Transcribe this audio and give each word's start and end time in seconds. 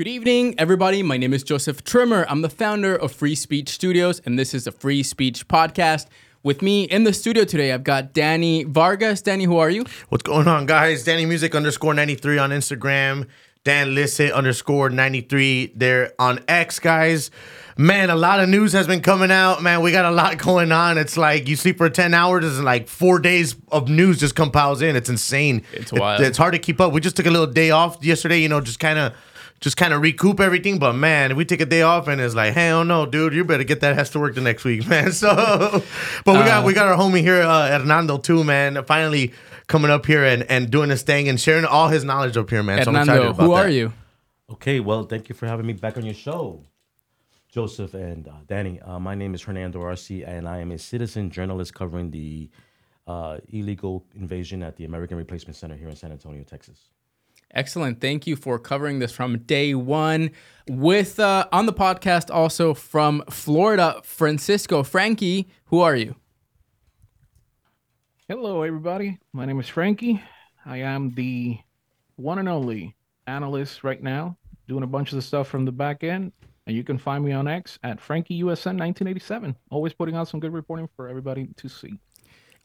Good 0.00 0.08
evening, 0.08 0.54
everybody. 0.56 1.02
My 1.02 1.18
name 1.18 1.34
is 1.34 1.42
Joseph 1.42 1.84
Trimmer. 1.84 2.24
I'm 2.26 2.40
the 2.40 2.48
founder 2.48 2.96
of 2.96 3.12
Free 3.12 3.34
Speech 3.34 3.68
Studios, 3.68 4.22
and 4.24 4.38
this 4.38 4.54
is 4.54 4.66
a 4.66 4.72
Free 4.72 5.02
Speech 5.02 5.46
podcast. 5.46 6.06
With 6.42 6.62
me 6.62 6.84
in 6.84 7.04
the 7.04 7.12
studio 7.12 7.44
today, 7.44 7.70
I've 7.70 7.84
got 7.84 8.14
Danny 8.14 8.64
Vargas. 8.64 9.20
Danny, 9.20 9.44
who 9.44 9.58
are 9.58 9.68
you? 9.68 9.84
What's 10.08 10.22
going 10.22 10.48
on, 10.48 10.64
guys? 10.64 11.04
Danny 11.04 11.26
Music 11.26 11.54
underscore 11.54 11.92
93 11.92 12.38
on 12.38 12.48
Instagram. 12.48 13.26
Dan 13.62 13.88
Lisset 13.88 14.32
underscore 14.32 14.88
93 14.88 15.74
there 15.76 16.14
on 16.18 16.42
X, 16.48 16.78
guys. 16.78 17.30
Man, 17.76 18.08
a 18.08 18.16
lot 18.16 18.40
of 18.40 18.48
news 18.48 18.72
has 18.72 18.86
been 18.86 19.02
coming 19.02 19.30
out. 19.30 19.62
Man, 19.62 19.82
we 19.82 19.92
got 19.92 20.06
a 20.06 20.10
lot 20.10 20.38
going 20.42 20.72
on. 20.72 20.96
It's 20.96 21.18
like 21.18 21.46
you 21.46 21.56
sleep 21.56 21.76
for 21.76 21.90
10 21.90 22.14
hours, 22.14 22.46
and 22.56 22.64
like 22.64 22.88
four 22.88 23.18
days 23.18 23.54
of 23.70 23.90
news 23.90 24.18
just 24.18 24.34
compiles 24.34 24.80
in. 24.80 24.96
It's 24.96 25.10
insane. 25.10 25.62
It's 25.74 25.92
wild. 25.92 26.22
It, 26.22 26.28
it's 26.28 26.38
hard 26.38 26.54
to 26.54 26.58
keep 26.58 26.80
up. 26.80 26.94
We 26.94 27.02
just 27.02 27.16
took 27.16 27.26
a 27.26 27.30
little 27.30 27.46
day 27.46 27.70
off 27.70 28.02
yesterday, 28.02 28.40
you 28.40 28.48
know, 28.48 28.62
just 28.62 28.80
kind 28.80 28.98
of 28.98 29.12
just 29.60 29.76
kind 29.76 29.92
of 29.92 30.00
recoup 30.00 30.40
everything. 30.40 30.78
But 30.78 30.94
man, 30.94 31.30
if 31.30 31.36
we 31.36 31.44
take 31.44 31.60
a 31.60 31.66
day 31.66 31.82
off 31.82 32.08
and 32.08 32.20
it's 32.20 32.34
like, 32.34 32.54
hell 32.54 32.84
no, 32.84 33.06
dude, 33.06 33.34
you 33.34 33.44
better 33.44 33.64
get 33.64 33.80
that 33.80 33.94
has 33.94 34.10
to 34.10 34.18
work 34.18 34.34
the 34.34 34.40
next 34.40 34.64
week, 34.64 34.86
man. 34.88 35.12
So, 35.12 35.82
but 36.24 36.32
we 36.32 36.44
got 36.44 36.64
we 36.64 36.72
got 36.72 36.88
our 36.88 36.96
homie 36.96 37.20
here, 37.20 37.42
uh, 37.42 37.78
Hernando 37.78 38.18
too, 38.18 38.44
man. 38.44 38.82
Finally 38.84 39.32
coming 39.66 39.90
up 39.90 40.04
here 40.04 40.24
and, 40.24 40.42
and 40.50 40.68
doing 40.70 40.88
this 40.88 41.02
thing 41.02 41.28
and 41.28 41.40
sharing 41.40 41.64
all 41.64 41.88
his 41.88 42.02
knowledge 42.02 42.36
up 42.36 42.50
here, 42.50 42.62
man. 42.62 42.82
So 42.82 42.90
I'm 42.90 42.96
excited 42.96 43.22
Hernando, 43.22 43.30
about 43.30 43.44
who 43.44 43.54
that. 43.54 43.66
are 43.66 43.70
you? 43.70 43.92
Okay, 44.50 44.80
well, 44.80 45.04
thank 45.04 45.28
you 45.28 45.34
for 45.34 45.46
having 45.46 45.64
me 45.64 45.74
back 45.74 45.96
on 45.96 46.04
your 46.04 46.14
show, 46.14 46.64
Joseph 47.48 47.94
and 47.94 48.26
uh, 48.26 48.32
Danny. 48.48 48.80
Uh, 48.80 48.98
my 48.98 49.14
name 49.14 49.32
is 49.32 49.42
Hernando 49.42 49.80
Arce, 49.80 50.10
and 50.10 50.48
I 50.48 50.58
am 50.58 50.72
a 50.72 50.78
citizen 50.78 51.30
journalist 51.30 51.72
covering 51.72 52.10
the 52.10 52.50
uh, 53.06 53.38
illegal 53.50 54.04
invasion 54.16 54.64
at 54.64 54.76
the 54.76 54.86
American 54.86 55.16
Replacement 55.16 55.54
Center 55.54 55.76
here 55.76 55.88
in 55.88 55.94
San 55.94 56.10
Antonio, 56.10 56.42
Texas. 56.42 56.90
Excellent. 57.52 58.00
Thank 58.00 58.26
you 58.26 58.36
for 58.36 58.58
covering 58.58 59.00
this 59.00 59.12
from 59.12 59.38
day 59.40 59.74
one. 59.74 60.30
With 60.68 61.18
uh, 61.18 61.48
on 61.50 61.66
the 61.66 61.72
podcast 61.72 62.32
also 62.32 62.74
from 62.74 63.24
Florida, 63.28 64.00
Francisco 64.04 64.84
Frankie. 64.84 65.48
Who 65.66 65.80
are 65.80 65.96
you? 65.96 66.14
Hello, 68.28 68.62
everybody. 68.62 69.18
My 69.32 69.44
name 69.44 69.58
is 69.58 69.68
Frankie. 69.68 70.22
I 70.64 70.78
am 70.78 71.10
the 71.10 71.58
one 72.14 72.38
and 72.38 72.48
only 72.48 72.94
analyst 73.26 73.82
right 73.82 74.00
now, 74.00 74.36
doing 74.68 74.84
a 74.84 74.86
bunch 74.86 75.10
of 75.10 75.16
the 75.16 75.22
stuff 75.22 75.48
from 75.48 75.64
the 75.64 75.72
back 75.72 76.04
end. 76.04 76.30
And 76.68 76.76
you 76.76 76.84
can 76.84 76.98
find 76.98 77.24
me 77.24 77.32
on 77.32 77.48
X 77.48 77.80
at 77.82 77.98
FrankieUSN1987. 77.98 79.56
Always 79.70 79.92
putting 79.92 80.14
out 80.14 80.28
some 80.28 80.38
good 80.38 80.52
reporting 80.52 80.88
for 80.94 81.08
everybody 81.08 81.48
to 81.56 81.68
see. 81.68 81.98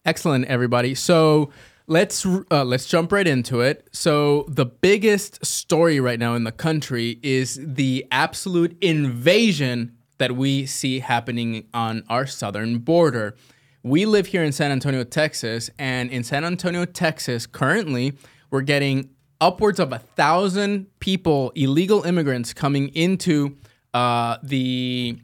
Excellent, 0.06 0.46
everybody. 0.46 0.94
So 0.94 1.50
let's 1.88 2.25
uh, 2.25 2.64
let's 2.64 2.86
jump 2.86 3.11
right 3.11 3.28
into 3.28 3.61
it. 3.61 3.88
So 3.91 4.45
the 4.47 4.66
biggest 4.66 5.45
story 5.45 6.00
right 6.00 6.19
now 6.19 6.36
in 6.36 6.44
the 6.44 6.52
country 6.52 7.19
is 7.22 7.59
the 7.61 8.05
absolute 8.11 8.78
invasion 8.81 9.95
that 10.17 10.36
we 10.36 10.66
see 10.66 11.00
happening 11.00 11.67
on 11.73 12.03
our 12.09 12.25
southern 12.25 12.80
border. 12.80 13.36
We 13.83 14.06
live 14.06 14.28
here 14.28 14.44
in 14.44 14.52
San 14.52 14.72
Antonio, 14.72 15.03
Texas, 15.03 15.69
and 15.78 16.09
in 16.09 16.23
San 16.23 16.44
Antonio, 16.44 16.86
Texas, 16.86 17.45
currently 17.45 18.13
we're 18.50 18.61
getting 18.61 19.09
upwards 19.41 19.80
of 19.80 19.91
a 19.91 20.00
thousand 20.00 20.88
people, 21.00 21.52
illegal 21.56 22.03
immigrants, 22.03 22.53
coming 22.53 22.88
into 22.95 23.58
uh, 23.94 24.38
the 24.41 25.19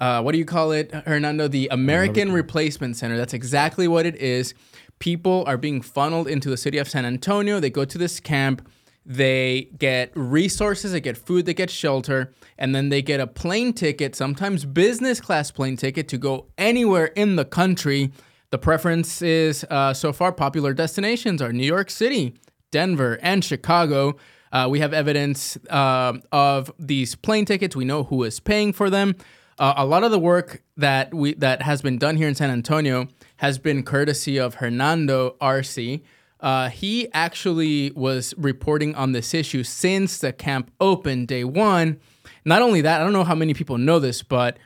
uh, 0.00 0.22
what 0.22 0.32
do 0.32 0.38
you 0.38 0.46
call 0.46 0.72
it, 0.72 0.90
Hernando? 0.92 1.46
The 1.46 1.68
American 1.70 2.32
Replacement 2.32 2.96
Center. 2.96 3.18
That's 3.18 3.34
exactly 3.34 3.86
what 3.86 4.06
it 4.06 4.16
is. 4.16 4.54
People 5.00 5.44
are 5.46 5.56
being 5.56 5.80
funneled 5.80 6.28
into 6.28 6.48
the 6.48 6.56
city 6.56 6.78
of 6.78 6.88
San 6.88 7.04
Antonio. 7.04 7.58
They 7.58 7.70
go 7.70 7.84
to 7.84 7.98
this 7.98 8.20
camp. 8.20 8.68
They 9.06 9.70
get 9.78 10.12
resources, 10.14 10.92
they 10.92 11.00
get 11.00 11.16
food, 11.16 11.46
they 11.46 11.54
get 11.54 11.70
shelter, 11.70 12.34
and 12.58 12.74
then 12.74 12.90
they 12.90 13.00
get 13.00 13.18
a 13.18 13.26
plane 13.26 13.72
ticket, 13.72 14.14
sometimes 14.14 14.66
business 14.66 15.22
class 15.22 15.50
plane 15.50 15.78
ticket, 15.78 16.06
to 16.08 16.18
go 16.18 16.46
anywhere 16.58 17.06
in 17.06 17.36
the 17.36 17.46
country. 17.46 18.12
The 18.50 18.58
preference 18.58 19.22
is 19.22 19.64
uh, 19.70 19.94
so 19.94 20.12
far 20.12 20.32
popular 20.32 20.74
destinations 20.74 21.40
are 21.40 21.52
New 21.52 21.66
York 21.66 21.88
City, 21.90 22.34
Denver, 22.70 23.18
and 23.22 23.42
Chicago. 23.42 24.16
Uh, 24.52 24.68
we 24.70 24.80
have 24.80 24.92
evidence 24.92 25.56
uh, 25.70 26.18
of 26.30 26.70
these 26.78 27.14
plane 27.14 27.46
tickets. 27.46 27.74
We 27.74 27.86
know 27.86 28.04
who 28.04 28.22
is 28.24 28.38
paying 28.38 28.72
for 28.72 28.90
them. 28.90 29.16
Uh, 29.60 29.74
a 29.76 29.84
lot 29.84 30.02
of 30.02 30.10
the 30.10 30.18
work 30.18 30.62
that 30.78 31.12
we 31.12 31.34
that 31.34 31.60
has 31.60 31.82
been 31.82 31.98
done 31.98 32.16
here 32.16 32.26
in 32.26 32.34
San 32.34 32.50
Antonio 32.50 33.08
has 33.36 33.58
been 33.58 33.82
courtesy 33.82 34.38
of 34.38 34.54
Hernando 34.54 35.36
Arce. 35.38 36.00
Uh, 36.40 36.70
he 36.70 37.12
actually 37.12 37.90
was 37.90 38.32
reporting 38.38 38.94
on 38.94 39.12
this 39.12 39.34
issue 39.34 39.62
since 39.62 40.16
the 40.16 40.32
camp 40.32 40.70
opened 40.80 41.28
day 41.28 41.44
one. 41.44 42.00
Not 42.46 42.62
only 42.62 42.80
that, 42.80 43.02
I 43.02 43.04
don't 43.04 43.12
know 43.12 43.22
how 43.22 43.34
many 43.34 43.52
people 43.52 43.76
know 43.76 43.98
this, 43.98 44.22
but 44.22 44.58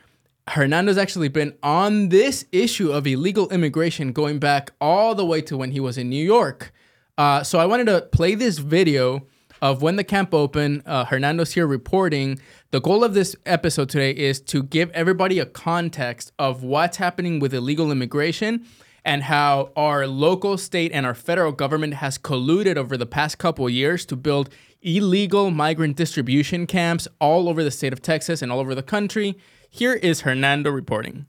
Hernando's 0.47 0.97
actually 0.97 1.27
been 1.27 1.57
on 1.61 2.07
this 2.07 2.45
issue 2.53 2.93
of 2.93 3.05
illegal 3.05 3.49
immigration 3.49 4.13
going 4.13 4.39
back 4.39 4.71
all 4.79 5.13
the 5.13 5.25
way 5.25 5.41
to 5.41 5.57
when 5.57 5.71
he 5.71 5.81
was 5.81 5.97
in 5.97 6.09
New 6.09 6.23
York. 6.23 6.71
Uh, 7.17 7.43
so 7.43 7.59
I 7.59 7.65
wanted 7.65 7.87
to 7.87 8.03
play 8.13 8.33
this 8.33 8.59
video 8.59 9.27
of 9.65 9.81
when 9.81 9.95
the 9.95 10.03
camp 10.03 10.31
opened. 10.31 10.83
Uh, 10.85 11.05
Hernando's 11.05 11.53
here 11.53 11.65
reporting. 11.65 12.39
The 12.69 12.79
goal 12.79 13.03
of 13.03 13.15
this 13.15 13.35
episode 13.47 13.89
today 13.89 14.11
is 14.11 14.39
to 14.41 14.61
give 14.61 14.91
everybody 14.91 15.39
a 15.39 15.45
context 15.45 16.31
of 16.37 16.61
what's 16.61 16.97
happening 16.97 17.39
with 17.39 17.51
illegal 17.51 17.91
immigration 17.91 18.65
and 19.03 19.23
how 19.23 19.71
our 19.75 20.05
local, 20.05 20.59
state, 20.59 20.91
and 20.91 21.03
our 21.03 21.15
federal 21.15 21.51
government 21.51 21.95
has 21.95 22.19
colluded 22.19 22.77
over 22.77 22.95
the 22.95 23.07
past 23.07 23.39
couple 23.39 23.67
years 23.67 24.05
to 24.05 24.15
build 24.15 24.49
illegal 24.83 25.49
migrant 25.49 25.95
distribution 25.95 26.67
camps 26.67 27.07
all 27.19 27.49
over 27.49 27.63
the 27.63 27.71
state 27.71 27.91
of 27.91 28.03
Texas 28.03 28.43
and 28.43 28.51
all 28.51 28.59
over 28.59 28.75
the 28.75 28.83
country. 28.83 29.35
Here 29.67 29.93
is 29.93 30.21
Hernando 30.21 30.69
reporting. 30.69 31.25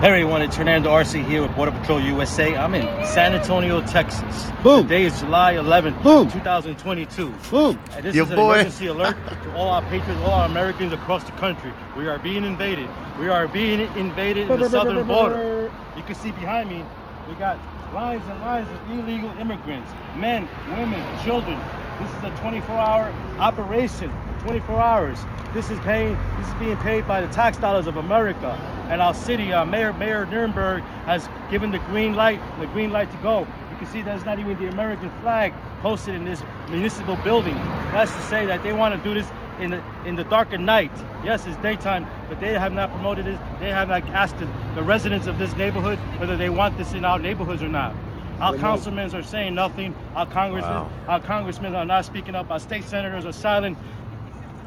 Hey 0.00 0.08
everyone, 0.08 0.42
it's 0.42 0.54
Hernando 0.54 0.90
Arce 0.90 1.12
here 1.12 1.40
with 1.40 1.56
Border 1.56 1.72
Patrol 1.72 1.98
USA. 2.02 2.54
I'm 2.54 2.74
in 2.74 2.82
San 3.06 3.32
Antonio, 3.32 3.80
Texas. 3.80 4.50
Boom. 4.62 4.82
Today 4.82 5.04
is 5.04 5.18
July 5.18 5.54
11th, 5.54 6.02
Boom. 6.02 6.30
2022. 6.30 7.32
Boom. 7.50 7.80
And 7.92 8.04
this 8.04 8.14
Your 8.14 8.26
is 8.26 8.30
an 8.30 8.36
boy. 8.36 8.54
emergency 8.56 8.88
alert 8.88 9.16
to 9.44 9.54
all 9.54 9.70
our 9.70 9.80
patriots, 9.84 10.20
all 10.20 10.32
our 10.32 10.44
Americans 10.44 10.92
across 10.92 11.24
the 11.24 11.32
country. 11.32 11.72
We 11.96 12.08
are 12.08 12.18
being 12.18 12.44
invaded. 12.44 12.90
We 13.18 13.28
are 13.30 13.48
being 13.48 13.80
invaded 13.96 14.50
in 14.50 14.60
the 14.60 14.68
southern 14.68 15.06
border. 15.06 15.72
You 15.96 16.02
can 16.02 16.14
see 16.14 16.30
behind 16.32 16.68
me, 16.68 16.84
we 17.26 17.34
got 17.36 17.58
lines 17.94 18.22
and 18.28 18.38
lines 18.42 18.68
of 18.68 18.90
illegal 18.90 19.30
immigrants, 19.38 19.90
men, 20.14 20.46
women, 20.72 21.02
children. 21.24 21.58
This 22.02 22.10
is 22.10 22.24
a 22.24 22.30
24-hour 22.42 23.14
operation. 23.38 24.12
24 24.40 24.78
hours. 24.78 25.18
This 25.56 25.70
is 25.70 25.78
paying. 25.80 26.18
This 26.36 26.48
is 26.48 26.54
being 26.56 26.76
paid 26.76 27.08
by 27.08 27.22
the 27.22 27.32
tax 27.32 27.56
dollars 27.56 27.86
of 27.86 27.96
America. 27.96 28.50
And 28.90 29.00
our 29.00 29.14
city, 29.14 29.54
uh, 29.54 29.64
Mayor 29.64 29.94
Mayor 29.94 30.26
Nirenberg 30.26 30.82
has 31.06 31.30
given 31.50 31.70
the 31.70 31.78
green 31.78 32.12
light, 32.14 32.38
the 32.60 32.66
green 32.66 32.90
light 32.92 33.10
to 33.10 33.16
go. 33.22 33.46
You 33.70 33.76
can 33.78 33.86
see 33.86 34.02
there's 34.02 34.26
not 34.26 34.38
even 34.38 34.58
the 34.58 34.68
American 34.68 35.08
flag 35.22 35.54
posted 35.80 36.14
in 36.14 36.26
this 36.26 36.42
municipal 36.68 37.16
building. 37.24 37.54
That's 37.94 38.14
to 38.14 38.20
say 38.24 38.44
that 38.44 38.62
they 38.62 38.74
want 38.74 39.02
to 39.02 39.08
do 39.08 39.14
this 39.14 39.26
in 39.58 39.70
the 39.70 39.82
in 40.04 40.14
the 40.14 40.24
dark 40.24 40.52
of 40.52 40.60
night. 40.60 40.92
Yes, 41.24 41.46
it's 41.46 41.56
daytime, 41.62 42.06
but 42.28 42.38
they 42.38 42.52
have 42.52 42.74
not 42.74 42.90
promoted 42.90 43.24
this. 43.24 43.40
They 43.58 43.70
have 43.70 43.88
not 43.88 44.06
asked 44.08 44.38
the, 44.38 44.48
the 44.74 44.82
residents 44.82 45.26
of 45.26 45.38
this 45.38 45.56
neighborhood 45.56 45.98
whether 46.18 46.36
they 46.36 46.50
want 46.50 46.76
this 46.76 46.92
in 46.92 47.06
our 47.06 47.18
neighborhoods 47.18 47.62
or 47.62 47.68
not. 47.68 47.96
Our 48.40 48.58
councilmen 48.58 49.14
are 49.14 49.22
saying 49.22 49.54
nothing. 49.54 49.94
Our 50.14 50.26
congressmen, 50.26 50.74
Wow. 50.74 50.90
our 51.08 51.20
congressmen 51.20 51.74
are 51.74 51.86
not 51.86 52.04
speaking 52.04 52.34
up. 52.34 52.50
Our 52.50 52.60
state 52.60 52.84
senators 52.84 53.24
are 53.24 53.32
silent. 53.32 53.78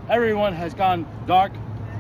Everyone 0.10 0.54
has 0.54 0.74
gone 0.74 1.06
dark. 1.28 1.52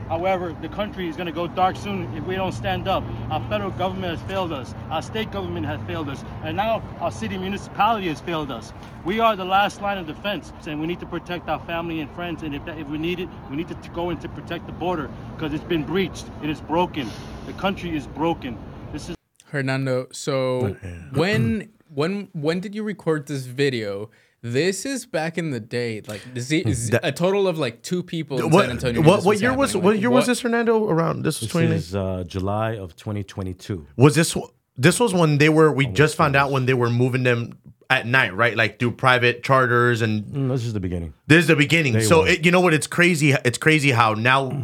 However, 0.07 0.55
the 0.63 0.69
country 0.69 1.07
is 1.07 1.15
going 1.15 1.27
to 1.27 1.31
go 1.31 1.45
dark 1.45 1.75
soon 1.75 2.11
if 2.15 2.25
we 2.25 2.33
don't 2.33 2.53
stand 2.53 2.87
up. 2.87 3.03
Our 3.29 3.47
federal 3.49 3.69
government 3.69 4.17
has 4.17 4.27
failed 4.27 4.51
us. 4.51 4.73
Our 4.89 5.03
state 5.03 5.31
government 5.31 5.67
has 5.67 5.79
failed 5.85 6.09
us. 6.09 6.23
And 6.43 6.57
now 6.57 6.81
our 7.01 7.11
city 7.11 7.37
municipality 7.37 8.07
has 8.07 8.19
failed 8.19 8.49
us. 8.49 8.73
We 9.05 9.19
are 9.19 9.35
the 9.35 9.45
last 9.45 9.83
line 9.83 9.99
of 9.99 10.07
defense, 10.07 10.51
and 10.65 10.81
we 10.81 10.87
need 10.87 10.99
to 11.01 11.05
protect 11.05 11.47
our 11.49 11.59
family 11.67 11.99
and 11.99 12.09
friends. 12.15 12.41
And 12.41 12.55
if, 12.55 12.65
that, 12.65 12.79
if 12.79 12.87
we 12.87 12.97
need 12.97 13.19
it, 13.19 13.29
we 13.51 13.55
need 13.55 13.67
to 13.67 13.75
go 13.91 14.09
in 14.09 14.17
to 14.21 14.29
protect 14.29 14.65
the 14.65 14.73
border 14.73 15.07
because 15.35 15.53
it's 15.53 15.63
been 15.63 15.83
breached. 15.83 16.25
It 16.41 16.49
is 16.49 16.61
broken. 16.61 17.07
The 17.45 17.53
country 17.53 17.95
is 17.95 18.07
broken. 18.07 18.57
This 18.91 19.09
is 19.09 19.15
Hernando, 19.45 20.07
so 20.11 20.75
when 21.13 21.69
when 21.93 22.29
when 22.33 22.59
did 22.59 22.73
you 22.73 22.81
record 22.83 23.27
this 23.27 23.45
video? 23.45 24.09
This 24.41 24.85
is 24.85 25.05
back 25.05 25.37
in 25.37 25.51
the 25.51 25.59
day, 25.59 26.01
like 26.07 26.21
z- 26.37 26.63
z- 26.71 26.97
a 27.03 27.11
total 27.11 27.47
of 27.47 27.57
like 27.57 27.81
two 27.81 28.01
people 28.03 28.37
in 28.37 28.43
San 28.43 28.51
What, 28.51 28.69
Antonio. 28.69 29.01
what, 29.01 29.15
this 29.17 29.25
what 29.25 29.39
year 29.41 29.53
was 29.53 29.69
happening. 29.71 29.83
what 29.83 29.91
Like, 29.95 30.01
year 30.01 30.09
was 30.09 30.27
this 30.27 30.39
Hernando 30.39 30.87
around? 30.89 31.23
This 31.23 31.41
was 31.41 31.49
This 31.49 31.51
twenty. 31.51 31.75
is 31.75 31.93
uh, 31.93 32.23
July 32.25 32.77
of 32.77 32.95
2022. 32.95 33.85
Was 33.97 34.15
this 34.15 34.37
this 34.77 34.97
was 34.99 35.13
when 35.13 35.39
they 35.39 35.49
were? 35.49 35.71
We 35.73 35.87
just 35.87 36.15
found 36.15 36.37
out 36.37 36.51
when 36.51 36.65
they 36.65 36.73
were 36.73 36.89
moving 36.89 37.23
them 37.23 37.57
at 37.89 38.07
night, 38.07 38.33
right? 38.33 38.55
Like 38.55 38.79
through 38.79 38.91
private 38.91 39.43
charters, 39.43 40.01
and 40.01 40.23
Mm, 40.23 40.49
this 40.49 40.63
is 40.63 40.71
the 40.71 40.79
beginning. 40.79 41.13
this 41.27 41.39
is 41.39 41.47
the 41.47 41.55
beginning. 41.57 41.99
so 41.99 42.23
it, 42.23 42.45
you 42.45 42.51
know 42.51 42.61
what? 42.61 42.73
It's 42.73 42.87
crazy. 42.87 43.31
It's 43.43 43.57
crazy 43.57 43.91
how 43.91 44.13
now 44.13 44.63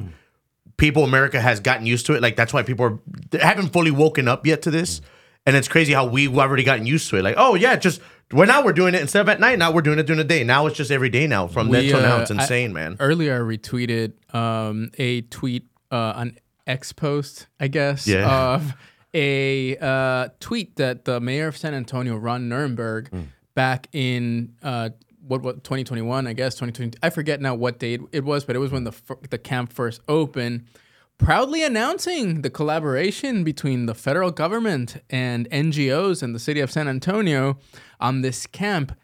people 0.77 1.03
America 1.03 1.41
has 1.41 1.59
gotten 1.59 1.85
used 1.85 2.05
to 2.05 2.13
it. 2.13 2.21
Like 2.21 2.37
that's 2.37 2.53
why 2.53 2.63
people 2.63 2.85
are 2.85 2.99
haven't 3.39 3.73
fully 3.73 3.91
woken 3.91 4.29
up 4.29 4.45
yet 4.45 4.61
to 4.61 4.71
this. 4.71 5.01
And 5.47 5.55
it's 5.55 5.67
crazy 5.67 5.93
how 5.93 6.07
we've 6.07 6.35
already 6.35 6.63
gotten 6.63 6.87
used 6.87 7.07
to 7.11 7.17
it. 7.17 7.23
Like, 7.23 7.35
oh 7.37 7.53
yeah, 7.53 7.75
just 7.75 8.01
Well, 8.31 8.47
now 8.47 8.63
we're 8.65 8.73
doing 8.73 8.95
it 8.95 9.01
instead 9.01 9.21
of 9.21 9.29
at 9.29 9.39
night. 9.39 9.59
Now 9.59 9.71
we're 9.71 9.81
doing 9.81 9.99
it 9.99 10.07
during 10.07 10.17
the 10.17 10.23
day. 10.23 10.43
Now 10.43 10.65
it's 10.65 10.75
just 10.75 10.89
every 10.91 11.09
day 11.09 11.27
now 11.27 11.47
from 11.47 11.69
then 11.71 11.83
We, 11.83 11.89
till 11.91 12.01
now. 12.01 12.17
uh, 12.17 12.21
It's 12.21 12.31
I- 12.31 12.35
insane, 12.35 12.73
man. 12.73 12.97
Earlier, 12.99 13.35
I 13.35 13.39
retweeted 13.39 14.13
um, 14.33 14.91
a 14.97 15.21
tweet 15.21 15.67
uh, 15.91 16.13
on 16.15 16.37
X 16.65 16.91
post, 16.91 17.47
I 17.59 17.67
guess, 17.67 18.07
Yeah. 18.07 18.53
of 18.55 18.73
a 19.13 19.77
uh, 19.77 20.29
tweet 20.39 20.75
that 20.77 21.05
the 21.05 21.19
mayor 21.21 21.47
of 21.47 21.55
San 21.57 21.73
Antonio, 21.73 22.15
Ron 22.17 22.49
Nirenberg, 22.49 23.09
Hmm. 23.09 23.21
back 23.53 23.87
in 23.93 24.53
uh, 24.63 24.89
what 25.27 25.41
what 25.43 25.63
2021, 25.63 26.27
I 26.27 26.33
guess 26.33 26.55
2020. 26.55 26.97
I 27.03 27.09
forget 27.11 27.39
now 27.41 27.53
what 27.55 27.79
date 27.79 28.01
it 28.11 28.23
was, 28.25 28.43
but 28.43 28.55
it 28.55 28.59
was 28.59 28.71
when 28.71 28.83
the 28.85 28.93
the 29.29 29.37
camp 29.37 29.71
first 29.71 30.01
opened. 30.07 30.65
Proudly 31.17 31.63
announcing 31.63 32.41
the 32.41 32.49
collaboration 32.49 33.43
between 33.43 33.85
the 33.85 33.95
federal 33.95 34.31
government 34.31 34.97
and 35.09 35.49
NGOs 35.49 36.21
and 36.21 36.35
the 36.35 36.39
city 36.39 36.59
of 36.59 36.71
San 36.71 36.87
Antonio 36.87 37.57
on 37.99 38.21
this 38.21 38.45
camp 38.45 38.95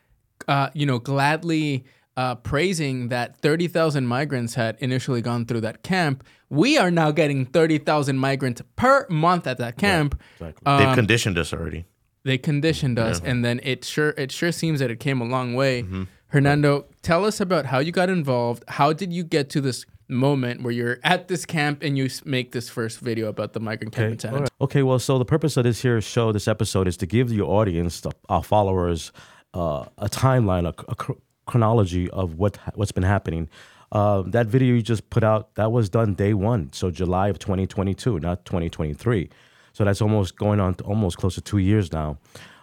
uh, 0.47 0.69
you 0.73 0.85
know, 0.85 0.99
gladly 0.99 1.85
uh, 2.17 2.35
praising 2.35 3.09
that 3.09 3.37
30,000 3.37 4.05
migrants 4.05 4.55
had 4.55 4.77
initially 4.79 5.21
gone 5.21 5.45
through 5.45 5.61
that 5.61 5.83
camp. 5.83 6.23
We 6.49 6.77
are 6.77 6.91
now 6.91 7.11
getting 7.11 7.45
30,000 7.45 8.17
migrants 8.17 8.61
per 8.75 9.07
month 9.09 9.47
at 9.47 9.57
that 9.59 9.77
camp. 9.77 10.19
exactly. 10.33 10.65
Um, 10.65 10.83
They've 10.83 10.95
conditioned 10.95 11.37
us 11.37 11.53
already. 11.53 11.85
They 12.23 12.37
conditioned 12.37 12.99
us, 12.99 13.19
and 13.25 13.43
then 13.43 13.59
it 13.63 13.83
sure 13.83 14.09
it 14.09 14.31
sure 14.31 14.51
seems 14.51 14.79
that 14.79 14.91
it 14.91 14.99
came 14.99 15.21
a 15.21 15.25
long 15.25 15.55
way. 15.55 15.81
Mm-hmm. 15.81 16.03
Hernando, 16.27 16.85
tell 17.01 17.25
us 17.25 17.41
about 17.41 17.65
how 17.65 17.79
you 17.79 17.91
got 17.91 18.11
involved. 18.11 18.63
How 18.67 18.93
did 18.93 19.11
you 19.11 19.23
get 19.23 19.49
to 19.51 19.61
this 19.61 19.87
moment 20.11 20.61
where 20.61 20.71
you're 20.71 20.99
at 21.03 21.27
this 21.27 21.45
camp 21.45 21.81
and 21.81 21.97
you 21.97 22.09
make 22.25 22.51
this 22.51 22.69
first 22.69 22.99
video 22.99 23.27
about 23.27 23.53
the 23.53 23.59
migrant 23.59 23.93
camp 23.93 24.13
in 24.13 24.19
San 24.19 24.31
Antonio? 24.31 24.49
Okay, 24.59 24.83
well, 24.83 24.99
so 24.99 25.17
the 25.17 25.25
purpose 25.25 25.57
of 25.57 25.63
this 25.63 25.81
here 25.81 25.99
show, 26.01 26.31
this 26.31 26.47
episode, 26.47 26.87
is 26.87 26.97
to 26.97 27.05
give 27.05 27.31
your 27.31 27.49
audience, 27.49 28.01
the, 28.01 28.11
our 28.29 28.43
followers, 28.43 29.11
uh, 29.53 29.85
a 29.97 30.09
timeline, 30.09 30.65
a, 30.65 30.69
a 30.69 30.95
chro- 30.95 31.19
chronology 31.45 32.09
of 32.11 32.35
what 32.35 32.57
what's 32.75 32.91
been 32.91 33.03
happening. 33.03 33.49
Uh, 33.91 34.21
that 34.27 34.47
video 34.47 34.75
you 34.75 34.81
just 34.81 35.09
put 35.09 35.23
out, 35.23 35.55
that 35.55 35.71
was 35.71 35.89
done 35.89 36.13
day 36.13 36.33
one, 36.33 36.71
so 36.71 36.89
July 36.91 37.27
of 37.27 37.39
2022, 37.39 38.19
not 38.19 38.45
2023. 38.45 39.29
So 39.73 39.83
that's 39.83 40.01
almost 40.01 40.37
going 40.37 40.59
on 40.61 40.75
almost 40.85 41.17
close 41.17 41.35
to 41.35 41.41
two 41.41 41.57
years 41.57 41.91
now. 41.91 42.17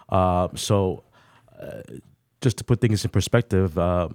Uh, 0.09 0.47
so 0.55 1.03
just 2.41 2.57
to 2.57 2.63
put 2.63 2.81
things 2.81 3.03
in 3.03 3.11
perspective, 3.11 3.77
uh, 3.77 4.09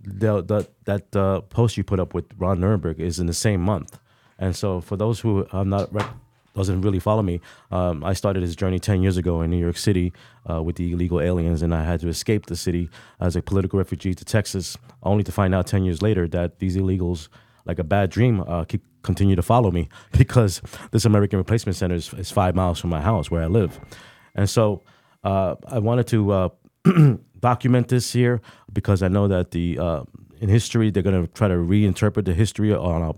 the, 0.00 0.42
the, 0.42 0.68
that 0.84 1.14
uh, 1.16 1.40
post 1.42 1.76
you 1.76 1.84
put 1.84 2.00
up 2.00 2.14
with 2.14 2.26
Ron 2.38 2.58
Nirenberg 2.58 2.98
is 2.98 3.18
in 3.18 3.26
the 3.26 3.34
same 3.34 3.60
month. 3.60 3.98
And 4.38 4.54
so, 4.54 4.80
for 4.80 4.96
those 4.96 5.20
who 5.20 5.46
are 5.52 5.64
not 5.64 5.92
rec- 5.92 6.14
doesn't 6.54 6.80
really 6.80 6.98
follow 6.98 7.22
me, 7.22 7.40
um, 7.70 8.04
I 8.04 8.12
started 8.12 8.42
this 8.42 8.56
journey 8.56 8.78
ten 8.78 9.02
years 9.02 9.16
ago 9.16 9.42
in 9.42 9.50
New 9.50 9.58
York 9.58 9.76
City 9.76 10.12
uh, 10.48 10.62
with 10.62 10.76
the 10.76 10.92
illegal 10.92 11.20
aliens, 11.20 11.62
and 11.62 11.74
I 11.74 11.84
had 11.84 12.00
to 12.00 12.08
escape 12.08 12.46
the 12.46 12.56
city 12.56 12.90
as 13.20 13.36
a 13.36 13.42
political 13.42 13.78
refugee 13.78 14.14
to 14.14 14.24
Texas, 14.24 14.76
only 15.02 15.24
to 15.24 15.32
find 15.32 15.54
out 15.54 15.66
ten 15.66 15.84
years 15.84 16.02
later 16.02 16.28
that 16.28 16.58
these 16.58 16.76
illegals, 16.76 17.28
like 17.64 17.78
a 17.78 17.84
bad 17.84 18.10
dream, 18.10 18.40
uh, 18.42 18.64
keep 18.64 18.82
continue 19.02 19.36
to 19.36 19.42
follow 19.42 19.70
me 19.70 19.88
because 20.18 20.60
this 20.90 21.04
American 21.04 21.38
Replacement 21.38 21.76
Center 21.76 21.94
is, 21.94 22.12
is 22.14 22.30
five 22.30 22.54
miles 22.54 22.78
from 22.80 22.90
my 22.90 23.00
house 23.00 23.30
where 23.30 23.42
I 23.42 23.46
live, 23.46 23.80
and 24.34 24.48
so 24.48 24.82
uh, 25.24 25.56
I 25.66 25.78
wanted 25.78 26.06
to. 26.08 26.52
Document 27.40 27.88
this 27.88 28.12
here 28.12 28.40
because 28.72 29.02
I 29.02 29.08
know 29.08 29.28
that 29.28 29.50
the 29.50 29.78
uh, 29.78 30.02
in 30.40 30.48
history 30.48 30.90
they're 30.90 31.02
gonna 31.02 31.26
try 31.28 31.48
to 31.48 31.54
reinterpret 31.54 32.24
the 32.24 32.34
history 32.34 32.74
on 32.74 33.02
uh, 33.02 33.12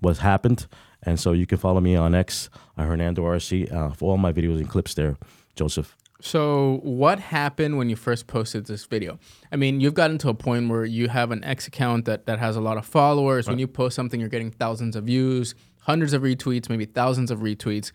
what's 0.00 0.18
happened, 0.20 0.66
and 1.02 1.18
so 1.18 1.32
you 1.32 1.46
can 1.46 1.58
follow 1.58 1.80
me 1.80 1.96
on 1.96 2.14
X, 2.14 2.50
uh, 2.76 2.84
Hernando 2.84 3.22
RC, 3.22 3.72
uh, 3.72 3.90
for 3.90 4.10
all 4.10 4.18
my 4.18 4.32
videos 4.32 4.58
and 4.58 4.68
clips 4.68 4.94
there, 4.94 5.16
Joseph. 5.56 5.96
So, 6.22 6.80
what 6.82 7.18
happened 7.18 7.78
when 7.78 7.88
you 7.88 7.96
first 7.96 8.26
posted 8.26 8.66
this 8.66 8.84
video? 8.84 9.18
I 9.50 9.56
mean, 9.56 9.80
you've 9.80 9.94
gotten 9.94 10.18
to 10.18 10.28
a 10.28 10.34
point 10.34 10.68
where 10.68 10.84
you 10.84 11.08
have 11.08 11.30
an 11.30 11.42
X 11.44 11.66
account 11.66 12.04
that, 12.04 12.26
that 12.26 12.38
has 12.38 12.56
a 12.56 12.60
lot 12.60 12.76
of 12.76 12.84
followers. 12.84 13.48
When 13.48 13.58
you 13.58 13.66
post 13.66 13.96
something, 13.96 14.20
you're 14.20 14.28
getting 14.28 14.50
thousands 14.50 14.96
of 14.96 15.04
views, 15.04 15.54
hundreds 15.80 16.12
of 16.12 16.22
retweets, 16.22 16.68
maybe 16.68 16.84
thousands 16.84 17.30
of 17.30 17.38
retweets, 17.38 17.92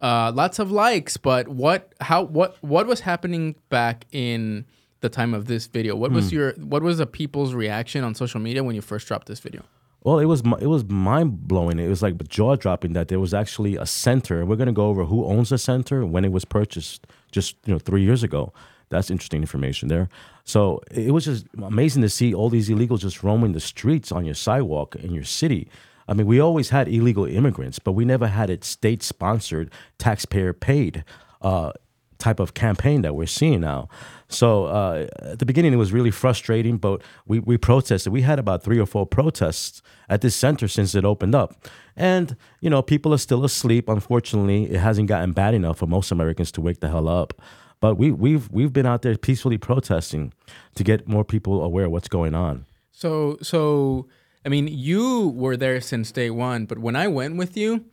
uh, 0.00 0.32
lots 0.34 0.58
of 0.58 0.70
likes. 0.70 1.18
But 1.18 1.48
what, 1.48 1.92
how, 2.00 2.22
what, 2.22 2.56
what 2.62 2.86
was 2.86 3.00
happening 3.00 3.56
back 3.68 4.06
in 4.10 4.64
the 5.00 5.08
time 5.08 5.34
of 5.34 5.46
this 5.46 5.66
video? 5.66 5.94
What 5.94 6.10
was 6.12 6.32
your, 6.32 6.52
what 6.52 6.82
was 6.82 6.98
the 6.98 7.06
people's 7.06 7.54
reaction 7.54 8.04
on 8.04 8.14
social 8.14 8.40
media 8.40 8.64
when 8.64 8.74
you 8.74 8.82
first 8.82 9.06
dropped 9.06 9.26
this 9.26 9.40
video? 9.40 9.62
Well, 10.06 10.20
it 10.20 10.26
was 10.26 10.42
it 10.60 10.68
was 10.68 10.84
mind 10.84 11.48
blowing. 11.48 11.80
It 11.80 11.88
was 11.88 12.00
like 12.00 12.28
jaw 12.28 12.54
dropping 12.54 12.92
that 12.92 13.08
there 13.08 13.18
was 13.18 13.34
actually 13.34 13.74
a 13.74 13.86
center. 13.86 14.46
We're 14.46 14.54
gonna 14.54 14.72
go 14.72 14.86
over 14.86 15.04
who 15.04 15.24
owns 15.24 15.48
the 15.48 15.58
center 15.58 16.06
when 16.06 16.24
it 16.24 16.30
was 16.30 16.44
purchased 16.44 17.08
just 17.32 17.56
you 17.66 17.72
know 17.72 17.80
three 17.80 18.02
years 18.02 18.22
ago. 18.22 18.52
That's 18.88 19.10
interesting 19.10 19.40
information 19.40 19.88
there. 19.88 20.08
So 20.44 20.80
it 20.92 21.12
was 21.12 21.24
just 21.24 21.46
amazing 21.60 22.02
to 22.02 22.08
see 22.08 22.32
all 22.32 22.50
these 22.50 22.68
illegals 22.68 23.00
just 23.00 23.24
roaming 23.24 23.50
the 23.50 23.58
streets 23.58 24.12
on 24.12 24.24
your 24.24 24.36
sidewalk 24.36 24.94
in 24.94 25.12
your 25.12 25.24
city. 25.24 25.68
I 26.06 26.14
mean, 26.14 26.28
we 26.28 26.38
always 26.38 26.68
had 26.68 26.86
illegal 26.86 27.24
immigrants, 27.24 27.80
but 27.80 27.92
we 27.92 28.04
never 28.04 28.28
had 28.28 28.48
it 28.48 28.62
state 28.62 29.02
sponsored, 29.02 29.72
taxpayer 29.98 30.52
paid. 30.52 31.04
Uh, 31.42 31.72
type 32.18 32.40
of 32.40 32.54
campaign 32.54 33.02
that 33.02 33.14
we're 33.14 33.26
seeing 33.26 33.60
now. 33.60 33.88
So 34.28 34.66
uh, 34.66 35.06
at 35.20 35.38
the 35.38 35.46
beginning, 35.46 35.72
it 35.72 35.76
was 35.76 35.92
really 35.92 36.10
frustrating, 36.10 36.78
but 36.78 37.02
we, 37.26 37.38
we 37.38 37.56
protested. 37.56 38.12
We 38.12 38.22
had 38.22 38.38
about 38.38 38.62
three 38.62 38.78
or 38.78 38.86
four 38.86 39.06
protests 39.06 39.82
at 40.08 40.20
this 40.20 40.34
center 40.34 40.68
since 40.68 40.94
it 40.94 41.04
opened 41.04 41.34
up. 41.34 41.68
And, 41.96 42.36
you 42.60 42.70
know, 42.70 42.82
people 42.82 43.14
are 43.14 43.18
still 43.18 43.44
asleep. 43.44 43.88
Unfortunately, 43.88 44.64
it 44.64 44.80
hasn't 44.80 45.08
gotten 45.08 45.32
bad 45.32 45.54
enough 45.54 45.78
for 45.78 45.86
most 45.86 46.10
Americans 46.10 46.50
to 46.52 46.60
wake 46.60 46.80
the 46.80 46.88
hell 46.88 47.08
up. 47.08 47.40
But 47.80 47.96
we, 47.96 48.10
we've, 48.10 48.50
we've 48.50 48.72
been 48.72 48.86
out 48.86 49.02
there 49.02 49.16
peacefully 49.16 49.58
protesting 49.58 50.32
to 50.74 50.84
get 50.84 51.06
more 51.06 51.24
people 51.24 51.62
aware 51.62 51.86
of 51.86 51.92
what's 51.92 52.08
going 52.08 52.34
on. 52.34 52.66
So, 52.90 53.36
so 53.42 54.08
I 54.44 54.48
mean, 54.48 54.68
you 54.68 55.28
were 55.28 55.56
there 55.56 55.80
since 55.80 56.12
day 56.12 56.30
one, 56.30 56.66
but 56.66 56.78
when 56.78 56.96
I 56.96 57.08
went 57.08 57.36
with 57.36 57.56
you, 57.56 57.84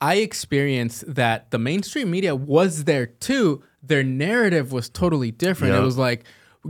I 0.00 0.16
experienced 0.16 1.14
that 1.14 1.50
the 1.50 1.58
mainstream 1.58 2.10
media 2.10 2.34
was 2.34 2.84
there 2.84 3.06
too. 3.06 3.62
Their 3.82 4.02
narrative 4.02 4.72
was 4.72 4.88
totally 4.88 5.30
different. 5.30 5.74
It 5.74 5.80
was 5.80 5.96
like, 5.96 6.24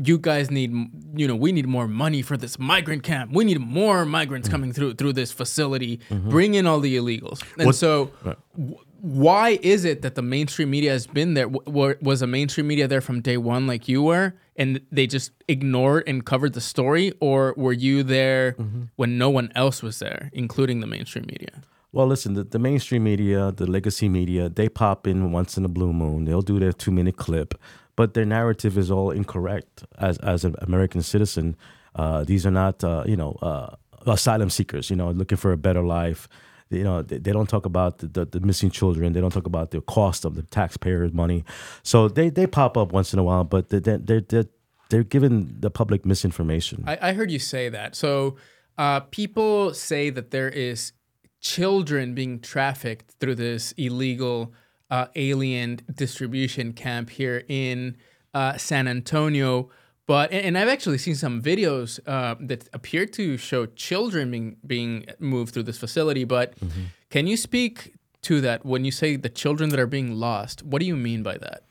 you 0.05 0.19
guys 0.19 0.51
need, 0.51 0.73
you 1.15 1.27
know, 1.27 1.37
we 1.37 1.53
need 1.53 1.67
more 1.67 1.89
money 1.89 2.23
for 2.23 2.37
this 2.37 2.59
migrant 2.59 3.03
camp. 3.03 3.33
We 3.33 3.45
need 3.45 3.61
more 3.61 4.05
migrants 4.05 4.49
coming 4.49 4.73
through 4.73 4.95
through 4.95 5.15
this 5.15 5.33
facility. 5.33 6.01
Mm-hmm. 6.11 6.29
Bring 6.29 6.55
in 6.55 6.67
all 6.67 6.81
the 6.81 6.97
illegals. 6.97 7.43
And 7.59 7.75
so, 7.75 8.11
w- 8.57 8.79
why 9.01 9.59
is 9.63 9.85
it 9.85 10.03
that 10.03 10.15
the 10.15 10.23
mainstream 10.23 10.71
media 10.71 10.91
has 10.91 11.07
been 11.07 11.35
there? 11.35 11.47
W- 11.47 11.65
w- 11.65 11.97
was 12.03 12.21
the 12.21 12.27
mainstream 12.27 12.67
media 12.67 12.89
there 12.89 13.01
from 13.01 13.21
day 13.21 13.37
one, 13.37 13.67
like 13.67 13.89
you 13.89 14.03
were, 14.03 14.35
and 14.57 14.81
they 14.91 15.07
just 15.07 15.33
ignored 15.49 16.05
and 16.07 16.25
covered 16.27 16.55
the 16.55 16.61
story, 16.61 17.13
or 17.21 17.55
were 17.57 17.73
you 17.73 18.03
there 18.03 18.53
mm-hmm. 18.53 18.83
when 18.97 19.17
no 19.17 19.31
one 19.31 19.51
else 19.55 19.83
was 19.83 19.99
there, 19.99 20.31
including 20.33 20.81
the 20.81 20.87
mainstream 20.87 21.27
media? 21.27 21.63
Well, 21.97 22.07
listen, 22.07 22.35
the, 22.35 22.45
the 22.45 22.59
mainstream 22.59 23.05
media, 23.05 23.53
the 23.57 23.65
legacy 23.65 24.11
media, 24.11 24.51
they 24.51 24.69
pop 24.69 25.07
in 25.07 25.33
once 25.33 25.57
in 25.57 25.65
a 25.65 25.69
blue 25.69 25.95
moon. 25.95 26.27
They'll 26.27 26.43
do 26.43 26.59
their 26.59 26.75
two 26.75 26.91
minute 26.91 27.17
clip, 27.17 27.55
but 27.97 28.13
their 28.13 28.27
narrative 28.27 28.77
is 28.77 28.91
all 28.91 29.11
incorrect. 29.11 29.83
As 29.97 30.19
as 30.19 30.45
an 30.45 30.57
American 30.61 31.01
citizen, 31.01 31.57
uh, 31.95 32.23
these 32.23 32.45
are 32.45 32.51
not 32.51 32.85
uh, 32.85 33.05
you 33.07 33.17
know 33.17 33.33
uh, 33.41 33.77
asylum 34.07 34.51
seekers. 34.51 34.91
You 34.91 34.97
know, 34.97 35.11
looking 35.11 35.39
for 35.39 35.53
a 35.53 35.57
better 35.57 35.83
life. 35.83 36.29
You 36.69 36.85
know, 36.85 37.01
they, 37.01 37.17
they 37.17 37.33
don't 37.33 37.49
talk 37.49 37.65
about 37.65 38.01
the, 38.01 38.09
the, 38.09 38.25
the 38.27 38.41
missing 38.41 38.71
children. 38.71 39.15
They 39.15 39.23
don't 39.23 39.33
talk 39.33 39.47
about 39.47 39.71
the 39.71 39.81
cost 39.81 40.27
of 40.27 40.35
the 40.35 40.43
taxpayers' 40.43 41.15
money. 41.15 41.47
So 41.83 42.09
they, 42.09 42.29
they 42.29 42.47
pop 42.47 42.77
up 42.77 42.93
once 42.93 43.15
in 43.15 43.19
a 43.19 43.23
while, 43.23 43.45
but 43.45 43.71
they 43.71 43.79
they're, 43.79 43.97
they're, 43.97 44.21
they're, 44.21 44.49
they're 44.91 45.05
giving 45.05 45.57
the 45.61 45.71
public 45.71 46.05
misinformation. 46.05 46.85
I, 46.87 46.99
I 47.01 47.13
heard 47.15 47.31
you 47.31 47.39
say 47.39 47.71
that. 47.71 47.97
So 47.97 48.37
uh, 48.77 49.01
people 49.01 49.73
say 49.73 50.11
that 50.11 50.31
there 50.31 50.51
is 50.51 50.93
children 51.47 52.15
being 52.15 52.41
trafficked 52.41 53.13
through 53.21 53.37
this 53.37 53.73
illegal 53.73 54.53
uh, 54.91 55.07
alien 55.15 55.81
distribution 55.95 56.73
camp 56.73 57.11
here 57.11 57.45
in 57.49 57.97
uh, 58.35 58.57
San 58.57 58.89
Antonio. 58.89 59.71
But 60.07 60.33
and, 60.33 60.47
and 60.47 60.59
I've 60.59 60.69
actually 60.69 60.99
seen 60.99 61.15
some 61.15 61.43
videos 61.43 62.01
uh, 62.07 62.35
that 62.41 62.69
appear 62.73 63.07
to 63.07 63.37
show 63.37 63.67
children 63.67 64.31
being 64.31 64.57
being 64.67 65.07
moved 65.19 65.55
through 65.55 65.65
this 65.65 65.79
facility. 65.79 66.25
But 66.25 66.55
can 67.11 67.27
you 67.27 67.37
speak 67.37 67.95
to 68.23 68.41
that 68.41 68.65
when 68.65 68.85
you 68.85 68.91
say 68.91 69.17
the 69.17 69.29
children 69.29 69.71
that 69.71 69.79
are 69.79 69.87
being 69.87 70.19
lost? 70.19 70.63
What 70.63 70.81
do 70.81 70.87
you 70.87 70.97
mean 70.97 71.23
by 71.23 71.39
that? 71.39 71.63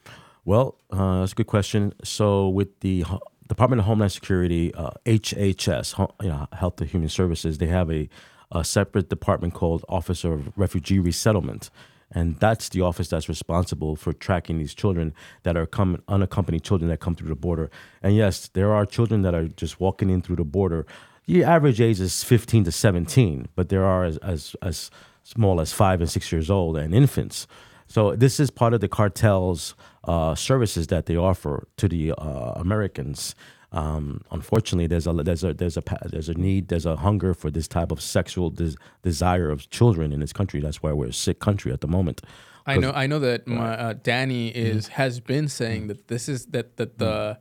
Well, 0.45 0.77
uh, 0.91 1.19
that's 1.19 1.31
a 1.31 1.35
good 1.35 1.47
question. 1.47 1.93
So, 2.03 2.49
with 2.49 2.79
the 2.81 3.03
Department 3.47 3.79
of 3.79 3.85
Homeland 3.85 4.11
Security, 4.11 4.73
uh, 4.75 4.91
HHS, 5.05 5.87
you 6.21 6.29
know, 6.29 6.47
Health 6.53 6.79
and 6.81 6.89
Human 6.89 7.09
Services, 7.09 7.57
they 7.57 7.67
have 7.67 7.89
a, 7.91 8.07
a 8.55 8.63
separate 8.63 9.09
department 9.09 9.53
called 9.53 9.83
Office 9.89 10.23
of 10.23 10.51
Refugee 10.57 10.99
Resettlement. 10.99 11.69
And 12.11 12.37
that's 12.37 12.69
the 12.69 12.81
office 12.81 13.09
that's 13.09 13.27
responsible 13.27 13.95
for 13.95 14.13
tracking 14.13 14.57
these 14.57 14.73
children 14.73 15.13
that 15.43 15.57
are 15.57 15.67
unaccompanied 16.07 16.63
children 16.63 16.89
that 16.89 16.99
come 16.99 17.15
through 17.15 17.29
the 17.29 17.35
border. 17.35 17.69
And 18.01 18.15
yes, 18.15 18.47
there 18.53 18.73
are 18.73 18.85
children 18.85 19.23
that 19.23 19.35
are 19.35 19.47
just 19.47 19.79
walking 19.79 20.09
in 20.09 20.21
through 20.21 20.37
the 20.37 20.45
border. 20.45 20.85
The 21.25 21.43
average 21.43 21.81
age 21.81 21.99
is 21.99 22.23
15 22.23 22.65
to 22.65 22.71
17, 22.71 23.47
but 23.55 23.69
there 23.69 23.83
are 23.83 24.05
as, 24.05 24.17
as, 24.17 24.55
as 24.61 24.91
small 25.23 25.59
as 25.59 25.73
five 25.73 25.99
and 25.99 26.09
six 26.09 26.31
years 26.31 26.49
old 26.49 26.77
and 26.77 26.93
infants. 26.93 27.47
So 27.87 28.15
this 28.15 28.39
is 28.39 28.49
part 28.49 28.73
of 28.73 28.81
the 28.81 28.87
cartel's 28.87 29.75
uh, 30.05 30.35
services 30.35 30.87
that 30.87 31.07
they 31.07 31.17
offer 31.17 31.67
to 31.77 31.87
the 31.87 32.13
uh, 32.13 32.53
Americans. 32.55 33.35
Um, 33.75 34.21
unfortunately, 34.31 34.87
there's 34.87 35.05
a 35.05 35.11
there's 35.13 35.43
a 35.43 35.53
there's 35.53 35.75
a 35.77 35.83
there's 36.05 36.29
a 36.29 36.33
need 36.33 36.69
there's 36.69 36.85
a 36.85 36.95
hunger 36.95 37.33
for 37.33 37.51
this 37.51 37.67
type 37.67 37.91
of 37.91 37.99
sexual 38.01 38.49
des- 38.49 38.75
desire 39.03 39.51
of 39.51 39.69
children 39.69 40.13
in 40.13 40.19
this 40.21 40.31
country. 40.33 40.61
That's 40.61 40.81
why 40.81 40.93
we're 40.93 41.07
a 41.09 41.13
sick 41.13 41.39
country 41.39 41.71
at 41.73 41.81
the 41.81 41.87
moment. 41.87 42.21
I 42.65 42.77
know. 42.77 42.91
I 42.91 43.05
know 43.05 43.19
that 43.19 43.45
my, 43.47 43.77
uh, 43.77 43.93
Danny 44.01 44.51
Mm-hmm. 44.51 44.77
is 44.77 44.87
has 44.87 45.19
been 45.19 45.47
saying 45.49 45.87
that 45.87 46.07
this 46.07 46.29
is 46.29 46.45
that 46.47 46.77
that 46.77 46.97
the. 46.97 47.37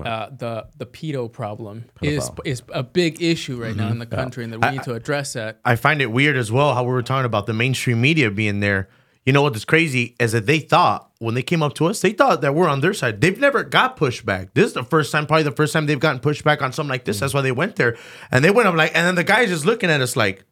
Uh, 0.00 0.28
the 0.36 0.66
the 0.76 0.86
pedo 0.86 1.30
problem 1.30 1.84
is 2.02 2.28
is 2.44 2.62
a 2.70 2.82
big 2.82 3.22
issue 3.22 3.62
right 3.62 3.76
now 3.76 3.88
in 3.88 4.00
the 4.00 4.06
country, 4.06 4.42
and 4.42 4.52
that 4.52 4.60
we 4.60 4.70
need 4.72 4.82
to 4.82 4.92
address 4.92 5.34
that. 5.34 5.60
I 5.64 5.76
find 5.76 6.02
it 6.02 6.10
weird 6.10 6.36
as 6.36 6.50
well 6.50 6.74
how 6.74 6.82
we 6.82 6.90
were 6.90 7.00
talking 7.04 7.26
about 7.26 7.46
the 7.46 7.52
mainstream 7.52 8.00
media 8.00 8.28
being 8.32 8.58
there. 8.58 8.88
You 9.26 9.32
know 9.32 9.40
what 9.42 9.56
is 9.56 9.64
crazy 9.64 10.14
is 10.20 10.32
that 10.32 10.44
they 10.46 10.58
thought 10.58 11.10
when 11.18 11.34
they 11.34 11.42
came 11.42 11.62
up 11.62 11.72
to 11.74 11.86
us, 11.86 12.00
they 12.02 12.12
thought 12.12 12.42
that 12.42 12.54
we're 12.54 12.68
on 12.68 12.80
their 12.80 12.92
side. 12.92 13.22
They've 13.22 13.38
never 13.40 13.64
got 13.64 13.96
pushback. 13.96 14.50
This 14.52 14.66
is 14.66 14.72
the 14.74 14.84
first 14.84 15.10
time, 15.12 15.26
probably 15.26 15.44
the 15.44 15.52
first 15.52 15.72
time 15.72 15.86
they've 15.86 15.98
gotten 15.98 16.20
pushback 16.20 16.60
on 16.60 16.72
something 16.72 16.90
like 16.90 17.04
this. 17.06 17.20
That's 17.20 17.32
why 17.32 17.40
they 17.40 17.52
went 17.52 17.76
there, 17.76 17.96
and 18.30 18.44
they 18.44 18.50
went 18.50 18.68
up 18.68 18.74
like, 18.74 18.94
and 18.94 19.06
then 19.06 19.14
the 19.14 19.24
guy's 19.24 19.48
just 19.48 19.64
looking 19.64 19.88
at 19.88 20.00
us 20.02 20.14
like, 20.14 20.44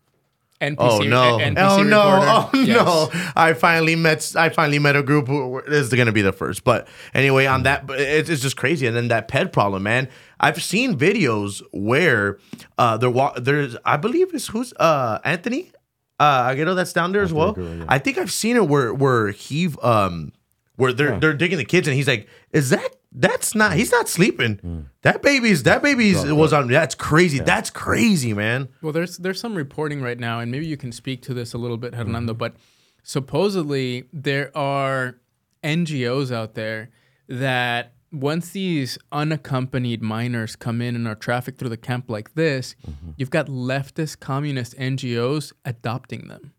NPC, 0.63 0.77
Oh 0.79 0.99
no! 1.01 1.39
NPC 1.39 1.57
oh 1.59 1.83
no! 1.83 2.15
reporter. 2.15 2.51
Oh 2.55 2.63
Yes. 2.63 2.77
no! 3.15 3.33
I 3.35 3.53
finally 3.53 3.97
met. 3.97 4.33
I 4.37 4.49
finally 4.49 4.79
met 4.79 4.95
a 4.95 5.03
group. 5.03 5.27
Who, 5.27 5.61
this 5.67 5.89
is 5.89 5.93
gonna 5.93 6.13
be 6.13 6.23
the 6.23 6.33
first. 6.33 6.63
But 6.63 6.87
anyway, 7.15 7.47
on 7.47 7.65
that, 7.65 7.85
it's, 7.91 8.31
it's 8.31 8.41
just 8.43 8.57
crazy. 8.57 8.87
And 8.87 8.97
then 8.97 9.09
that 9.09 9.27
ped 9.27 9.53
problem, 9.53 9.83
man. 9.83 10.09
I've 10.39 10.63
seen 10.63 10.97
videos 10.97 11.63
where 11.73 12.39
uh, 12.79 12.97
there 12.97 13.11
wa- 13.11 13.35
there's 13.39 13.77
I 13.85 13.97
believe 13.97 14.33
it's 14.35 14.47
who's 14.47 14.73
uh 14.75 15.19
Anthony 15.25 15.73
uh 16.21 16.49
Aguero 16.49 16.75
that's 16.77 16.93
down 16.93 17.13
there 17.13 17.23
as 17.23 17.33
well. 17.33 17.55
Aguero, 17.55 17.79
yeah. 17.81 17.85
I 17.89 17.99
think 17.99 18.19
I've 18.19 18.33
seen 18.33 18.57
it 18.57 18.69
where 18.69 18.93
where 18.95 19.31
he 19.31 19.69
um 19.83 20.33
where 20.77 20.93
they're 20.93 21.19
they're 21.19 21.35
digging 21.35 21.59
the 21.59 21.65
kids 21.65 21.87
and 21.89 21.97
he's 21.97 22.09
like, 22.09 22.29
is 22.53 22.71
that 22.71 22.97
that's 23.15 23.55
not 23.55 23.75
he's 23.75 23.93
not 23.93 24.09
sleeping. 24.09 24.57
Mm. 24.57 24.85
That 25.03 25.23
baby's 25.23 25.65
that 25.65 25.83
baby's 25.83 26.25
was 26.33 26.53
on. 26.53 26.69
That's 26.69 26.95
crazy. 26.95 27.41
That's 27.41 27.69
crazy, 27.71 28.33
man. 28.33 28.69
Well, 28.81 28.93
there's 28.93 29.19
there's 29.19 29.39
some 29.41 29.55
reporting 29.55 30.01
right 30.01 30.19
now, 30.19 30.41
and 30.41 30.51
maybe 30.51 30.67
you 30.67 30.77
can 30.79 30.93
speak 30.93 31.23
to 31.23 31.35
this 31.35 31.53
a 31.53 31.59
little 31.59 31.77
bit, 31.77 31.93
Mm-hmm. 31.93 32.07
Hernando. 32.07 32.35
But 32.35 32.55
supposedly 33.03 34.05
there 34.13 34.57
are 34.57 35.19
NGOs 35.63 36.33
out 36.35 36.55
there 36.55 36.91
that 37.29 37.93
once 38.13 38.51
these 38.51 38.99
unaccompanied 39.11 40.03
minors 40.03 40.55
come 40.57 40.81
in 40.83 40.95
and 40.95 41.09
are 41.09 41.15
trafficked 41.15 41.59
through 41.59 41.71
the 41.71 41.77
camp 41.77 42.11
like 42.11 42.35
this, 42.35 42.75
Mm-hmm. 42.87 43.11
you've 43.17 43.31
got 43.31 43.47
leftist 43.47 44.21
communist 44.21 44.77
NGOs 44.79 45.53
adopting 45.65 46.29
them. 46.29 46.53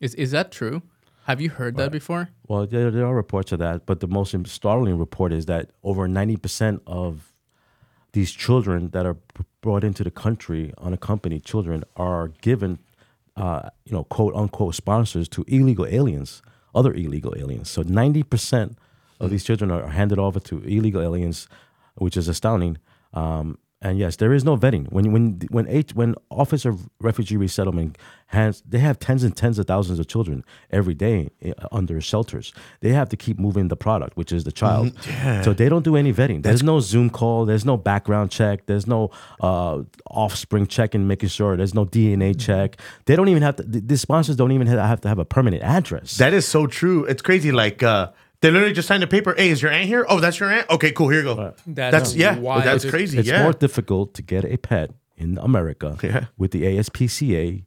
Is 0.00 0.14
is 0.14 0.30
that 0.30 0.50
true? 0.52 0.82
Have 1.26 1.40
you 1.40 1.48
heard 1.50 1.76
that 1.78 1.90
before? 1.90 2.28
Well, 2.48 2.66
there, 2.66 2.90
there 2.90 3.06
are 3.06 3.14
reports 3.14 3.50
of 3.52 3.58
that, 3.58 3.86
but 3.86 4.00
the 4.00 4.06
most 4.06 4.34
startling 4.46 4.98
report 4.98 5.32
is 5.32 5.46
that 5.46 5.70
over 5.82 6.06
90% 6.06 6.80
of 6.86 7.32
these 8.12 8.30
children 8.30 8.90
that 8.90 9.06
are 9.06 9.16
brought 9.62 9.84
into 9.84 10.04
the 10.04 10.10
country, 10.10 10.74
unaccompanied 10.76 11.42
children, 11.42 11.82
are 11.96 12.28
given, 12.42 12.78
uh, 13.36 13.70
you 13.86 13.92
know, 13.92 14.04
quote 14.04 14.34
unquote 14.34 14.74
sponsors 14.74 15.26
to 15.30 15.44
illegal 15.48 15.86
aliens, 15.86 16.42
other 16.74 16.92
illegal 16.92 17.34
aliens. 17.38 17.70
So 17.70 17.82
90% 17.82 18.76
of 19.24 19.30
these 19.30 19.44
children 19.44 19.70
are 19.70 19.88
handed 19.88 20.18
over 20.18 20.40
to 20.40 20.62
illegal 20.62 21.02
aliens, 21.02 21.48
which 21.96 22.16
is 22.16 22.28
astounding. 22.28 22.78
Um, 23.12 23.58
and 23.84 23.98
yes, 23.98 24.16
there 24.16 24.32
is 24.32 24.44
no 24.44 24.56
vetting. 24.56 24.90
When 24.90 25.12
when 25.12 25.40
when 25.50 25.68
H, 25.68 25.94
when 25.94 26.14
Office 26.30 26.64
of 26.64 26.88
Refugee 27.00 27.36
Resettlement 27.36 27.98
has, 28.28 28.62
they 28.66 28.78
have 28.78 28.98
tens 28.98 29.22
and 29.22 29.36
tens 29.36 29.58
of 29.58 29.66
thousands 29.66 29.98
of 29.98 30.06
children 30.06 30.42
every 30.70 30.94
day 30.94 31.28
uh, 31.44 31.52
under 31.70 32.00
shelters. 32.00 32.54
They 32.80 32.90
have 32.90 33.10
to 33.10 33.16
keep 33.16 33.38
moving 33.38 33.68
the 33.68 33.76
product, 33.76 34.16
which 34.16 34.32
is 34.32 34.44
the 34.44 34.52
child. 34.52 34.92
So 35.44 35.52
they 35.52 35.68
don't 35.68 35.84
do 35.84 35.96
any 35.96 36.14
vetting. 36.14 36.42
There's 36.42 36.62
no 36.62 36.80
Zoom 36.80 37.10
call. 37.10 37.44
There's 37.44 37.66
no 37.66 37.76
background 37.76 38.30
check. 38.30 38.64
There's 38.64 38.86
no 38.86 39.10
uh, 39.40 39.82
offspring 40.10 40.66
check 40.66 40.94
and 40.94 41.06
making 41.06 41.28
sure. 41.28 41.54
There's 41.54 41.74
no 41.74 41.84
DNA 41.84 42.40
check. 42.40 42.78
They 43.04 43.16
don't 43.16 43.28
even 43.28 43.42
have 43.42 43.56
to. 43.56 43.64
The, 43.64 43.80
the 43.80 43.98
sponsors 43.98 44.36
don't 44.36 44.52
even 44.52 44.66
have 44.66 45.02
to 45.02 45.08
have 45.08 45.18
a 45.18 45.26
permanent 45.26 45.62
address. 45.62 46.16
That 46.16 46.32
is 46.32 46.48
so 46.48 46.66
true. 46.66 47.04
It's 47.04 47.20
crazy. 47.20 47.52
Like 47.52 47.82
uh, 47.82 48.12
they 48.44 48.50
literally 48.50 48.74
just 48.74 48.86
signed 48.88 49.02
a 49.02 49.06
paper. 49.06 49.34
Hey, 49.34 49.48
is 49.48 49.62
your 49.62 49.72
aunt 49.72 49.86
here? 49.86 50.04
Oh, 50.06 50.20
that's 50.20 50.38
your 50.38 50.52
aunt. 50.52 50.68
Okay, 50.68 50.92
cool. 50.92 51.08
Here 51.08 51.20
you 51.20 51.34
go. 51.34 51.54
That's 51.66 51.92
That's, 51.92 52.14
yeah. 52.14 52.38
wild. 52.38 52.64
That's 52.64 52.84
crazy. 52.84 53.18
it's 53.18 53.26
yeah. 53.28 53.42
more 53.42 53.54
difficult 53.54 54.12
to 54.14 54.22
get 54.22 54.44
a 54.44 54.58
pet 54.58 54.90
in 55.16 55.38
America 55.38 55.96
Yeah. 56.02 56.26
with 56.36 56.50
the 56.50 56.62
ASPCA 56.64 57.64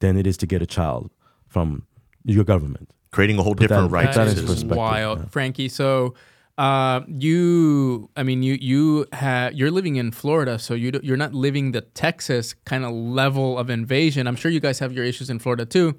than 0.00 0.18
it 0.18 0.26
is 0.26 0.36
to 0.36 0.46
get 0.46 0.60
a 0.60 0.66
child 0.66 1.10
from 1.48 1.86
your 2.26 2.44
government. 2.44 2.92
Creating 3.12 3.38
a 3.38 3.42
whole 3.42 3.54
that- 3.54 3.68
different 3.68 3.88
put 3.88 3.94
right. 3.94 4.12
that 4.14 4.28
in 4.28 4.34
That 4.34 4.42
is 4.44 4.50
perspective, 4.50 4.76
wild, 4.76 5.18
yeah. 5.20 5.24
Frankie. 5.30 5.68
So, 5.70 6.14
uh, 6.58 7.00
you, 7.08 8.10
I 8.14 8.22
mean, 8.22 8.42
you 8.42 8.58
you 8.60 9.06
have 9.14 9.54
you're 9.54 9.70
living 9.70 9.96
in 9.96 10.10
Florida, 10.12 10.58
so 10.58 10.74
you 10.74 10.92
do- 10.92 11.00
you're 11.02 11.16
not 11.16 11.32
living 11.32 11.72
the 11.72 11.80
Texas 11.80 12.54
kind 12.66 12.84
of 12.84 12.92
level 12.92 13.56
of 13.58 13.70
invasion. 13.70 14.26
I'm 14.26 14.36
sure 14.36 14.50
you 14.50 14.60
guys 14.60 14.80
have 14.80 14.92
your 14.92 15.06
issues 15.06 15.30
in 15.30 15.38
Florida 15.38 15.64
too. 15.64 15.94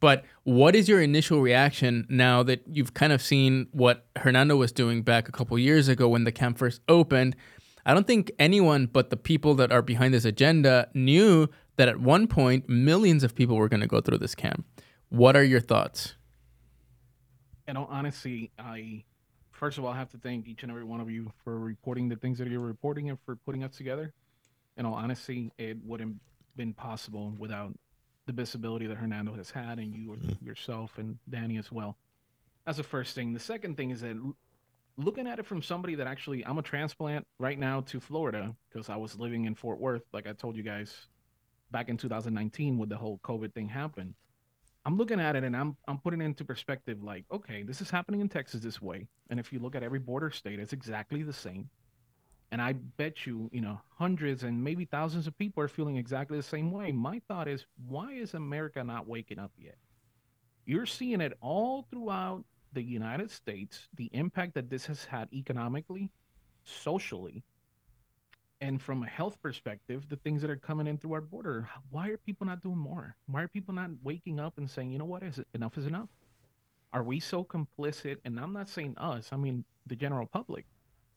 But 0.00 0.24
what 0.44 0.74
is 0.74 0.88
your 0.88 1.00
initial 1.00 1.40
reaction 1.40 2.06
now 2.08 2.42
that 2.44 2.62
you've 2.66 2.94
kind 2.94 3.12
of 3.12 3.20
seen 3.22 3.68
what 3.72 4.06
Hernando 4.16 4.56
was 4.56 4.72
doing 4.72 5.02
back 5.02 5.28
a 5.28 5.32
couple 5.32 5.58
years 5.58 5.88
ago 5.88 6.08
when 6.08 6.24
the 6.24 6.32
camp 6.32 6.58
first 6.58 6.80
opened? 6.88 7.36
I 7.84 7.94
don't 7.94 8.06
think 8.06 8.32
anyone 8.38 8.86
but 8.86 9.10
the 9.10 9.16
people 9.16 9.54
that 9.56 9.70
are 9.70 9.82
behind 9.82 10.14
this 10.14 10.24
agenda 10.24 10.88
knew 10.94 11.48
that 11.76 11.88
at 11.88 12.00
one 12.00 12.26
point 12.26 12.68
millions 12.68 13.22
of 13.22 13.34
people 13.34 13.56
were 13.56 13.68
going 13.68 13.80
to 13.80 13.86
go 13.86 14.00
through 14.00 14.18
this 14.18 14.34
camp. 14.34 14.64
What 15.10 15.36
are 15.36 15.44
your 15.44 15.60
thoughts? 15.60 16.14
And 17.66 17.78
all 17.78 17.88
honesty, 17.90 18.50
I 18.58 19.04
first 19.52 19.76
of 19.76 19.84
all 19.84 19.92
have 19.92 20.10
to 20.10 20.18
thank 20.18 20.48
each 20.48 20.62
and 20.62 20.72
every 20.72 20.84
one 20.84 21.00
of 21.00 21.10
you 21.10 21.30
for 21.44 21.58
reporting 21.58 22.08
the 22.08 22.16
things 22.16 22.38
that 22.38 22.48
you're 22.48 22.60
reporting 22.60 23.10
and 23.10 23.18
for 23.26 23.36
putting 23.36 23.62
us 23.64 23.76
together. 23.76 24.12
In 24.76 24.86
all 24.86 24.94
honesty, 24.94 25.52
it 25.58 25.76
wouldn't 25.84 26.16
been 26.56 26.72
possible 26.72 27.34
without 27.38 27.72
the 28.30 28.42
visibility 28.42 28.86
that 28.86 28.96
Hernando 28.96 29.34
has 29.34 29.50
had 29.50 29.78
and 29.80 29.92
you 29.92 30.10
mm-hmm. 30.10 30.46
yourself 30.46 30.98
and 30.98 31.18
Danny 31.28 31.58
as 31.58 31.72
well. 31.72 31.96
That's 32.64 32.78
the 32.78 32.84
first 32.84 33.16
thing. 33.16 33.32
The 33.32 33.40
second 33.40 33.76
thing 33.76 33.90
is 33.90 34.02
that 34.02 34.16
looking 34.96 35.26
at 35.26 35.40
it 35.40 35.46
from 35.46 35.62
somebody 35.62 35.96
that 35.96 36.06
actually 36.06 36.46
I'm 36.46 36.58
a 36.58 36.62
transplant 36.62 37.26
right 37.40 37.58
now 37.58 37.80
to 37.82 37.98
Florida 37.98 38.54
because 38.68 38.88
I 38.88 38.96
was 38.96 39.18
living 39.18 39.46
in 39.46 39.56
Fort 39.56 39.80
Worth, 39.80 40.04
like 40.12 40.28
I 40.28 40.32
told 40.32 40.56
you 40.56 40.62
guys 40.62 40.94
back 41.72 41.88
in 41.88 41.96
2019 41.96 42.78
when 42.78 42.88
the 42.88 42.96
whole 42.96 43.18
COVID 43.24 43.52
thing 43.52 43.68
happened. 43.68 44.14
I'm 44.86 44.96
looking 44.96 45.18
at 45.20 45.34
it 45.34 45.42
and 45.42 45.56
I'm 45.56 45.76
I'm 45.88 45.98
putting 45.98 46.20
it 46.20 46.26
into 46.26 46.44
perspective 46.44 47.02
like, 47.02 47.24
okay, 47.32 47.64
this 47.64 47.80
is 47.80 47.90
happening 47.90 48.20
in 48.20 48.28
Texas 48.28 48.62
this 48.62 48.80
way. 48.80 49.08
And 49.28 49.40
if 49.40 49.52
you 49.52 49.58
look 49.58 49.74
at 49.74 49.82
every 49.82 49.98
border 49.98 50.30
state, 50.30 50.60
it's 50.60 50.72
exactly 50.72 51.24
the 51.24 51.32
same. 51.32 51.68
And 52.52 52.60
I 52.60 52.72
bet 52.72 53.26
you, 53.26 53.48
you 53.52 53.60
know, 53.60 53.80
hundreds 53.96 54.42
and 54.42 54.62
maybe 54.62 54.84
thousands 54.84 55.26
of 55.26 55.38
people 55.38 55.62
are 55.62 55.68
feeling 55.68 55.96
exactly 55.96 56.36
the 56.36 56.42
same 56.42 56.72
way. 56.72 56.90
My 56.90 57.20
thought 57.28 57.46
is, 57.46 57.66
why 57.88 58.12
is 58.12 58.34
America 58.34 58.82
not 58.82 59.06
waking 59.06 59.38
up 59.38 59.52
yet? 59.56 59.76
You're 60.66 60.86
seeing 60.86 61.20
it 61.20 61.36
all 61.40 61.86
throughout 61.90 62.44
the 62.72 62.82
United 62.82 63.30
States, 63.30 63.88
the 63.94 64.10
impact 64.12 64.54
that 64.54 64.70
this 64.70 64.86
has 64.86 65.04
had 65.04 65.28
economically, 65.32 66.10
socially, 66.64 67.44
and 68.60 68.80
from 68.80 69.02
a 69.02 69.06
health 69.06 69.40
perspective, 69.42 70.08
the 70.08 70.16
things 70.16 70.42
that 70.42 70.50
are 70.50 70.56
coming 70.56 70.86
in 70.86 70.98
through 70.98 71.14
our 71.14 71.20
border. 71.20 71.68
Why 71.90 72.08
are 72.08 72.18
people 72.18 72.46
not 72.46 72.62
doing 72.62 72.76
more? 72.78 73.16
Why 73.26 73.42
are 73.42 73.48
people 73.48 73.74
not 73.74 73.90
waking 74.02 74.38
up 74.38 74.58
and 74.58 74.68
saying, 74.68 74.90
you 74.90 74.98
know 74.98 75.06
what, 75.06 75.22
is 75.22 75.38
it 75.38 75.46
enough 75.54 75.78
is 75.78 75.86
enough? 75.86 76.08
Are 76.92 77.02
we 77.02 77.20
so 77.20 77.44
complicit? 77.44 78.16
And 78.24 78.38
I'm 78.38 78.52
not 78.52 78.68
saying 78.68 78.96
us, 78.98 79.30
I 79.32 79.36
mean 79.36 79.64
the 79.86 79.96
general 79.96 80.26
public. 80.26 80.66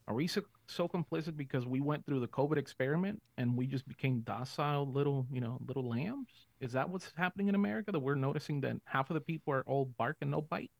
Are 0.07 0.13
we 0.13 0.27
so, 0.27 0.41
so 0.67 0.88
complicit 0.88 1.38
because 1.38 1.65
we 1.65 1.79
went 1.79 2.05
through 2.05 2.19
the 2.19 2.27
COVID 2.27 2.57
experiment 2.57 3.22
and 3.38 3.55
we 3.55 3.67
just 3.67 3.88
became 3.88 4.22
docile 4.22 4.86
little, 4.91 5.25
you 5.31 5.41
know, 5.41 5.57
little 5.65 5.88
lambs? 5.88 6.29
Is 6.60 6.74
that 6.74 6.89
what's 6.89 7.12
happening 7.15 7.48
in 7.48 7.55
America? 7.55 7.91
That 7.91 8.00
we're 8.00 8.15
noticing 8.15 8.62
that 8.62 8.75
half 8.86 9.10
of 9.10 9.13
the 9.13 9.22
people 9.22 9.53
are 9.53 9.63
all 9.65 9.86
bark 9.98 10.17
and 10.22 10.31
no 10.31 10.41
bite? 10.41 10.72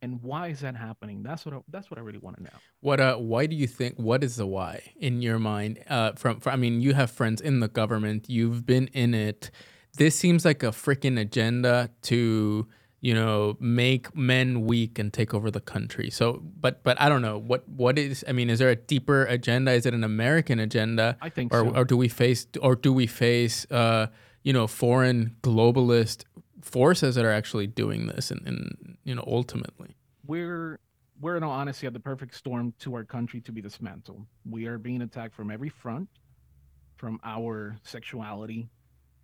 And 0.00 0.22
why 0.22 0.48
is 0.48 0.60
that 0.60 0.76
happening? 0.76 1.22
That's 1.22 1.44
what 1.44 1.54
I, 1.54 1.58
that's 1.68 1.90
what 1.90 1.98
I 1.98 2.02
really 2.02 2.18
want 2.18 2.36
to 2.36 2.42
know. 2.44 2.50
What 2.80 3.00
uh 3.00 3.16
why 3.16 3.46
do 3.46 3.56
you 3.56 3.66
think 3.66 3.96
what 3.96 4.22
is 4.22 4.36
the 4.36 4.46
why 4.46 4.92
in 4.96 5.22
your 5.22 5.40
mind? 5.40 5.82
Uh 5.88 6.12
from, 6.12 6.38
from 6.38 6.52
I 6.52 6.56
mean 6.56 6.80
you 6.80 6.94
have 6.94 7.10
friends 7.10 7.40
in 7.40 7.58
the 7.60 7.68
government, 7.68 8.28
you've 8.28 8.64
been 8.64 8.86
in 8.88 9.12
it. 9.14 9.50
This 9.96 10.16
seems 10.16 10.44
like 10.44 10.62
a 10.62 10.68
freaking 10.68 11.18
agenda 11.18 11.90
to, 12.02 12.68
you 13.00 13.14
know, 13.14 13.56
make 13.60 14.14
men 14.16 14.66
weak 14.66 14.98
and 14.98 15.12
take 15.12 15.32
over 15.32 15.50
the 15.50 15.60
country. 15.60 16.10
So 16.10 16.42
but 16.60 16.82
but 16.82 17.00
I 17.00 17.08
don't 17.08 17.22
know. 17.22 17.38
What 17.38 17.68
what 17.68 17.98
is 17.98 18.24
I 18.28 18.32
mean, 18.32 18.50
is 18.50 18.58
there 18.58 18.70
a 18.70 18.76
deeper 18.76 19.24
agenda? 19.24 19.72
Is 19.72 19.86
it 19.86 19.94
an 19.94 20.04
American 20.04 20.58
agenda? 20.58 21.16
I 21.20 21.28
think 21.28 21.52
or 21.52 21.64
so. 21.64 21.76
or 21.76 21.84
do 21.84 21.96
we 21.96 22.08
face 22.08 22.46
or 22.60 22.74
do 22.74 22.92
we 22.92 23.06
face 23.06 23.66
uh, 23.70 24.08
you 24.42 24.52
know, 24.52 24.66
foreign 24.66 25.36
globalist 25.42 26.24
forces 26.62 27.14
that 27.14 27.24
are 27.24 27.32
actually 27.32 27.66
doing 27.66 28.06
this 28.06 28.30
and, 28.30 28.46
and 28.46 28.96
you 29.04 29.14
know, 29.14 29.24
ultimately? 29.26 29.94
we're 30.28 30.78
we're 31.20 31.36
in 31.36 31.42
all 31.42 31.50
honesty 31.50 31.88
at 31.88 31.92
the 31.92 31.98
perfect 31.98 32.32
storm 32.36 32.72
to 32.78 32.94
our 32.94 33.02
country 33.02 33.40
to 33.40 33.50
be 33.50 33.60
dismantled. 33.60 34.24
We 34.48 34.66
are 34.66 34.78
being 34.78 35.02
attacked 35.02 35.34
from 35.34 35.50
every 35.50 35.68
front, 35.68 36.08
from 36.96 37.18
our 37.24 37.76
sexuality 37.82 38.68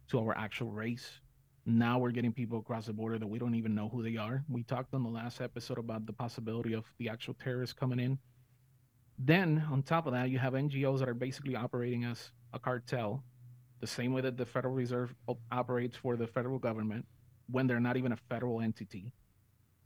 to 0.09 0.19
our 0.19 0.37
actual 0.37 0.73
race 0.73 1.21
Now 1.66 1.99
we're 1.99 2.11
getting 2.11 2.33
people 2.33 2.59
across 2.59 2.87
the 2.87 2.92
border 2.92 3.18
that 3.18 3.26
we 3.26 3.38
don't 3.38 3.54
even 3.54 3.75
know 3.75 3.88
who 3.88 4.02
they 4.02 4.18
are. 4.18 4.44
We 4.50 4.64
talked 4.64 4.92
on 4.92 5.02
the 5.02 5.09
last 5.09 5.40
episode 5.40 5.78
about 5.78 6.04
the 6.04 6.12
possibility 6.12 6.75
of 6.75 6.85
the 6.99 7.09
actual 7.09 7.35
terrorists 7.35 7.73
coming 7.73 7.99
in. 7.99 8.18
Then, 9.18 9.64
on 9.71 9.83
top 9.83 10.06
of 10.06 10.12
that, 10.12 10.28
you 10.28 10.38
have 10.38 10.52
NGOs 10.52 10.99
that 10.99 11.09
are 11.09 11.14
basically 11.14 11.56
operating 11.56 12.04
as 12.04 12.33
a 12.52 12.59
cartel, 12.59 13.23
the 13.80 13.87
same 13.87 14.12
way 14.12 14.21
that 14.21 14.37
the 14.37 14.44
Federal 14.44 14.75
Reserve 14.75 15.14
op- 15.26 15.40
operates 15.50 15.97
for 15.97 16.16
the 16.16 16.26
federal 16.26 16.59
government 16.59 17.06
when 17.50 17.66
they're 17.66 17.80
not 17.80 17.97
even 17.97 18.12
a 18.12 18.16
federal 18.28 18.61
entity. 18.61 19.12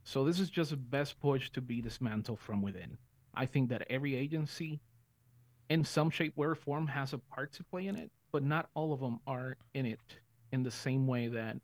So, 0.03 0.25
this 0.25 0.39
is 0.39 0.49
just 0.49 0.73
a 0.73 0.77
best 0.77 1.19
push 1.21 1.49
to 1.51 1.61
be 1.61 1.81
dismantled 1.81 2.39
from 2.39 2.61
within. 2.61 2.97
I 3.33 3.45
think 3.45 3.69
that 3.69 3.85
every 3.89 4.15
agency, 4.15 4.81
in 5.69 5.85
some 5.85 6.09
shape, 6.09 6.33
or 6.35 6.55
form, 6.55 6.87
has 6.87 7.13
a 7.13 7.19
part 7.19 7.53
to 7.53 7.63
play 7.63 7.87
in 7.87 7.95
it, 7.95 8.11
but 8.33 8.43
not 8.43 8.69
all 8.73 8.91
of 8.91 8.99
them 8.99 9.19
are 9.25 9.55
in 9.73 9.85
it 9.85 9.99
in 10.51 10.63
the 10.63 10.71
same 10.71 11.07
way 11.07 11.27
that 11.27 11.57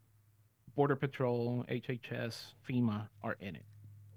Border 0.75 0.95
Patrol, 0.95 1.65
HHS, 1.69 2.53
FEMA 2.67 3.07
are 3.23 3.37
in 3.39 3.55
it 3.55 3.65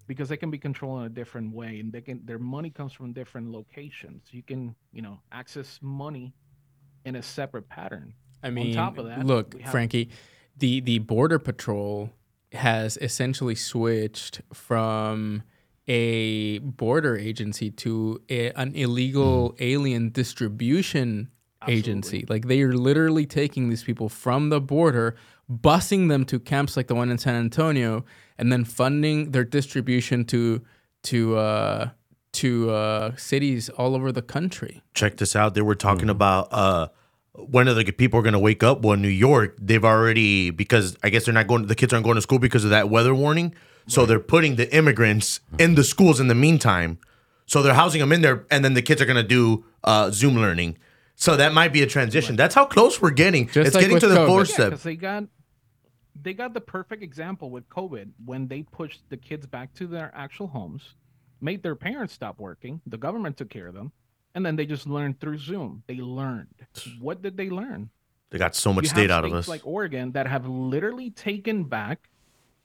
because 0.09 0.29
they 0.29 0.37
can 0.37 0.51
be 0.51 0.59
controlled 0.59 1.01
in 1.01 1.07
a 1.07 1.11
different 1.11 1.55
way 1.55 1.79
and 1.81 1.93
they 1.93 2.01
can 2.01 2.25
their 2.25 2.39
money 2.39 2.71
comes 2.71 2.93
from 2.93 3.13
different 3.13 3.53
locations. 3.53 4.25
You 4.31 4.43
can, 4.43 4.75
you 4.93 5.03
know, 5.03 5.21
access 5.31 5.79
money 5.83 6.35
in 7.05 7.17
a 7.17 7.23
separate 7.23 7.69
pattern. 7.69 8.15
I 8.43 8.51
mean, 8.51 8.75
top 8.75 8.99
of 8.99 9.07
that, 9.07 9.25
look, 9.25 9.61
have- 9.61 9.71
Frankie, 9.71 10.11
the 10.57 10.81
the 10.81 10.99
border 10.99 11.39
patrol 11.39 12.11
has 12.53 12.97
essentially 12.97 13.55
switched 13.55 14.41
from 14.53 15.43
a 15.87 16.59
border 16.59 17.17
agency 17.17 17.71
to 17.71 18.21
a, 18.29 18.51
an 18.53 18.75
illegal 18.75 19.51
mm-hmm. 19.51 19.63
alien 19.63 20.11
distribution 20.11 21.31
agency. 21.67 22.25
Like 22.29 22.47
they 22.47 22.63
are 22.63 22.73
literally 22.73 23.27
taking 23.27 23.69
these 23.69 23.83
people 23.83 24.09
from 24.09 24.51
the 24.51 24.61
border, 24.61 25.17
busing 25.51 26.09
them 26.09 26.25
to 26.27 26.39
camps 26.39 26.77
like 26.77 26.87
the 26.87 26.95
one 26.95 27.11
in 27.11 27.19
San 27.19 27.35
Antonio, 27.35 28.05
and 28.39 28.53
then 28.53 28.65
funding 28.65 29.33
their 29.33 29.45
distribution 29.45 30.25
to 30.27 30.63
to 31.05 31.37
uh, 31.37 31.91
to 32.33 32.71
uh, 32.71 33.17
cities 33.17 33.69
all 33.71 33.95
over 33.97 34.13
the 34.13 34.23
country. 34.23 34.83
check 34.95 35.17
this 35.17 35.35
out. 35.35 35.55
They 35.55 35.63
were 35.63 35.75
talking 35.75 36.11
about 36.11 36.49
uh 36.53 36.89
when 37.33 37.69
are 37.69 37.75
the 37.75 37.85
people 37.93 38.19
are 38.19 38.23
gonna 38.23 38.39
wake 38.39 38.63
up? 38.63 38.83
Well, 38.83 38.95
in 38.95 39.03
New 39.03 39.09
York, 39.09 39.57
they've 39.61 39.85
already 39.85 40.51
because 40.51 40.97
I 41.03 41.09
guess 41.09 41.25
they're 41.25 41.35
not 41.35 41.47
going. 41.47 41.67
The 41.67 41.75
kids 41.75 41.93
aren't 41.93 42.05
going 42.05 42.17
to 42.17 42.23
school 42.23 42.39
because 42.39 42.65
of 42.65 42.71
that 42.71 42.91
weather 42.91 43.15
warning. 43.15 43.55
So 43.87 44.05
they're 44.05 44.21
putting 44.21 44.57
the 44.57 44.71
immigrants 44.77 45.41
in 45.59 45.75
the 45.75 45.83
schools 45.83 46.21
in 46.21 46.29
the 46.29 46.35
meantime. 46.35 46.99
So 47.47 47.63
they're 47.63 47.73
housing 47.73 48.01
them 48.01 48.13
in 48.13 48.21
there, 48.21 48.45
and 48.51 48.63
then 48.63 48.75
the 48.75 48.83
kids 48.83 49.01
are 49.01 49.07
gonna 49.07 49.23
do 49.23 49.65
uh, 49.85 50.11
Zoom 50.11 50.37
learning. 50.37 50.77
So 51.21 51.37
that 51.37 51.53
might 51.53 51.73
be 51.73 51.83
a 51.83 51.87
transition. 51.87 52.37
That's 52.37 52.55
how 52.55 52.65
close 52.65 53.03
we're 53.03 53.11
getting. 53.11 53.49
Just 53.49 53.67
it's 53.67 53.75
like 53.75 53.83
getting 53.83 53.99
to 53.99 54.07
the 54.07 54.19
COVID. 54.19 54.27
doorstep. 54.27 54.71
because 54.71 54.85
they 54.85 54.95
got 54.95 55.25
they 56.21 56.33
got 56.33 56.55
the 56.55 56.61
perfect 56.61 57.03
example 57.03 57.51
with 57.51 57.69
COVID 57.69 58.11
when 58.25 58.47
they 58.47 58.63
pushed 58.63 59.03
the 59.09 59.17
kids 59.17 59.45
back 59.45 59.75
to 59.75 59.89
their 59.89 60.13
actual 60.15 60.47
homes, 60.47 60.95
made 61.41 61.65
their 61.65 61.75
parents 61.75 62.15
stop 62.15 62.39
working. 62.39 62.81
The 62.87 62.97
government 62.99 63.37
took 63.37 63.51
care 63.51 63.67
of 63.67 63.75
them, 63.75 63.91
and 64.37 64.47
then 64.47 64.55
they 64.55 64.65
just 64.65 64.87
learned 64.87 65.19
through 65.19 65.39
Zoom. 65.39 65.83
They 65.89 65.97
learned. 65.97 66.55
What 67.01 67.21
did 67.21 67.37
they 67.37 67.51
learn? 67.51 67.91
They 68.31 68.39
got 68.39 68.55
so 68.55 68.73
much 68.73 68.85
You 68.85 68.91
state 68.91 69.11
out 69.11 69.25
of 69.25 69.33
us. 69.33 69.49
like 69.49 69.63
Oregon 69.67 70.13
that 70.13 70.29
have 70.29 70.47
literally 70.47 71.11
taken 71.11 71.65
back 71.65 72.11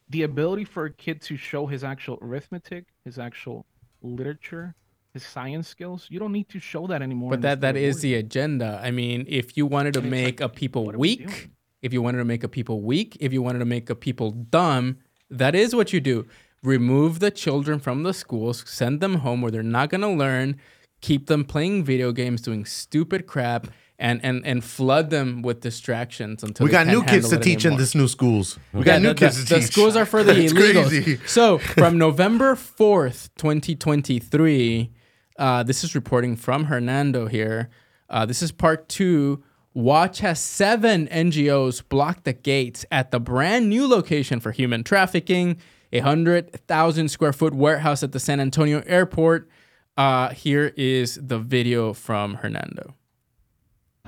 the 0.10 0.24
ability 0.24 0.66
for 0.66 0.86
a 0.86 0.94
kid 0.94 1.24
to 1.24 1.38
show 1.38 1.66
his 1.66 1.84
actual 1.84 2.20
arithmetic, 2.22 2.86
his 3.04 3.18
actual 3.18 3.66
literature, 4.04 4.76
his 5.14 5.24
science 5.24 5.68
skills. 5.68 6.08
You 6.10 6.20
don't 6.20 6.32
need 6.32 6.50
to 6.50 6.60
show 6.60 6.88
that 6.88 7.02
anymore. 7.02 7.30
But 7.32 7.42
that 7.42 7.62
that 7.62 7.76
state 7.76 7.84
of 7.84 7.90
is 7.90 7.96
Oregon. 7.98 8.10
the 8.10 8.16
agenda. 8.16 8.82
I 8.84 8.92
mean, 8.92 9.26
if 9.28 9.56
you 9.58 9.66
wanted 9.66 9.94
to 9.94 10.00
And 10.00 10.10
make 10.12 10.40
like, 10.40 10.42
a 10.42 10.50
people 10.50 10.86
what 10.86 10.98
we 10.98 11.18
weak, 11.18 11.50
if 11.82 11.94
you 11.94 12.02
wanted 12.02 12.18
to 12.20 12.26
make 12.26 12.44
a 12.44 12.50
people 12.50 12.82
weak, 12.82 13.18
if 13.20 13.32
you 13.32 13.42
wanted 13.42 13.60
to 13.60 13.66
make 13.66 13.90
a 13.90 13.96
people 13.96 14.32
dumb, 14.32 14.98
that 15.30 15.54
is 15.56 15.76
what 15.76 15.94
you 15.94 16.00
do. 16.00 16.26
Remove 16.64 17.20
the 17.20 17.30
children 17.32 17.80
from 17.80 18.04
the 18.04 18.14
schools, 18.14 18.64
send 18.68 19.02
them 19.02 19.16
home 19.16 19.42
where 19.42 19.52
they're 19.52 19.62
not 19.64 19.90
going 19.90 20.02
to 20.02 20.08
learn, 20.10 20.56
keep 21.02 21.28
them 21.28 21.44
playing 21.44 21.84
video 21.84 22.12
games, 22.12 22.42
doing 22.42 22.66
stupid 22.66 23.28
crap, 23.28 23.68
and 24.00 24.20
and 24.24 24.46
and 24.46 24.64
flood 24.64 25.10
them 25.12 25.42
with 25.44 25.60
distractions 25.62 26.42
until 26.44 26.66
we 26.66 26.72
got 26.72 26.88
new 26.88 27.04
kids 27.04 27.30
to 27.30 27.36
handle 27.36 27.42
it 27.42 27.44
teach 27.44 27.66
in 27.66 27.72
anymore. 27.74 27.80
this 27.80 27.94
new 27.96 28.08
schools. 28.08 28.58
We 28.74 28.80
Yeah, 28.80 28.86
got 28.86 29.02
new 29.02 29.10
the, 29.10 29.16
kids 29.16 29.38
the, 29.40 29.46
to 29.46 29.54
the 29.56 29.60
teach. 29.60 29.72
schools 29.72 29.96
are 29.96 30.06
for 30.06 30.24
the 30.24 30.34
illegals. 30.48 30.90
crazy. 30.90 31.20
So 31.28 31.58
from 31.60 31.98
November 31.98 32.56
4th, 32.56 33.30
2023, 33.38 34.90
uh, 35.38 35.64
this 35.64 35.84
is 35.84 35.96
reporting 35.96 36.36
from 36.36 36.66
Hernando 36.66 37.28
here. 37.28 37.70
Uh, 38.10 38.26
this 38.26 38.42
is 38.42 38.52
part 38.52 38.88
two. 38.90 39.44
Watch 39.74 40.20
has 40.20 40.40
seven 40.40 41.08
NGOs 41.08 41.88
block 41.88 42.24
the 42.24 42.34
gates 42.34 42.86
at 42.92 43.12
the 43.12 43.20
brand 43.20 43.70
new 43.70 43.88
location 43.88 44.40
for 44.40 44.52
human 44.52 44.84
trafficking, 44.84 45.58
a 45.92 46.02
100,000 46.02 47.10
square 47.10 47.34
foot 47.34 47.56
warehouse 47.56 48.04
at 48.04 48.12
the 48.12 48.20
San 48.20 48.40
Antonio 48.40 48.84
airport. 48.86 49.50
Uh, 49.98 50.30
here 50.30 50.74
is 50.76 51.20
the 51.22 51.40
video 51.40 51.94
from 51.94 52.36
Hernando. 52.36 52.96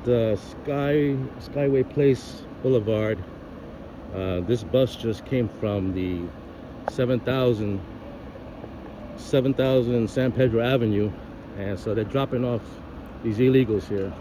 the 0.03 0.35
Sky 0.35 1.15
Skyway 1.39 1.87
Place 1.89 2.43
Boulevard. 2.61 3.23
Uh, 4.13 4.41
this 4.41 4.63
bus 4.63 4.95
just 4.95 5.25
came 5.25 5.49
from 5.49 5.93
the 5.93 6.21
7000 6.91 7.81
7000 9.17 10.09
San 10.09 10.31
Pedro 10.31 10.61
Avenue, 10.61 11.11
and 11.57 11.79
so 11.79 11.93
they're 11.93 12.03
dropping 12.03 12.43
off 12.43 12.61
these 13.23 13.37
illegals 13.37 13.87
here. 13.87 14.11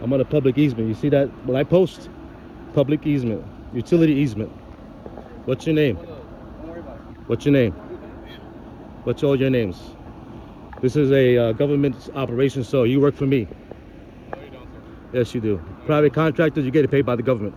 I'm 0.00 0.12
on 0.12 0.20
a 0.20 0.24
public 0.24 0.56
easement. 0.58 0.88
You 0.88 0.94
see 0.94 1.08
that? 1.08 1.26
When 1.44 1.56
I 1.56 1.64
post 1.64 2.08
public 2.72 3.06
easement, 3.06 3.44
utility 3.72 4.12
easement. 4.12 4.50
What's 5.44 5.66
your 5.66 5.74
name? 5.74 5.96
What's 7.26 7.44
your 7.44 7.52
name? 7.52 7.72
What's 9.04 9.22
all 9.22 9.38
your 9.38 9.50
names? 9.50 9.76
This 10.80 10.94
is 10.94 11.10
a 11.10 11.36
uh, 11.36 11.52
government 11.52 11.96
operation, 12.14 12.62
so 12.62 12.84
you 12.84 13.00
work 13.00 13.14
for 13.14 13.26
me. 13.26 13.48
Yes, 15.12 15.34
you 15.34 15.40
do. 15.40 15.60
Private 15.86 16.12
contractors, 16.12 16.64
you 16.64 16.70
get 16.70 16.88
paid 16.90 17.04
by 17.04 17.16
the 17.16 17.22
government. 17.22 17.54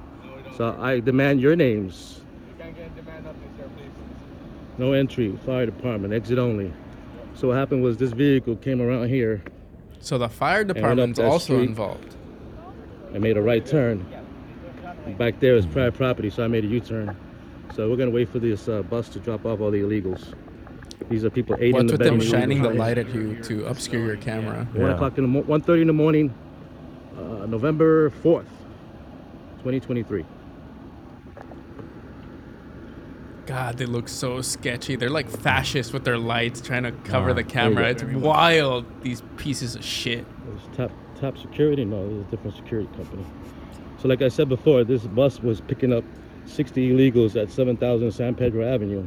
So 0.56 0.76
I 0.80 1.00
demand 1.00 1.41
your 1.41 1.56
names. 1.56 2.20
No 4.82 4.94
entry, 4.94 5.32
fire 5.46 5.67
department, 5.67 6.12
exit 6.12 6.39
only. 6.39 6.74
So 7.36 7.50
what 7.50 7.58
happened 7.58 7.84
was 7.84 7.98
this 7.98 8.13
vehicle 8.13 8.56
came 8.56 8.82
around 8.82 9.10
here 9.10 9.44
So 10.00 10.17
the 10.17 10.28
fire 10.28 10.62
went 10.62 10.72
up 10.72 10.76
department's 10.78 11.20
also 11.20 11.54
street. 11.58 11.70
involved. 11.70 12.15
I 13.13 13.20
made 13.20 13.38
a 13.38 13.44
right 13.44 13.63
turn. 13.63 14.04
Back 15.20 15.39
there 15.39 15.56
is 15.56 15.67
private 15.67 15.94
property, 15.94 16.32
so 16.32 16.44
I 16.44 16.48
made 16.48 16.63
a 16.65 16.67
U-turn. 16.67 17.15
So 17.76 17.91
we're 17.91 17.96
gonna 17.96 18.10
wait 18.10 18.30
for 18.30 18.39
this 18.39 18.67
uh, 18.67 18.82
bus 18.82 19.08
to 19.10 19.20
drop 19.20 19.46
off 19.46 19.62
all 19.62 19.70
the 19.70 19.82
illegals. 19.82 20.34
These 21.12 21.26
are 21.26 21.30
people 21.30 21.58
aiding 21.60 21.74
What's 21.74 21.91
the 21.91 21.98
with 22.00 22.08
them 22.08 22.20
shining 22.20 22.63
the 22.63 22.72
light 22.72 22.98
at 22.98 23.13
you 23.13 23.36
to 23.44 23.67
obscure 23.67 24.04
your 24.04 24.17
camera? 24.17 24.67
One 24.74 24.89
o'clock 24.89 25.15
in 25.20 25.26
the 25.26 25.28
mo- 25.28 25.44
1.30 25.44 25.82
in 25.82 25.88
the 25.88 25.94
morning, 25.94 26.34
uh, 27.20 27.46
November 27.46 28.10
4th, 28.24 28.50
2023. 29.60 30.26
God, 33.52 33.78
they 33.78 33.86
look 33.86 34.08
so 34.08 34.40
sketchy. 34.42 34.96
They're 34.96 35.10
like 35.10 35.30
fascists 35.30 35.92
with 35.92 36.06
their 36.06 36.18
lights 36.18 36.62
trying 36.62 36.84
to 36.84 36.94
cover 37.04 37.32
Ah, 37.32 37.34
the 37.34 37.44
camera. 37.44 37.90
It's 37.90 38.02
wild. 38.02 38.86
These 39.02 39.24
pieces 39.36 39.76
of 39.76 39.84
shit. 39.84 40.26
It's 40.56 40.78
top 40.78 40.90
top 41.20 41.38
security. 41.38 41.84
No, 41.84 42.02
is 42.06 42.22
a 42.22 42.32
different 42.32 42.56
security 42.56 42.88
company. 42.96 43.26
So, 44.02 44.08
like 44.08 44.22
I 44.22 44.30
said 44.30 44.48
before, 44.48 44.86
this 44.86 45.04
bus 45.04 45.42
was 45.42 45.60
picking 45.60 45.92
up 45.92 46.06
60 46.46 46.92
illegals 46.94 47.36
at 47.36 47.52
7000 47.52 48.10
San 48.14 48.36
Pedro 48.36 48.66
Avenue, 48.66 49.06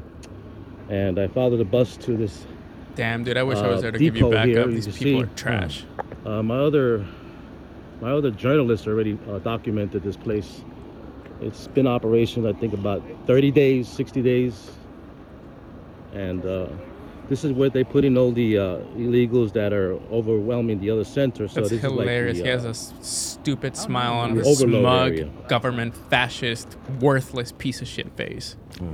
and 0.91 1.19
I 1.19 1.27
followed 1.29 1.57
the 1.57 1.65
bus 1.65 1.97
to 1.99 2.15
this. 2.15 2.45
Damn, 2.97 3.25
dude, 3.25 3.39
I 3.39 3.43
wish 3.45 3.57
I 3.57 3.69
was 3.69 3.79
Uh, 3.79 3.81
there 3.81 3.93
to 3.93 3.99
give 3.99 4.15
you 4.15 4.29
backup. 4.31 4.47
here, 4.47 4.67
These 4.67 4.87
you 4.89 4.93
people 4.93 5.21
see. 5.21 5.25
are 5.25 5.35
trash. 5.37 5.85
Uh, 6.27 6.43
my 6.43 6.59
other 6.59 7.03
my 8.03 8.11
other 8.11 8.31
journalists 8.31 8.87
already 8.87 9.17
uh, 9.31 9.39
documented 9.39 10.03
this 10.03 10.19
place. 10.19 10.61
It's 11.45 11.69
been 11.69 11.87
operational, 11.87 12.49
I 12.55 12.59
think, 12.59 12.73
about 12.73 13.03
30 13.27 13.51
days, 13.51 13.87
60 13.89 14.23
days, 14.23 14.71
and 16.15 16.45
uh, 16.47 16.69
this 17.29 17.45
is 17.45 17.53
where 17.53 17.69
they 17.69 17.85
put 17.85 18.05
in 18.05 18.17
all 18.17 18.33
the 18.33 18.57
uh, 18.59 18.63
illegals 18.97 19.53
that 19.53 19.73
are 19.75 19.93
overwhelming 20.11 20.81
the 20.81 20.91
other 20.91 21.05
center. 21.05 21.47
So 21.49 21.61
That's 21.61 21.71
this 21.71 21.81
hilarious. 21.83 22.39
Is 22.39 22.43
he 22.45 22.51
like 22.51 22.53
has 22.53 22.63
the, 22.63 22.69
a 22.69 22.71
uh, 22.71 23.01
s- 23.03 23.07
stupid 23.07 23.77
smile 23.77 24.15
on 24.15 24.37
his 24.37 24.47
overload 24.47 24.83
smug 24.83 25.09
area. 25.13 25.31
government 25.49 25.95
fascist, 26.09 26.77
worthless 27.01 27.53
piece 27.53 27.83
of 27.83 27.89
shit 27.89 28.11
face. 28.17 28.57
Oh, 28.81 28.87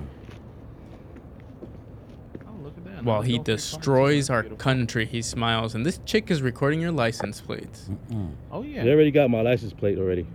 look 2.64 2.76
at 2.76 2.84
that. 2.84 3.04
While 3.04 3.22
he 3.22 3.34
we 3.34 3.38
go 3.38 3.42
for 3.44 3.46
destroys 3.52 4.28
our 4.28 4.42
country, 4.42 5.06
he 5.06 5.22
smiles. 5.22 5.74
And 5.76 5.86
this 5.86 6.00
chick 6.04 6.30
is 6.32 6.42
recording 6.42 6.80
your 6.80 6.92
license 6.92 7.40
plates. 7.40 7.88
Oh 8.50 8.62
yeah. 8.62 8.82
They 8.82 8.90
already 8.92 9.12
got 9.12 9.30
my 9.30 9.40
license 9.42 9.72
plate 9.72 9.98
already. 9.98 10.26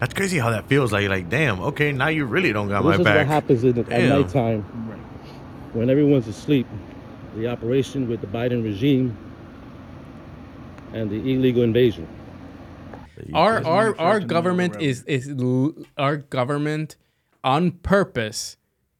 That's 0.00 0.14
crazy 0.14 0.38
how 0.38 0.50
that 0.50 0.68
feels. 0.68 0.92
Like, 0.92 1.08
like, 1.08 1.28
damn. 1.28 1.60
Okay, 1.60 1.92
now 1.92 2.08
you 2.08 2.24
really 2.24 2.52
don't 2.52 2.68
got 2.68 2.82
this 2.82 2.86
my 2.90 2.94
is 2.98 3.04
back. 3.04 3.16
what 3.16 3.26
happens 3.26 3.64
in 3.64 3.72
the, 3.72 3.80
at 3.80 3.88
Damn. 3.88 4.08
nighttime 4.22 4.64
Right. 4.88 4.98
when 5.74 5.90
everyone's 5.90 6.28
asleep. 6.28 6.66
The 7.36 7.48
operation 7.48 8.08
with 8.08 8.20
the 8.20 8.26
Biden 8.26 8.62
regime 8.64 9.16
and 10.92 11.10
the 11.10 11.16
illegal 11.16 11.62
invasion. 11.62 12.06
our 13.34 13.64
our 13.64 13.64
our 13.66 13.84
in 13.88 13.94
the 13.94 13.94
middle 13.98 14.28
government 14.28 14.80
is 14.80 15.02
is 15.04 15.28
our 15.96 16.16
government 16.16 16.96
on 17.44 17.72
purpose 17.72 18.56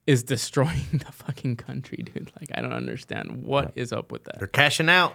is 0.06 0.22
destroying 0.24 0.84
the 0.92 1.12
fucking 1.12 1.56
country, 1.56 1.98
dude. 1.98 2.30
Like 2.40 2.50
I 2.54 2.60
don't 2.60 2.72
understand 2.72 3.44
what 3.44 3.72
is 3.76 3.92
up 3.92 4.10
with 4.12 4.24
that. 4.24 4.38
They're 4.38 4.46
cashing 4.48 4.88
out. 4.88 5.14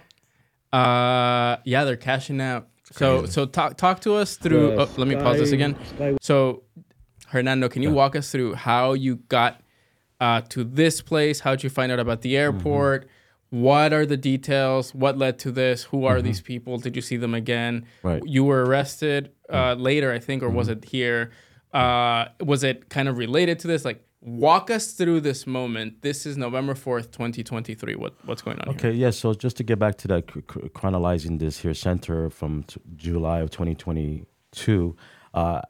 Uh, 0.72 1.58
yeah, 1.66 1.84
they're 1.84 1.96
cashing 1.98 2.42
out. 2.42 2.68
So 2.94 3.26
so 3.26 3.46
talk 3.46 3.78
talk 3.78 4.02
to 4.02 4.14
us 4.16 4.36
through. 4.38 4.74
Uh, 4.80 4.86
oh, 4.88 4.94
let 4.98 5.08
me 5.08 5.16
pause 5.16 5.40
this 5.40 5.52
again. 5.52 5.76
So, 6.22 6.64
Hernando, 7.28 7.68
can 7.70 7.82
you 7.82 7.92
walk 7.92 8.16
us 8.16 8.32
through 8.32 8.54
how 8.54 8.94
you 8.94 9.16
got 9.16 9.62
uh, 10.20 10.42
to 10.50 10.64
this 10.64 11.02
place? 11.02 11.40
How'd 11.40 11.64
you 11.64 11.70
find 11.70 11.92
out 11.92 12.00
about 12.00 12.22
the 12.22 12.38
airport? 12.38 13.10
What 13.50 13.94
are 13.94 14.06
the 14.06 14.18
details? 14.18 14.94
What 14.96 15.18
led 15.18 15.38
to 15.40 15.52
this? 15.52 15.84
Who 15.86 16.06
are 16.06 16.22
these 16.22 16.42
people? 16.42 16.78
Did 16.78 16.96
you 16.96 17.02
see 17.02 17.18
them 17.18 17.34
again? 17.34 17.86
Right. 18.02 18.22
You 18.26 18.44
were 18.44 18.64
arrested 18.64 19.32
uh, 19.52 19.74
later, 19.74 20.12
I 20.12 20.20
think, 20.20 20.42
or 20.42 20.50
was 20.50 20.70
it 20.70 20.86
here? 20.86 21.32
Uh, 21.72 22.26
was 22.40 22.64
it 22.64 22.90
kind 22.90 23.08
of 23.08 23.18
related 23.18 23.60
to 23.60 23.68
this? 23.68 23.86
Like, 23.86 24.04
walk 24.24 24.72
us 24.72 24.94
through 24.94 25.20
this 25.22 25.46
moment. 25.46 26.02
This 26.02 26.26
is 26.26 26.38
November 26.38 26.76
fourth, 26.76 27.12
twenty 27.12 27.44
twenty 27.44 27.76
three. 27.76 27.96
What 27.96 28.14
what's 28.26 28.42
going 28.42 28.60
on? 28.62 28.70
Okay, 28.70 28.92
yeah. 28.92 29.10
So 29.10 29.34
just 29.34 29.58
to 29.58 29.64
get 29.64 29.80
back 29.80 29.98
to 30.00 30.08
that, 30.08 30.28
chr- 30.28 30.40
chr- 30.42 31.38
this 31.38 31.60
here 31.60 31.74
center 31.74 32.30
from 32.30 32.64
t- 32.64 32.80
July 32.96 33.40
of 33.40 33.52
2022, 33.52 34.96
uh, 35.34 35.62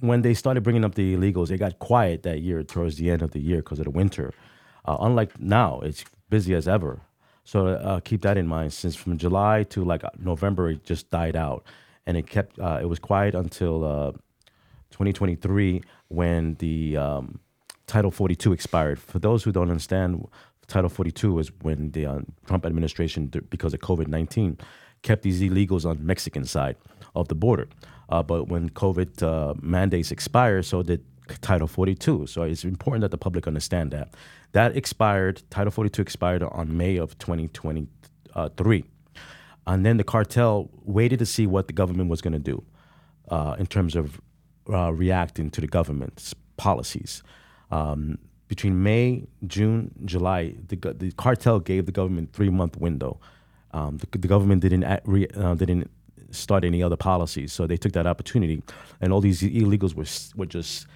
when 0.00 0.22
they 0.22 0.34
started 0.34 0.62
bringing 0.62 0.84
up 0.84 0.94
the 0.94 1.16
illegals, 1.16 1.50
it 1.50 1.58
got 1.58 1.78
quiet 1.78 2.22
that 2.24 2.40
year 2.40 2.62
towards 2.62 2.96
the 2.96 3.10
end 3.10 3.22
of 3.22 3.30
the 3.30 3.40
year 3.40 3.58
because 3.58 3.78
of 3.78 3.86
the 3.86 3.90
winter. 3.90 4.32
Uh, 4.84 4.96
unlike 5.00 5.40
now, 5.40 5.80
it's 5.80 6.04
busy 6.28 6.54
as 6.54 6.68
ever. 6.68 7.00
So 7.44 7.68
uh, 7.68 8.00
keep 8.00 8.22
that 8.22 8.36
in 8.36 8.46
mind. 8.46 8.72
Since 8.72 8.96
from 8.96 9.16
July 9.16 9.62
to 9.70 9.84
like 9.84 10.02
November, 10.18 10.70
it 10.70 10.84
just 10.84 11.10
died 11.10 11.36
out, 11.36 11.64
and 12.06 12.16
it 12.16 12.26
kept. 12.28 12.58
Uh, 12.58 12.78
it 12.82 12.86
was 12.86 12.98
quiet 12.98 13.34
until 13.34 13.84
uh, 13.84 14.12
2023 14.90 15.82
when 16.08 16.54
the 16.54 16.96
um, 16.96 17.40
Title 17.86 18.10
42 18.10 18.52
expired. 18.52 18.98
For 18.98 19.18
those 19.18 19.44
who 19.44 19.52
don't 19.52 19.70
understand, 19.70 20.26
Title 20.66 20.90
42 20.90 21.32
was 21.32 21.52
when 21.62 21.92
the 21.92 22.06
uh, 22.06 22.18
Trump 22.46 22.66
administration, 22.66 23.26
because 23.50 23.72
of 23.74 23.80
COVID 23.80 24.08
19, 24.08 24.58
kept 25.02 25.22
these 25.22 25.40
illegals 25.40 25.88
on 25.88 26.04
Mexican 26.04 26.44
side 26.44 26.76
of 27.14 27.28
the 27.28 27.34
border. 27.34 27.68
Uh, 28.08 28.22
but 28.22 28.48
when 28.48 28.70
COVID 28.70 29.22
uh, 29.22 29.54
mandates 29.60 30.10
expired, 30.10 30.64
so 30.64 30.82
did 30.82 31.04
Title 31.40 31.66
42. 31.66 32.26
So 32.26 32.42
it's 32.42 32.64
important 32.64 33.02
that 33.02 33.10
the 33.10 33.18
public 33.18 33.46
understand 33.46 33.90
that. 33.92 34.14
That 34.52 34.76
expired, 34.76 35.42
Title 35.50 35.70
42 35.70 36.02
expired 36.02 36.42
on 36.42 36.76
May 36.76 36.96
of 36.96 37.18
2023. 37.18 38.84
And 39.66 39.84
then 39.84 39.96
the 39.96 40.04
cartel 40.04 40.70
waited 40.84 41.18
to 41.18 41.26
see 41.26 41.46
what 41.46 41.66
the 41.66 41.72
government 41.72 42.08
was 42.08 42.20
going 42.20 42.32
to 42.32 42.38
do 42.38 42.64
uh, 43.28 43.56
in 43.58 43.66
terms 43.66 43.96
of 43.96 44.20
uh, 44.72 44.92
reacting 44.92 45.50
to 45.50 45.60
the 45.60 45.66
government's 45.66 46.34
policies. 46.56 47.22
Um, 47.70 48.18
between 48.48 48.82
May, 48.82 49.26
June, 49.46 49.92
July, 50.04 50.54
the, 50.68 50.76
the 50.76 51.10
cartel 51.12 51.58
gave 51.58 51.86
the 51.86 51.92
government 51.92 52.32
three 52.32 52.50
month 52.50 52.76
window. 52.76 53.18
Um, 53.72 53.98
the, 53.98 54.18
the 54.18 54.28
government 54.28 54.62
didn't 54.62 54.84
re, 55.04 55.26
uh, 55.34 55.54
didn't 55.54 55.90
start 56.30 56.64
any 56.64 56.82
other 56.82 56.96
policies, 56.96 57.52
so 57.52 57.66
they 57.66 57.76
took 57.76 57.92
that 57.92 58.06
opportunity, 58.06 58.62
and 59.00 59.12
all 59.12 59.20
these 59.20 59.42
illegals 59.42 59.94
were 59.94 60.06
were 60.38 60.46
just 60.46 60.86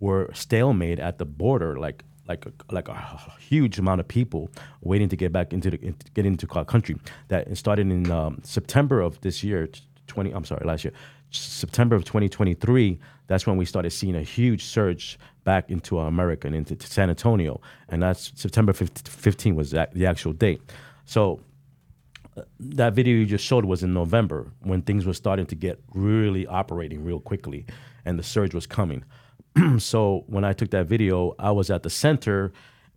were 0.00 0.30
stalemate 0.32 0.98
at 0.98 1.18
the 1.18 1.24
border, 1.24 1.76
like 1.76 2.04
like 2.28 2.46
a, 2.46 2.52
like 2.72 2.88
a 2.88 3.20
huge 3.40 3.78
amount 3.78 4.00
of 4.00 4.08
people 4.08 4.48
waiting 4.80 5.08
to 5.08 5.16
get 5.16 5.32
back 5.32 5.52
into 5.52 5.70
the 5.70 5.78
get 6.14 6.24
into 6.24 6.46
our 6.50 6.64
country. 6.64 6.96
That 7.28 7.56
started 7.56 7.90
in 7.90 8.10
um, 8.10 8.40
September 8.44 9.00
of 9.00 9.20
this 9.20 9.42
year, 9.42 9.68
twenty. 10.06 10.32
I'm 10.32 10.44
sorry, 10.44 10.64
last 10.64 10.84
year, 10.84 10.94
September 11.38 11.96
of 11.96 12.04
2023. 12.04 12.98
That's 13.26 13.46
when 13.46 13.56
we 13.56 13.64
started 13.64 13.90
seeing 13.90 14.16
a 14.16 14.22
huge 14.22 14.64
surge 14.64 15.18
back 15.44 15.70
into 15.70 15.98
our 15.98 16.08
America 16.08 16.46
and 16.46 16.54
into 16.54 16.86
San 16.86 17.10
Antonio, 17.10 17.60
and 17.88 18.02
that's 18.02 18.32
September 18.34 18.72
15 18.72 19.10
15 19.10 19.56
was 19.56 19.70
the 19.70 20.06
actual 20.06 20.32
date. 20.32 20.60
So 21.04 21.40
that 22.58 22.94
video 22.94 23.14
you 23.14 23.26
just 23.26 23.44
showed 23.44 23.64
was 23.64 23.82
in 23.82 23.92
November 23.92 24.50
when 24.60 24.82
things 24.82 25.04
were 25.04 25.14
starting 25.14 25.46
to 25.46 25.54
get 25.54 25.82
really 25.94 26.46
operating 26.46 27.04
real 27.04 27.20
quickly 27.20 27.66
and 28.04 28.18
the 28.18 28.22
surge 28.22 28.54
was 28.54 28.66
coming. 28.66 29.04
so 29.78 30.24
when 30.26 30.44
I 30.44 30.52
took 30.52 30.70
that 30.70 30.86
video, 30.86 31.34
I 31.38 31.50
was 31.50 31.70
at 31.70 31.82
the 31.82 31.90
center 31.90 32.52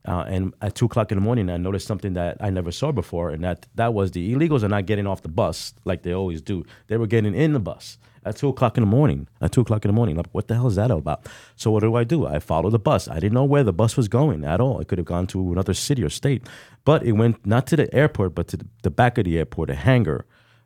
uh, 0.08 0.24
and 0.28 0.54
at 0.62 0.76
two 0.76 0.86
o'clock 0.86 1.12
in 1.12 1.18
the 1.18 1.22
morning, 1.22 1.50
I 1.50 1.58
noticed 1.58 1.88
something 1.88 2.14
that 2.14 2.38
I 2.40 2.52
never 2.52 2.72
saw 2.72 2.92
before, 2.92 3.32
and 3.32 3.44
that 3.44 3.66
that 3.74 3.94
was 3.96 4.12
the 4.12 4.34
illegals 4.36 4.62
are 4.62 4.70
not 4.70 4.86
getting 4.86 5.08
off 5.08 5.24
the 5.24 5.30
bus 5.30 5.74
like 5.84 6.04
they 6.04 6.14
always 6.14 6.42
do. 6.42 6.64
They 6.88 6.98
were 6.98 7.08
getting 7.08 7.34
in 7.34 7.54
the 7.54 7.60
bus 7.60 7.98
at 8.26 8.36
two 8.38 8.50
o'clock 8.50 8.78
in 8.78 8.82
the 8.84 8.88
morning. 8.90 9.28
At 9.42 9.52
two 9.52 9.62
o'clock 9.62 9.86
in 9.86 9.90
the 9.90 9.94
morning, 9.94 10.16
like 10.18 10.28
what 10.32 10.48
the 10.48 10.56
hell 10.56 10.68
is 10.68 10.76
that 10.76 10.92
all 10.92 10.98
about? 10.98 11.28
So 11.56 11.72
what 11.72 11.82
do 11.82 11.96
I 11.96 12.04
do? 12.04 12.26
I 12.26 12.40
follow 12.40 12.70
the 12.70 12.80
bus. 12.80 13.08
I 13.08 13.16
didn't 13.16 13.34
know 13.34 13.44
where 13.46 13.64
the 13.64 13.74
bus 13.74 13.96
was 13.98 14.08
going 14.08 14.44
at 14.46 14.60
all. 14.60 14.80
It 14.80 14.88
could 14.88 14.98
have 14.98 15.06
gone 15.06 15.28
to 15.28 15.52
another 15.52 15.74
city 15.74 16.04
or 16.04 16.10
state, 16.10 16.48
but 16.84 17.04
it 17.04 17.14
went 17.14 17.46
not 17.46 17.68
to 17.68 17.76
the 17.76 17.94
airport, 17.94 18.36
but 18.36 18.48
to 18.50 18.58
the, 18.84 18.90
back 18.92 19.18
of 19.18 19.26
the 19.26 19.38
airport, 19.38 19.70
a 19.70 19.76
hangar. 19.76 20.26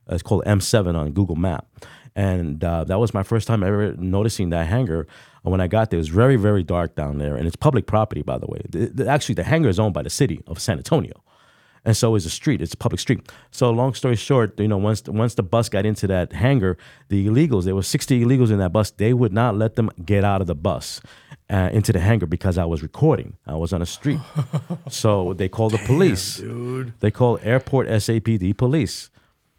Uh, 0.09 0.15
It's 0.15 0.23
called 0.23 0.43
M7 0.45 0.95
on 0.95 1.11
Google 1.11 1.35
Map, 1.35 1.65
and 2.15 2.63
uh, 2.63 2.83
that 2.85 2.99
was 2.99 3.13
my 3.13 3.23
first 3.23 3.47
time 3.47 3.63
ever 3.63 3.93
noticing 3.97 4.49
that 4.51 4.67
hangar. 4.67 5.07
And 5.43 5.51
when 5.51 5.61
I 5.61 5.67
got 5.67 5.89
there, 5.89 5.97
it 5.97 6.01
was 6.01 6.09
very, 6.09 6.35
very 6.35 6.63
dark 6.63 6.95
down 6.95 7.17
there, 7.19 7.35
and 7.37 7.45
it's 7.47 7.55
public 7.55 7.85
property, 7.85 8.21
by 8.23 8.37
the 8.37 8.47
way. 8.47 8.61
The- 8.69 8.87
the- 9.03 9.07
actually, 9.07 9.35
the 9.35 9.43
hangar 9.43 9.69
is 9.69 9.79
owned 9.79 9.93
by 9.93 10.03
the 10.03 10.09
city 10.09 10.41
of 10.47 10.59
San 10.59 10.77
Antonio, 10.77 11.23
and 11.85 11.95
so 11.95 12.15
is 12.15 12.23
the 12.23 12.29
street. 12.29 12.61
It's 12.61 12.73
a 12.73 12.77
public 12.77 12.99
street. 12.99 13.31
So, 13.51 13.69
long 13.71 13.93
story 13.93 14.15
short, 14.15 14.59
you 14.59 14.67
know, 14.67 14.77
once 14.77 15.03
once 15.07 15.35
the 15.35 15.43
bus 15.43 15.69
got 15.69 15.85
into 15.85 16.07
that 16.07 16.33
hangar, 16.33 16.77
the 17.09 17.27
illegals, 17.27 17.65
there 17.65 17.75
were 17.75 17.83
60 17.83 18.23
illegals 18.23 18.51
in 18.51 18.59
that 18.59 18.73
bus. 18.73 18.91
They 18.91 19.13
would 19.13 19.33
not 19.33 19.55
let 19.55 19.75
them 19.75 19.89
get 20.05 20.23
out 20.23 20.41
of 20.41 20.47
the 20.47 20.55
bus 20.55 21.01
uh, 21.49 21.69
into 21.71 21.91
the 21.93 21.99
hangar 21.99 22.25
because 22.25 22.57
I 22.57 22.65
was 22.65 22.81
recording. 22.83 23.37
I 23.47 23.55
was 23.55 23.73
on 23.73 23.81
a 23.81 23.85
street, 23.85 24.19
so 24.89 25.33
they 25.33 25.49
called 25.49 25.73
the 25.73 25.79
police. 25.79 26.37
dude. 26.37 26.93
They 26.99 27.11
called 27.11 27.39
airport 27.43 27.87
SAPD 27.87 28.57
police. 28.57 29.09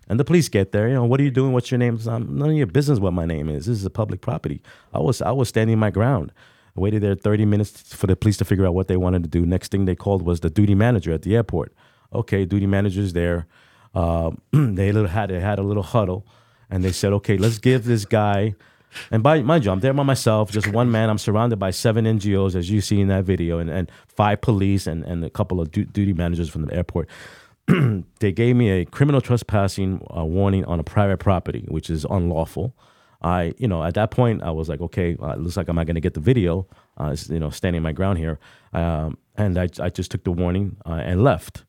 And 0.08 0.18
the 0.18 0.24
police 0.24 0.48
get 0.48 0.72
there, 0.72 0.88
you 0.88 0.94
know, 0.94 1.04
what 1.04 1.20
are 1.20 1.22
you 1.22 1.30
doing? 1.30 1.52
What's 1.52 1.70
your 1.70 1.78
name? 1.78 1.96
Um, 2.08 2.36
none 2.36 2.50
of 2.50 2.56
your 2.56 2.66
business 2.66 2.98
what 2.98 3.12
my 3.12 3.26
name 3.26 3.48
is. 3.48 3.66
This 3.66 3.78
is 3.78 3.84
a 3.84 3.90
public 3.90 4.20
property. 4.20 4.60
I 4.92 4.98
was 4.98 5.22
I 5.22 5.30
was 5.30 5.48
standing 5.48 5.78
my 5.78 5.90
ground. 5.90 6.32
I 6.76 6.80
waited 6.80 7.02
there 7.02 7.14
30 7.14 7.44
minutes 7.44 7.94
for 7.94 8.08
the 8.08 8.16
police 8.16 8.36
to 8.38 8.44
figure 8.44 8.66
out 8.66 8.74
what 8.74 8.88
they 8.88 8.96
wanted 8.96 9.22
to 9.22 9.28
do. 9.28 9.46
Next 9.46 9.70
thing 9.70 9.84
they 9.84 9.94
called 9.94 10.22
was 10.22 10.40
the 10.40 10.50
duty 10.50 10.74
manager 10.74 11.12
at 11.12 11.22
the 11.22 11.36
airport. 11.36 11.72
Okay, 12.12 12.44
duty 12.44 12.66
manager's 12.66 13.12
there. 13.12 13.46
Uh, 13.94 14.30
they 14.52 14.92
had 14.92 15.30
they 15.30 15.40
had 15.40 15.58
a 15.58 15.62
little 15.62 15.82
huddle, 15.82 16.26
and 16.70 16.84
they 16.84 16.92
said, 16.92 17.12
okay, 17.14 17.36
let's 17.36 17.58
give 17.58 17.84
this 17.84 18.04
guy. 18.04 18.54
And 19.12 19.22
by 19.22 19.40
mind 19.42 19.64
you, 19.64 19.70
I'm 19.70 19.78
there 19.78 19.92
by 19.92 20.02
myself, 20.02 20.50
just 20.50 20.66
one 20.66 20.90
man. 20.90 21.08
I'm 21.10 21.18
surrounded 21.18 21.60
by 21.60 21.70
seven 21.70 22.06
NGOs, 22.06 22.56
as 22.56 22.70
you 22.70 22.80
see 22.80 23.00
in 23.00 23.06
that 23.08 23.24
video, 23.24 23.58
and, 23.58 23.70
and 23.70 23.90
five 24.08 24.40
police 24.40 24.88
and, 24.88 25.04
and 25.04 25.24
a 25.24 25.30
couple 25.30 25.60
of 25.60 25.70
du- 25.70 25.84
duty 25.84 26.12
managers 26.12 26.48
from 26.48 26.62
the 26.62 26.74
airport 26.74 27.08
they 28.20 28.32
gave 28.32 28.56
me 28.56 28.70
a 28.70 28.84
criminal 28.84 29.20
trespassing 29.20 30.04
uh, 30.16 30.24
warning 30.24 30.64
on 30.64 30.80
a 30.80 30.84
private 30.84 31.18
property, 31.18 31.66
which 31.68 31.90
is 31.90 32.04
unlawful. 32.08 32.74
I, 33.22 33.54
you 33.58 33.68
know, 33.68 33.84
at 33.84 33.94
that 33.94 34.10
point, 34.10 34.42
I 34.42 34.50
was 34.50 34.68
like, 34.68 34.80
okay, 34.80 35.16
uh, 35.22 35.32
it 35.32 35.40
looks 35.40 35.56
like 35.56 35.68
I'm 35.68 35.76
not 35.76 35.86
going 35.86 35.94
to 35.94 36.00
get 36.00 36.14
the 36.14 36.20
video. 36.20 36.66
Uh, 36.96 37.14
you 37.28 37.38
know, 37.38 37.50
standing 37.50 37.82
my 37.82 37.92
ground 37.92 38.18
here, 38.18 38.38
um, 38.72 39.16
and 39.36 39.58
I, 39.58 39.68
I 39.80 39.88
just 39.88 40.10
took 40.10 40.24
the 40.24 40.32
warning 40.32 40.76
uh, 40.86 41.00
and 41.04 41.22
left. 41.22 41.64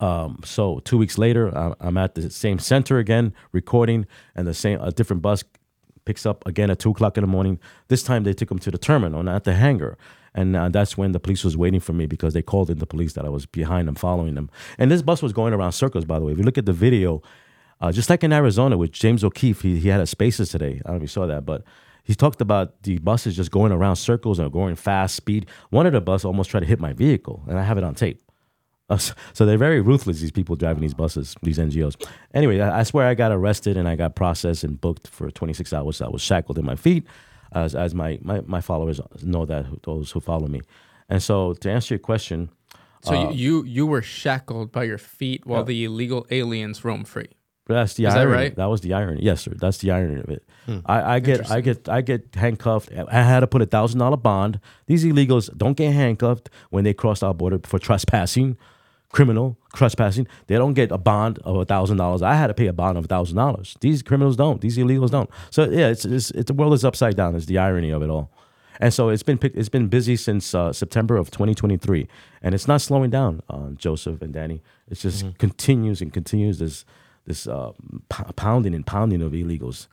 Um, 0.00 0.40
so 0.44 0.80
two 0.80 0.98
weeks 0.98 1.18
later, 1.18 1.48
I'm 1.80 1.96
at 1.96 2.14
the 2.14 2.30
same 2.30 2.58
center 2.58 2.98
again, 2.98 3.32
recording, 3.52 4.06
and 4.34 4.46
the 4.46 4.54
same 4.54 4.80
a 4.80 4.90
different 4.90 5.22
bus 5.22 5.44
picks 6.04 6.26
up 6.26 6.46
again 6.46 6.70
at 6.70 6.78
two 6.78 6.90
o'clock 6.90 7.16
in 7.16 7.22
the 7.22 7.28
morning. 7.28 7.58
This 7.88 8.02
time 8.02 8.24
they 8.24 8.34
took 8.34 8.50
him 8.50 8.58
to 8.60 8.70
the 8.70 8.78
terminal, 8.78 9.22
not 9.22 9.44
the 9.44 9.54
hangar. 9.54 9.96
And 10.34 10.56
uh, 10.56 10.68
that's 10.68 10.98
when 10.98 11.12
the 11.12 11.20
police 11.20 11.44
was 11.44 11.56
waiting 11.56 11.80
for 11.80 11.92
me 11.92 12.06
because 12.06 12.34
they 12.34 12.42
called 12.42 12.68
in 12.68 12.78
the 12.78 12.86
police 12.86 13.12
that 13.12 13.24
I 13.24 13.28
was 13.28 13.46
behind 13.46 13.86
them, 13.86 13.94
following 13.94 14.34
them. 14.34 14.50
And 14.78 14.90
this 14.90 15.00
bus 15.00 15.22
was 15.22 15.32
going 15.32 15.54
around 15.54 15.72
circles, 15.72 16.04
by 16.04 16.18
the 16.18 16.24
way. 16.24 16.32
If 16.32 16.38
you 16.38 16.44
look 16.44 16.58
at 16.58 16.66
the 16.66 16.72
video, 16.72 17.22
uh, 17.80 17.92
just 17.92 18.10
like 18.10 18.24
in 18.24 18.32
Arizona 18.32 18.76
with 18.76 18.90
James 18.90 19.22
O'Keefe, 19.22 19.62
he, 19.62 19.78
he 19.78 19.88
had 19.88 20.00
a 20.00 20.06
Spaces 20.06 20.48
today. 20.48 20.80
I 20.84 20.88
don't 20.88 20.94
know 20.94 20.96
if 20.96 21.02
you 21.02 21.08
saw 21.08 21.26
that, 21.26 21.46
but 21.46 21.62
he 22.02 22.14
talked 22.14 22.40
about 22.40 22.82
the 22.82 22.98
buses 22.98 23.36
just 23.36 23.52
going 23.52 23.70
around 23.70 23.96
circles 23.96 24.40
and 24.40 24.50
going 24.52 24.74
fast 24.74 25.14
speed. 25.14 25.46
One 25.70 25.86
of 25.86 25.92
the 25.92 26.00
bus 26.00 26.24
almost 26.24 26.50
tried 26.50 26.60
to 26.60 26.66
hit 26.66 26.80
my 26.80 26.92
vehicle, 26.92 27.44
and 27.48 27.58
I 27.58 27.62
have 27.62 27.78
it 27.78 27.84
on 27.84 27.94
tape. 27.94 28.20
Uh, 28.90 28.98
so 29.32 29.46
they're 29.46 29.56
very 29.56 29.80
ruthless, 29.80 30.20
these 30.20 30.30
people 30.30 30.56
driving 30.56 30.82
these 30.82 30.92
buses, 30.92 31.34
these 31.42 31.56
NGOs. 31.58 31.96
Anyway, 32.34 32.60
I, 32.60 32.80
I 32.80 32.82
swear 32.82 33.06
I 33.06 33.14
got 33.14 33.32
arrested 33.32 33.78
and 33.78 33.88
I 33.88 33.96
got 33.96 34.14
processed 34.14 34.62
and 34.62 34.78
booked 34.78 35.08
for 35.08 35.30
26 35.30 35.72
hours. 35.72 36.02
I 36.02 36.08
was 36.08 36.20
shackled 36.20 36.58
in 36.58 36.66
my 36.66 36.76
feet, 36.76 37.06
as, 37.52 37.74
as 37.74 37.94
my, 37.94 38.18
my, 38.20 38.42
my 38.42 38.60
followers 38.60 39.00
know 39.22 39.46
that, 39.46 39.64
those 39.84 40.10
who 40.10 40.20
follow 40.20 40.48
me. 40.48 40.60
And 41.08 41.22
so 41.22 41.54
to 41.54 41.70
answer 41.70 41.94
your 41.94 41.98
question, 42.00 42.50
So 43.02 43.14
Uh, 43.14 43.30
you, 43.32 43.64
you 43.64 43.86
were 43.86 44.02
shackled 44.02 44.70
by 44.70 44.84
your 44.84 44.98
feet 44.98 45.46
while 45.46 45.64
the 45.64 45.82
illegal 45.84 46.26
aliens 46.30 46.84
roam 46.84 47.04
free. 47.04 47.28
That's 47.66 47.94
the 47.94 48.04
Is 48.04 48.12
that 48.12 48.20
irony. 48.20 48.36
right? 48.36 48.54
That 48.56 48.66
was 48.68 48.82
the 48.82 48.92
irony. 48.92 49.22
Yes, 49.22 49.40
sir. 49.40 49.52
That's 49.58 49.78
the 49.78 49.92
irony 49.92 50.20
of 50.20 50.28
it. 50.28 50.44
I, 50.84 51.14
I 51.14 51.20
get, 51.20 51.50
I 51.50 51.62
get, 51.62 51.88
I 51.88 52.02
get 52.02 52.34
handcuffed. 52.34 52.90
I 52.92 53.22
had 53.22 53.40
to 53.40 53.46
put 53.46 53.62
a 53.62 53.66
thousand 53.66 54.00
dollar 54.00 54.18
bond. 54.18 54.60
These 54.86 55.06
illegals 55.06 55.48
don't 55.56 55.74
get 55.76 55.94
handcuffed 55.94 56.50
when 56.68 56.84
they 56.84 56.92
cross 56.92 57.22
our 57.22 57.32
border 57.32 57.60
for 57.64 57.78
trespassing. 57.78 58.58
Criminal 59.14 59.56
trespassing, 59.74 60.26
they 60.48 60.56
don't 60.56 60.74
get 60.74 60.90
a 60.90 60.98
bond 60.98 61.38
of 61.44 61.56
a 61.56 61.64
thousand 61.64 61.98
dollars. 61.98 62.20
I 62.20 62.34
had 62.34 62.48
to 62.48 62.54
pay 62.54 62.66
a 62.66 62.72
bond 62.72 62.98
of 62.98 63.04
a 63.04 63.08
thousand 63.08 63.36
dollars. 63.36 63.76
These 63.80 64.02
criminals 64.02 64.36
don't. 64.36 64.60
These 64.60 64.76
illegals 64.76 65.10
don't. 65.10 65.30
So 65.50 65.70
yeah, 65.70 65.88
it's, 65.88 66.04
it's, 66.04 66.32
it's 66.32 66.48
the 66.48 66.52
world 66.52 66.74
is 66.74 66.84
upside 66.84 67.16
down. 67.16 67.36
Is 67.36 67.46
the 67.46 67.58
irony 67.58 67.90
of 67.90 68.02
it 68.02 68.10
all. 68.10 68.30
And 68.80 68.92
so 68.92 69.08
it's 69.10 69.22
been 69.22 69.38
it's 69.42 69.68
been 69.68 69.86
busy 69.86 70.16
since 70.16 70.52
uh, 70.52 70.72
September 70.72 71.16
of 71.16 71.30
2023, 71.30 72.08
and 72.42 72.56
it's 72.56 72.66
not 72.66 72.80
slowing 72.80 73.10
down, 73.10 73.40
uh, 73.48 73.70
Joseph 73.76 74.20
and 74.20 74.32
Danny. 74.32 74.62
It 74.90 74.96
just 74.96 75.38
continues 75.38 76.02
and 76.02 76.12
continues 76.12 76.58
this 76.58 76.84
this 77.24 77.46
uh, 77.46 77.70
p- 78.08 78.32
pounding 78.34 78.74
and 78.74 78.84
pounding 78.84 79.22
of 79.22 79.30
illegals, 79.30 79.86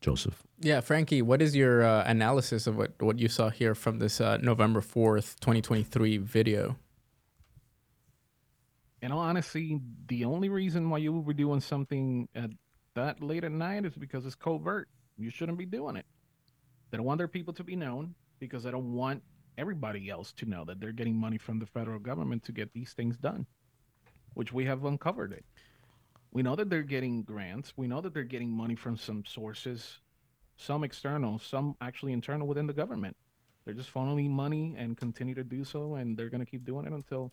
Joseph. 0.00 0.44
Yeah, 0.60 0.80
Frankie, 0.80 1.20
what 1.20 1.42
is 1.42 1.56
your 1.56 1.82
uh, 1.82 2.04
analysis 2.06 2.68
of 2.68 2.76
what, 2.76 2.92
what 3.00 3.18
you 3.18 3.26
saw 3.26 3.50
here 3.50 3.74
from 3.74 3.98
this 3.98 4.20
uh, 4.20 4.38
November 4.40 4.80
4th, 4.80 5.40
2023 5.40 6.18
video? 6.18 6.76
In 9.02 9.10
all 9.10 9.18
honesty, 9.18 9.80
the 10.06 10.24
only 10.24 10.48
reason 10.48 10.88
why 10.88 10.98
you 10.98 11.22
be 11.22 11.34
doing 11.34 11.60
something 11.60 12.28
at 12.36 12.50
that 12.94 13.20
late 13.20 13.42
at 13.42 13.50
night 13.50 13.84
is 13.84 13.94
because 13.94 14.24
it's 14.24 14.36
covert. 14.36 14.88
You 15.18 15.28
shouldn't 15.28 15.58
be 15.58 15.66
doing 15.66 15.96
it. 15.96 16.06
They 16.90 16.98
don't 16.98 17.06
want 17.06 17.18
their 17.18 17.28
people 17.28 17.52
to 17.54 17.64
be 17.64 17.74
known 17.74 18.14
because 18.38 18.62
they 18.62 18.70
don't 18.70 18.92
want 18.92 19.22
everybody 19.58 20.08
else 20.08 20.32
to 20.34 20.46
know 20.46 20.64
that 20.64 20.80
they're 20.80 20.92
getting 20.92 21.16
money 21.16 21.36
from 21.36 21.58
the 21.58 21.66
federal 21.66 21.98
government 21.98 22.44
to 22.44 22.52
get 22.52 22.72
these 22.72 22.92
things 22.92 23.16
done, 23.16 23.46
which 24.34 24.52
we 24.52 24.64
have 24.66 24.84
uncovered 24.84 25.32
it. 25.32 25.44
We 26.30 26.42
know 26.42 26.54
that 26.54 26.70
they're 26.70 26.82
getting 26.82 27.24
grants. 27.24 27.72
We 27.76 27.88
know 27.88 28.00
that 28.00 28.14
they're 28.14 28.22
getting 28.22 28.50
money 28.50 28.76
from 28.76 28.96
some 28.96 29.24
sources, 29.26 29.98
some 30.56 30.84
external, 30.84 31.40
some 31.40 31.76
actually 31.80 32.12
internal 32.12 32.46
within 32.46 32.68
the 32.68 32.72
government. 32.72 33.16
They're 33.64 33.74
just 33.74 33.92
funneling 33.92 34.30
money 34.30 34.74
and 34.78 34.96
continue 34.96 35.34
to 35.34 35.44
do 35.44 35.64
so, 35.64 35.96
and 35.96 36.16
they're 36.16 36.30
going 36.30 36.44
to 36.44 36.50
keep 36.50 36.64
doing 36.64 36.86
it 36.86 36.92
until 36.92 37.32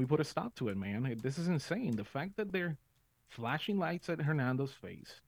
we 0.00 0.06
put 0.06 0.18
a 0.18 0.24
stop 0.24 0.54
to 0.54 0.68
it, 0.68 0.78
man. 0.78 1.14
This 1.22 1.36
is 1.36 1.46
insane. 1.48 1.94
The 1.94 2.04
fact 2.04 2.38
that 2.38 2.52
they're 2.52 2.78
flashing 3.28 3.78
lights 3.78 4.08
at 4.08 4.18
Hernando's 4.18 4.72
face, 4.72 5.20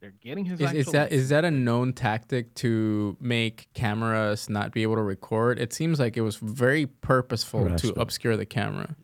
they're 0.00 0.14
getting 0.22 0.46
his. 0.46 0.58
Is, 0.58 0.72
is 0.72 0.86
that 0.92 1.12
is 1.12 1.28
that 1.28 1.44
a 1.44 1.50
known 1.50 1.92
tactic 1.92 2.54
to 2.54 3.18
make 3.20 3.68
cameras 3.74 4.48
not 4.48 4.72
be 4.72 4.82
able 4.82 4.94
to 4.94 5.02
record? 5.02 5.58
It 5.58 5.74
seems 5.74 6.00
like 6.00 6.16
it 6.16 6.22
was 6.22 6.36
very 6.36 6.86
purposeful 6.86 7.64
to 7.64 7.68
Harassment. 7.68 7.98
obscure 7.98 8.38
the 8.38 8.46
camera. 8.46 8.96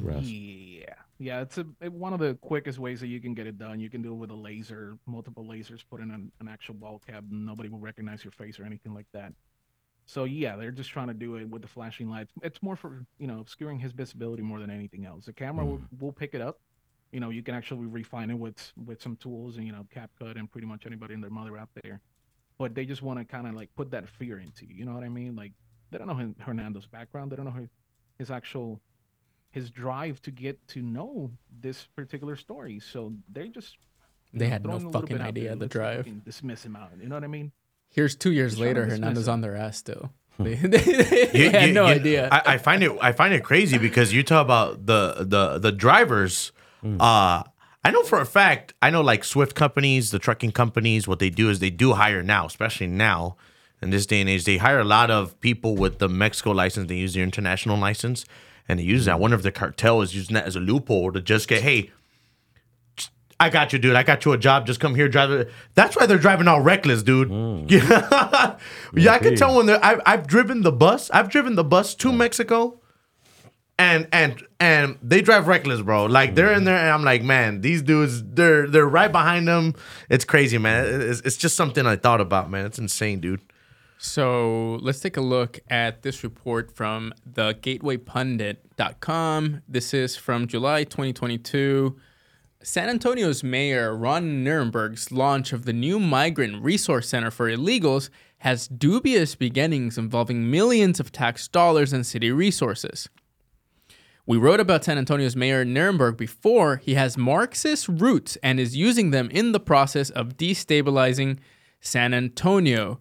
Russ. 0.00 0.22
Yeah, 0.26 0.94
yeah. 1.18 1.40
It's 1.40 1.58
a 1.58 1.66
it- 1.80 1.92
one 1.92 2.12
of 2.12 2.20
the 2.20 2.34
quickest 2.36 2.78
ways 2.78 3.00
that 3.00 3.08
you 3.08 3.20
can 3.20 3.34
get 3.34 3.48
it 3.48 3.58
done. 3.58 3.80
You 3.80 3.90
can 3.90 4.00
do 4.00 4.12
it 4.12 4.16
with 4.16 4.30
a 4.30 4.36
laser, 4.36 4.96
multiple 5.06 5.44
lasers, 5.44 5.82
put 5.90 6.00
in 6.00 6.12
an, 6.12 6.30
an 6.38 6.46
actual 6.46 6.74
ball 6.74 7.02
cap, 7.04 7.24
nobody 7.28 7.68
will 7.68 7.80
recognize 7.80 8.22
your 8.22 8.30
face 8.30 8.60
or 8.60 8.64
anything 8.64 8.94
like 8.94 9.06
that. 9.12 9.32
So 10.06 10.22
yeah, 10.24 10.54
they're 10.56 10.70
just 10.70 10.90
trying 10.90 11.08
to 11.08 11.14
do 11.14 11.34
it 11.36 11.48
with 11.48 11.62
the 11.62 11.68
flashing 11.68 12.08
lights. 12.08 12.32
It's 12.42 12.62
more 12.62 12.76
for 12.76 13.04
you 13.18 13.26
know 13.26 13.40
obscuring 13.40 13.78
his 13.80 13.92
visibility 13.92 14.42
more 14.42 14.60
than 14.60 14.70
anything 14.70 15.04
else. 15.04 15.26
The 15.26 15.32
camera 15.32 15.66
will, 15.66 15.78
mm. 15.78 16.00
will 16.00 16.12
pick 16.12 16.34
it 16.34 16.40
up. 16.40 16.60
You 17.12 17.20
know, 17.20 17.30
you 17.30 17.42
can 17.42 17.54
actually 17.54 17.86
refine 17.86 18.30
it 18.30 18.38
with 18.38 18.72
with 18.86 19.02
some 19.02 19.16
tools 19.16 19.56
and 19.56 19.66
you 19.66 19.72
know 19.72 19.86
CapCut 19.94 20.38
and 20.38 20.50
pretty 20.50 20.66
much 20.66 20.86
anybody 20.86 21.14
and 21.14 21.22
their 21.22 21.30
mother 21.30 21.58
out 21.58 21.70
there. 21.82 22.00
But 22.58 22.74
they 22.74 22.86
just 22.86 23.02
want 23.02 23.18
to 23.18 23.24
kind 23.24 23.46
of 23.46 23.54
like 23.54 23.68
put 23.76 23.90
that 23.90 24.08
fear 24.08 24.38
into 24.38 24.64
you. 24.66 24.76
You 24.76 24.84
know 24.84 24.94
what 24.94 25.02
I 25.02 25.08
mean? 25.08 25.34
Like 25.34 25.52
they 25.90 25.98
don't 25.98 26.06
know 26.06 26.34
Hernando's 26.38 26.86
background. 26.86 27.32
They 27.32 27.36
don't 27.36 27.44
know 27.44 27.50
his, 27.50 27.68
his 28.18 28.30
actual 28.30 28.80
his 29.50 29.70
drive 29.70 30.22
to 30.22 30.30
get 30.30 30.66
to 30.68 30.82
know 30.82 31.32
this 31.60 31.88
particular 31.96 32.36
story. 32.36 32.78
So 32.78 33.12
they 33.32 33.48
just 33.48 33.76
They 34.32 34.48
had 34.48 34.62
no 34.62 34.70
throwing 34.70 34.82
a 34.84 34.86
little 34.86 35.00
fucking 35.00 35.20
idea 35.20 35.56
the 35.56 35.66
drive. 35.66 36.08
Dismiss 36.24 36.64
him 36.64 36.76
out. 36.76 36.90
You 37.00 37.08
know 37.08 37.16
what 37.16 37.24
I 37.24 37.28
mean? 37.28 37.50
Here's 37.90 38.14
two 38.14 38.32
years 38.32 38.52
Just 38.52 38.60
later, 38.62 38.82
dismiss 38.84 38.98
Hernando's 39.00 39.28
on 39.28 39.40
their 39.40 39.56
ass 39.56 39.78
still. 39.78 40.12
They, 40.38 40.54
they, 40.54 40.78
they 40.78 41.30
You- 41.44 41.50
had 41.50 41.68
you- 41.68 41.74
no 41.74 41.86
you- 41.86 41.94
idea. 41.94 42.28
I, 42.30 42.42
I 42.54 42.58
find 42.58 42.82
it 42.82 42.92
I 43.00 43.12
find 43.12 43.32
it 43.32 43.42
crazy 43.42 43.78
because 43.78 44.12
you 44.12 44.22
talk 44.22 44.44
about 44.44 44.84
the 44.86 45.24
the 45.26 45.58
the 45.58 45.72
drivers. 45.72 46.52
Uh 47.00 47.42
I 47.84 47.90
know 47.92 48.02
for 48.02 48.20
a 48.20 48.26
fact, 48.26 48.74
I 48.82 48.90
know 48.90 49.00
like 49.00 49.22
Swift 49.24 49.54
companies, 49.54 50.10
the 50.10 50.18
trucking 50.18 50.52
companies, 50.52 51.06
what 51.08 51.20
they 51.20 51.30
do 51.30 51.48
is 51.50 51.60
they 51.60 51.70
do 51.70 51.92
hire 51.94 52.22
now, 52.22 52.44
especially 52.46 52.88
now 52.88 53.36
in 53.80 53.90
this 53.90 54.06
day 54.06 54.20
and 54.20 54.28
age, 54.28 54.44
they 54.44 54.56
hire 54.56 54.80
a 54.80 54.84
lot 54.84 55.10
of 55.10 55.38
people 55.40 55.76
with 55.76 55.98
the 56.00 56.08
Mexico 56.08 56.50
license. 56.50 56.88
They 56.88 56.96
use 56.96 57.14
their 57.14 57.22
international 57.22 57.78
license 57.78 58.24
and 58.68 58.78
they 58.80 58.82
use 58.84 59.04
that. 59.04 59.12
I 59.12 59.14
wonder 59.16 59.36
if 59.36 59.42
the 59.42 59.52
cartel 59.52 60.00
is 60.02 60.14
using 60.16 60.34
that 60.34 60.46
as 60.46 60.56
a 60.56 60.60
loophole 60.60 61.12
to 61.12 61.20
just 61.22 61.46
get, 61.48 61.62
hey, 61.62 61.92
I 63.38 63.50
got 63.50 63.72
you, 63.72 63.78
dude. 63.78 63.96
I 63.96 64.02
got 64.02 64.24
you 64.24 64.32
a 64.32 64.38
job. 64.38 64.66
Just 64.66 64.80
come 64.80 64.94
here, 64.94 65.08
drive 65.08 65.30
it. 65.30 65.50
That's 65.74 65.96
why 65.96 66.06
they're 66.06 66.18
driving 66.18 66.48
all 66.48 66.62
reckless, 66.62 67.02
dude. 67.02 67.28
Yeah, 67.28 67.80
mm. 67.80 68.58
yeah. 68.94 69.12
I 69.12 69.18
can 69.18 69.36
tell 69.36 69.56
when 69.56 69.66
they're. 69.66 69.84
I've, 69.84 70.00
I've 70.06 70.26
driven 70.26 70.62
the 70.62 70.72
bus. 70.72 71.10
I've 71.10 71.28
driven 71.28 71.54
the 71.54 71.64
bus 71.64 71.94
to 71.96 72.12
Mexico, 72.12 72.80
and 73.78 74.08
and 74.10 74.42
and 74.58 74.96
they 75.02 75.20
drive 75.20 75.48
reckless, 75.48 75.82
bro. 75.82 76.06
Like 76.06 76.34
they're 76.34 76.54
in 76.54 76.62
mm. 76.62 76.66
there, 76.66 76.78
and 76.78 76.88
I'm 76.88 77.04
like, 77.04 77.22
man, 77.22 77.60
these 77.60 77.82
dudes, 77.82 78.22
they're 78.24 78.66
they're 78.66 78.88
right 78.88 79.12
behind 79.12 79.48
them. 79.48 79.74
It's 80.08 80.24
crazy, 80.24 80.56
man. 80.56 81.02
It's, 81.02 81.20
it's 81.20 81.36
just 81.36 81.56
something 81.56 81.86
I 81.86 81.96
thought 81.96 82.22
about, 82.22 82.50
man. 82.50 82.64
It's 82.64 82.78
insane, 82.78 83.20
dude. 83.20 83.42
So 83.98 84.78
let's 84.82 85.00
take 85.00 85.16
a 85.16 85.22
look 85.22 85.58
at 85.68 86.02
this 86.02 86.22
report 86.22 86.70
from 86.74 87.12
the 87.24 87.54
gatewaypundit.com. 87.54 89.62
This 89.68 89.94
is 89.94 90.16
from 90.16 90.46
July 90.46 90.84
2022. 90.84 91.96
San 92.68 92.88
Antonio's 92.88 93.44
mayor, 93.44 93.96
Ron 93.96 94.44
Nirenberg's 94.44 95.12
launch 95.12 95.52
of 95.52 95.66
the 95.66 95.72
new 95.72 96.00
Migrant 96.00 96.64
Resource 96.64 97.08
Center 97.08 97.30
for 97.30 97.48
Illegals 97.48 98.10
has 98.38 98.66
dubious 98.66 99.36
beginnings 99.36 99.96
involving 99.96 100.50
millions 100.50 100.98
of 100.98 101.12
tax 101.12 101.46
dollars 101.46 101.92
and 101.92 102.04
city 102.04 102.32
resources. 102.32 103.08
We 104.26 104.36
wrote 104.36 104.58
about 104.58 104.82
San 104.82 104.98
Antonio's 104.98 105.36
mayor 105.36 105.64
Nirenberg 105.64 106.16
before. 106.16 106.78
He 106.78 106.94
has 106.94 107.16
Marxist 107.16 107.86
roots 107.86 108.36
and 108.42 108.58
is 108.58 108.76
using 108.76 109.12
them 109.12 109.30
in 109.30 109.52
the 109.52 109.60
process 109.60 110.10
of 110.10 110.36
destabilizing 110.36 111.38
San 111.80 112.12
Antonio. 112.12 113.00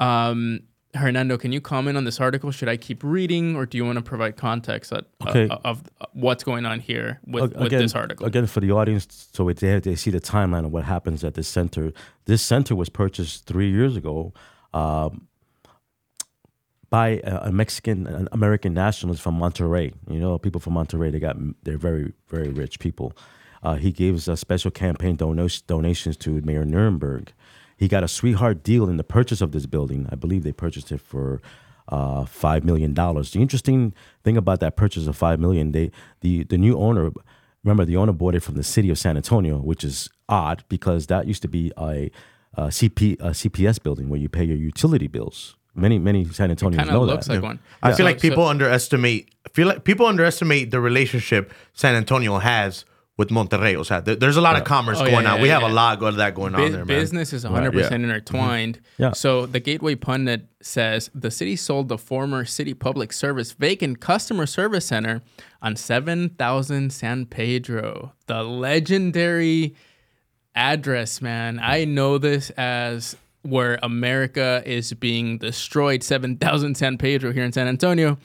Um, 0.00 0.64
Hernando, 0.94 1.36
can 1.36 1.50
you 1.52 1.60
comment 1.60 1.96
on 1.96 2.04
this 2.04 2.20
article? 2.20 2.50
Should 2.50 2.68
I 2.68 2.76
keep 2.76 3.02
reading, 3.02 3.56
or 3.56 3.66
do 3.66 3.76
you 3.76 3.84
want 3.84 3.96
to 3.96 4.02
provide 4.02 4.36
context 4.36 4.92
of, 4.92 5.04
Okay. 5.28 5.48
of, 5.48 5.60
of 5.64 5.82
what's 6.12 6.44
going 6.44 6.64
on 6.66 6.78
here 6.80 7.20
with, 7.26 7.52
Ag- 7.54 7.60
with 7.62 7.70
this 7.72 7.94
article? 7.94 8.26
Again, 8.26 8.46
for 8.46 8.60
the 8.60 8.70
audience, 8.70 9.28
so 9.32 9.50
they, 9.50 9.80
they 9.80 9.96
see 9.96 10.10
the 10.10 10.20
timeline 10.20 10.64
of 10.64 10.70
what 10.72 10.84
happens 10.84 11.24
at 11.24 11.34
this 11.34 11.48
center. 11.48 11.92
This 12.26 12.42
center 12.42 12.76
was 12.76 12.88
purchased 12.88 13.46
three 13.46 13.70
years 13.70 13.96
ago 13.96 14.32
um, 14.72 15.26
by 16.90 17.20
a, 17.24 17.48
a 17.48 17.52
Mexican 17.52 18.06
an 18.06 18.28
American 18.32 18.72
nationalist 18.74 19.20
from 19.22 19.36
Monterrey. 19.38 19.92
You 20.08 20.20
know, 20.20 20.38
people 20.38 20.60
from 20.60 20.74
Monterrey, 20.74 21.10
they 21.10 21.18
got 21.18 21.36
they're 21.64 21.78
very 21.78 22.12
very 22.28 22.48
rich 22.50 22.78
people. 22.78 23.12
Uh, 23.62 23.74
he 23.76 23.90
gave 23.90 24.28
us 24.28 24.40
special 24.40 24.70
campaign 24.70 25.16
dono- 25.16 25.48
donations 25.66 26.16
to 26.18 26.40
Mayor 26.42 26.64
Nirenberg. 26.64 27.28
He 27.76 27.88
got 27.88 28.02
a 28.04 28.08
sweetheart 28.08 28.62
deal 28.62 28.88
in 28.88 28.96
the 28.96 29.04
purchase 29.04 29.40
of 29.40 29.52
this 29.52 29.66
building. 29.66 30.08
I 30.10 30.14
believe 30.14 30.42
they 30.44 30.52
purchased 30.52 30.92
it 30.92 31.00
for 31.00 31.40
uh, 31.88 32.24
five 32.24 32.64
million 32.64 32.94
dollars. 32.94 33.32
The 33.32 33.40
interesting 33.42 33.92
thing 34.22 34.36
about 34.36 34.60
that 34.60 34.76
purchase 34.76 35.06
of 35.06 35.16
five 35.16 35.38
million, 35.40 35.72
they 35.72 35.90
the 36.20 36.44
the 36.44 36.56
new 36.58 36.76
owner. 36.78 37.10
Remember, 37.62 37.84
the 37.84 37.96
owner 37.96 38.12
bought 38.12 38.34
it 38.34 38.40
from 38.40 38.56
the 38.56 38.62
city 38.62 38.90
of 38.90 38.98
San 38.98 39.16
Antonio, 39.16 39.56
which 39.58 39.84
is 39.84 40.10
odd 40.28 40.64
because 40.68 41.06
that 41.06 41.26
used 41.26 41.40
to 41.42 41.48
be 41.48 41.72
a, 41.78 42.10
a 42.54 42.64
CP 42.68 43.14
a 43.20 43.30
CPS 43.30 43.82
building 43.82 44.08
where 44.08 44.20
you 44.20 44.28
pay 44.28 44.44
your 44.44 44.56
utility 44.56 45.06
bills. 45.08 45.56
Many 45.74 45.98
many 45.98 46.24
San 46.26 46.50
Antonians 46.54 46.86
know 46.86 47.02
of 47.02 47.06
that. 47.08 47.14
looks 47.14 47.28
like 47.28 47.42
one. 47.42 47.58
I 47.82 47.90
So- 47.90 47.96
feel 47.98 48.06
like 48.06 48.20
so- 48.20 48.28
people 48.28 48.46
underestimate. 48.46 49.34
I 49.46 49.48
feel 49.50 49.66
like 49.66 49.84
people 49.84 50.06
underestimate 50.06 50.70
the 50.70 50.80
relationship 50.80 51.52
San 51.72 51.94
Antonio 51.96 52.38
has 52.38 52.84
with 53.16 53.28
Monterrey. 53.28 53.76
O 53.76 53.82
sea, 53.84 54.00
there- 54.00 54.16
there's 54.16 54.36
a 54.36 54.40
lot 54.40 54.56
of 54.56 54.64
commerce 54.64 54.98
Oh, 55.00 55.04
going 55.04 55.22
yeah, 55.24 55.34
on. 55.34 55.40
we 55.40 55.46
yeah, 55.48 55.54
have 55.54 55.62
yeah. 55.62 55.68
a 55.70 55.72
lot 55.72 56.02
of 56.02 56.16
that 56.16 56.34
going 56.34 56.52
Bu- 56.52 56.62
on 56.64 56.72
there, 56.72 56.84
man. 56.84 56.98
business 56.98 57.32
is 57.32 57.44
100% 57.44 58.02
intertwined. 58.02 58.78
Mm-hmm. 58.78 59.02
Yeah. 59.02 59.12
So 59.12 59.46
the 59.46 59.60
Gateway 59.60 59.94
Pundit 59.94 60.48
says 60.60 61.10
the 61.14 61.30
city 61.30 61.54
sold 61.54 61.88
the 61.88 61.96
former 61.98 62.44
city 62.44 62.74
public 62.74 63.12
service 63.12 63.52
vacant 63.52 64.00
customer 64.00 64.46
service 64.46 64.86
center 64.86 65.22
on 65.62 65.76
7000 65.76 66.92
San 66.92 67.26
Pedro. 67.26 68.12
The 68.26 68.42
legendary 68.42 69.74
address, 70.54 71.20
man. 71.22 71.58
I 71.62 71.84
know 71.84 72.18
this 72.18 72.50
as 72.50 73.16
where 73.42 73.78
America 73.82 74.62
is 74.64 74.92
being 74.94 75.38
destroyed, 75.38 76.02
7000 76.02 76.76
San 76.76 76.96
Pedro 76.98 77.32
here 77.32 77.44
in 77.44 77.52
San 77.52 77.68
Antonio. 77.68 78.18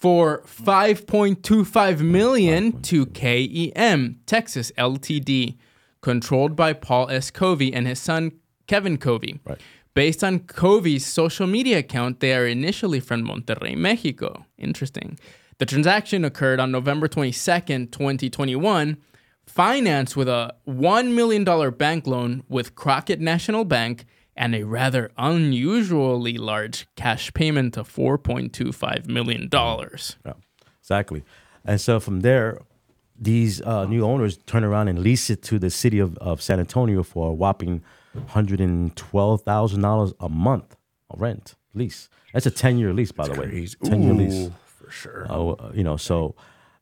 For 0.00 0.40
5.25 0.46 2.00
million 2.00 2.80
to 2.80 3.04
KEM 3.04 4.20
Texas 4.24 4.72
Ltd, 4.78 5.58
controlled 6.00 6.56
by 6.56 6.72
Paul 6.72 7.10
S. 7.10 7.30
Covey 7.30 7.74
and 7.74 7.86
his 7.86 7.98
son 7.98 8.32
Kevin 8.66 8.96
Covey. 8.96 9.40
Right. 9.44 9.60
Based 9.92 10.24
on 10.24 10.38
Covey's 10.38 11.04
social 11.04 11.46
media 11.46 11.80
account, 11.80 12.20
they 12.20 12.34
are 12.34 12.46
initially 12.46 12.98
from 12.98 13.26
Monterrey, 13.26 13.76
Mexico. 13.76 14.46
Interesting. 14.56 15.18
The 15.58 15.66
transaction 15.66 16.24
occurred 16.24 16.60
on 16.60 16.72
November 16.72 17.06
22nd, 17.06 17.90
2021, 17.90 18.96
financed 19.44 20.16
with 20.16 20.28
a 20.28 20.54
$1 20.66 21.12
million 21.12 21.44
bank 21.72 22.06
loan 22.06 22.42
with 22.48 22.74
Crockett 22.74 23.20
National 23.20 23.66
Bank 23.66 24.06
and 24.40 24.54
a 24.54 24.62
rather 24.62 25.10
unusually 25.18 26.38
large 26.38 26.86
cash 26.96 27.30
payment 27.34 27.76
of 27.76 27.94
$4.25 27.94 29.06
million. 29.06 29.50
Yeah, 29.52 30.32
exactly. 30.80 31.22
And 31.62 31.78
so 31.78 32.00
from 32.00 32.20
there, 32.20 32.62
these 33.20 33.60
uh, 33.60 33.84
new 33.84 34.02
owners 34.02 34.38
turn 34.46 34.64
around 34.64 34.88
and 34.88 34.98
lease 34.98 35.28
it 35.28 35.42
to 35.42 35.58
the 35.58 35.68
city 35.68 35.98
of, 35.98 36.16
of 36.18 36.40
San 36.40 36.58
Antonio 36.58 37.02
for 37.02 37.28
a 37.28 37.32
whopping 37.34 37.82
hundred 38.28 38.60
and 38.60 38.96
twelve 38.96 39.42
thousand 39.42 39.82
dollars 39.82 40.14
a 40.18 40.28
month 40.30 40.74
of 41.10 41.20
rent 41.20 41.54
lease. 41.74 42.08
That's 42.32 42.46
a 42.46 42.50
ten 42.50 42.78
year 42.78 42.94
lease, 42.94 43.12
by 43.12 43.28
the 43.28 43.38
way. 43.38 43.66
Ten 43.84 44.02
year 44.02 44.14
lease. 44.14 44.50
For 44.64 44.90
sure. 44.90 45.26
Uh, 45.28 45.70
you 45.74 45.84
know, 45.84 45.98
so 45.98 46.34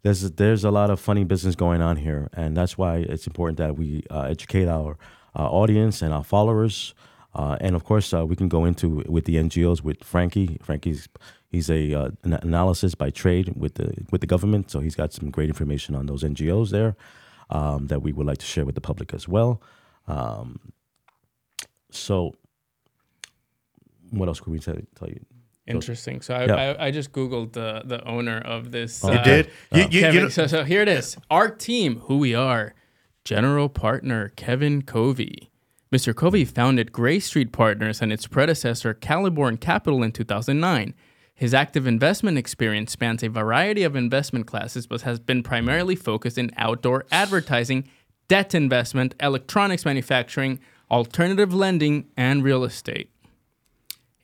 there's 0.02 0.22
there's 0.30 0.64
a 0.64 0.70
lot 0.70 0.90
of 0.90 1.00
funny 1.00 1.24
business 1.24 1.56
going 1.56 1.82
on 1.82 1.96
here, 1.96 2.30
and 2.32 2.56
that's 2.56 2.78
why 2.78 2.98
it's 2.98 3.26
important 3.26 3.58
that 3.58 3.76
we 3.76 4.04
uh, 4.10 4.22
educate 4.22 4.68
our 4.68 4.96
uh, 5.36 5.50
audience 5.50 6.00
and 6.02 6.14
our 6.14 6.24
followers. 6.24 6.94
Uh, 7.38 7.56
and 7.60 7.76
of 7.76 7.84
course, 7.84 8.12
uh, 8.12 8.26
we 8.26 8.34
can 8.34 8.48
go 8.48 8.64
into 8.64 9.04
with 9.08 9.24
the 9.24 9.36
NGOs 9.36 9.84
with 9.84 10.02
Frankie. 10.02 10.58
Frankie's 10.60 11.08
he's 11.48 11.70
a 11.70 11.94
uh, 11.94 12.10
an 12.24 12.32
analysis 12.32 12.96
by 12.96 13.10
trade 13.10 13.52
with 13.56 13.74
the 13.74 13.94
with 14.10 14.20
the 14.20 14.26
government, 14.26 14.72
so 14.72 14.80
he's 14.80 14.96
got 14.96 15.12
some 15.12 15.30
great 15.30 15.48
information 15.48 15.94
on 15.94 16.06
those 16.06 16.24
NGOs 16.24 16.70
there 16.70 16.96
um, 17.50 17.86
that 17.86 18.02
we 18.02 18.12
would 18.12 18.26
like 18.26 18.38
to 18.38 18.46
share 18.46 18.64
with 18.64 18.74
the 18.74 18.80
public 18.80 19.14
as 19.14 19.28
well. 19.28 19.62
Um, 20.08 20.72
so, 21.92 22.34
what 24.10 24.26
else 24.28 24.40
could 24.40 24.52
we 24.52 24.58
tell, 24.58 24.76
tell 24.96 25.08
you? 25.08 25.24
Interesting. 25.68 26.22
So 26.22 26.34
I, 26.34 26.46
Yeah. 26.46 26.74
I, 26.80 26.86
I 26.86 26.90
just 26.90 27.12
googled 27.12 27.52
the 27.52 27.82
the 27.84 28.04
owner 28.04 28.38
of 28.38 28.72
this. 28.72 29.04
Oh, 29.04 29.12
you 29.12 29.18
uh, 29.18 29.22
did? 29.24 29.46
You, 29.72 29.82
you, 29.82 29.88
you 29.90 30.00
Kevin, 30.00 30.22
know- 30.24 30.28
so, 30.28 30.48
so 30.48 30.64
here 30.64 30.82
it 30.82 30.88
is. 30.88 31.16
Our 31.30 31.48
team, 31.50 32.00
who 32.00 32.18
we 32.18 32.34
are, 32.34 32.74
general 33.24 33.68
partner 33.68 34.32
Kevin 34.34 34.82
Covey. 34.82 35.47
Mr. 35.92 36.14
Covey 36.14 36.44
founded 36.44 36.92
Gray 36.92 37.18
Street 37.18 37.50
Partners 37.52 38.02
and 38.02 38.12
its 38.12 38.26
predecessor 38.26 38.92
Caliborn 38.94 39.58
Capital 39.58 40.02
in 40.02 40.12
2009. 40.12 40.94
His 41.34 41.54
active 41.54 41.86
investment 41.86 42.36
experience 42.36 42.92
spans 42.92 43.22
a 43.22 43.28
variety 43.28 43.84
of 43.84 43.96
investment 43.96 44.46
classes, 44.46 44.86
but 44.86 45.02
has 45.02 45.18
been 45.18 45.42
primarily 45.42 45.94
focused 45.96 46.36
in 46.36 46.50
outdoor 46.56 47.06
advertising, 47.10 47.88
debt 48.26 48.54
investment, 48.54 49.14
electronics 49.20 49.84
manufacturing, 49.84 50.58
alternative 50.90 51.54
lending, 51.54 52.06
and 52.16 52.42
real 52.44 52.64
estate. 52.64 53.10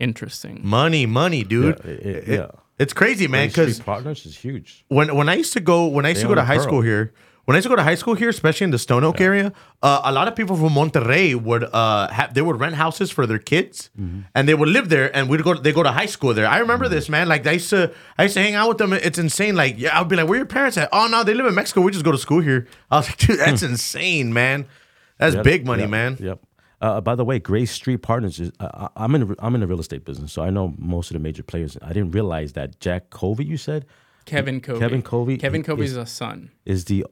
Interesting. 0.00 0.60
money, 0.64 1.06
money, 1.06 1.44
dude. 1.44 1.78
Yeah, 1.84 1.90
it- 1.90 2.00
it- 2.06 2.28
It- 2.28 2.38
yeah. 2.38 2.46
It's 2.80 2.92
crazy, 2.92 3.28
man. 3.28 3.42
Main 3.42 3.50
Street 3.50 3.64
Because 3.66 3.80
Partners 3.80 4.26
is 4.26 4.36
huge. 4.36 4.84
when 4.88 5.14
when 5.14 5.28
I 5.28 5.34
used 5.36 5.52
to 5.52 5.60
go 5.60 5.86
when 5.86 6.04
I 6.04 6.08
used 6.08 6.18
They 6.18 6.22
to 6.24 6.28
go 6.28 6.34
to 6.34 6.42
high 6.44 6.56
Pearl. 6.56 6.64
school 6.64 6.80
here, 6.82 7.12
when 7.44 7.54
I 7.54 7.58
used 7.58 7.64
to 7.64 7.68
go 7.68 7.76
to 7.76 7.82
high 7.82 7.94
school 7.94 8.14
here, 8.14 8.28
especially 8.30 8.64
in 8.64 8.70
the 8.70 8.78
Stone 8.78 9.04
Oak 9.04 9.20
area, 9.20 9.52
uh, 9.82 10.00
a 10.04 10.12
lot 10.12 10.28
of 10.28 10.34
people 10.36 10.56
from 10.56 10.70
Monterrey 10.70 11.34
would 11.34 11.64
uh 11.64 12.08
have 12.08 12.34
they 12.34 12.42
would 12.42 12.58
rent 12.58 12.74
houses 12.74 13.10
for 13.10 13.26
their 13.26 13.38
kids, 13.38 13.90
Mm-hmm. 14.00 14.20
and 14.34 14.48
they 14.48 14.54
would 14.54 14.68
live 14.70 14.88
there, 14.88 15.14
and 15.16 15.28
we'd 15.28 15.42
go 15.42 15.54
they 15.54 15.72
go 15.72 15.82
to 15.82 15.92
high 15.92 16.06
school 16.06 16.32
there. 16.34 16.46
I 16.46 16.58
remember 16.58 16.88
this, 16.88 17.08
man. 17.08 17.28
Like 17.28 17.46
I 17.46 17.52
used 17.52 17.70
to 17.70 17.92
I 18.18 18.22
used 18.24 18.34
to 18.34 18.42
hang 18.42 18.54
out 18.54 18.68
with 18.68 18.78
them. 18.78 18.92
It's 18.92 19.18
insane. 19.18 19.54
Like 19.56 19.74
yeah, 19.78 19.98
I'd 20.00 20.08
be 20.08 20.16
like, 20.16 20.28
where 20.28 20.38
your 20.38 20.46
parents 20.46 20.76
at? 20.78 20.88
Oh 20.92 21.06
no, 21.08 21.22
they 21.24 21.34
live 21.34 21.46
in 21.46 21.54
Mexico. 21.54 21.80
We 21.82 21.92
just 21.92 22.04
go 22.04 22.12
to 22.12 22.18
school 22.18 22.40
here. 22.40 22.66
I 22.90 22.96
was 22.98 23.08
like, 23.08 23.18
dude, 23.18 23.38
that's 23.38 23.62
insane, 23.62 24.32
man. 24.32 24.66
That's 25.18 25.34
Yep, 25.36 25.44
big 25.44 25.66
money, 25.66 25.82
yep, 25.82 25.90
man. 25.90 26.16
Yep. 26.20 26.40
Uh, 26.80 27.00
by 27.00 27.14
the 27.14 27.24
way, 27.24 27.38
Gray 27.38 27.64
Street 27.66 27.98
Partners 28.02 28.38
is. 28.40 28.50
Uh, 28.60 28.88
I'm 28.96 29.14
in. 29.14 29.34
I'm 29.38 29.54
in 29.54 29.60
the 29.60 29.66
real 29.66 29.80
estate 29.80 30.04
business, 30.04 30.32
so 30.32 30.42
I 30.42 30.50
know 30.50 30.74
most 30.76 31.10
of 31.10 31.14
the 31.14 31.20
major 31.20 31.42
players. 31.42 31.78
I 31.80 31.88
didn't 31.94 32.10
realize 32.10 32.52
that 32.54 32.78
Jack 32.80 33.08
Covey, 33.10 33.44
you 33.44 33.56
said, 33.56 33.86
Kevin 34.26 34.60
Covey. 34.60 34.80
Kevin 34.80 35.02
Covey 35.02 35.36
Kevin 35.38 35.60
is- 35.62 35.66
Covey 35.66 35.84
is 35.84 35.96
a 35.96 36.04
son. 36.04 36.50
is 36.66 36.84
the 36.86 37.06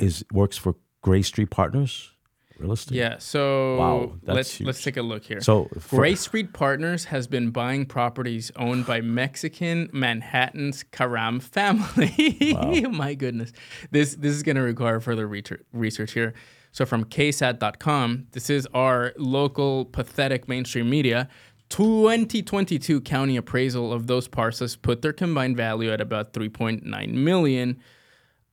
is 0.00 0.24
works 0.32 0.56
for 0.56 0.74
Gray 1.02 1.22
Street 1.22 1.50
Partners 1.50 2.10
Real 2.58 2.72
Estate. 2.72 2.96
Yeah. 2.96 3.16
So 3.18 3.76
Wow, 3.76 4.12
let's 4.24 4.54
huge. 4.56 4.66
let's 4.66 4.82
take 4.82 4.96
a 4.96 5.02
look 5.02 5.24
here. 5.24 5.40
So 5.40 5.68
Gray 5.88 6.14
Street 6.14 6.52
Partners 6.52 7.06
has 7.06 7.26
been 7.26 7.50
buying 7.50 7.86
properties 7.86 8.50
owned 8.56 8.86
by 8.86 9.00
Mexican 9.00 9.88
Manhattan's 9.92 10.82
Karam 10.82 11.40
family. 11.40 12.54
Wow. 12.54 12.70
My 12.90 13.14
goodness, 13.14 13.52
this 13.90 14.14
this 14.14 14.32
is 14.32 14.42
going 14.42 14.56
to 14.56 14.62
require 14.62 15.00
further 15.00 15.26
research 15.26 15.62
research 15.72 16.12
here. 16.12 16.34
So 16.72 16.86
from 16.86 17.04
KSAT.com, 17.04 18.26
this 18.30 18.48
is 18.48 18.68
our 18.74 19.12
local 19.16 19.86
pathetic 19.86 20.48
mainstream 20.48 20.88
media. 20.88 21.28
2022 21.70 23.00
county 23.00 23.36
appraisal 23.36 23.92
of 23.92 24.06
those 24.06 24.28
parcels 24.28 24.76
put 24.76 25.02
their 25.02 25.12
combined 25.12 25.56
value 25.56 25.90
at 25.90 26.00
about 26.00 26.32
3.9 26.32 27.12
million. 27.12 27.80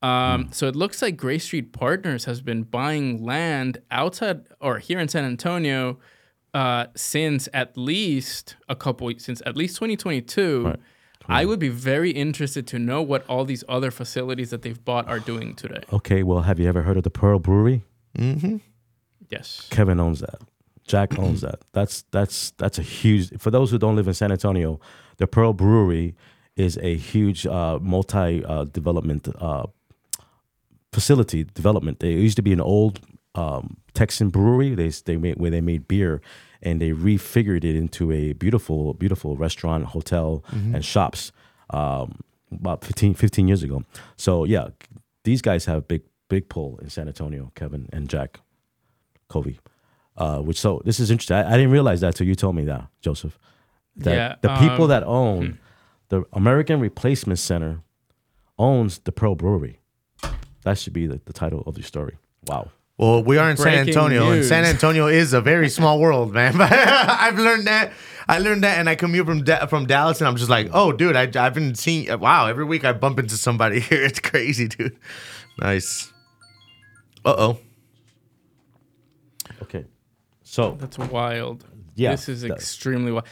Um, 0.01 0.49
So 0.51 0.67
it 0.67 0.75
looks 0.75 1.01
like 1.01 1.17
Gray 1.17 1.39
Street 1.39 1.73
Partners 1.73 2.25
has 2.25 2.41
been 2.41 2.63
buying 2.63 3.23
land 3.23 3.79
outside 3.89 4.41
or 4.61 4.79
here 4.79 4.99
in 4.99 5.07
San 5.07 5.25
Antonio 5.25 5.97
uh, 6.53 6.85
since 6.95 7.49
at 7.53 7.77
least 7.77 8.55
a 8.69 8.75
couple 8.75 9.11
since 9.17 9.41
at 9.45 9.55
least 9.57 9.75
2022. 9.77 10.75
I 11.29 11.43
would 11.43 11.59
be 11.59 11.67
very 11.69 12.11
interested 12.11 12.65
to 12.67 12.79
know 12.79 13.01
what 13.01 13.25
all 13.27 13.43
these 13.43 13.63
other 13.67 13.91
facilities 13.91 14.49
that 14.51 14.61
they've 14.61 14.83
bought 14.85 15.09
are 15.09 15.19
doing 15.19 15.55
today. 15.55 15.81
Okay, 15.91 16.23
well, 16.23 16.43
have 16.43 16.57
you 16.57 16.69
ever 16.69 16.83
heard 16.83 16.95
of 16.95 17.03
the 17.03 17.09
Pearl 17.09 17.37
Brewery? 17.39 17.83
Yes. 19.29 19.67
Kevin 19.69 19.99
owns 19.99 20.21
that. 20.21 20.39
Jack 20.87 21.19
owns 21.19 21.41
that. 21.41 21.59
That's 21.73 22.03
that's 22.11 22.51
that's 22.51 22.79
a 22.79 22.81
huge. 22.81 23.37
For 23.39 23.51
those 23.51 23.71
who 23.71 23.77
don't 23.77 23.95
live 23.95 24.07
in 24.07 24.13
San 24.13 24.31
Antonio, 24.31 24.79
the 25.17 25.27
Pearl 25.27 25.53
Brewery 25.53 26.15
is 26.55 26.77
a 26.81 26.95
huge 26.95 27.45
uh, 27.45 27.77
multi 27.81 28.43
uh, 28.45 28.63
development 28.65 29.27
uh, 29.39 29.65
facility 30.97 31.43
development. 31.43 31.99
They 31.99 32.13
used 32.13 32.37
to 32.37 32.41
be 32.41 32.53
an 32.53 32.59
old 32.59 32.99
um, 33.35 33.77
Texan 33.93 34.29
brewery. 34.29 34.73
They 34.73 34.89
they 35.05 35.15
made 35.15 35.35
where 35.37 35.51
they 35.51 35.61
made 35.61 35.87
beer, 35.87 36.21
and 36.63 36.81
they 36.81 36.91
refigured 36.91 37.63
it 37.63 37.75
into 37.75 38.11
a 38.11 38.33
beautiful 38.33 38.95
beautiful 38.95 39.37
restaurant, 39.37 39.85
hotel, 39.85 40.43
and 40.73 40.83
shops. 40.83 41.31
Um, 41.69 42.21
about 42.49 42.85
15, 42.85 43.13
15 43.13 43.47
years 43.49 43.61
ago. 43.61 43.83
So 44.15 44.45
yeah, 44.45 44.69
these 45.23 45.41
guys 45.41 45.65
have 45.65 45.87
big 45.87 46.01
big 46.29 46.49
pull 46.49 46.79
in 46.81 46.89
San 46.89 47.07
Antonio. 47.07 47.51
Kevin 47.53 47.89
and 47.93 48.09
Jack 48.09 48.39
Covey. 49.29 49.59
Uh, 50.15 50.39
which 50.39 50.59
so 50.59 50.81
this 50.83 50.99
is 50.99 51.11
interesting. 51.11 51.37
I, 51.37 51.53
I 51.53 51.57
didn't 51.57 51.71
realize 51.71 52.01
that 52.01 52.15
till 52.15 52.25
you 52.25 52.35
told 52.35 52.55
me 52.55 52.65
that, 52.65 52.87
Joseph. 53.01 53.37
That 53.97 54.15
Yeah, 54.15 54.35
the 54.41 54.55
people 54.63 54.85
um, 54.85 54.89
that 54.89 55.03
own 55.03 55.59
the 56.09 56.23
American 56.33 56.79
Replacement 56.79 57.37
Center 57.37 57.81
owns 58.57 58.99
the 58.99 59.11
Pearl 59.11 59.35
Brewery. 59.35 59.79
That 60.67 60.77
should 60.77 60.91
be 60.91 61.07
the, 61.07 61.21
the 61.23 61.31
title 61.31 61.63
of 61.65 61.75
the 61.75 61.81
story. 61.81 62.17
Wow. 62.45 62.71
Well, 62.97 63.23
we 63.23 63.37
are 63.37 63.49
in 63.49 63.55
San 63.55 63.63
Breaking 63.85 63.87
Antonio, 63.87 64.31
and. 64.31 64.43
San 64.43 64.65
Antonio 64.65 65.07
is 65.07 65.31
a 65.31 65.39
very 65.39 65.69
small 65.69 65.97
world, 66.05 66.33
man. 66.33 66.57
But 66.57 66.69
I've 66.73 67.39
learned 67.39 67.67
that. 67.67 67.93
I 68.27 68.39
learned 68.39 68.65
that, 68.65 68.77
and 68.77 68.89
I 68.89 68.95
commute 68.95 69.25
from 69.25 69.45
da- 69.45 69.67
from 69.67 69.85
Dallas, 69.85 70.19
and 70.19 70.27
I'm 70.27 70.35
just 70.35 70.49
like, 70.49 70.69
oh, 70.73 70.91
dude, 70.91 71.15
I, 71.15 71.31
I've 71.41 71.53
been 71.53 71.73
seeing. 71.73 72.19
Wow, 72.19 72.47
every 72.47 72.65
week 72.65 72.83
I 72.83 72.91
bump 72.91 73.17
into 73.17 73.37
somebody 73.37 73.79
here. 73.87 74.03
It's 74.03 74.19
crazy, 74.19 74.67
dude. 74.67 74.97
Nice. 75.57 76.11
Uh 77.23 77.35
oh. 77.37 77.59
Okay. 79.61 79.85
So 80.43 80.75
That's 80.77 80.97
wild. 80.97 81.63
Yeah, 81.95 82.11
This 82.11 82.27
is 82.27 82.41
that- 82.41 82.51
extremely 82.51 83.13
wild. 83.13 83.25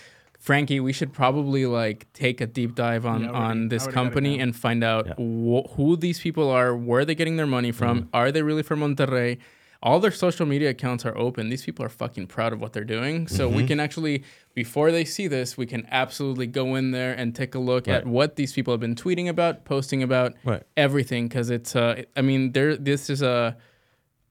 Frankie, 0.45 0.79
we 0.79 0.93
should 0.93 1.11
probably 1.11 1.65
like 1.65 2.05
take 2.13 2.39
a 2.39 2.45
deep 2.45 2.75
dive 2.75 3.03
on 3.03 3.21
Yeah, 3.23 3.29
already- 3.29 3.45
on 3.45 3.67
this 3.69 3.81
already 3.83 3.95
got 3.95 4.01
it 4.01 4.03
company 4.03 4.39
and 4.39 4.55
find 4.55 4.83
out 4.83 5.07
Yeah. 5.07 5.13
wh- 5.15 5.67
who 5.75 5.97
these 5.97 6.19
people 6.19 6.51
are, 6.51 6.75
where 6.75 7.03
they're 7.03 7.15
getting 7.15 7.35
their 7.37 7.47
money 7.47 7.71
from, 7.71 7.95
Mm-hmm. 8.01 8.09
are 8.19 8.31
they 8.31 8.43
really 8.43 8.61
from 8.61 8.81
Monterrey? 8.81 9.39
All 9.81 9.99
their 9.99 10.11
social 10.11 10.45
media 10.45 10.69
accounts 10.69 11.03
are 11.03 11.17
open. 11.17 11.49
These 11.49 11.63
people 11.65 11.83
are 11.83 11.89
fucking 11.89 12.27
proud 12.27 12.53
of 12.53 12.61
what 12.61 12.73
they're 12.73 12.83
doing. 12.97 13.27
So 13.27 13.47
Mm-hmm. 13.47 13.57
we 13.57 13.63
can 13.65 13.79
actually, 13.79 14.23
before 14.53 14.91
they 14.91 15.03
see 15.03 15.27
this, 15.27 15.57
we 15.57 15.65
can 15.65 15.87
absolutely 15.91 16.45
go 16.45 16.75
in 16.75 16.91
there 16.91 17.13
and 17.13 17.33
take 17.33 17.55
a 17.55 17.59
look 17.59 17.87
at 17.87 18.05
what 18.05 18.35
these 18.35 18.53
people 18.53 18.71
have 18.71 18.79
been 18.79 18.95
tweeting 18.95 19.27
about, 19.27 19.65
posting 19.65 20.03
about, 20.03 20.33
Right. 20.43 20.61
everything. 20.77 21.27
Because 21.27 21.49
it's, 21.49 21.75
uh, 21.75 22.03
I 22.15 22.21
mean, 22.21 22.51
there. 22.51 22.75
This 22.77 23.09
is 23.09 23.23
a, 23.23 23.57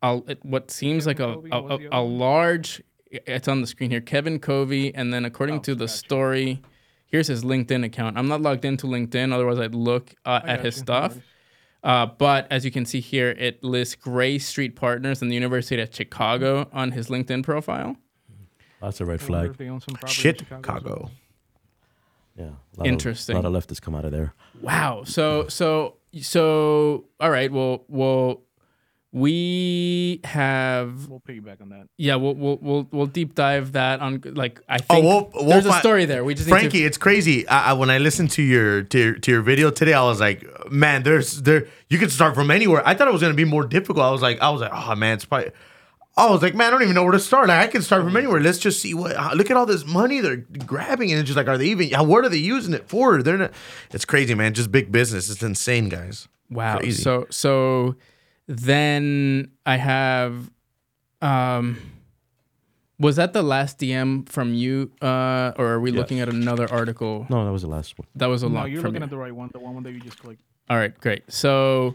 a 0.00 0.20
what 0.42 0.70
seems 0.70 1.06
like 1.08 1.18
a 1.18 1.24
a, 1.30 1.38
what 1.40 1.64
was 1.64 1.80
the 1.80 1.88
a, 1.96 2.00
a 2.00 2.02
large. 2.02 2.82
It's 3.26 3.48
on 3.48 3.60
the 3.60 3.66
screen 3.66 3.90
here. 3.90 4.00
Kevin 4.00 4.38
Covey, 4.38 4.94
and 4.94 5.12
then 5.12 5.24
according 5.24 5.60
to 5.62 5.74
the 5.74 5.88
story, 5.88 6.62
here's 7.06 7.28
his 7.28 7.44
LinkedIn 7.44 7.84
account. 7.84 8.18
I'm 8.18 8.28
not 8.28 8.42
logged 8.42 8.64
into 8.64 8.86
LinkedIn, 8.86 9.32
otherwise 9.32 9.58
I'd 9.58 9.74
look 9.74 10.14
uh, 10.24 10.40
at 10.44 10.64
his 10.64 10.76
you. 10.76 10.82
Stuff. 10.82 11.18
Uh, 11.82 12.06
but 12.06 12.46
as 12.50 12.64
you 12.64 12.70
can 12.70 12.86
see 12.86 13.00
here, 13.00 13.30
it 13.30 13.62
lists 13.62 13.94
Gray 13.94 14.38
Street 14.38 14.74
Partners 14.74 15.20
and 15.20 15.30
the 15.30 15.34
University 15.34 15.80
of 15.82 15.94
Chicago 15.94 16.68
on 16.72 16.92
his 16.92 17.08
LinkedIn 17.08 17.42
profile. 17.42 17.96
that's 18.80 19.00
a 19.00 19.04
red 19.04 19.20
flag. 19.20 19.50
if 19.50 19.58
they 19.58 19.68
own 19.68 19.80
some 19.80 19.94
property 19.94 20.10
in 20.10 20.14
Shit, 20.14 20.38
Chicago 20.40 20.62
Chicago. 20.62 21.10
Yeah. 22.36 22.44
A 22.44 22.78
lot 22.78 22.86
Interesting. 22.86 23.36
Of, 23.36 23.44
a 23.44 23.48
lot 23.48 23.56
of 23.56 23.66
leftists 23.66 23.80
come 23.80 23.94
out 23.94 24.04
of 24.04 24.12
there. 24.12 24.34
Wow. 24.60 25.04
So 25.04 25.48
so 25.48 25.96
so 26.20 27.04
all 27.20 27.30
right. 27.30 27.52
Well 27.52 27.84
well 27.88 28.42
we 29.14 30.20
have 30.24 31.08
We'll 31.08 31.20
piggyback 31.20 31.60
on 31.62 31.68
that. 31.70 31.86
yeah 31.96 32.16
we'll 32.16 32.34
we'll 32.34 32.58
we'll, 32.60 32.88
we'll 32.90 33.06
deep 33.06 33.34
dive 33.34 33.72
that 33.72 34.00
on 34.00 34.20
like 34.34 34.60
I 34.68 34.76
Oh, 34.76 34.94
think 34.94 35.04
we'll- 35.04 35.30
we'll 35.34 35.44
there's 35.48 35.66
a 35.66 35.72
story 35.74 36.04
there. 36.04 36.24
We 36.24 36.34
just 36.34 36.46
need 36.48 36.52
Frankie, 36.52 36.80
to, 36.80 36.84
it's 36.84 36.98
crazy. 36.98 37.46
I, 37.48 37.70
I, 37.70 37.72
when 37.74 37.90
I 37.90 37.98
listened 37.98 38.30
to 38.32 38.42
your, 38.42 38.82
to 38.82 38.98
your 38.98 39.14
to 39.14 39.30
your 39.30 39.42
video 39.42 39.70
today, 39.70 39.94
I 39.94 40.02
was 40.02 40.20
like, 40.20 40.44
man, 40.70 41.04
there's 41.04 41.42
there. 41.42 41.68
You 41.88 41.98
can 41.98 42.10
start 42.10 42.34
from 42.34 42.50
anywhere. 42.50 42.82
I 42.84 42.94
thought 42.94 43.06
it 43.08 43.12
was 43.12 43.22
gonna 43.22 43.34
be 43.34 43.44
more 43.44 43.64
difficult. 43.64 44.04
I 44.04 44.10
was 44.10 44.20
like, 44.22 44.40
I 44.40 44.50
was 44.50 44.60
like, 44.60 44.72
oh 44.74 44.94
man, 44.96 45.14
it's 45.14 45.24
probably. 45.24 45.52
I 46.16 46.30
was 46.30 46.42
like, 46.42 46.54
man, 46.54 46.68
I 46.68 46.70
don't 46.70 46.82
even 46.82 46.94
know 46.94 47.02
where 47.02 47.10
to 47.12 47.18
start. 47.18 47.48
Like, 47.48 47.60
I 47.60 47.66
can 47.66 47.82
start 47.82 48.04
from 48.04 48.16
anywhere. 48.16 48.40
Let's 48.40 48.58
just 48.58 48.80
see 48.80 48.94
what. 48.94 49.16
Look 49.36 49.50
at 49.50 49.56
all 49.56 49.66
this 49.66 49.84
money 49.84 50.20
they're 50.20 50.36
grabbing, 50.64 51.10
and 51.10 51.18
it's 51.20 51.26
just 51.26 51.36
like, 51.36 51.48
are 51.48 51.58
they 51.58 51.66
even? 51.66 51.88
yeah, 51.88 52.02
What 52.02 52.24
are 52.24 52.28
they 52.28 52.36
using 52.38 52.72
it 52.72 52.88
for? 52.88 53.20
They're 53.22 53.36
not. 53.36 53.50
It's 53.92 54.04
crazy, 54.04 54.34
man. 54.34 54.54
Just 54.54 54.70
big 54.70 54.92
business. 54.92 55.28
It's 55.30 55.42
insane, 55.42 55.88
guys. 55.88 56.28
Wow. 56.50 56.78
Crazy. 56.78 57.02
So 57.02 57.26
so 57.30 57.96
Then 58.46 59.50
I 59.64 59.76
have, 59.76 60.50
um, 61.22 61.78
was 62.98 63.16
that 63.16 63.32
the 63.32 63.42
last 63.42 63.78
DM 63.78 64.28
from 64.28 64.54
you, 64.54 64.92
uh, 65.02 65.52
or 65.56 65.66
are 65.72 65.80
we 65.80 65.90
looking 65.90 66.20
at 66.20 66.28
another 66.28 66.70
article? 66.70 67.26
No, 67.30 67.44
that 67.44 67.52
was 67.52 67.62
the 67.62 67.68
last 67.68 67.98
one. 67.98 68.06
That 68.14 68.26
was 68.26 68.42
a 68.42 68.48
No, 68.48 68.54
lot 68.56 68.70
you're 68.70 68.82
looking 68.82 68.96
you. 69.00 69.02
at 69.04 69.10
the 69.10 69.16
right 69.16 69.34
one, 69.34 69.50
the 69.52 69.58
one 69.60 69.82
that 69.82 69.92
you 69.92 70.00
just 70.00 70.18
clicked. 70.20 70.42
All 70.70 70.76
right, 70.76 70.98
great. 71.00 71.24
So 71.32 71.94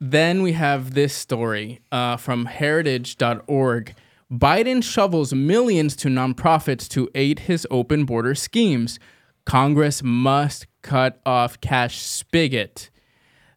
then 0.00 0.42
we 0.42 0.52
have 0.52 0.94
this 0.94 1.14
story 1.14 1.80
uh, 1.92 2.16
from 2.16 2.46
heritage.org. 2.46 3.94
Biden 4.32 4.82
shovels 4.82 5.34
millions 5.34 5.94
to 5.96 6.08
nonprofits 6.08 6.88
to 6.88 7.08
aid 7.14 7.40
his 7.40 7.66
open 7.70 8.04
border 8.04 8.34
schemes. 8.34 8.98
Congress 9.44 10.02
must 10.02 10.66
cut 10.82 11.20
off 11.26 11.60
cash 11.60 11.98
spigot. 12.00 12.88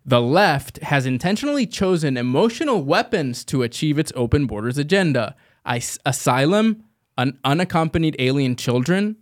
The 0.06 0.22
left 0.22 0.78
has 0.84 1.06
intentionally 1.06 1.66
chosen 1.66 2.16
emotional 2.16 2.84
weapons 2.84 3.44
to 3.46 3.64
achieve 3.64 3.98
its 3.98 4.14
open 4.16 4.46
borders 4.46 4.78
agenda 4.78 5.36
Is- 5.68 6.00
asylum, 6.06 6.84
un- 7.18 7.40
unaccompanied 7.44 8.16
alien 8.20 8.56
children, 8.56 9.16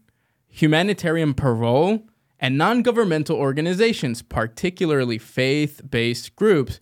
humanitarian 0.50 1.34
parole, 1.34 2.04
and 2.38 2.58
non 2.58 2.82
governmental 2.82 3.38
organizations, 3.38 4.22
particularly 4.22 5.18
faith 5.18 5.82
based 5.90 6.36
groups, 6.36 6.82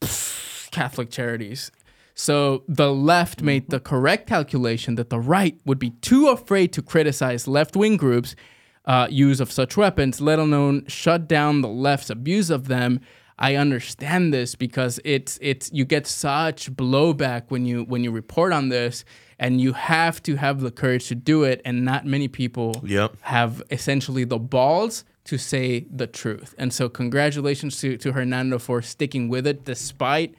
Pfft, 0.00 0.70
Catholic 0.70 1.10
charities. 1.10 1.72
So 2.14 2.62
the 2.68 2.92
left 2.92 3.42
made 3.42 3.70
the 3.70 3.80
correct 3.80 4.28
calculation 4.28 4.94
that 4.94 5.10
the 5.10 5.18
right 5.18 5.58
would 5.64 5.80
be 5.80 5.90
too 5.90 6.28
afraid 6.28 6.72
to 6.74 6.82
criticize 6.82 7.48
left 7.48 7.74
wing 7.74 7.96
groups' 7.96 8.36
uh, 8.84 9.08
use 9.10 9.40
of 9.40 9.50
such 9.50 9.76
weapons, 9.76 10.20
let 10.20 10.38
alone 10.38 10.84
shut 10.86 11.26
down 11.26 11.60
the 11.60 11.68
left's 11.68 12.10
abuse 12.10 12.50
of 12.50 12.68
them. 12.68 13.00
I 13.42 13.56
understand 13.56 14.32
this 14.32 14.54
because 14.54 15.00
it's 15.04 15.36
it's 15.42 15.68
you 15.72 15.84
get 15.84 16.06
such 16.06 16.70
blowback 16.72 17.42
when 17.48 17.66
you 17.66 17.82
when 17.82 18.04
you 18.04 18.12
report 18.12 18.52
on 18.52 18.68
this, 18.68 19.04
and 19.36 19.60
you 19.60 19.72
have 19.72 20.22
to 20.22 20.36
have 20.36 20.60
the 20.60 20.70
courage 20.70 21.08
to 21.08 21.16
do 21.16 21.42
it, 21.42 21.60
and 21.64 21.84
not 21.84 22.06
many 22.06 22.28
people 22.28 22.80
Yep. 22.84 23.16
have 23.22 23.60
essentially 23.70 24.22
the 24.24 24.38
balls 24.38 25.04
to 25.24 25.38
say 25.38 25.86
the 25.90 26.06
truth. 26.06 26.54
And 26.56 26.72
so 26.72 26.88
congratulations 26.88 27.80
to, 27.80 27.96
to 27.98 28.12
Hernando 28.12 28.58
for 28.58 28.80
sticking 28.82 29.28
with 29.28 29.46
it 29.46 29.64
despite, 29.64 30.34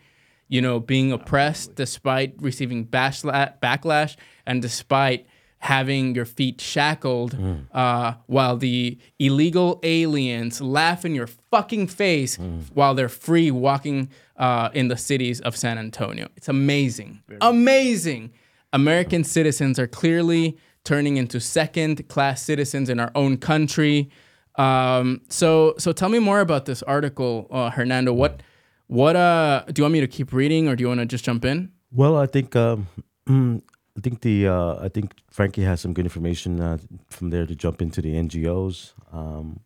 you 0.48 0.62
know, 0.62 0.80
being 0.80 1.12
oppressed, 1.12 1.76
despite 1.76 2.36
receiving 2.42 2.86
bashla- 2.88 3.54
backlash, 3.62 4.16
and 4.46 4.62
despite 4.62 5.26
having 5.64 6.14
your 6.14 6.26
feet 6.26 6.60
shackled 6.60 7.38
uh, 7.72 8.14
while 8.28 8.58
the 8.58 8.98
illegal 9.18 9.80
aliens 9.84 10.60
laugh 10.60 11.06
in 11.06 11.16
your 11.16 11.28
fucking 11.52 11.88
face 11.88 12.38
while 12.74 12.94
they're 12.94 13.08
free 13.08 13.50
walking 13.50 14.10
uh, 14.36 14.70
in 14.74 14.90
the 14.90 14.98
cities 14.98 15.40
of 15.40 15.56
San 15.56 15.78
Antonio. 15.78 16.28
It's 16.36 16.50
amazing. 16.50 17.24
Amazing. 17.40 18.34
American 18.74 19.24
citizens 19.24 19.80
are 19.80 19.88
clearly 19.88 20.58
turning 20.84 21.16
into 21.16 21.40
second 21.40 22.10
class 22.10 22.42
citizens 22.42 22.90
in 22.90 23.00
our 23.00 23.12
own 23.16 23.38
country. 23.38 24.10
Um, 24.56 25.22
so, 25.30 25.76
so 25.78 25.94
tell 25.94 26.10
me 26.10 26.20
more 26.20 26.42
about 26.42 26.66
this 26.66 26.84
article, 26.84 27.48
uh, 27.50 27.70
Hernando. 27.70 28.12
What, 28.12 28.44
what, 28.88 29.16
uh, 29.16 29.64
do 29.68 29.80
you 29.80 29.84
want 29.86 29.94
me 29.94 30.02
to 30.02 30.08
keep 30.08 30.34
reading 30.34 30.68
or 30.68 30.76
do 30.76 30.82
you 30.82 30.90
want 30.90 31.00
to 31.00 31.06
just 31.06 31.24
jump 31.24 31.46
in? 31.46 31.72
Well, 31.90 32.18
I 32.18 32.26
think 32.26 32.54
um, 32.58 32.88
I 33.98 34.02
think 34.02 34.22
the 34.22 34.48
uh, 34.48 34.76
I 34.84 34.90
think 34.90 35.14
Frankie 35.30 35.64
has 35.64 35.82
some 35.82 35.94
good 35.94 36.06
information 36.06 36.60
uh, 36.60 36.78
from 37.10 37.30
there 37.30 37.46
to 37.46 37.56
jump 37.56 37.82
into 37.82 38.02
the 38.02 38.14
NGOs 38.14 38.94
um, 39.12 39.60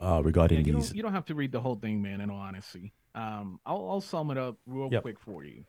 uh, 0.00 0.20
regarding 0.24 0.58
Yeah, 0.60 0.66
you 0.66 0.72
these. 0.74 0.88
don't, 0.88 0.96
you 0.96 1.02
don't 1.02 1.12
have 1.12 1.26
to 1.26 1.34
read 1.34 1.52
the 1.52 1.60
whole 1.60 1.76
thing, 1.76 2.02
man. 2.02 2.20
In 2.20 2.30
all 2.30 2.38
honesty, 2.40 2.92
um, 3.14 3.60
I'll, 3.64 3.88
I'll 3.88 4.00
sum 4.00 4.30
it 4.30 4.38
up 4.38 4.56
real 4.66 4.88
Yep. 4.90 5.02
quick 5.02 5.18
for 5.20 5.44
you. 5.44 5.64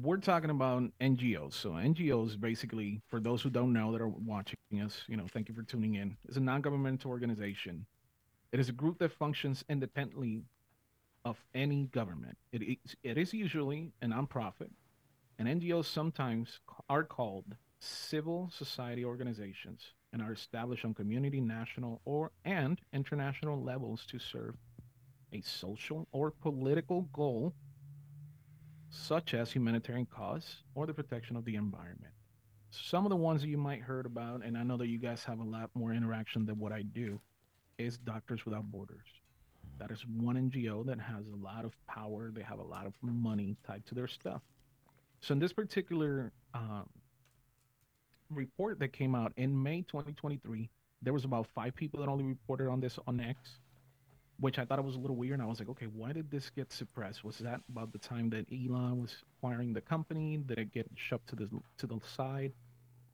We're 0.00 0.16
talking 0.18 0.50
about 0.50 0.84
NGOs. 1.00 1.52
So 1.54 1.70
NGOs, 1.72 2.40
basically, 2.40 3.00
for 3.08 3.20
those 3.20 3.42
who 3.42 3.50
don't 3.50 3.72
know 3.72 3.92
that 3.92 4.00
are 4.00 4.08
watching 4.08 4.56
us, 4.82 5.02
you 5.08 5.16
know, 5.16 5.26
thank 5.32 5.48
you 5.48 5.54
for 5.54 5.62
tuning 5.62 5.96
in. 5.96 6.16
It's 6.26 6.36
a 6.36 6.40
non-governmental 6.40 7.10
organization. 7.10 7.84
It 8.52 8.60
is 8.60 8.68
a 8.68 8.72
group 8.72 8.98
that 9.00 9.12
functions 9.12 9.64
independently 9.68 10.42
of 11.24 11.36
any 11.54 11.84
government. 11.92 12.38
It 12.52 12.62
is, 12.62 12.96
it 13.02 13.18
is 13.18 13.34
usually 13.34 13.92
a 14.00 14.06
nonprofit, 14.06 14.70
and 15.40 15.48
NGOs 15.48 15.86
sometimes 15.86 16.60
are 16.90 17.02
called 17.02 17.46
civil 17.78 18.50
society 18.54 19.06
organizations 19.06 19.94
and 20.12 20.20
are 20.20 20.34
established 20.34 20.84
on 20.84 20.92
community, 20.92 21.40
national, 21.40 22.02
or 22.04 22.30
and 22.44 22.78
international 22.92 23.62
levels 23.62 24.04
to 24.10 24.18
serve 24.18 24.54
a 25.32 25.40
social 25.40 26.06
or 26.12 26.30
political 26.30 27.08
goal, 27.14 27.54
such 28.90 29.32
as 29.32 29.50
humanitarian 29.50 30.04
cause 30.04 30.56
or 30.74 30.86
the 30.86 30.92
protection 30.92 31.36
of 31.36 31.46
the 31.46 31.54
environment. 31.54 32.12
Some 32.70 33.06
of 33.06 33.10
the 33.10 33.16
ones 33.16 33.40
that 33.40 33.48
you 33.48 33.56
might 33.56 33.80
heard 33.80 34.04
about, 34.04 34.44
and 34.44 34.58
I 34.58 34.62
know 34.62 34.76
that 34.76 34.88
you 34.88 34.98
guys 34.98 35.24
have 35.24 35.38
a 35.38 35.42
lot 35.42 35.70
more 35.72 35.94
interaction 35.94 36.44
than 36.44 36.58
what 36.58 36.72
I 36.72 36.82
do, 36.82 37.18
is 37.78 37.96
Doctors 37.96 38.44
Without 38.44 38.70
Borders. 38.70 39.06
That 39.78 39.90
is 39.90 40.04
one 40.06 40.36
NGO 40.36 40.84
that 40.84 41.00
has 41.00 41.24
a 41.28 41.42
lot 41.42 41.64
of 41.64 41.72
power. 41.86 42.30
They 42.30 42.42
have 42.42 42.58
a 42.58 42.62
lot 42.62 42.84
of 42.84 42.92
money 43.00 43.56
tied 43.66 43.86
to 43.86 43.94
their 43.94 44.06
stuff. 44.06 44.42
So 45.20 45.32
in 45.34 45.38
this 45.38 45.52
particular 45.52 46.32
um, 46.54 46.88
report 48.30 48.78
that 48.80 48.92
came 48.92 49.14
out 49.14 49.32
in 49.36 49.62
May 49.62 49.82
2023, 49.82 50.68
there 51.02 51.12
was 51.12 51.24
about 51.24 51.46
five 51.54 51.74
people 51.74 52.00
that 52.00 52.08
only 52.08 52.24
reported 52.24 52.68
on 52.68 52.80
this 52.80 52.98
on 53.06 53.20
X, 53.20 53.38
which 54.38 54.58
I 54.58 54.64
thought 54.64 54.78
it 54.78 54.84
was 54.84 54.96
a 54.96 54.98
little 54.98 55.16
weird. 55.16 55.34
And 55.34 55.42
I 55.42 55.46
was 55.46 55.58
like, 55.58 55.68
okay, 55.70 55.86
why 55.86 56.12
did 56.12 56.30
this 56.30 56.50
get 56.50 56.72
suppressed? 56.72 57.24
Was 57.24 57.38
that 57.38 57.60
about 57.68 57.92
the 57.92 57.98
time 57.98 58.30
that 58.30 58.46
Elon 58.52 59.00
was 59.00 59.14
acquiring 59.36 59.72
the 59.72 59.80
company? 59.80 60.38
Did 60.38 60.58
it 60.58 60.72
get 60.72 60.90
shoved 60.94 61.28
to 61.28 61.36
the 61.36 61.48
to 61.78 61.86
the 61.86 62.00
side 62.16 62.52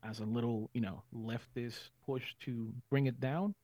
as 0.05 0.21
a 0.21 0.25
little, 0.25 0.71
you 0.75 0.81
know, 0.81 1.03
leftist 1.15 1.91
push 2.05 2.23
to 2.45 2.73
bring 2.91 3.07
it 3.07 3.21
down? 3.21 3.55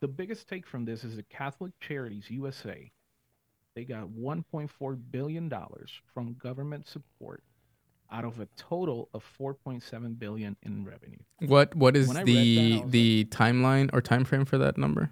The 0.00 0.08
biggest 0.08 0.48
take 0.48 0.66
from 0.66 0.84
this 0.84 1.04
is 1.04 1.16
the 1.16 1.24
Catholic 1.24 1.72
Charities 1.80 2.30
USA. 2.30 2.90
They 3.74 3.84
got 3.84 4.08
1.4 4.08 4.98
billion 5.10 5.48
dollars 5.48 5.90
from 6.12 6.34
government 6.34 6.88
support 6.88 7.42
out 8.12 8.24
of 8.24 8.40
a 8.40 8.48
total 8.56 9.08
of 9.14 9.24
4.7 9.38 10.18
billion 10.18 10.56
in 10.62 10.84
revenue. 10.84 11.18
What, 11.40 11.74
what 11.76 11.96
is 11.96 12.08
When 12.08 12.16
read 12.16 12.26
that, 12.26 12.90
the, 12.90 13.24
the 13.24 13.24
timeline 13.26 13.90
or 13.92 14.00
time 14.00 14.24
frame 14.24 14.44
for 14.44 14.58
that 14.58 14.76
number? 14.76 15.10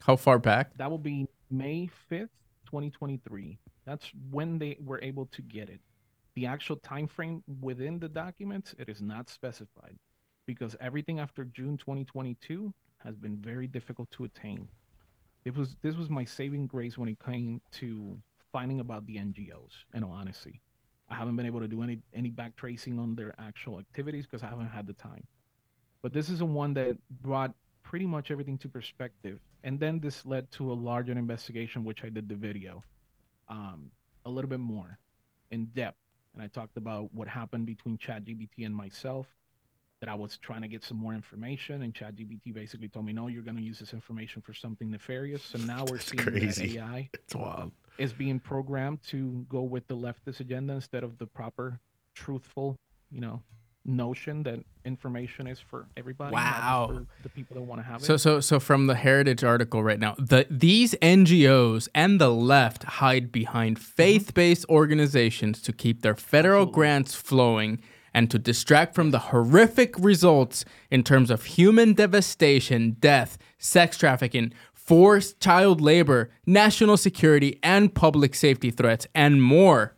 How 0.00 0.16
far 0.16 0.38
back? 0.38 0.76
That 0.76 0.90
will 0.90 0.98
be 0.98 1.26
May 1.50 1.88
5th, 2.10 2.28
2023. 2.66 3.58
That's 3.86 4.10
when 4.30 4.58
they 4.58 4.76
were 4.84 5.00
able 5.02 5.26
to 5.26 5.42
get 5.42 5.70
it. 5.70 5.80
The 6.34 6.46
actual 6.46 6.76
time 6.76 7.06
frame 7.06 7.42
within 7.60 7.98
the 7.98 8.08
documents, 8.08 8.74
it 8.78 8.88
is 8.88 9.00
not 9.00 9.30
specified 9.30 9.96
because 10.46 10.76
everything 10.80 11.20
after 11.20 11.44
June 11.44 11.78
2022 11.78 12.72
has 12.98 13.16
been 13.16 13.36
very 13.36 13.66
difficult 13.66 14.10
to 14.12 14.24
attain. 14.24 14.68
It 15.44 15.56
was 15.56 15.76
this 15.82 15.96
was 15.96 16.08
my 16.08 16.24
saving 16.24 16.66
grace 16.66 16.96
when 16.96 17.08
it 17.08 17.18
came 17.24 17.60
to 17.72 18.18
finding 18.52 18.80
about 18.80 19.06
the 19.06 19.16
NGOs, 19.16 19.72
in 19.94 20.04
all 20.04 20.12
honesty. 20.12 20.60
I 21.08 21.14
haven't 21.16 21.36
been 21.36 21.46
able 21.46 21.60
to 21.60 21.68
do 21.68 21.82
any 21.82 21.98
any 22.14 22.30
back 22.30 22.56
tracing 22.56 22.98
on 22.98 23.14
their 23.14 23.34
actual 23.38 23.78
activities 23.78 24.26
because 24.26 24.42
I 24.42 24.48
haven't 24.48 24.68
had 24.68 24.86
the 24.86 24.94
time. 24.94 25.26
But 26.02 26.12
this 26.12 26.28
is 26.28 26.38
the 26.38 26.46
one 26.46 26.74
that 26.74 26.96
brought 27.22 27.54
pretty 27.82 28.06
much 28.06 28.30
everything 28.30 28.58
to 28.58 28.68
perspective. 28.68 29.38
And 29.62 29.78
then 29.78 30.00
this 30.00 30.26
led 30.26 30.50
to 30.52 30.72
a 30.72 30.74
larger 30.74 31.12
investigation, 31.12 31.84
which 31.84 32.04
I 32.04 32.08
did 32.08 32.28
the 32.28 32.34
video 32.34 32.82
um, 33.48 33.90
a 34.24 34.30
little 34.30 34.48
bit 34.48 34.60
more 34.60 34.98
in 35.50 35.66
depth. 35.66 35.98
And 36.34 36.42
I 36.42 36.48
talked 36.48 36.76
about 36.76 37.14
what 37.14 37.28
happened 37.28 37.66
between 37.66 37.96
ChatGPT 37.96 38.66
and 38.66 38.74
myself, 38.74 39.26
that 40.00 40.08
I 40.10 40.14
was 40.14 40.36
trying 40.38 40.62
to 40.62 40.68
get 40.68 40.82
some 40.84 40.96
more 40.96 41.14
information. 41.14 41.82
And 41.82 41.94
ChatGPT 41.94 42.52
basically 42.52 42.88
told 42.88 43.06
me, 43.06 43.12
no, 43.12 43.28
you're 43.28 43.42
going 43.42 43.56
to 43.56 43.62
use 43.62 43.78
this 43.78 43.92
information 43.92 44.42
for 44.42 44.52
something 44.52 44.90
nefarious. 44.90 45.42
So 45.42 45.58
now 45.58 45.84
we're 45.88 45.98
seeing 45.98 46.22
crazy. 46.22 46.76
that 46.76 46.78
AI 46.84 47.08
It's 47.14 47.34
wild. 47.34 47.72
is 47.98 48.12
being 48.12 48.38
programmed 48.40 49.02
to 49.08 49.46
go 49.48 49.62
with 49.62 49.86
the 49.86 49.96
leftist 49.96 50.40
agenda 50.40 50.74
instead 50.74 51.04
of 51.04 51.18
the 51.18 51.26
proper, 51.26 51.80
truthful, 52.14 52.76
you 53.10 53.20
know, 53.20 53.42
notion 53.86 54.42
that 54.44 54.60
information 54.84 55.46
is 55.46 55.60
for 55.60 55.86
everybody. 55.96 56.34
Wow. 56.34 56.86
for 56.90 57.06
the 57.22 57.28
people 57.28 57.54
that 57.54 57.62
want 57.62 57.80
to 57.80 57.86
have 57.86 58.02
it. 58.02 58.04
So, 58.04 58.16
so, 58.16 58.40
so 58.40 58.58
from 58.58 58.86
the 58.86 58.94
Heritage 58.94 59.44
article 59.44 59.82
right 59.82 59.98
now, 60.00 60.14
the 60.18 60.46
these 60.50 60.94
NGOs 61.02 61.88
and 61.94 62.20
the 62.20 62.30
left 62.30 62.84
hide 62.84 63.30
behind 63.30 63.78
faith-based 63.78 64.64
organizations 64.68 65.60
to 65.62 65.72
keep 65.72 66.02
their 66.02 66.14
federal 66.14 66.66
grants 66.66 67.14
flowing 67.14 67.80
and 68.14 68.30
to 68.30 68.38
distract 68.38 68.94
from 68.94 69.10
the 69.10 69.18
horrific 69.18 69.98
results 69.98 70.64
in 70.90 71.02
terms 71.02 71.30
of 71.30 71.44
human 71.44 71.92
devastation, 71.92 72.96
death, 73.00 73.36
sex 73.58 73.98
trafficking, 73.98 74.52
forced 74.72 75.40
child 75.40 75.80
labor, 75.80 76.30
national 76.46 76.96
security, 76.96 77.58
and 77.62 77.94
public 77.94 78.34
safety 78.34 78.70
threats, 78.70 79.06
and 79.14 79.42
more. 79.42 79.94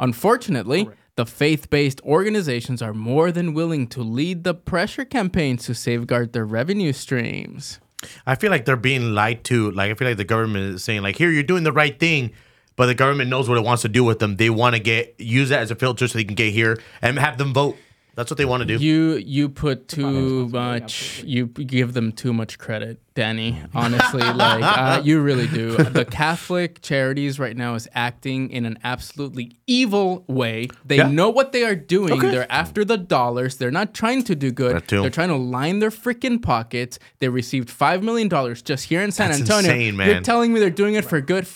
Unfortunately, 0.00 0.88
the 1.16 1.26
faith 1.26 1.70
based 1.70 2.00
organizations 2.02 2.80
are 2.82 2.94
more 2.94 3.30
than 3.30 3.54
willing 3.54 3.86
to 3.88 4.02
lead 4.02 4.44
the 4.44 4.54
pressure 4.54 5.04
campaigns 5.04 5.66
to 5.66 5.74
safeguard 5.74 6.32
their 6.32 6.46
revenue 6.46 6.92
streams. 6.92 7.78
I 8.26 8.34
feel 8.34 8.50
like 8.50 8.64
they're 8.64 8.76
being 8.76 9.14
lied 9.14 9.44
to. 9.44 9.70
Like 9.70 9.90
I 9.90 9.94
feel 9.94 10.08
like 10.08 10.16
the 10.16 10.24
government 10.24 10.74
is 10.74 10.84
saying, 10.84 11.02
like, 11.02 11.16
here 11.16 11.30
you're 11.30 11.42
doing 11.42 11.64
the 11.64 11.72
right 11.72 11.98
thing, 11.98 12.32
but 12.76 12.86
the 12.86 12.94
government 12.94 13.30
knows 13.30 13.48
what 13.48 13.58
it 13.58 13.64
wants 13.64 13.82
to 13.82 13.88
do 13.88 14.04
with 14.04 14.18
them. 14.18 14.36
They 14.36 14.50
want 14.50 14.74
to 14.76 14.80
get 14.80 15.14
use 15.18 15.48
that 15.50 15.60
as 15.60 15.70
a 15.70 15.74
filter 15.74 16.08
so 16.08 16.18
they 16.18 16.24
can 16.24 16.34
get 16.34 16.52
here 16.52 16.78
and 17.00 17.18
have 17.18 17.38
them 17.38 17.52
vote. 17.52 17.76
That's 18.14 18.30
what 18.30 18.36
they 18.36 18.44
want 18.44 18.60
to 18.60 18.66
do. 18.66 18.84
You 18.84 19.14
you 19.14 19.48
put 19.48 19.88
too 19.88 20.46
much. 20.48 21.22
You 21.24 21.46
give 21.46 21.94
them 21.94 22.12
too 22.12 22.34
much 22.34 22.58
credit, 22.58 23.00
Danny. 23.14 23.58
Honestly, 23.74 24.20
like 24.20 24.62
uh, 24.62 25.00
you 25.02 25.22
really 25.22 25.46
do. 25.46 25.78
The 25.78 26.04
Catholic 26.04 26.82
Charities 26.82 27.38
right 27.38 27.56
now 27.56 27.74
is 27.74 27.88
acting 27.94 28.50
in 28.50 28.66
an 28.66 28.78
absolutely 28.84 29.56
evil 29.66 30.26
way. 30.28 30.68
They 30.84 30.98
Yeah. 30.98 31.08
know 31.08 31.30
what 31.30 31.52
they 31.52 31.64
are 31.64 31.74
doing. 31.74 32.12
Okay. 32.12 32.30
They're 32.30 32.52
after 32.52 32.84
the 32.84 32.98
dollars. 32.98 33.56
They're 33.56 33.70
not 33.70 33.94
trying 33.94 34.24
to 34.24 34.34
do 34.34 34.50
good. 34.50 34.82
They're 34.88 35.08
trying 35.08 35.30
to 35.30 35.36
line 35.36 35.78
their 35.78 35.88
freaking 35.90 36.42
pockets. 36.42 36.98
They 37.20 37.30
received 37.30 37.70
five 37.70 38.02
million 38.02 38.28
dollars 38.28 38.60
just 38.60 38.84
here 38.84 39.00
in 39.00 39.10
San 39.10 39.30
That's 39.30 39.40
Antonio. 39.40 39.70
insane, 39.72 39.96
You're 40.06 40.20
telling 40.20 40.52
me 40.52 40.60
they're 40.60 40.68
doing 40.68 40.96
it 40.96 41.06
for 41.06 41.22
good? 41.22 41.46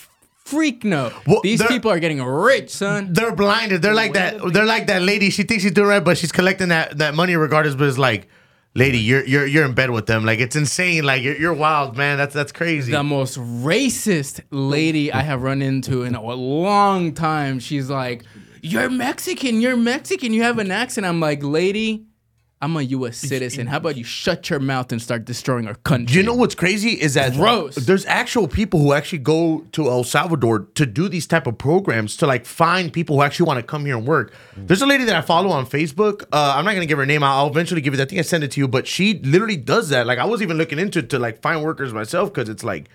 Freak 0.47 0.85
no. 0.85 1.11
Well, 1.25 1.41
These 1.43 1.61
people 1.63 1.91
are 1.91 1.99
getting 1.99 2.23
rich, 2.23 2.69
son. 2.69 3.11
they're 3.11 3.35
blinded. 3.35 3.81
They're 3.81 3.93
like 3.93 4.13
that. 4.13 4.39
They're 4.53 4.65
like 4.65 4.87
that 4.87 5.01
lady. 5.01 5.29
She 5.29 5.43
thinks 5.43 5.63
she's 5.63 5.73
doing 5.73 5.89
right, 5.89 6.03
but 6.03 6.17
she's 6.17 6.31
collecting 6.31 6.69
that, 6.69 6.97
that 6.99 7.15
money 7.15 7.35
regardless. 7.35 7.75
But 7.75 7.89
it's 7.89 7.97
like, 7.97 8.29
lady, 8.73 8.97
you're 8.99 9.25
you're 9.25 9.45
you're 9.45 9.65
in 9.65 9.73
bed 9.73 9.89
with 9.91 10.05
them. 10.05 10.23
Like 10.23 10.39
it's 10.39 10.55
insane. 10.55 11.03
Like 11.03 11.21
you're, 11.21 11.35
you're 11.35 11.53
wild, 11.53 11.97
man. 11.97 12.17
That's 12.17 12.33
that's 12.33 12.53
crazy. 12.53 12.93
the 12.93 13.03
most 13.03 13.37
racist 13.37 14.39
lady 14.49 15.11
I 15.11 15.21
have 15.21 15.41
run 15.41 15.61
into 15.61 16.03
in 16.03 16.15
a 16.15 16.21
long 16.21 17.13
time. 17.13 17.59
She's 17.59 17.89
like, 17.89 18.23
"You're 18.61 18.89
Mexican. 18.89 19.59
You're 19.59 19.75
Mexican. 19.75 20.31
You 20.31 20.43
have 20.43 20.59
an 20.59 20.71
accent." 20.71 21.05
I'm 21.05 21.19
like, 21.19 21.43
"Lady, 21.43 22.05
I'm 22.61 22.75
a 22.75 22.81
U.S. 22.81 23.17
citizen. 23.17 23.67
How 23.67 23.77
about 23.77 23.97
you 23.97 24.03
shut 24.03 24.49
your 24.49 24.59
mouth 24.59 24.91
and 24.91 25.01
start 25.01 25.25
destroying 25.25 25.67
our 25.67 25.75
country?" 25.75 26.17
you 26.17 26.23
know 26.23 26.33
what's 26.33 26.55
crazy 26.55 26.91
is 26.91 27.13
that 27.13 27.33
Gross. 27.33 27.75
there's 27.75 28.05
actual 28.05 28.47
people 28.47 28.79
who 28.79 28.93
actually 28.93 29.19
go 29.19 29.65
to 29.73 29.87
El 29.87 30.03
Salvador 30.03 30.67
to 30.75 30.85
do 30.85 31.07
these 31.07 31.27
type 31.27 31.45
of 31.45 31.57
programs 31.57 32.17
to 32.17 32.27
like 32.27 32.45
find 32.45 32.91
people 32.91 33.17
who 33.17 33.21
actually 33.21 33.45
want 33.45 33.57
to 33.59 33.63
come 33.63 33.85
here 33.85 33.97
and 33.97 34.07
work. 34.07 34.33
There's 34.55 34.81
a 34.81 34.87
lady 34.87 35.03
that 35.03 35.15
I 35.15 35.21
follow 35.21 35.51
on 35.51 35.65
Facebook. 35.65 36.23
Uh, 36.33 36.53
I'm 36.55 36.65
not 36.65 36.73
gonna 36.73 36.85
give 36.85 36.97
her 36.97 37.05
name. 37.05 37.23
I'll 37.23 37.37
I'll 37.37 37.47
eventually 37.47 37.81
give 37.81 37.93
it. 37.93 37.99
I 37.99 38.05
think 38.05 38.19
I 38.19 38.23
sent 38.23 38.43
it 38.43 38.51
to 38.51 38.59
you, 38.59 38.67
but 38.67 38.87
she 38.87 39.19
literally 39.19 39.57
does 39.57 39.89
that. 39.89 40.07
Like 40.07 40.17
I 40.17 40.25
was 40.25 40.41
even 40.41 40.57
looking 40.57 40.79
into 40.79 40.99
it 40.99 41.09
to 41.11 41.19
like 41.19 41.41
find 41.41 41.63
workers 41.63 41.93
myself 41.93 42.33
because 42.33 42.49
it's 42.49 42.63
like 42.63 42.89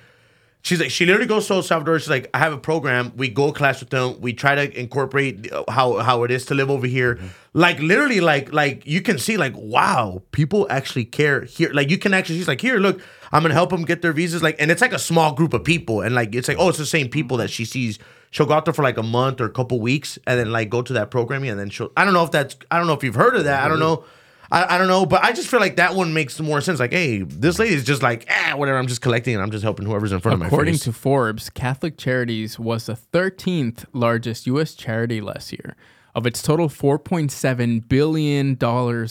She's 0.65 0.79
like, 0.79 0.91
she 0.93 1.05
literally 1.05 1.27
goes 1.27 1.49
to 1.49 1.55
El 1.55 1.63
Salvador. 1.65 1.99
She's 1.99 2.09
like, 2.09 2.31
I 2.33 2.39
have 2.39 2.53
a 2.53 2.59
program. 2.59 3.13
We 3.17 3.29
go 3.29 3.53
class 3.53 3.81
with 3.81 3.91
them. 3.91 4.21
We 4.21 4.33
try 4.33 4.55
to 4.55 4.81
incorporate 4.81 5.51
how 5.69 5.99
how 5.99 6.23
it 6.23 6.31
is 6.31 6.45
to 6.47 6.55
live 6.55 6.71
over 6.71 6.87
here. 6.87 7.17
Mm-hmm. 7.17 7.27
Like 7.55 7.81
literally, 7.81 8.21
like 8.21 8.53
like 8.53 8.87
you 8.87 9.03
can 9.03 9.19
see, 9.19 9.37
like 9.37 9.55
wow, 9.57 10.23
people 10.31 10.69
actually 10.71 11.05
care 11.05 11.43
here. 11.43 11.73
Like 11.73 11.91
you 11.91 11.99
can 11.99 12.15
actually, 12.15 12.39
she's 12.39 12.47
like, 12.47 12.61
here, 12.61 12.79
look, 12.79 13.01
I'm 13.33 13.43
gonna 13.43 13.55
help 13.55 13.71
them 13.71 13.85
get 13.85 14.03
their 14.03 14.13
visas. 14.13 14.41
Like, 14.41 14.55
and 14.61 14.71
it's 14.71 14.81
like 14.81 14.93
a 14.93 15.01
small 15.01 15.35
group 15.35 15.53
of 15.53 15.65
people, 15.65 16.01
and 16.01 16.15
like 16.15 16.33
it's 16.33 16.47
like, 16.47 16.59
oh, 16.61 16.69
it's 16.69 16.79
the 16.79 16.87
same 16.87 17.09
people 17.09 17.39
that 17.39 17.51
she 17.51 17.65
sees. 17.65 17.99
She'll 18.31 18.47
go 18.47 18.55
out 18.55 18.65
there 18.65 18.73
for 18.73 18.83
like 18.83 18.97
a 18.97 19.03
month 19.03 19.41
or 19.41 19.47
a 19.47 19.51
couple 19.51 19.81
weeks, 19.81 20.17
and 20.29 20.39
then 20.39 20.53
like 20.53 20.71
go 20.71 20.81
to 20.81 20.93
that 20.93 21.11
programming, 21.11 21.51
and 21.51 21.59
then 21.59 21.71
she'll. 21.71 21.91
I 21.97 22.05
don't 22.05 22.15
know 22.15 22.23
if 22.23 22.31
that's. 22.31 22.57
I 22.71 22.79
don't 22.79 22.87
know 22.87 22.95
if 22.95 23.03
you've 23.03 23.17
heard 23.17 23.35
of 23.35 23.45
that. 23.45 23.65
I 23.65 23.69
don't 23.69 23.81
mm-hmm. 23.81 24.03
know. 24.03 24.05
I, 24.53 24.75
I 24.75 24.79
don't 24.79 24.87
know, 24.89 25.07
but 25.07 25.25
I 25.25 25.33
just 25.33 25.49
feel 25.49 25.61
like 25.61 25.77
that 25.77 25.95
one 25.95 26.13
makes 26.13 26.39
more 26.39 26.61
sense. 26.61 26.79
Like, 26.79 26.93
hey, 26.93 27.23
this 27.23 27.59
lady 27.59 27.75
is 27.75 27.85
just 27.85 28.03
like, 28.03 28.27
ah, 28.31 28.53
whatever. 28.57 28.77
I'm 28.79 28.87
just 28.87 29.01
collecting 29.01 29.35
and 29.35 29.43
I'm 29.43 29.51
just 29.51 29.65
helping 29.65 29.87
whoever's 29.87 30.13
in 30.13 30.21
front 30.21 30.35
of 30.35 30.41
my 30.41 30.47
face. 30.47 30.53
According 30.53 30.79
to 30.79 30.93
Forbes, 30.93 31.49
Catholic 31.49 31.97
Charities 31.97 32.59
was 32.59 32.87
the 32.87 32.93
13th 32.95 33.87
largest 33.95 34.47
U.S. 34.47 34.75
charity 34.75 35.21
last 35.23 35.53
year. 35.53 35.75
Of 36.15 36.27
its 36.27 36.43
total 36.43 36.69
$4.7 36.69 37.89
billion 37.89 38.59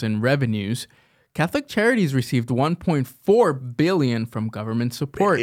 in 0.06 0.22
revenues, 0.22 0.88
Catholic 1.34 1.68
Charities 1.68 2.14
received 2.14 2.50
1.4 2.50 3.78
billion 3.78 4.26
from 4.28 4.50
government 4.50 4.94
support, 4.94 5.40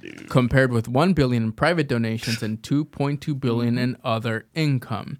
dude. 0.00 0.30
compared 0.30 0.72
with 0.72 0.88
1 0.88 1.12
billion 1.12 1.42
in 1.42 1.52
private 1.52 1.88
donations 1.88 2.42
and 2.42 2.62
2.2 2.62 3.38
billion 3.38 3.76
in 3.76 3.96
other 4.02 4.46
income. 4.54 5.18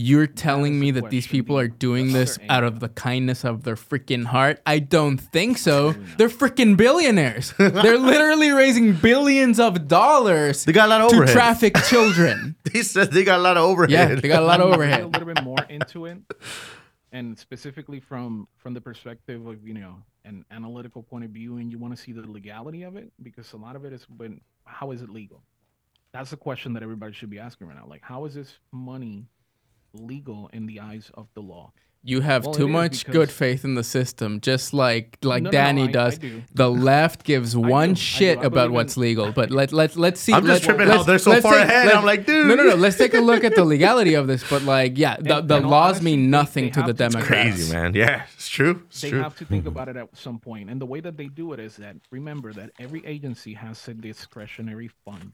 You're 0.00 0.28
telling 0.28 0.78
me 0.78 0.92
that 0.92 1.10
these 1.10 1.26
people 1.26 1.58
are 1.58 1.66
doing 1.66 2.12
this 2.12 2.38
out 2.48 2.62
of 2.62 2.78
the 2.78 2.88
kindness 2.88 3.44
of 3.44 3.64
their 3.64 3.74
freaking 3.74 4.24
heart? 4.26 4.60
I 4.64 4.78
don't 4.78 5.18
think 5.18 5.58
so. 5.58 5.90
They're 6.18 6.28
freaking 6.28 6.76
billionaires. 6.76 7.52
They're 7.58 7.98
literally 7.98 8.52
raising 8.52 8.92
billions 8.92 9.58
of 9.58 9.88
dollars 9.88 10.64
They 10.64 10.72
got 10.72 10.86
a 10.86 10.90
lot 10.90 11.00
of 11.00 11.10
to 11.10 11.16
overhead. 11.16 11.34
traffic 11.34 11.74
children. 11.88 12.54
He 12.72 12.84
said 12.84 13.10
they 13.10 13.24
got 13.24 13.40
a 13.40 13.42
lot 13.42 13.56
of 13.56 13.64
overhead. 13.64 13.90
yeah, 13.90 14.14
they 14.14 14.28
got 14.28 14.40
a 14.44 14.46
lot 14.46 14.60
of 14.60 14.68
Get 14.70 14.70
a 14.70 14.74
overhead. 14.76 15.04
little 15.12 15.34
bit 15.34 15.42
more 15.42 15.58
into 15.68 16.06
it, 16.06 16.18
and 17.10 17.36
specifically 17.36 17.98
from 17.98 18.46
from 18.56 18.74
the 18.74 18.80
perspective 18.80 19.44
of 19.46 19.66
you 19.66 19.74
know 19.74 19.96
an 20.24 20.44
analytical 20.52 21.02
point 21.02 21.24
of 21.24 21.30
view, 21.30 21.56
and 21.56 21.72
you 21.72 21.78
want 21.78 21.96
to 21.96 22.00
see 22.00 22.12
the 22.12 22.22
legality 22.22 22.84
of 22.84 22.94
it 22.94 23.10
because 23.22 23.52
a 23.52 23.56
lot 23.56 23.74
of 23.74 23.84
it 23.84 23.92
is 23.92 24.06
when 24.16 24.40
how 24.64 24.92
is 24.92 25.02
it 25.02 25.08
legal? 25.10 25.42
That's 26.12 26.30
the 26.30 26.36
question 26.36 26.72
that 26.74 26.84
everybody 26.84 27.12
should 27.14 27.30
be 27.30 27.40
asking 27.40 27.66
right 27.66 27.76
now. 27.76 27.86
Like, 27.88 28.02
how 28.02 28.24
is 28.26 28.34
this 28.34 28.58
money 28.70 29.26
legal 29.92 30.48
in 30.52 30.66
the 30.66 30.80
eyes 30.80 31.10
of 31.14 31.28
the 31.34 31.40
law? 31.42 31.72
You 32.04 32.20
have 32.20 32.44
Well, 32.44 32.54
too 32.54 32.68
much 32.68 33.06
good 33.06 33.28
faith 33.28 33.64
in 33.64 33.74
the 33.74 33.82
system, 33.82 34.40
just 34.40 34.72
like 34.72 35.18
like 35.24 35.42
No, 35.42 35.50
no, 35.50 35.50
no, 35.50 35.58
Danny 35.64 35.82
I- 35.82 35.86
I 35.86 35.90
does. 35.90 36.18
do. 36.18 36.42
The 36.54 36.70
left 36.70 37.24
gives 37.24 37.56
one 37.78 37.90
do, 37.90 37.94
shit 37.96 38.42
about 38.42 38.70
what's 38.70 38.96
in- 38.96 39.02
legal, 39.02 39.32
but 39.32 39.50
let 39.50 39.72
let 39.72 39.96
let's 39.96 40.20
see. 40.20 40.32
I'm 40.32 40.46
just 40.46 40.62
let- 40.62 40.76
tripping 40.76 40.88
let's- 40.88 41.06
they're 41.06 41.18
so 41.18 41.40
far 41.40 41.54
take- 41.54 41.64
ahead. 41.64 41.92
I'm 41.92 42.04
like, 42.04 42.24
dude. 42.24 42.46
No, 42.46 42.54
no, 42.54 42.62
no. 42.62 42.76
Let's 42.76 42.96
take 42.96 43.14
a 43.14 43.20
look 43.20 43.42
at 43.42 43.56
the 43.56 43.64
legality 43.64 44.14
of 44.14 44.28
this. 44.28 44.48
But 44.48 44.62
like, 44.62 44.96
yeah, 44.96 45.16
the, 45.16 45.38
And- 45.38 45.48
the 45.48 45.56
and 45.56 45.68
laws 45.68 45.96
honestly, 45.96 46.16
mean 46.16 46.30
nothing 46.30 46.70
to 46.70 46.80
the 46.82 46.86
have 46.86 46.96
to- 46.96 47.04
It's 47.04 47.14
Democrats. 47.14 47.56
Crazy, 47.56 47.72
man. 47.72 47.94
Yeah, 47.94 48.22
it's 48.32 48.48
true. 48.48 48.84
It's 48.86 49.00
they 49.00 49.10
true. 49.10 49.20
have 49.20 49.36
to 49.36 49.44
think 49.44 49.62
mm-hmm. 49.62 49.68
about 49.68 49.88
it 49.88 49.96
at 49.96 50.16
some 50.16 50.38
point. 50.38 50.70
And 50.70 50.80
the 50.80 50.86
way 50.86 51.00
that 51.00 51.16
they 51.16 51.26
do 51.26 51.52
it 51.52 51.58
is 51.58 51.76
that 51.78 51.96
remember 52.12 52.52
that 52.52 52.70
every 52.78 53.04
agency 53.06 53.54
has 53.54 53.86
a 53.88 53.92
discretionary 53.94 54.88
fund. 55.04 55.32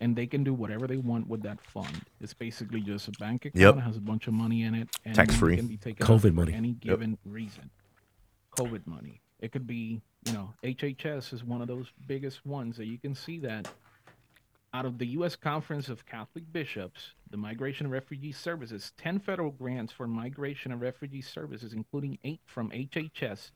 And 0.00 0.14
they 0.16 0.26
can 0.26 0.44
do 0.44 0.52
whatever 0.54 0.86
they 0.86 0.96
want 0.96 1.26
with 1.28 1.42
that 1.42 1.60
fund. 1.60 2.02
It's 2.20 2.34
basically 2.34 2.80
just 2.80 3.08
a 3.08 3.12
bank 3.12 3.44
account 3.46 3.60
Yep. 3.60 3.74
that 3.76 3.80
has 3.82 3.96
a 3.96 4.00
bunch 4.00 4.26
of 4.26 4.34
money 4.34 4.62
in 4.62 4.74
it 4.74 4.88
and 5.04 5.14
Tax-free. 5.14 5.50
money 5.52 5.56
can 5.56 5.66
be 5.68 5.76
taken 5.76 6.06
COVID 6.06 6.14
out 6.16 6.20
for 6.22 6.32
money. 6.32 6.52
any 6.54 6.72
given 6.72 7.18
reason. 7.24 7.70
COVID 8.56 8.86
money. 8.86 9.20
It 9.40 9.52
could 9.52 9.66
be, 9.66 10.02
you 10.26 10.32
know, 10.32 10.52
HHS 10.62 11.32
is 11.32 11.44
one 11.44 11.62
of 11.62 11.68
those 11.68 11.86
biggest 12.06 12.44
ones 12.44 12.76
that 12.76 12.86
you 12.86 12.98
can 12.98 13.14
see 13.14 13.38
that 13.40 13.70
out 14.72 14.84
of 14.86 14.98
the 14.98 15.06
U.S. 15.08 15.34
Conference 15.34 15.88
of 15.88 16.06
Catholic 16.06 16.44
Bishops, 16.52 17.14
the 17.30 17.36
Migration 17.36 17.86
and 17.86 17.92
Refugee 17.92 18.32
Services, 18.32 18.92
10 18.98 19.18
federal 19.20 19.50
grants 19.50 19.92
for 19.92 20.06
migration 20.06 20.70
and 20.72 20.80
refugee 20.80 21.22
services, 21.22 21.72
including 21.72 22.18
eight 22.22 22.40
from 22.46 22.70
HHS, 22.70 23.50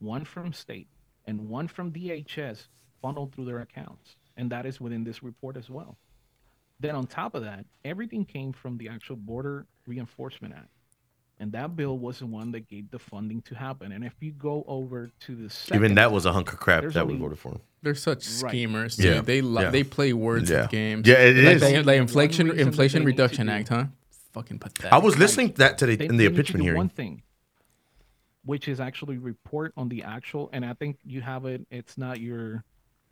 one 0.00 0.24
from 0.24 0.52
state, 0.52 0.88
and 1.26 1.48
one 1.48 1.68
from 1.68 1.90
DHS, 1.92 2.68
funneled 3.00 3.32
through 3.32 3.46
their 3.46 3.60
accounts. 3.60 4.16
And 4.38 4.50
that 4.50 4.64
is 4.64 4.80
within 4.80 5.04
this 5.04 5.22
report 5.22 5.56
as 5.58 5.68
well. 5.68 5.98
Then, 6.80 6.94
on 6.94 7.06
top 7.08 7.34
of 7.34 7.42
that, 7.42 7.66
everything 7.84 8.24
came 8.24 8.52
from 8.52 8.78
the 8.78 8.88
actual 8.88 9.16
Border 9.16 9.66
Reinforcement 9.86 10.54
Act. 10.54 10.68
And 11.40 11.52
that 11.52 11.76
bill 11.76 11.98
was 11.98 12.20
the 12.20 12.26
one 12.26 12.50
that 12.52 12.68
gave 12.68 12.90
the 12.90 12.98
funding 12.98 13.42
to 13.42 13.54
happen. 13.54 13.92
And 13.92 14.04
if 14.04 14.14
you 14.20 14.32
go 14.32 14.64
over 14.66 15.10
to 15.20 15.34
the 15.36 15.50
second, 15.50 15.76
Even 15.76 15.94
that 15.96 16.10
was 16.10 16.24
a 16.26 16.32
hunk 16.32 16.52
of 16.52 16.58
crap 16.58 16.80
There's 16.82 16.94
that 16.94 17.06
we 17.06 17.16
voted 17.16 17.38
for. 17.38 17.60
They're 17.82 17.94
such 17.94 18.26
Right. 18.42 18.50
schemers. 18.50 18.96
Dude. 18.96 19.04
Yeah, 19.06 19.20
They 19.20 19.40
lo- 19.40 19.62
yeah. 19.62 19.70
they 19.70 19.84
play 19.84 20.12
words 20.12 20.50
Yeah. 20.50 20.62
with 20.62 20.70
games. 20.70 21.06
Yeah, 21.06 21.14
it 21.18 21.36
like 21.36 21.54
is. 21.56 21.60
The, 21.62 21.66
the 21.82 21.82
One 21.84 21.94
inflation 21.94 22.50
Inflation 22.58 23.02
they 23.04 23.06
need 23.10 23.16
to 23.16 23.22
Reduction 23.22 23.48
Act, 23.48 23.68
huh? 23.68 23.84
Fucking 24.32 24.58
pathetic. 24.58 24.92
I 24.92 24.98
was 24.98 25.16
listening 25.18 25.50
to 25.50 25.58
that 25.58 25.78
today 25.78 25.94
they, 25.96 26.06
in 26.06 26.16
the 26.16 26.24
need 26.24 26.28
to 26.30 26.30
impeachment 26.34 26.62
hearing. 26.64 26.76
One 26.78 26.88
thing, 26.88 27.22
which 28.44 28.66
is 28.68 28.80
actually 28.80 29.18
report 29.18 29.72
on 29.76 29.88
the 29.88 30.02
actual, 30.02 30.48
and 30.52 30.64
I 30.64 30.74
think 30.74 30.98
you 31.04 31.20
have 31.22 31.44
it. 31.44 31.66
It's 31.70 31.96
not 31.98 32.20
your 32.20 32.64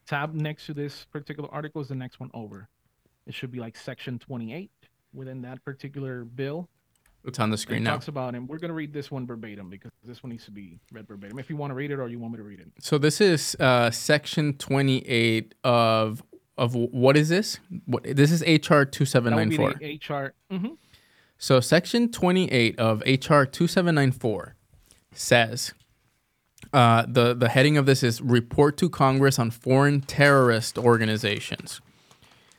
tab 0.07 0.35
next 0.35 0.67
to 0.67 0.75
this 0.75 1.05
particular 1.13 1.49
article. 1.53 1.81
Is 1.83 1.89
the 1.89 1.95
next 1.95 2.21
one 2.21 2.31
over? 2.35 2.69
It 3.27 3.35
should 3.35 3.51
be 3.51 3.59
like 3.59 3.77
section 3.77 4.19
twenty-eight 4.19 4.71
within 5.13 5.43
that 5.43 5.65
particular 5.65 6.25
bill. 6.25 6.69
It's 7.25 7.41
on 7.41 7.51
the 7.51 7.57
screen 7.59 7.83
now. 7.83 7.93
talks 7.95 8.07
about, 8.07 8.37
and 8.37 8.49
we're 8.49 8.59
gonna 8.59 8.73
read 8.73 8.93
this 8.93 9.11
one 9.11 9.27
verbatim 9.27 9.69
because 9.69 9.91
this 10.05 10.23
one 10.23 10.31
needs 10.31 10.45
to 10.45 10.53
be 10.53 10.79
read 10.93 11.09
verbatim. 11.09 11.39
If 11.41 11.51
you 11.51 11.57
want 11.57 11.73
to 11.73 11.75
read 11.75 11.91
it, 11.91 11.99
or 11.99 12.09
you 12.09 12.21
want 12.21 12.35
me 12.35 12.37
to 12.39 12.45
read 12.45 12.61
it. 12.61 12.69
So 12.81 12.99
this 12.99 13.21
is 13.21 13.57
uh, 13.59 13.91
section 13.91 14.55
28 14.55 15.55
of 15.65 16.23
of 16.57 16.75
what 16.75 17.17
is 17.17 17.29
this? 17.29 17.59
What 17.87 18.05
this 18.05 18.31
is 18.31 18.43
HR 18.43 18.45
That 18.47 18.79
would 18.79 18.91
be 18.93 19.57
2794. 19.57 19.75
the 19.81 19.95
HR. 19.97 20.35
mhm. 20.53 20.77
So 21.39 21.61
section 21.61 22.11
28 22.13 22.79
of 22.79 23.01
HR 23.01 23.45
2794 23.45 24.55
says 25.13 25.75
uh, 26.77 27.07
the 27.09 27.33
the 27.33 27.49
heading 27.49 27.79
of 27.79 27.87
this 27.87 28.03
is 28.03 28.21
report 28.21 28.77
to 28.77 28.91
Congress 28.91 29.39
on 29.39 29.51
foreign 29.51 30.03
terrorist 30.03 30.77
organizations. 30.77 31.81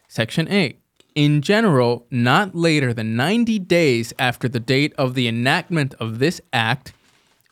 Section 0.07 0.47
8 0.47 0.79
in 1.13 1.41
general, 1.41 2.05
not 2.09 2.55
later 2.55 2.93
than 2.93 3.15
90 3.15 3.59
days 3.59 4.13
after 4.17 4.47
the 4.47 4.59
date 4.59 4.93
of 4.97 5.13
the 5.13 5.27
enactment 5.27 5.93
of 5.99 6.19
this 6.19 6.41
act 6.51 6.93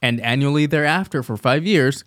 and 0.02 0.20
annually 0.22 0.66
thereafter 0.66 1.22
for 1.22 1.38
5 1.38 1.66
years, 1.66 2.04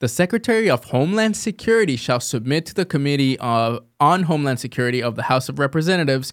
the 0.00 0.08
Secretary 0.08 0.70
of 0.70 0.84
Homeland 0.84 1.36
Security 1.36 1.96
shall 1.96 2.20
submit 2.20 2.64
to 2.66 2.74
the 2.74 2.84
Committee 2.84 3.38
of, 3.38 3.80
on 4.00 4.24
Homeland 4.24 4.60
Security 4.60 5.02
of 5.02 5.16
the 5.16 5.24
House 5.24 5.48
of 5.48 5.58
Representatives 5.58 6.32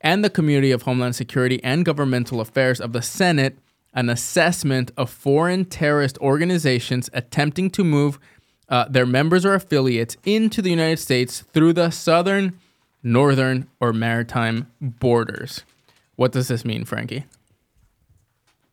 and 0.00 0.24
the 0.24 0.30
Committee 0.30 0.72
of 0.72 0.82
Homeland 0.82 1.16
Security 1.16 1.62
and 1.64 1.84
Governmental 1.84 2.40
Affairs 2.40 2.80
of 2.80 2.92
the 2.92 3.02
Senate 3.02 3.58
an 3.96 4.10
assessment 4.10 4.92
of 4.96 5.10
foreign 5.10 5.64
terrorist 5.64 6.18
organizations 6.18 7.10
attempting 7.12 7.70
to 7.70 7.82
move 7.82 8.20
uh, 8.68 8.86
their 8.88 9.06
members 9.06 9.44
or 9.44 9.54
affiliates 9.54 10.16
into 10.24 10.60
the 10.60 10.70
United 10.70 10.98
States 10.98 11.40
through 11.52 11.72
the 11.72 11.90
southern 11.90 12.58
northern 13.02 13.66
or 13.80 13.92
maritime 13.92 14.70
borders. 14.80 15.64
What 16.16 16.32
does 16.32 16.48
this 16.48 16.64
mean, 16.64 16.84
Frankie? 16.84 17.24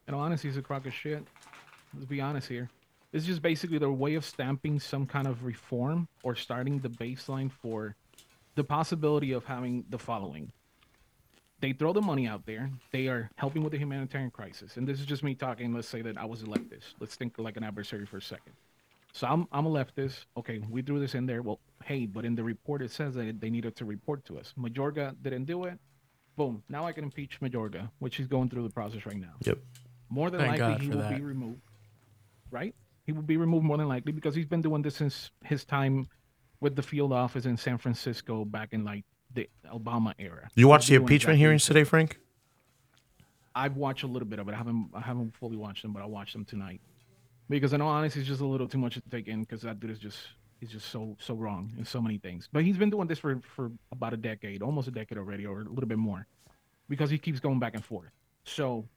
In 0.07 0.13
all 0.13 0.21
honesty, 0.21 0.49
it's 0.49 0.57
a 0.57 0.61
crock 0.61 0.85
of 0.85 0.93
shit. 0.93 1.23
Let's 1.93 2.05
be 2.05 2.19
honest 2.19 2.47
here. 2.47 2.69
It's 3.13 3.25
just 3.25 3.41
basically 3.41 3.77
their 3.77 3.91
way 3.91 4.15
of 4.15 4.25
stamping 4.25 4.79
some 4.79 5.05
kind 5.05 5.27
of 5.27 5.45
reform 5.45 6.07
or 6.23 6.35
starting 6.35 6.79
the 6.79 6.89
baseline 6.89 7.51
for 7.51 7.95
the 8.55 8.63
possibility 8.63 9.31
of 9.31 9.45
having 9.45 9.85
the 9.89 9.99
following. 9.99 10.51
They 11.63 11.71
throw 11.71 11.93
the 11.93 12.01
money 12.01 12.27
out 12.27 12.45
there. 12.45 12.69
They 12.91 13.07
are 13.07 13.29
helping 13.37 13.63
with 13.63 13.71
the 13.71 13.77
humanitarian 13.77 14.31
crisis. 14.31 14.75
And 14.75 14.85
this 14.85 14.99
is 14.99 15.05
just 15.05 15.23
me 15.23 15.33
talking. 15.33 15.73
Let's 15.73 15.87
say 15.87 16.01
that 16.01 16.17
I 16.17 16.25
was 16.25 16.41
a 16.41 16.45
leftist. 16.45 16.95
Let's 16.99 17.15
think 17.15 17.35
like 17.37 17.55
an 17.55 17.63
adversary 17.63 18.05
for 18.05 18.17
a 18.17 18.21
second. 18.21 18.51
So 19.13 19.27
I'm, 19.27 19.47
I'm 19.49 19.65
a 19.65 19.69
leftist. 19.69 20.25
Okay, 20.35 20.61
we 20.69 20.81
threw 20.81 20.99
this 20.99 21.15
in 21.15 21.25
there. 21.25 21.41
Well, 21.41 21.61
hey, 21.85 22.05
but 22.05 22.25
in 22.25 22.35
the 22.35 22.43
report 22.43 22.81
it 22.81 22.91
says 22.91 23.15
that 23.15 23.39
they 23.39 23.49
needed 23.49 23.77
to 23.77 23.85
report 23.85 24.25
to 24.25 24.37
us. 24.39 24.53
Majorga 24.59 25.15
didn't 25.21 25.45
do 25.45 25.63
it. 25.63 25.79
Boom. 26.35 26.61
Now 26.67 26.85
I 26.85 26.91
can 26.91 27.05
impeach 27.05 27.39
Majorga, 27.39 27.89
which 27.99 28.17
he's 28.17 28.27
going 28.27 28.49
through 28.49 28.63
the 28.63 28.73
process 28.73 29.05
right 29.05 29.15
now 29.15 29.35
Yep. 29.45 29.59
more 30.09 30.29
than 30.29 30.41
Thank 30.41 30.59
likely 30.59 30.73
God 30.73 30.81
he 30.81 30.89
will 30.89 30.97
that. 30.97 31.15
be 31.15 31.21
removed. 31.23 31.61
Right? 32.51 32.75
He 33.05 33.13
will 33.13 33.21
be 33.21 33.37
removed 33.37 33.63
more 33.65 33.77
than 33.77 33.87
likely 33.87 34.11
because 34.11 34.35
he's 34.35 34.47
been 34.47 34.61
doing 34.61 34.81
this 34.81 34.97
since 34.97 35.31
his 35.45 35.63
time 35.63 36.07
with 36.59 36.75
the 36.75 36.83
field 36.83 37.13
office 37.13 37.45
in 37.45 37.55
San 37.55 37.77
Francisco 37.77 38.43
back 38.43 38.73
in 38.73 38.83
like 38.83 39.05
the 39.33 39.49
Obama 39.71 40.13
era. 40.19 40.49
You 40.55 40.67
watched 40.67 40.87
the 40.87 40.93
He's 40.93 40.99
been 40.99 41.05
doing 41.05 41.13
impeachment 41.13 41.39
hearings 41.39 41.65
today, 41.65 41.83
Frank? 41.83 42.19
I've 43.55 43.75
watched 43.75 44.03
a 44.03 44.07
little 44.07 44.27
bit 44.27 44.39
of 44.39 44.47
it. 44.47 44.53
I 44.53 44.57
haven't 44.57 44.89
I 44.93 45.01
haven't 45.01 45.35
fully 45.35 45.57
watched 45.57 45.81
them, 45.83 45.93
but 45.93 46.01
I'll 46.01 46.09
watch 46.09 46.33
them 46.33 46.45
tonight. 46.45 46.81
Because 47.49 47.73
in 47.73 47.81
all 47.81 47.89
honesty, 47.89 48.19
it's 48.19 48.27
just 48.27 48.41
a 48.41 48.45
little 48.45 48.67
too 48.67 48.77
much 48.77 48.95
to 48.95 49.01
take 49.11 49.27
in 49.27 49.41
because 49.41 49.61
that 49.61 49.79
dude 49.79 49.91
is 49.91 49.99
just 49.99 50.17
he's 50.59 50.71
just 50.71 50.89
so 50.89 51.15
so 51.19 51.35
wrong 51.35 51.71
in 51.77 51.85
so 51.85 52.01
many 52.01 52.17
things. 52.17 52.49
But 52.51 52.63
he's 52.63 52.77
been 52.77 52.89
doing 52.89 53.07
this 53.07 53.19
for 53.19 53.39
for 53.55 53.71
about 53.91 54.13
a 54.13 54.17
decade, 54.17 54.61
almost 54.61 54.87
a 54.87 54.91
decade 54.91 55.17
already, 55.17 55.45
or 55.45 55.61
a 55.61 55.69
little 55.69 55.87
bit 55.87 55.97
more, 55.97 56.25
because 56.89 57.09
he 57.09 57.17
keeps 57.17 57.39
going 57.39 57.59
back 57.59 57.75
and 57.75 57.83
forth. 57.83 58.11
So 58.45 58.87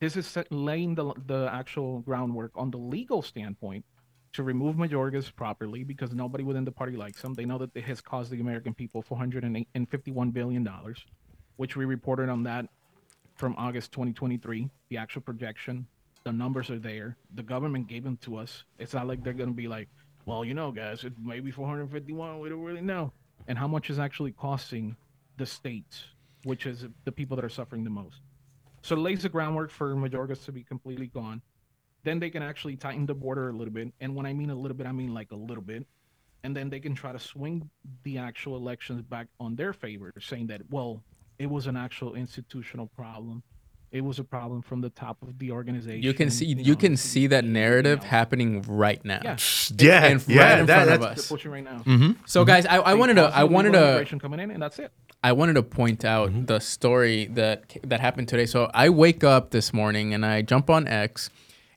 this 0.00 0.16
is 0.16 0.26
set, 0.26 0.50
laying 0.50 0.94
the 0.94 1.12
the 1.26 1.50
actual 1.52 2.00
groundwork 2.00 2.52
on 2.54 2.70
the 2.70 2.78
legal 2.78 3.20
standpoint 3.20 3.84
to 4.32 4.42
remove 4.42 4.76
Mayorkas 4.76 5.34
properly 5.34 5.84
because 5.84 6.14
nobody 6.14 6.44
within 6.44 6.64
the 6.64 6.72
party 6.72 6.96
likes 6.96 7.22
him. 7.22 7.34
They 7.34 7.44
know 7.44 7.58
that 7.58 7.70
it 7.74 7.84
has 7.84 8.00
cost 8.00 8.30
the 8.30 8.40
American 8.40 8.74
people 8.74 9.02
451 9.02 10.30
billion 10.30 10.64
dollars, 10.64 11.04
which 11.56 11.76
we 11.76 11.84
reported 11.84 12.28
on 12.28 12.42
that 12.44 12.66
from 13.36 13.54
August 13.58 13.92
2023. 13.92 14.70
The 14.88 14.96
actual 14.96 15.22
projection, 15.22 15.86
the 16.24 16.32
numbers 16.32 16.70
are 16.70 16.78
there. 16.78 17.16
The 17.34 17.42
government 17.42 17.88
gave 17.88 18.04
them 18.04 18.16
to 18.18 18.36
us. 18.36 18.64
It's 18.78 18.94
not 18.94 19.06
like 19.06 19.22
they're 19.22 19.32
gonna 19.32 19.52
be 19.52 19.68
like, 19.68 19.88
well, 20.24 20.44
you 20.44 20.54
know, 20.54 20.70
guys, 20.70 21.04
it 21.04 21.12
may 21.22 21.40
be 21.40 21.50
451. 21.50 22.38
We 22.38 22.48
don't 22.48 22.62
really 22.62 22.80
know. 22.80 23.12
And 23.48 23.58
how 23.58 23.66
much 23.66 23.90
is 23.90 23.98
actually 23.98 24.32
costing 24.32 24.96
the 25.36 25.46
states, 25.46 26.04
which 26.44 26.64
is 26.66 26.86
the 27.04 27.12
people 27.12 27.36
that 27.36 27.44
are 27.44 27.50
suffering 27.50 27.84
the 27.84 27.90
most. 27.90 28.20
So 28.82 28.96
it 28.96 29.00
lays 29.00 29.22
the 29.22 29.28
groundwork 29.28 29.70
for 29.70 29.94
Mayorkas 29.94 30.44
to 30.44 30.52
be 30.52 30.62
completely 30.62 31.08
gone. 31.08 31.42
Then 32.04 32.18
they 32.18 32.30
can 32.30 32.42
actually 32.42 32.76
tighten 32.76 33.06
the 33.06 33.14
border 33.14 33.48
a 33.50 33.52
little 33.52 33.72
bit. 33.72 33.92
And 34.00 34.14
when 34.14 34.26
I 34.26 34.32
mean 34.32 34.50
a 34.50 34.54
little 34.54 34.76
bit, 34.76 34.86
I 34.86 34.92
mean 34.92 35.14
like 35.14 35.30
a 35.32 35.36
little 35.36 35.62
bit. 35.62 35.86
And 36.44 36.56
then 36.56 36.68
they 36.70 36.80
can 36.80 36.94
try 36.94 37.12
to 37.12 37.20
swing 37.20 37.70
the 38.02 38.18
actual 38.18 38.56
elections 38.56 39.02
back 39.02 39.28
on 39.38 39.54
their 39.54 39.72
favor, 39.72 40.12
saying 40.20 40.48
that, 40.48 40.62
well, 40.70 41.02
it 41.38 41.46
was 41.48 41.66
an 41.68 41.76
actual 41.76 42.14
institutional 42.14 42.88
problem. 42.88 43.44
It 43.92 44.00
was 44.02 44.18
a 44.18 44.24
problem 44.24 44.62
from 44.62 44.80
the 44.80 44.88
top 44.88 45.18
of 45.22 45.38
the 45.38 45.50
organization. 45.52 46.02
You 46.02 46.14
can 46.14 46.30
see 46.30 46.46
you 46.46 46.72
know, 46.72 46.76
can 46.76 46.96
see 46.96 47.26
that 47.26 47.44
narrative 47.44 47.98
you 47.98 48.04
know. 48.04 48.10
happening 48.10 48.62
right 48.66 49.04
now. 49.04 49.20
Yeah. 49.22 49.36
Yeah, 49.78 50.04
and 50.06 50.24
yeah, 50.26 50.42
right 50.42 50.58
in 50.60 50.66
that- 50.66 50.74
front 50.86 50.90
of 50.90 51.00
that's- 51.00 51.18
us. 51.20 51.28
Pushing 51.28 51.50
right 51.50 51.62
now. 51.62 51.78
Mm-hmm. 51.80 52.12
So 52.24 52.44
guys, 52.44 52.64
I, 52.66 52.78
I 52.78 52.94
wanted 52.94 53.14
to 53.16 53.24
I 53.24 53.44
wanted 53.44 53.72
to 53.74 54.18
coming 54.18 54.40
in, 54.40 54.50
and 54.50 54.62
that's 54.62 54.78
it. 54.78 54.92
I 55.22 55.32
wanted 55.32 55.52
to 55.54 55.62
point 55.62 56.04
out 56.04 56.46
the 56.46 56.58
story 56.58 57.26
that 57.34 57.76
that 57.84 58.00
happened 58.00 58.28
today. 58.28 58.46
So 58.46 58.70
I 58.72 58.88
wake 58.88 59.22
up 59.22 59.50
this 59.50 59.72
morning 59.74 60.14
and 60.14 60.24
I 60.24 60.40
jump 60.42 60.70
on 60.70 60.88
X 60.88 61.28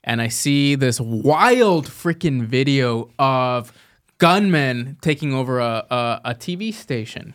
and 0.06 0.22
I 0.22 0.30
see 0.30 0.76
this 0.76 1.02
wild 1.02 1.88
freaking 1.88 2.44
video 2.44 3.10
of 3.20 3.74
gunmen 4.20 4.98
taking 5.02 5.34
over 5.34 5.60
a, 5.60 5.86
a, 5.90 6.22
a 6.26 6.36
TV 6.36 6.74
station. 6.74 7.34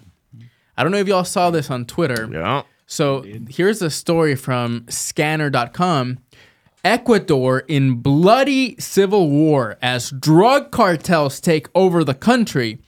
I 0.77 0.83
don't 0.83 0.93
know 0.93 0.99
if 0.99 1.09
y'all 1.09 1.25
saw 1.25 1.51
this 1.51 1.71
on 1.71 1.85
Twitter. 1.85 2.29
Yeah. 2.33 2.63
So 2.87 3.25
here's 3.49 3.83
a 3.83 3.91
story 3.91 4.35
from 4.35 4.87
scanner.com. 4.89 6.19
Ecuador 6.83 7.59
in 7.69 7.97
bloody 7.97 8.81
civil 8.81 9.29
war 9.29 9.77
as 9.83 10.11
drug 10.11 10.71
cartels 10.71 11.41
take 11.41 11.69
over 11.75 12.03
the 12.03 12.15
country. 12.15 12.79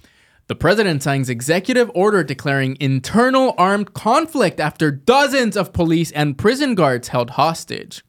The 0.46 0.54
president 0.54 1.02
signs 1.02 1.28
executive 1.28 1.90
order 1.94 2.24
declaring 2.24 2.76
internal 2.80 3.54
armed 3.58 3.92
conflict 3.92 4.60
after 4.60 4.90
dozens 4.90 5.56
of 5.56 5.72
police 5.72 6.10
and 6.12 6.38
prison 6.38 6.74
guards 6.74 7.08
held 7.08 7.30
hostage. 7.30 8.02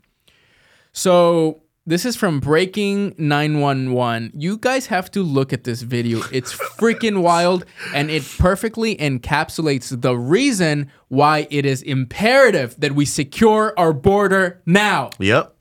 So 0.93 1.62
this 1.85 2.05
is 2.05 2.15
from 2.15 2.39
Breaking 2.39 3.13
911. 3.17 4.31
You 4.35 4.57
guys 4.57 4.85
have 4.87 5.11
to 5.11 5.21
look 5.21 5.51
at 5.51 5.65
this 5.65 5.81
video. 5.81 6.21
It's 6.31 6.53
freaking 6.53 7.21
wild 7.21 7.65
and 7.93 8.09
it 8.09 8.23
perfectly 8.37 8.95
encapsulates 8.95 10.01
the 10.01 10.15
reason 10.15 10.89
why 11.09 11.47
it 11.51 11.65
is 11.65 11.81
imperative 11.81 12.75
that 12.79 12.93
we 12.93 13.05
secure 13.05 13.73
our 13.77 13.91
border 13.91 14.61
now. 14.65 15.09
Yep. 15.19 15.55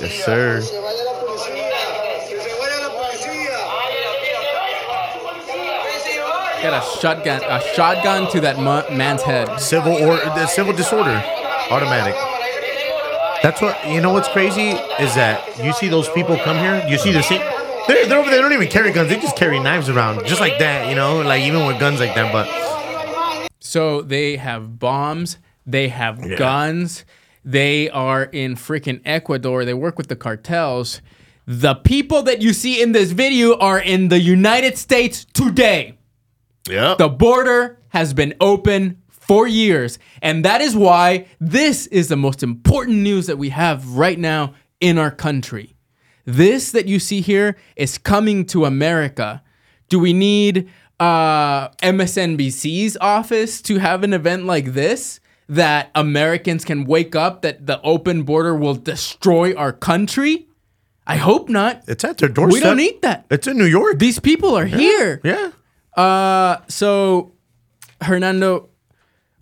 Yes, 0.00 0.24
sir. 0.24 0.62
Got 6.62 6.82
a 6.82 7.00
shotgun, 7.00 7.40
a 7.44 7.60
shotgun 7.74 8.30
to 8.32 8.40
that 8.42 8.58
mu- 8.58 8.96
man's 8.96 9.22
head. 9.22 9.58
Civil 9.60 9.94
or 9.94 10.16
the 10.18 10.46
civil 10.46 10.74
disorder, 10.74 11.22
automatic. 11.70 12.14
That's 13.42 13.62
what 13.62 13.78
you 13.88 14.00
know. 14.02 14.12
What's 14.12 14.28
crazy 14.28 14.70
is 15.02 15.14
that 15.14 15.58
you 15.64 15.72
see 15.72 15.88
those 15.88 16.08
people 16.10 16.36
come 16.38 16.58
here. 16.58 16.84
You 16.86 16.98
see 16.98 17.12
the 17.12 17.22
same. 17.22 17.40
They're, 17.88 18.06
they're 18.06 18.18
over 18.18 18.28
there. 18.28 18.36
They 18.38 18.42
don't 18.42 18.52
even 18.52 18.68
carry 18.68 18.92
guns. 18.92 19.08
They 19.08 19.18
just 19.18 19.36
carry 19.36 19.58
knives 19.58 19.88
around, 19.88 20.26
just 20.26 20.40
like 20.40 20.58
that. 20.58 20.88
You 20.90 20.94
know, 20.94 21.22
like 21.22 21.42
even 21.42 21.66
with 21.66 21.80
guns 21.80 21.98
like 21.98 22.14
that. 22.14 22.30
But 22.30 23.50
So 23.58 24.02
they 24.02 24.36
have 24.36 24.78
bombs, 24.78 25.38
they 25.64 25.88
have 25.88 26.22
Yeah. 26.24 26.36
guns, 26.36 27.06
they 27.42 27.88
are 27.88 28.24
in 28.24 28.56
freaking 28.56 29.00
Ecuador, 29.06 29.64
they 29.64 29.72
work 29.74 29.96
with 29.96 30.08
the 30.08 30.16
cartels. 30.16 31.00
The 31.46 31.74
people 31.74 32.22
that 32.24 32.42
you 32.42 32.52
see 32.52 32.82
in 32.82 32.92
this 32.92 33.12
video 33.12 33.56
are 33.58 33.78
in 33.80 34.08
the 34.08 34.20
United 34.20 34.76
States 34.76 35.24
today. 35.32 35.96
Yeah, 36.70 36.94
The 36.98 37.08
border 37.08 37.78
has 37.88 38.14
been 38.14 38.34
open 38.40 39.02
for 39.08 39.46
years, 39.46 39.98
and 40.22 40.44
that 40.44 40.60
is 40.60 40.74
why 40.76 41.26
this 41.40 41.86
is 41.88 42.08
the 42.08 42.16
most 42.16 42.42
important 42.42 42.98
news 42.98 43.26
that 43.26 43.38
we 43.38 43.50
have 43.50 43.86
right 43.96 44.18
now 44.18 44.54
in 44.80 44.98
our 44.98 45.10
country. 45.10 45.74
This 46.24 46.72
that 46.72 46.86
you 46.86 46.98
see 46.98 47.20
here 47.20 47.56
is 47.76 47.98
coming 47.98 48.44
to 48.46 48.64
America. 48.64 49.42
Do 49.88 49.98
we 49.98 50.12
need 50.12 50.68
uh, 50.98 51.68
MSNBC's 51.78 52.96
office 53.00 53.62
to 53.62 53.78
have 53.78 54.02
an 54.04 54.12
event 54.12 54.44
like 54.46 54.72
this 54.74 55.20
that 55.48 55.90
Americans 55.94 56.64
can 56.64 56.84
wake 56.84 57.16
up 57.16 57.42
that 57.42 57.66
the 57.66 57.80
open 57.82 58.22
border 58.22 58.54
will 58.54 58.74
destroy 58.76 59.54
our 59.54 59.72
country? 59.72 60.46
I 61.06 61.16
hope 61.16 61.48
not. 61.48 61.82
it's 61.88 62.04
at 62.04 62.18
their 62.18 62.28
doorstep. 62.28 62.52
We 62.54 62.60
don't 62.60 62.76
need 62.76 63.02
that. 63.02 63.26
It's 63.30 63.46
in 63.48 63.58
New 63.58 63.64
York. 63.64 63.98
These 63.98 64.20
people 64.20 64.56
are 64.56 64.66
here. 64.66 65.20
yeah. 65.24 65.50
Uh, 66.00 66.62
so 66.66 67.32
Hernando, 68.00 68.70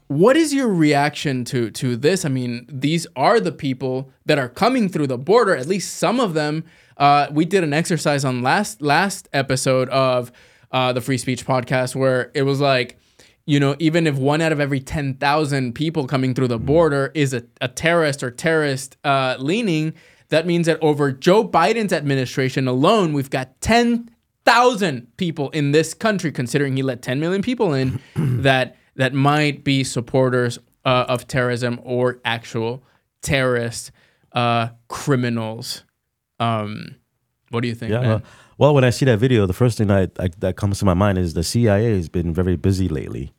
what 0.09 0.37
is 0.37 0.53
your 0.53 0.67
reaction 0.67 1.45
to 1.45 1.71
to 1.71 1.97
this? 1.97 2.25
I 2.25 2.31
mean, 2.31 2.67
these 2.69 3.07
are 3.15 3.39
the 3.39 3.53
people 3.53 4.11
that 4.27 4.41
are 4.41 4.49
coming 4.49 4.89
through 4.89 5.07
the 5.07 5.19
border. 5.19 5.55
At 5.55 5.69
least 5.69 5.99
some 5.99 6.19
of 6.19 6.35
them. 6.35 6.65
Uh, 6.97 7.29
we 7.31 7.45
did 7.45 7.63
an 7.63 7.73
exercise 7.73 8.25
on 8.25 8.43
last 8.43 8.83
last 8.83 9.29
episode 9.33 9.89
of 9.91 10.33
uh, 10.73 10.93
the 10.93 11.01
Free 11.01 11.17
Speech 11.19 11.47
Podcast 11.47 11.95
where 11.95 12.33
it 12.35 12.43
was 12.43 12.61
like, 12.61 12.99
you 13.47 13.61
know, 13.61 13.77
even 13.79 14.09
if 14.09 14.17
one 14.17 14.41
out 14.41 14.51
of 14.51 14.59
every 14.59 14.81
ten 14.81 15.15
thousand 15.15 15.77
people 15.77 16.09
coming 16.09 16.35
through 16.35 16.49
the 16.49 16.59
border 16.59 17.13
is 17.15 17.33
a, 17.35 17.45
a 17.61 17.69
terrorist 17.69 18.25
or 18.25 18.33
terrorist 18.33 18.97
uh, 19.05 19.37
leaning, 19.39 19.95
that 20.31 20.45
means 20.45 20.67
that 20.67 20.83
over 20.83 21.13
Joe 21.13 21.47
Biden's 21.47 21.93
administration 21.93 22.67
alone, 22.67 23.13
we've 23.13 23.31
got 23.31 23.61
ten 23.61 24.11
thousand 24.49 25.07
people 25.17 25.51
in 25.51 25.73
this 25.73 25.95
country, 25.95 26.33
considering 26.33 26.77
he 26.77 26.83
let 26.83 27.03
10 27.03 27.21
million 27.21 27.43
people 27.43 27.75
in, 27.75 28.01
that 28.43 28.77
that 28.97 29.13
might 29.15 29.63
be 29.65 29.85
supporters 29.85 30.59
uh, 30.85 31.05
of 31.09 31.27
terrorism 31.29 31.79
or 31.85 32.19
actual 32.25 32.83
terrorist 33.23 33.91
uh, 34.33 34.69
criminals. 34.89 35.85
Um, 36.41 36.97
what 37.51 37.61
do 37.63 37.69
you 37.69 37.75
think, 37.75 37.91
Yeah. 37.93 38.01
man? 38.01 38.11
uh, 38.11 38.21
well, 38.59 38.75
when 38.75 38.85
I 38.85 38.91
see 38.91 39.05
that 39.07 39.19
video, 39.19 39.47
the 39.47 39.53
first 39.53 39.79
thing 39.79 39.87
that 39.89 40.11
I, 40.19 40.29
that 40.39 40.57
comes 40.57 40.79
to 40.81 40.85
my 40.85 40.95
mind 40.95 41.19
is 41.19 41.35
the 41.35 41.45
CIA 41.45 41.95
has 41.97 42.09
been 42.09 42.35
very 42.35 42.57
busy 42.57 42.89
lately. 42.89 43.33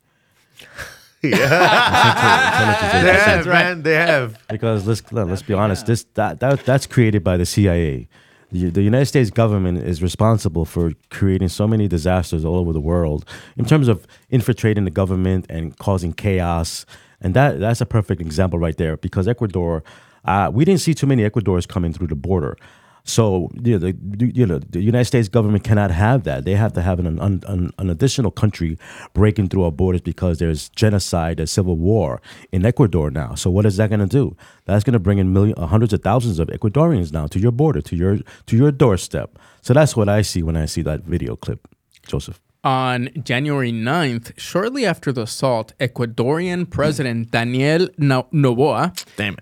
yeah, 1.22 1.38
They 3.02 3.12
have, 3.12 3.46
right. 3.46 3.52
man. 3.64 3.82
They 3.82 3.94
have. 3.94 4.38
because 4.48 4.86
let's 4.86 5.02
let's 5.12 5.42
be 5.42 5.54
honest, 5.54 5.86
this 5.86 6.04
that, 6.14 6.40
that 6.40 6.64
that's 6.64 6.86
created 6.86 7.22
by 7.24 7.36
the 7.36 7.44
CIA. 7.46 8.08
The, 8.52 8.82
United 8.82 9.06
States 9.06 9.30
government 9.30 9.78
is 9.78 10.02
responsible 10.02 10.64
for 10.64 10.92
creating 11.10 11.48
so 11.48 11.68
many 11.68 11.86
disasters 11.86 12.44
all 12.44 12.56
over 12.56 12.72
the 12.72 12.80
world 12.80 13.24
in 13.56 13.64
terms 13.64 13.86
of 13.86 14.06
infiltrating 14.28 14.84
the 14.84 14.90
government 14.90 15.46
and 15.48 15.76
causing 15.78 16.12
chaos. 16.12 16.84
And 17.20 17.34
that 17.34 17.60
that's 17.60 17.80
a 17.80 17.86
perfect 17.86 18.20
example 18.20 18.58
right 18.58 18.76
there 18.76 18.96
because 18.96 19.28
Ecuador, 19.28 19.84
uh, 20.24 20.50
we 20.52 20.64
didn't 20.64 20.80
see 20.80 20.94
too 20.94 21.06
many 21.06 21.24
Ecuadors 21.24 21.64
coming 21.66 21.92
through 21.92 22.08
the 22.08 22.16
border. 22.16 22.56
So 23.04 23.50
the, 23.54 23.96
you 24.18 24.46
know, 24.46 24.58
the 24.58 24.80
United 24.80 25.06
States 25.06 25.28
government 25.28 25.64
cannot 25.64 25.90
have 25.90 26.24
that. 26.24 26.44
They 26.44 26.54
have 26.54 26.72
to 26.74 26.82
have 26.82 26.98
an, 26.98 27.18
an, 27.18 27.42
an, 27.46 27.70
an 27.78 27.90
additional 27.90 28.30
country 28.30 28.78
breaking 29.14 29.48
through 29.48 29.64
our 29.64 29.72
borders 29.72 30.00
because 30.00 30.38
there's 30.38 30.68
genocide, 30.70 31.38
there's 31.38 31.50
civil 31.50 31.76
war 31.76 32.20
in 32.52 32.64
Ecuador 32.64 33.10
now. 33.10 33.34
So 33.34 33.50
what 33.50 33.66
is 33.66 33.76
that 33.78 33.88
going 33.90 34.00
to 34.00 34.06
do? 34.06 34.36
That's 34.66 34.84
going 34.84 34.92
to 34.94 34.98
bring 34.98 35.18
in 35.18 35.32
millions, 35.32 35.58
uh, 35.58 35.66
hundreds 35.66 35.92
of 35.92 36.02
thousands 36.02 36.38
of 36.38 36.48
Ecuadorians 36.48 37.12
now 37.12 37.26
to 37.28 37.38
your 37.38 37.52
border, 37.52 37.80
to 37.80 37.96
your 37.96 38.18
to 38.46 38.56
your 38.56 38.72
doorstep. 38.72 39.38
So 39.62 39.74
that's 39.74 39.96
what 39.96 40.08
I 40.08 40.22
see 40.22 40.42
when 40.42 40.56
I 40.56 40.66
see 40.66 40.82
that 40.82 41.02
video 41.02 41.36
clip, 41.36 41.66
Joseph. 42.06 42.40
On 42.62 43.08
January 43.22 43.72
9th, 43.72 44.38
shortly 44.38 44.84
after 44.84 45.12
the 45.12 45.22
assault, 45.22 45.72
Ecuadorian 45.80 46.68
President 46.68 47.30
Daniel 47.30 47.88
No- 47.96 48.28
Noboa 48.34 48.92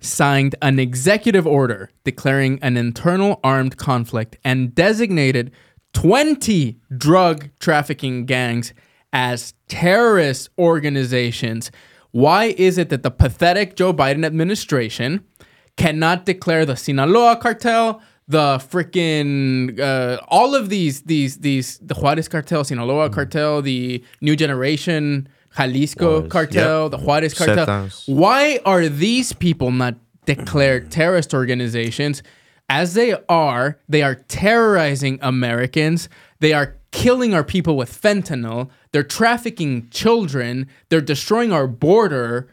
signed 0.04 0.54
an 0.62 0.78
executive 0.78 1.44
order 1.44 1.90
declaring 2.04 2.60
an 2.62 2.76
internal 2.76 3.40
armed 3.42 3.76
conflict 3.76 4.36
and 4.44 4.72
designated 4.72 5.50
20 5.94 6.78
drug 6.96 7.48
trafficking 7.58 8.24
gangs 8.24 8.72
as 9.12 9.54
terrorist 9.66 10.50
organizations. 10.56 11.72
Why 12.12 12.54
is 12.56 12.78
it 12.78 12.88
that 12.90 13.02
the 13.02 13.10
pathetic 13.10 13.74
Joe 13.74 13.92
Biden 13.92 14.24
administration 14.24 15.24
cannot 15.76 16.24
declare 16.24 16.64
the 16.64 16.76
Sinaloa 16.76 17.36
cartel, 17.36 18.00
the 18.28 18.58
freaking 18.58 19.78
uh, 19.80 20.20
all 20.28 20.54
of 20.54 20.68
these 20.68 21.02
these 21.02 21.38
these 21.38 21.78
the 21.78 21.94
Juarez 21.94 22.28
cartel, 22.28 22.62
Sinaloa 22.64 23.10
cartel, 23.10 23.62
the 23.62 24.04
New 24.20 24.36
Generation 24.36 25.28
Jalisco 25.56 26.16
Juarez. 26.18 26.30
cartel, 26.32 26.82
Yep. 26.84 26.90
the 26.92 26.98
Juarez 26.98 27.34
cartel. 27.34 27.88
Why 28.06 28.60
are 28.64 28.88
these 28.88 29.32
people 29.32 29.70
not 29.70 29.94
declared 30.26 30.90
terrorist 30.90 31.32
organizations? 31.34 32.22
As 32.68 32.92
they 32.92 33.16
are, 33.30 33.78
they 33.88 34.02
are 34.02 34.14
terrorizing 34.14 35.18
Americans. 35.22 36.10
They 36.40 36.52
are 36.52 36.76
killing 36.90 37.32
our 37.32 37.42
people 37.44 37.78
with 37.78 37.90
fentanyl. 37.90 38.68
They're 38.92 39.02
trafficking 39.02 39.88
children. 39.88 40.66
They're 40.90 41.00
destroying 41.00 41.50
our 41.50 41.66
border. 41.66 42.48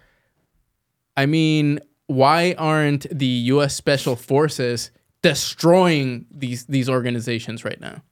I 1.18 1.26
mean, 1.26 1.80
why 2.08 2.56
aren't 2.58 3.08
the 3.12 3.26
U.S. 3.26 3.76
Special 3.76 4.16
Forces 4.16 4.90
destroying 5.26 6.28
these 6.30 6.66
these 6.66 6.88
organizations 6.88 7.66
right 7.66 7.82
now? 7.82 8.04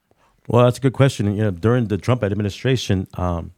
Well, 0.48 0.66
that's 0.66 0.80
a 0.80 0.82
good 0.82 0.94
question. 0.94 1.36
You 1.36 1.44
know, 1.44 1.52
during 1.52 1.88
the 1.88 1.98
Trump 2.00 2.24
administration, 2.24 3.08
um, 3.14 3.52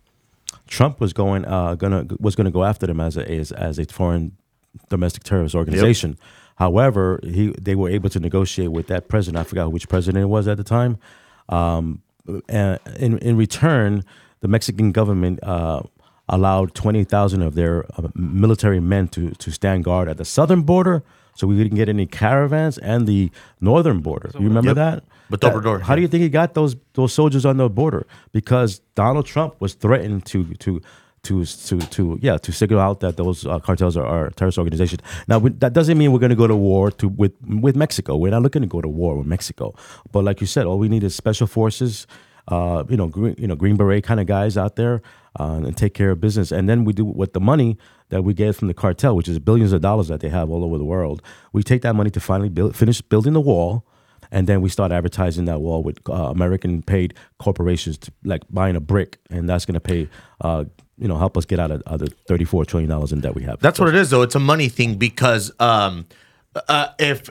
Trump 0.68 1.00
was 1.00 1.14
going 1.14 1.46
uh, 1.46 1.76
gonna 1.76 2.06
was 2.20 2.36
gonna 2.36 2.52
go 2.52 2.66
after 2.66 2.86
them 2.86 3.00
as 3.00 3.16
a 3.16 3.24
as, 3.32 3.54
as 3.54 3.80
a 3.80 3.86
foreign 3.86 4.36
domestic 4.90 5.24
terrorist 5.24 5.56
organization. 5.56 6.18
However, 6.58 7.22
he 7.24 7.54
they 7.62 7.76
were 7.76 7.90
able 7.90 8.10
to 8.10 8.20
negotiate 8.20 8.72
with 8.72 8.88
that 8.88 9.08
president. 9.08 9.40
I 9.40 9.46
forgot 9.46 9.72
which 9.72 9.88
president 9.88 10.24
it 10.24 10.28
was 10.28 10.50
at 10.50 10.58
the 10.58 10.64
time. 10.64 10.98
Um, 11.48 12.02
and 12.50 12.80
in 12.98 13.18
in 13.20 13.38
return, 13.38 14.04
the 14.42 14.50
Mexican 14.50 14.92
government 14.92 15.40
uh, 15.44 15.82
allowed 16.28 16.74
twenty 16.74 17.06
thousand 17.06 17.42
of 17.42 17.56
their 17.56 17.86
uh, 17.98 18.10
military 18.16 18.82
men 18.82 19.08
to 19.10 19.32
to 19.32 19.50
stand 19.50 19.86
guard 19.86 20.10
at 20.10 20.18
the 20.18 20.26
southern 20.26 20.64
border, 20.64 21.04
so 21.36 21.48
we 21.48 21.56
didn't 21.58 21.76
get 21.76 21.90
any 21.90 22.06
caravans, 22.06 22.78
and 22.78 23.08
the 23.08 23.30
northern 23.62 24.00
border. 24.00 24.30
You 24.40 24.48
remember 24.48 24.70
Yep. 24.70 24.76
that? 24.76 25.04
With 25.30 25.42
That- 25.42 25.54
Obrador, 25.54 25.82
How 25.82 25.96
do 25.96 26.02
you 26.02 26.08
think 26.08 26.22
he 26.24 26.30
got 26.30 26.54
those 26.54 26.76
those 26.94 27.14
soldiers 27.14 27.46
on 27.46 27.58
the 27.58 27.70
border? 27.70 28.06
Because 28.32 28.82
Donald 28.96 29.26
Trump 29.26 29.56
was 29.60 29.74
threatened 29.74 30.26
to 30.28 30.44
to 30.66 30.82
to 31.24 31.44
to 31.46 31.80
to 31.96 32.20
yeah 32.22 32.38
to 32.38 32.52
figure 32.52 32.78
out 32.80 33.00
that 33.00 33.18
those 33.18 33.46
uh, 33.48 33.60
cartels 33.60 33.98
are, 33.98 34.06
are 34.06 34.30
terrorist 34.38 34.58
organizations. 34.60 35.02
Now 35.28 35.40
we, 35.40 35.50
that 35.64 35.74
doesn't 35.74 35.98
mean 35.98 36.12
we're 36.12 36.20
going 36.20 36.30
to 36.30 36.36
go 36.36 36.48
to 36.48 36.56
war 36.56 36.92
to 36.92 37.08
with 37.08 37.34
with 37.66 37.76
Mexico. 37.76 38.16
We're 38.18 38.32
not 38.32 38.44
looking 38.44 38.62
to 38.62 38.68
go 38.68 38.80
to 38.82 38.88
war 38.88 39.18
with 39.18 39.26
Mexico. 39.28 39.74
But 40.12 40.24
like 40.24 40.40
you 40.42 40.48
said, 40.48 40.66
all 40.68 40.78
we 40.78 40.88
need 40.90 41.04
is 41.04 41.16
special 41.16 41.48
forces. 41.48 42.06
Uh, 42.48 42.84
you 42.88 42.96
know, 42.96 43.08
green, 43.08 43.34
you 43.40 43.48
know, 43.48 43.56
Green 43.56 43.76
Beret 43.76 44.04
kind 44.04 44.20
of 44.20 44.28
guys 44.28 44.56
out 44.56 44.76
there, 44.76 45.02
uh, 45.40 45.62
and 45.66 45.76
take 45.76 45.94
care 45.94 46.12
of 46.12 46.20
business. 46.20 46.52
And 46.52 46.68
then 46.70 46.86
we 46.86 46.94
do 46.94 47.06
with 47.06 47.34
the 47.34 47.40
money 47.40 47.78
that 48.10 48.24
we 48.24 48.34
get 48.34 48.56
from 48.56 48.68
the 48.68 48.74
cartel, 48.74 49.16
which 49.16 49.28
is 49.28 49.40
billions 49.40 49.74
of 49.74 49.82
dollars 49.82 50.08
that 50.08 50.20
they 50.20 50.30
have 50.30 50.50
all 50.50 50.64
over 50.64 50.78
the 50.78 50.86
world. 50.86 51.22
We 51.54 51.64
take 51.64 51.82
that 51.82 51.96
money 51.96 52.10
to 52.12 52.20
finally 52.20 52.50
build, 52.50 52.76
finish 52.76 53.02
building 53.02 53.34
the 53.34 53.42
wall, 53.42 53.86
and 54.32 54.48
then 54.48 54.62
we 54.62 54.70
start 54.70 54.92
advertising 54.92 55.46
that 55.46 55.60
wall 55.62 55.84
with 55.84 55.98
uh, 56.10 56.14
American 56.14 56.82
paid 56.82 57.14
corporations, 57.40 57.98
to, 58.00 58.12
like 58.24 58.44
buying 58.50 58.76
a 58.76 58.80
brick, 58.80 59.18
and 59.30 59.48
that's 59.50 59.66
going 59.66 59.76
to 59.76 59.80
pay, 59.80 60.10
uh, 60.42 60.66
you 60.98 61.08
know, 61.08 61.18
help 61.18 61.38
us 61.38 61.46
get 61.46 61.60
out 61.60 61.72
of, 61.72 61.82
of 61.86 62.00
the 62.00 62.08
thirty-four 62.28 62.66
trillion 62.66 62.90
dollars 62.90 63.12
in 63.12 63.22
debt 63.22 63.36
we 63.36 63.44
have. 63.44 63.60
That's 63.60 63.80
what 63.80 63.90
it 63.90 63.96
is, 63.96 64.10
though. 64.10 64.24
It's 64.24 64.36
a 64.36 64.40
money 64.40 64.70
thing 64.70 64.96
because 64.96 65.52
um, 65.60 66.06
uh, 66.68 66.88
if 66.98 67.30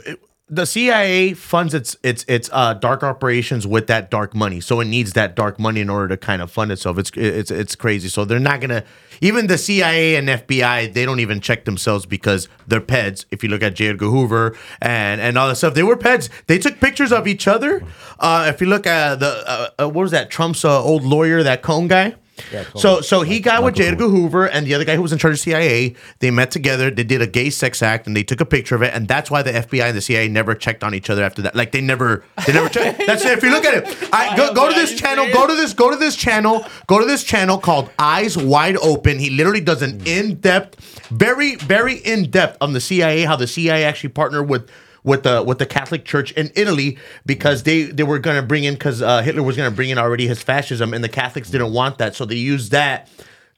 the 0.49 0.66
CIA 0.66 1.32
funds 1.32 1.72
its 1.72 1.97
its 2.03 2.24
its 2.28 2.51
uh, 2.53 2.74
dark 2.74 3.03
operations 3.03 3.66
with 3.66 3.86
that 3.86 4.11
dark 4.11 4.34
money, 4.34 4.61
so 4.61 4.80
it 4.80 4.84
needs 4.84 5.14
that 5.14 5.34
dark 5.34 5.59
money 5.59 5.80
in 5.80 5.88
order 5.88 6.09
to 6.09 6.16
kind 6.18 6.42
of 6.42 6.51
fund 6.51 6.70
itself. 6.70 6.99
It's 6.99 7.11
it's 7.14 7.51
it's 7.51 7.74
crazy. 7.74 8.09
So 8.09 8.26
they're 8.26 8.38
not 8.38 8.61
gonna 8.61 8.84
even 9.22 9.47
the 9.47 9.57
CIA 9.57 10.16
and 10.16 10.28
FBI. 10.28 10.92
They 10.92 11.07
don't 11.07 11.20
even 11.20 11.40
check 11.40 11.64
themselves 11.64 12.05
because 12.05 12.49
they're 12.66 12.82
peds. 12.82 13.24
If 13.30 13.42
you 13.42 13.49
look 13.49 13.62
at 13.62 13.74
J. 13.74 13.88
Edgar 13.88 14.11
Hoover 14.11 14.55
and 14.82 15.20
and 15.20 15.38
all 15.38 15.49
that 15.49 15.57
stuff, 15.57 15.72
they 15.72 15.82
were 15.82 15.97
peds. 15.97 16.28
They 16.47 16.59
took 16.59 16.78
pictures 16.78 17.11
of 17.11 17.26
each 17.26 17.49
other. 17.49 17.82
Uh, 18.18 18.51
if 18.53 18.61
you 18.61 18.66
look 18.66 18.86
at 18.86 19.20
the 19.20 19.45
uh, 19.49 19.68
uh, 19.78 19.88
what 19.88 20.03
was 20.03 20.11
that 20.11 20.28
Trump's 20.28 20.62
uh, 20.62 20.82
old 20.82 21.05
lawyer, 21.05 21.42
that 21.42 21.62
Cohn 21.62 21.88
guy. 21.88 22.16
So 22.76 23.01
so 23.01 23.22
he 23.22 23.41
got 23.41 23.62
with 23.62 23.76
J. 23.76 23.89
Edgar 23.89 24.09
Hoover 24.09 24.47
and 24.47 24.66
the 24.66 24.74
other 24.74 24.85
guy 24.85 24.97
who 24.97 25.03
was 25.03 25.12
in 25.12 25.18
charge 25.18 25.35
of 25.35 25.41
CIA. 25.41 25.95
They 26.18 26.30
met 26.30 26.51
together. 26.51 26.91
They 26.91 27.05
did 27.05 27.22
a 27.22 27.26
gay 27.26 27.51
sex 27.51 27.82
act 27.82 28.07
and 28.07 28.16
they 28.16 28.24
took 28.24 28.41
a 28.41 28.45
picture 28.45 28.74
of 28.74 28.82
it. 28.82 28.93
And 28.93 29.07
that's 29.07 29.30
why 29.30 29.43
the 29.43 29.53
FBI 29.53 29.89
and 29.89 29.97
the 29.97 30.01
CIA 30.01 30.28
never 30.28 30.55
checked 30.55 30.82
on 30.82 30.95
each 30.95 31.11
other 31.11 31.22
after 31.22 31.43
that. 31.43 31.55
Like 31.55 31.72
they 31.72 31.80
never 31.80 32.24
they 32.47 32.53
never 32.53 32.68
checked. 32.68 33.03
That's 33.07 33.24
it. 33.24 33.39
If 33.39 33.45
you 33.45 33.51
look 33.51 33.64
at 33.64 33.74
it, 33.74 34.09
I, 34.12 34.37
go, 34.37 34.53
go 34.55 34.68
to 34.68 34.74
this 34.74 34.99
channel. 34.99 35.26
Go 35.32 35.47
to 35.47 35.55
this. 35.55 35.72
Go 35.72 35.91
to 35.91 35.97
this 35.97 36.16
channel. 36.16 36.64
Go 36.87 36.99
to 36.99 37.05
this 37.05 37.22
channel 37.22 37.59
called 37.59 37.91
Eyes 37.99 38.37
Wide 38.37 38.76
Open. 38.78 39.18
He 39.18 39.30
literally 39.30 39.61
does 39.61 39.82
an 39.82 40.01
in 40.07 40.37
depth, 40.37 40.80
very 41.11 41.57
very 41.57 41.97
in 41.97 42.30
depth 42.30 42.59
on 42.61 42.72
the 42.72 42.80
CIA. 42.80 43.22
How 43.22 43.37
the 43.37 43.47
CIA 43.47 43.85
actually 43.85 44.11
partnered 44.11 44.49
with 44.49 44.68
with 45.05 45.23
the 45.23 45.43
with 45.43 45.59
the 45.59 45.67
Catholic 45.67 46.05
Church 46.05 46.33
in 46.33 46.51
Italy 46.57 46.99
because 47.25 47.63
they 47.63 47.83
they 47.83 48.03
were 48.03 48.19
going 48.19 48.37
to 48.37 48.43
bring 48.43 48.65
in 48.65 48.75
because 48.75 49.03
uh, 49.03 49.23
Hitler 49.23 49.43
was 49.43 49.57
going 49.57 49.71
to 49.71 49.75
bring 49.75 49.91
in 49.91 49.99
already 49.99 50.27
his 50.27 50.43
fascism 50.43 50.93
and 50.93 51.05
the 51.05 51.09
Catholics 51.09 51.51
didn't 51.51 51.73
want 51.73 51.99
that, 51.99 52.17
so 52.17 52.25
they 52.25 52.35
used 52.35 52.73
that. 52.73 53.09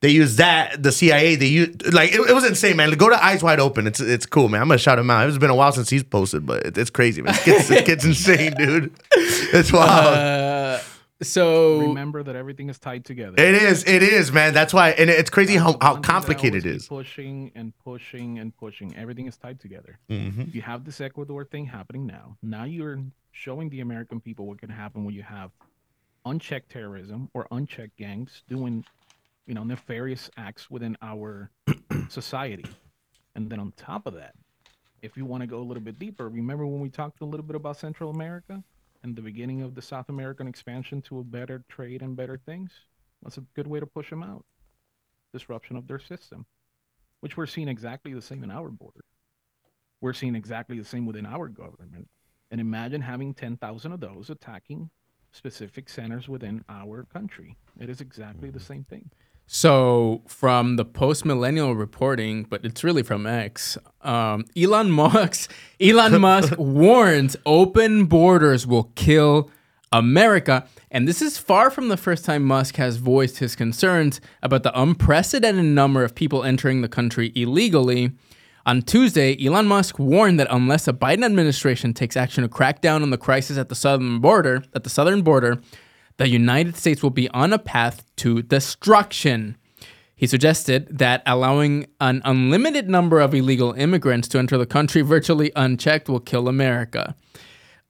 They 0.03 0.11
used 0.11 0.37
that 0.37 0.83
the 0.83 0.93
CIA. 0.93 1.37
They 1.37 1.47
used 1.47 1.93
like 1.95 2.13
it, 2.13 2.21
it 2.21 2.35
was 2.35 2.45
insane, 2.45 2.77
man. 2.77 2.91
Go 2.93 3.09
to 3.09 3.25
Eyes 3.25 3.43
Wide 3.43 3.59
Open. 3.61 3.87
It's 3.87 3.99
it's 3.99 4.27
cool, 4.27 4.51
man. 4.51 4.61
I'm 4.61 4.69
gonna 4.69 4.77
shout 4.79 4.99
him 4.99 5.11
out. 5.11 5.27
It's 5.27 5.39
been 5.39 5.49
a 5.49 5.55
while 5.55 5.73
since 5.73 5.89
he's 5.89 6.05
posted, 6.05 6.45
but 6.45 6.67
it, 6.67 6.77
it's 6.77 6.91
crazy, 6.91 7.23
man. 7.23 7.33
This 7.33 7.45
kid's, 7.45 7.69
this 7.69 7.83
kid's 7.83 8.05
insane, 8.29 8.53
dude. 8.55 8.93
It's 9.13 9.73
wild. 9.73 10.15
Uh, 10.15 10.81
so 11.23 11.81
Remember 11.81 12.23
that 12.23 12.37
everything 12.37 12.69
is 12.69 12.79
tied 12.79 13.05
together. 13.05 13.35
it 13.39 13.55
is. 13.55 13.85
It 13.85 14.03
is, 14.03 14.33
man. 14.33 14.53
That's 14.53 14.75
why, 14.75 14.91
and 14.91 15.09
it's 15.09 15.31
crazy 15.31 15.57
how, 15.57 15.65
how 15.65 15.71
One 15.71 15.79
thing 15.81 16.03
that 16.03 16.05
complicated 16.05 16.67
it 16.67 16.77
is. 16.77 16.89
Pushing 16.89 17.53
and 17.55 17.73
pushing 17.83 18.39
and 18.39 18.57
pushing. 18.57 18.95
Everything 18.97 19.27
is 19.27 19.37
tied 19.37 19.59
together. 19.61 19.99
Mm-hmm. 20.11 20.45
You 20.53 20.63
have 20.63 20.85
this 20.85 21.01
Ecuador 21.01 21.45
thing 21.45 21.67
happening 21.67 22.07
now. 22.07 22.37
Now 22.43 22.65
you're 22.65 22.99
showing 23.33 23.69
the 23.71 23.81
American 23.81 24.21
people 24.21 24.47
what 24.47 24.61
can 24.61 24.71
happen 24.71 25.05
when 25.05 25.15
you 25.15 25.23
have 25.23 25.51
unchecked 26.25 26.71
terrorism 26.71 27.31
or 27.35 27.47
unchecked 27.51 27.97
gangs 27.97 28.43
doing, 28.49 28.85
you 29.47 29.55
know, 29.55 29.65
nefarious 29.65 30.31
acts 30.37 30.71
within 30.71 30.97
our 31.01 31.51
society. 32.09 32.67
And 33.35 33.49
then 33.49 33.61
on 33.61 33.73
top 33.77 34.07
of 34.07 34.15
that, 34.15 34.35
if 35.03 35.17
you 35.17 35.25
want 35.25 35.43
to 35.43 35.47
go 35.47 35.59
a 35.59 35.63
little 35.63 35.83
bit 35.83 35.99
deeper, 35.99 36.29
remember 36.29 36.67
when 36.67 36.81
we 36.81 36.89
talked 36.89 37.21
a 37.21 37.25
little 37.25 37.45
bit 37.47 37.55
about 37.57 37.77
Central 37.77 38.11
America 38.11 38.63
and 39.07 39.17
the 39.17 39.23
beginning 39.23 39.63
of 39.63 39.75
the 39.75 39.83
South 39.83 40.09
American 40.09 40.49
expansion 40.49 41.01
to 41.03 41.21
a 41.21 41.25
better 41.25 41.65
trade 41.69 42.03
and 42.03 42.17
better 42.17 42.37
things? 42.37 42.73
That's 43.23 43.39
a 43.39 43.45
good 43.55 43.67
way 43.67 43.81
to 43.81 43.87
push 43.87 44.11
them 44.11 44.23
out. 44.23 44.45
Disruption 45.33 45.77
of 45.77 45.87
their 45.87 45.99
system, 45.99 46.45
which 47.21 47.37
we're 47.37 47.47
seeing 47.47 47.69
exactly 47.69 48.13
the 48.13 48.23
same 48.23 48.43
in 48.43 48.51
our 48.51 48.69
border. 48.69 49.05
We're 50.01 50.13
seeing 50.13 50.35
exactly 50.35 50.79
the 50.79 50.85
same 50.85 51.07
within 51.07 51.25
our 51.25 51.49
government. 51.49 52.09
And 52.51 52.61
imagine 52.61 53.01
having 53.01 53.33
10,000 53.33 53.93
of 53.93 54.01
those 54.01 54.29
attacking 54.31 54.91
specific 55.33 55.89
centers 55.89 56.29
within 56.29 56.65
our 56.69 57.05
country. 57.05 57.57
It 57.79 57.89
is 57.89 58.01
exactly 58.01 58.51
the 58.51 58.59
mm-hmm. 58.59 58.67
same 58.67 58.85
thing. 58.85 59.11
So, 59.49 60.23
from 60.27 60.75
the 60.75 60.85
post 60.85 61.25
millennial 61.25 61.77
reporting, 61.77 62.45
but 62.45 62.65
it's 62.65 62.83
really 62.83 63.05
from 63.05 63.27
X, 63.27 63.79
um, 64.03 64.45
Elon 64.57 64.91
Musk, 64.91 65.53
Elon 65.81 66.21
Musk 66.21 66.55
warns 66.59 67.37
open 67.47 68.07
borders 68.07 68.67
will 68.67 68.91
kill 68.97 69.51
America. 69.93 70.67
And 70.91 71.07
this 71.07 71.23
is 71.23 71.39
far 71.39 71.71
from 71.71 71.89
the 71.89 71.97
first 71.97 72.25
time 72.25 72.43
Musk 72.43 72.77
has 72.77 72.97
voiced 72.97 73.39
his 73.39 73.55
concerns 73.55 74.21
about 74.43 74.65
the 74.65 74.79
unprecedented 74.79 75.65
number 75.65 76.03
of 76.03 76.15
people 76.15 76.43
entering 76.43 76.83
the 76.83 76.89
country 76.89 77.33
illegally. 77.37 78.13
On 78.65 78.83
Tuesday, 78.83 79.37
Elon 79.45 79.69
Musk 79.69 79.99
warned 80.01 80.41
that 80.41 80.49
unless 80.51 80.87
the 80.87 80.95
Biden 80.95 81.25
administration 81.25 81.95
takes 81.95 82.17
action 82.17 82.43
to 82.43 82.49
crack 82.49 82.81
down 82.81 83.03
on 83.03 83.11
the 83.11 83.19
crisis 83.19 83.59
at 83.59 83.69
the 83.69 83.77
southern 83.77 84.19
border, 84.19 84.65
at 84.75 84.83
the 84.83 84.91
southern 84.91 85.23
border, 85.23 85.61
the 86.17 86.29
United 86.29 86.77
States 86.77 87.03
will 87.03 87.11
be 87.11 87.29
on 87.31 87.53
a 87.53 87.59
path 87.59 88.05
to 88.17 88.43
destruction. 88.43 89.57
He 90.15 90.27
suggested 90.27 90.99
that 90.99 91.23
allowing 91.27 91.87
an 92.01 92.23
unlimited 92.25 92.89
number 92.89 93.21
of 93.21 93.35
illegal 93.35 93.73
immigrants 93.73 94.29
to 94.29 94.39
enter 94.39 94.57
the 94.57 94.67
country 94.67 95.03
virtually 95.03 95.53
unchecked 95.55 96.09
will 96.09 96.21
kill 96.21 96.49
America. 96.49 97.15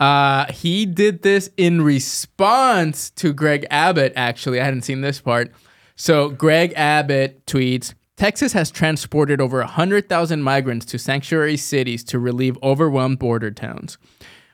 Uh, 0.01 0.53
he 0.53 0.85
did 0.87 1.23
this 1.23 1.49
in 1.57 1.83
response 1.83 3.11
to 3.11 3.33
Greg 3.33 3.65
Abbott, 3.71 4.13
actually. 4.17 4.61
I 4.61 4.65
hadn't 4.65 4.83
seen 4.83 5.01
this 5.01 5.21
part. 5.21 5.53
So, 5.95 6.29
Greg 6.29 6.75
Abbott 6.77 7.47
tweets 7.47 7.95
Texas 8.17 8.55
has 8.55 8.71
transported 8.71 9.43
over 9.43 9.59
100,000 9.59 10.43
migrants 10.43 10.87
to 10.87 10.99
sanctuary 10.99 11.59
cities 11.59 12.03
to 12.05 12.19
relieve 12.19 12.57
overwhelmed 12.63 13.19
border 13.19 13.51
towns. 13.51 13.99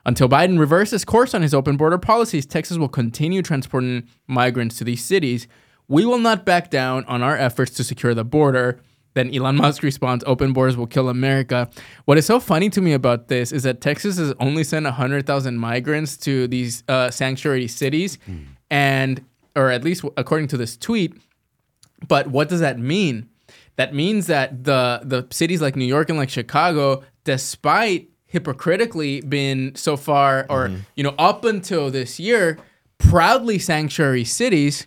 Until 0.04 0.28
Biden 0.28 0.58
reverses 0.58 1.04
course 1.04 1.34
on 1.34 1.42
his 1.42 1.54
open 1.54 1.76
border 1.76 1.98
policies, 1.98 2.44
Texas 2.46 2.78
will 2.78 2.88
continue 2.88 3.42
transporting 3.42 4.08
migrants 4.26 4.76
to 4.78 4.84
these 4.84 5.04
cities. 5.04 5.46
We 5.88 6.04
will 6.04 6.18
not 6.18 6.44
back 6.44 6.70
down 6.70 7.04
on 7.04 7.22
our 7.22 7.36
efforts 7.36 7.72
to 7.72 7.84
secure 7.84 8.14
the 8.14 8.24
border. 8.24 8.80
Then 9.14 9.34
Elon 9.34 9.56
Musk 9.56 9.82
responds, 9.82 10.24
open 10.26 10.52
borders 10.52 10.76
will 10.76 10.86
kill 10.86 11.08
America. 11.08 11.68
What 12.06 12.16
is 12.18 12.26
so 12.26 12.40
funny 12.40 12.70
to 12.70 12.80
me 12.80 12.94
about 12.94 13.28
this 13.28 13.52
is 13.52 13.62
that 13.64 13.80
Texas 13.80 14.16
has 14.16 14.32
only 14.40 14.64
sent 14.64 14.84
100,000 14.84 15.58
migrants 15.58 16.16
to 16.18 16.48
these 16.48 16.82
uh, 16.88 17.10
sanctuary 17.10 17.68
cities. 17.68 18.18
And, 18.70 19.24
or 19.54 19.70
at 19.70 19.84
least 19.84 20.02
according 20.16 20.48
to 20.48 20.56
this 20.56 20.78
tweet, 20.78 21.14
but 22.08 22.28
what 22.28 22.48
does 22.48 22.60
that 22.60 22.78
mean? 22.78 23.28
That 23.76 23.94
means 23.94 24.26
that 24.26 24.64
the 24.64 25.00
the 25.02 25.26
cities 25.30 25.62
like 25.62 25.76
New 25.76 25.84
York 25.84 26.08
and 26.08 26.18
like 26.18 26.30
Chicago, 26.30 27.02
despite 27.24 28.08
hypocritically 28.32 29.20
been 29.20 29.74
so 29.74 29.96
far 29.96 30.46
or 30.48 30.68
mm-hmm. 30.68 30.80
you 30.96 31.04
know 31.04 31.14
up 31.18 31.44
until 31.44 31.90
this 31.90 32.18
year 32.18 32.58
proudly 32.98 33.58
sanctuary 33.58 34.24
cities, 34.24 34.86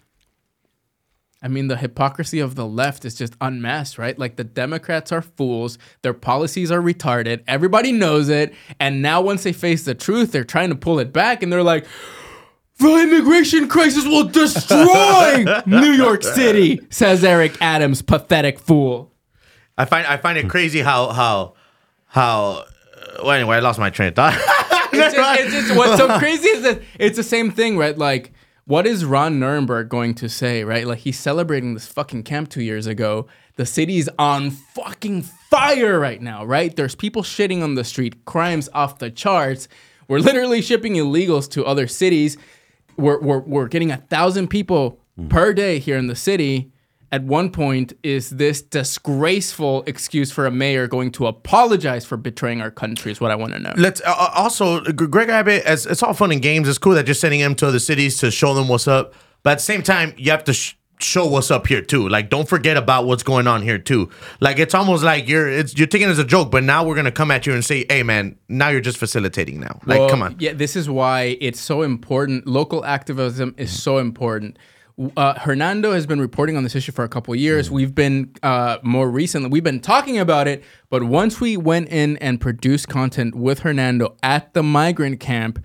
I 1.43 1.47
mean, 1.47 1.67
the 1.67 1.77
hypocrisy 1.77 2.39
of 2.39 2.55
the 2.55 2.65
left 2.65 3.05
is 3.05 3.13
just 3.13 3.35
unmasked, 3.39 3.99
right? 3.99 4.17
Like 4.17 4.35
the 4.35 4.43
Democrats 4.43 5.11
are 5.11 5.21
fools, 5.21 5.77
their 6.01 6.13
policies 6.13 6.71
are 6.71 6.81
retarded, 6.81 7.43
everybody 7.47 7.91
knows 7.91 8.29
it, 8.29 8.55
and 8.79 9.01
now 9.01 9.21
once 9.21 9.43
they 9.43 9.53
face 9.53 9.85
the 9.85 9.93
truth, 9.93 10.31
they're 10.31 10.43
trying 10.43 10.69
to 10.69 10.75
pull 10.75 10.97
it 10.97 11.13
back, 11.13 11.43
and 11.43 11.53
they're 11.53 11.61
like, 11.61 11.85
"The 12.79 12.95
immigration 12.95 13.67
crisis 13.67 14.05
will 14.05 14.23
destroy 14.23 15.45
New 15.67 15.91
York 15.91 16.23
City," 16.23 16.79
says 16.89 17.23
Eric 17.23 17.61
Adams, 17.61 18.01
pathetic 18.01 18.57
fool. 18.57 19.11
I 19.77 19.85
find 19.85 20.07
I 20.07 20.17
find 20.17 20.37
it 20.39 20.49
crazy 20.49 20.81
how 20.81 21.09
how 21.09 21.53
how. 22.07 22.63
Well, 23.21 23.31
anyway, 23.31 23.57
I 23.57 23.59
lost 23.59 23.79
my 23.79 23.89
train 23.89 24.09
of 24.09 24.15
thought. 24.15 24.37
It's 24.97 25.13
just, 25.13 25.39
it's 25.41 25.51
just 25.51 25.75
what's 25.77 25.97
so 25.97 26.17
crazy 26.19 26.47
is 26.47 26.63
that 26.63 26.81
it's 26.97 27.17
the 27.17 27.23
same 27.23 27.51
thing, 27.51 27.77
right? 27.77 27.97
Like, 27.97 28.31
what 28.63 28.87
is 28.87 29.03
Ron 29.03 29.41
Nirenberg 29.41 29.89
going 29.89 30.13
to 30.15 30.29
say, 30.29 30.63
right? 30.63 30.87
Like, 30.87 30.99
he's 30.99 31.19
celebrating 31.19 31.73
this 31.73 31.85
fucking 31.85 32.23
camp 32.23 32.47
two 32.49 32.61
years 32.63 32.87
ago. 32.87 33.27
The 33.57 33.65
city's 33.65 34.07
on 34.17 34.51
fucking 34.51 35.23
fire 35.23 35.99
right 35.99 36.21
now, 36.21 36.45
right? 36.45 36.73
There's 36.73 36.95
people 36.95 37.23
shitting 37.23 37.61
on 37.61 37.75
the 37.75 37.83
street, 37.83 38.23
crimes 38.23 38.69
off 38.73 38.99
the 38.99 39.11
charts. 39.11 39.67
We're 40.07 40.19
literally 40.19 40.61
shipping 40.61 40.93
illegals 40.93 41.49
to 41.51 41.65
other 41.65 41.87
cities. 41.87 42.37
We're, 42.95 43.19
we're, 43.19 43.39
we're 43.39 43.67
getting 43.67 43.91
a 43.91 43.97
thousand 43.97 44.47
people 44.47 44.99
per 45.27 45.53
day 45.53 45.79
here 45.79 45.97
in 45.97 46.07
the 46.07 46.15
city. 46.15 46.71
At 47.15 47.23
one 47.23 47.49
point, 47.49 47.93
is 48.03 48.29
this 48.29 48.61
disgraceful 48.61 49.85
excuse 49.87 50.33
for 50.33 50.45
a 50.45 50.51
mayor 50.51 50.85
going 50.85 51.11
to 51.13 51.27
apologize 51.27 52.03
for 52.05 52.17
betraying 52.17 52.59
our 52.59 52.69
country? 52.69 53.09
Is 53.09 53.21
what 53.21 53.31
I 53.31 53.35
want 53.35 53.53
to 53.53 53.59
know. 53.59 53.71
Let's 53.77 54.01
uh, 54.01 54.13
uh, 54.17 54.31
also 54.35 54.81
Greg 54.81 55.29
Abbott. 55.29 55.63
As 55.63 55.85
it's 55.85 56.03
all 56.03 56.13
fun 56.13 56.33
and 56.33 56.41
games. 56.41 56.67
It's 56.67 56.77
cool 56.77 56.93
that 56.95 57.07
you're 57.07 57.13
sending 57.13 57.39
him 57.39 57.55
to 57.55 57.67
other 57.67 57.79
cities 57.79 58.17
to 58.17 58.31
show 58.31 58.53
them 58.53 58.67
what's 58.67 58.85
up. 58.85 59.13
But 59.43 59.51
at 59.51 59.57
the 59.59 59.63
same 59.63 59.81
time, 59.81 60.13
you 60.17 60.29
have 60.31 60.43
to 60.43 60.53
sh- 60.53 60.75
show 60.99 61.25
what's 61.25 61.51
up 61.51 61.67
here 61.67 61.81
too. 61.81 62.09
Like, 62.09 62.29
don't 62.29 62.49
forget 62.49 62.75
about 62.75 63.05
what's 63.05 63.23
going 63.23 63.47
on 63.47 63.61
here 63.61 63.79
too. 63.79 64.09
Like, 64.41 64.59
it's 64.59 64.73
almost 64.73 65.01
like 65.01 65.29
you're 65.29 65.47
it's 65.47 65.77
you're 65.77 65.87
taking 65.87 66.09
it 66.09 66.11
as 66.11 66.19
a 66.19 66.25
joke, 66.25 66.51
but 66.51 66.65
now 66.65 66.83
we're 66.83 66.95
gonna 66.95 67.13
come 67.13 67.31
at 67.31 67.47
you 67.47 67.53
and 67.53 67.63
say, 67.63 67.85
"Hey, 67.89 68.03
man, 68.03 68.37
now 68.49 68.67
you're 68.67 68.81
just 68.81 68.97
facilitating 68.97 69.61
now." 69.61 69.79
Like, 69.85 69.99
Well, 69.99 70.09
come 70.09 70.21
on. 70.21 70.35
Yeah, 70.39 70.51
this 70.51 70.75
is 70.75 70.89
why 70.89 71.37
it's 71.39 71.61
so 71.61 71.81
important. 71.81 72.45
Local 72.45 72.83
activism 72.83 73.55
is 73.57 73.71
so 73.71 73.99
important. 73.99 74.59
Uh, 75.17 75.37
Hernando 75.37 75.91
has 75.91 76.05
been 76.05 76.21
reporting 76.21 76.55
on 76.55 76.63
this 76.63 76.73
issue 76.73 76.93
for 76.93 77.03
a 77.03 77.09
couple 77.09 77.33
of 77.33 77.39
years. 77.39 77.69
We've 77.69 77.93
been 77.93 78.33
uh, 78.43 78.77
more 78.81 79.09
recently, 79.09 79.49
we've 79.49 79.63
been 79.63 79.81
talking 79.81 80.17
about 80.17 80.47
it. 80.47 80.63
But 80.89 81.03
once 81.03 81.41
we 81.41 81.57
went 81.57 81.89
in 81.89 82.17
and 82.17 82.39
produced 82.39 82.87
content 82.87 83.35
with 83.35 83.59
Hernando 83.59 84.15
at 84.23 84.53
the 84.53 84.63
migrant 84.63 85.19
camp, 85.19 85.63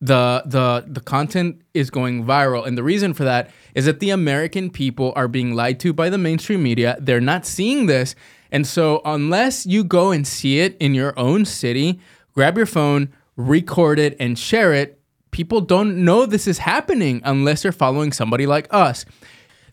the 0.00 0.42
the 0.44 0.84
the 0.86 1.00
content 1.00 1.62
is 1.72 1.88
going 1.88 2.24
viral 2.24 2.66
and 2.66 2.76
the 2.76 2.82
reason 2.82 3.14
for 3.14 3.24
that 3.24 3.50
is 3.74 3.86
that 3.86 3.98
the 3.98 4.10
american 4.10 4.68
people 4.68 5.10
are 5.16 5.26
being 5.26 5.54
lied 5.54 5.80
to 5.80 5.90
by 5.90 6.10
the 6.10 6.18
mainstream 6.18 6.62
media 6.62 6.98
they're 7.00 7.18
not 7.18 7.46
seeing 7.46 7.86
this 7.86 8.14
and 8.52 8.66
so 8.66 9.00
unless 9.06 9.64
you 9.64 9.82
go 9.82 10.10
and 10.10 10.26
see 10.26 10.60
it 10.60 10.76
in 10.80 10.92
your 10.92 11.18
own 11.18 11.46
city 11.46 11.98
grab 12.34 12.58
your 12.58 12.66
phone 12.66 13.10
record 13.36 13.98
it 13.98 14.14
and 14.20 14.38
share 14.38 14.74
it 14.74 14.95
people 15.30 15.60
don't 15.60 16.04
know 16.04 16.26
this 16.26 16.46
is 16.46 16.58
happening 16.58 17.20
unless 17.24 17.62
they're 17.62 17.72
following 17.72 18.12
somebody 18.12 18.46
like 18.46 18.66
us. 18.70 19.04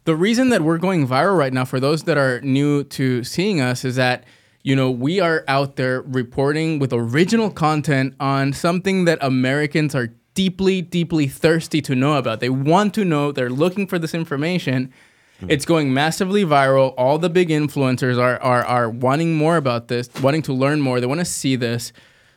The 0.06 0.16
reason 0.16 0.50
that 0.50 0.62
we're 0.62 0.80
going 0.80 1.08
viral 1.08 1.38
right 1.38 1.54
now 1.54 1.66
for 1.66 1.80
those 1.80 2.04
that 2.04 2.18
are 2.18 2.42
new 2.42 2.84
to 2.86 3.24
seeing 3.24 3.62
us 3.62 3.86
is 3.86 3.96
that 3.96 4.26
you 4.62 4.76
know 4.76 4.92
we 4.92 5.20
are 5.20 5.44
out 5.48 5.76
there 5.76 6.02
reporting 6.02 6.80
with 6.80 6.92
original 6.94 7.50
content 7.50 8.16
on 8.20 8.54
something 8.54 9.04
that 9.06 9.18
americans 9.22 9.94
are 9.94 10.14
deeply 10.34 10.82
deeply 10.82 11.28
thirsty 11.28 11.82
to 11.82 11.96
know 11.96 12.18
about. 12.18 12.40
They 12.40 12.50
want 12.50 12.94
to 12.96 13.06
know. 13.06 13.32
They're 13.32 13.50
looking 13.50 13.88
for 13.88 14.00
this 14.00 14.14
information. 14.14 14.94
Hmm. 15.40 15.50
It's 15.50 15.66
going 15.66 15.94
massively 15.94 16.44
viral. 16.44 16.94
All 16.98 17.18
the 17.18 17.30
big 17.30 17.50
influencers 17.50 18.18
are 18.18 18.42
are, 18.42 18.66
are 18.66 18.90
wanting 18.90 19.36
more 19.36 19.58
about 19.58 19.88
this 19.88 20.10
wanting 20.22 20.42
to 20.44 20.54
learn 20.54 20.82
more. 20.82 21.00
They 21.00 21.08
want 21.08 21.20
to 21.20 21.26
see 21.26 21.56
this. 21.56 21.94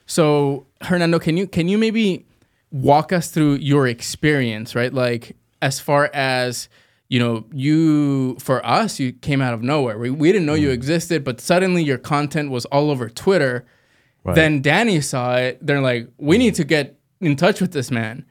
So 0.07 0.67
hernando 0.83 1.19
can 1.19 1.37
you 1.37 1.47
can 1.47 1.69
you 1.69 1.79
maybe 1.79 2.27
walk 2.83 3.13
us 3.13 3.31
through 3.31 3.55
your 3.55 3.87
experience, 3.87 4.75
right? 4.75 4.93
Like 4.93 5.37
as 5.63 5.81
far 5.81 6.11
as 6.13 6.69
you 7.09 7.21
know, 7.21 7.45
you 7.53 8.37
for 8.41 8.65
us, 8.67 8.99
you 8.99 9.13
came 9.13 9.41
out 9.41 9.55
of 9.55 9.63
nowhere. 9.63 9.97
We, 9.99 10.11
we 10.11 10.33
didn't 10.33 10.47
know 10.47 10.55
you 10.55 10.69
mm. 10.69 10.73
existed, 10.73 11.23
but 11.23 11.41
suddenly 11.41 11.85
your 11.85 11.99
content 11.99 12.51
was 12.51 12.65
all 12.67 12.91
over 12.91 13.09
Twitter. 13.09 13.65
Then 14.25 14.61
Danny 14.61 15.01
saw 15.01 15.37
it. 15.37 15.65
They're 15.65 15.81
like, 15.81 16.09
we 16.19 16.37
need 16.37 16.57
to 16.57 16.65
get 16.65 16.99
in 17.21 17.37
touch 17.37 17.61
with 17.61 17.71
this 17.71 17.93
man. 17.93 18.25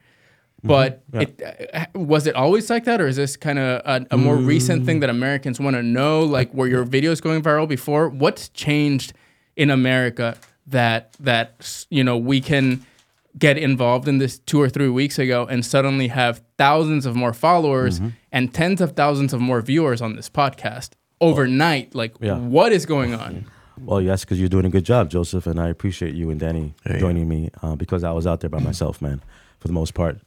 Mm-hmm. 0.58 0.68
But 0.68 1.02
it, 1.14 1.72
uh, 1.72 1.86
was 1.94 2.26
it 2.26 2.34
always 2.34 2.68
like 2.68 2.84
that, 2.84 3.00
or 3.00 3.06
is 3.06 3.16
this 3.16 3.34
kind 3.34 3.58
of 3.58 3.80
a, 3.84 4.06
a 4.10 4.16
more 4.18 4.36
recent 4.36 4.84
thing 4.84 4.98
mm. 4.98 5.00
that 5.00 5.10
Americans 5.10 5.58
want 5.58 5.74
to 5.74 5.82
know? 5.82 6.22
Like, 6.22 6.52
were 6.52 6.66
your 6.66 6.84
videos 6.84 7.22
going 7.22 7.42
viral 7.42 7.66
before? 7.66 8.10
What's 8.10 8.50
changed 8.50 9.14
in 9.56 9.70
America 9.70 10.36
that 10.66 11.14
that 11.20 11.86
you 11.88 12.04
know 12.04 12.18
we 12.18 12.40
can 12.40 12.84
get 13.38 13.58
involved 13.58 14.08
in 14.08 14.18
this 14.18 14.38
two 14.38 14.60
or 14.60 14.68
three 14.68 14.88
weeks 14.88 15.18
ago 15.18 15.46
and 15.50 15.64
suddenly 15.64 16.08
have 16.08 16.42
thousands 16.58 17.04
of 17.06 17.14
more 17.14 17.32
followers 17.34 18.00
and 18.32 18.54
tens 18.54 18.80
of 18.80 18.92
thousands 18.92 19.32
of 19.34 19.40
more 19.40 19.60
viewers 19.60 20.00
on 20.00 20.16
this 20.16 20.30
podcast 20.30 20.90
overnight. 21.20 21.94
Like, 21.94 22.14
Yeah. 22.20 22.38
what 22.38 22.72
is 22.72 22.86
going 22.86 23.14
on? 23.14 23.46
Well, 23.78 24.00
yes, 24.00 24.24
because 24.24 24.40
you're 24.40 24.48
doing 24.48 24.64
a 24.64 24.70
good 24.70 24.84
job, 24.84 25.10
Joseph, 25.10 25.46
and 25.46 25.60
I 25.60 25.68
appreciate 25.68 26.14
you 26.14 26.30
and 26.30 26.40
Danny 26.40 26.74
joining 26.98 27.28
me 27.28 27.50
uh, 27.62 27.76
because 27.76 28.04
I 28.04 28.12
was 28.12 28.26
out 28.26 28.40
there 28.40 28.48
by 28.50 28.58
myself, 28.60 29.02
man, 29.02 29.20
for 29.60 29.68
the 29.68 29.74
most 29.74 29.92
part, 29.92 30.18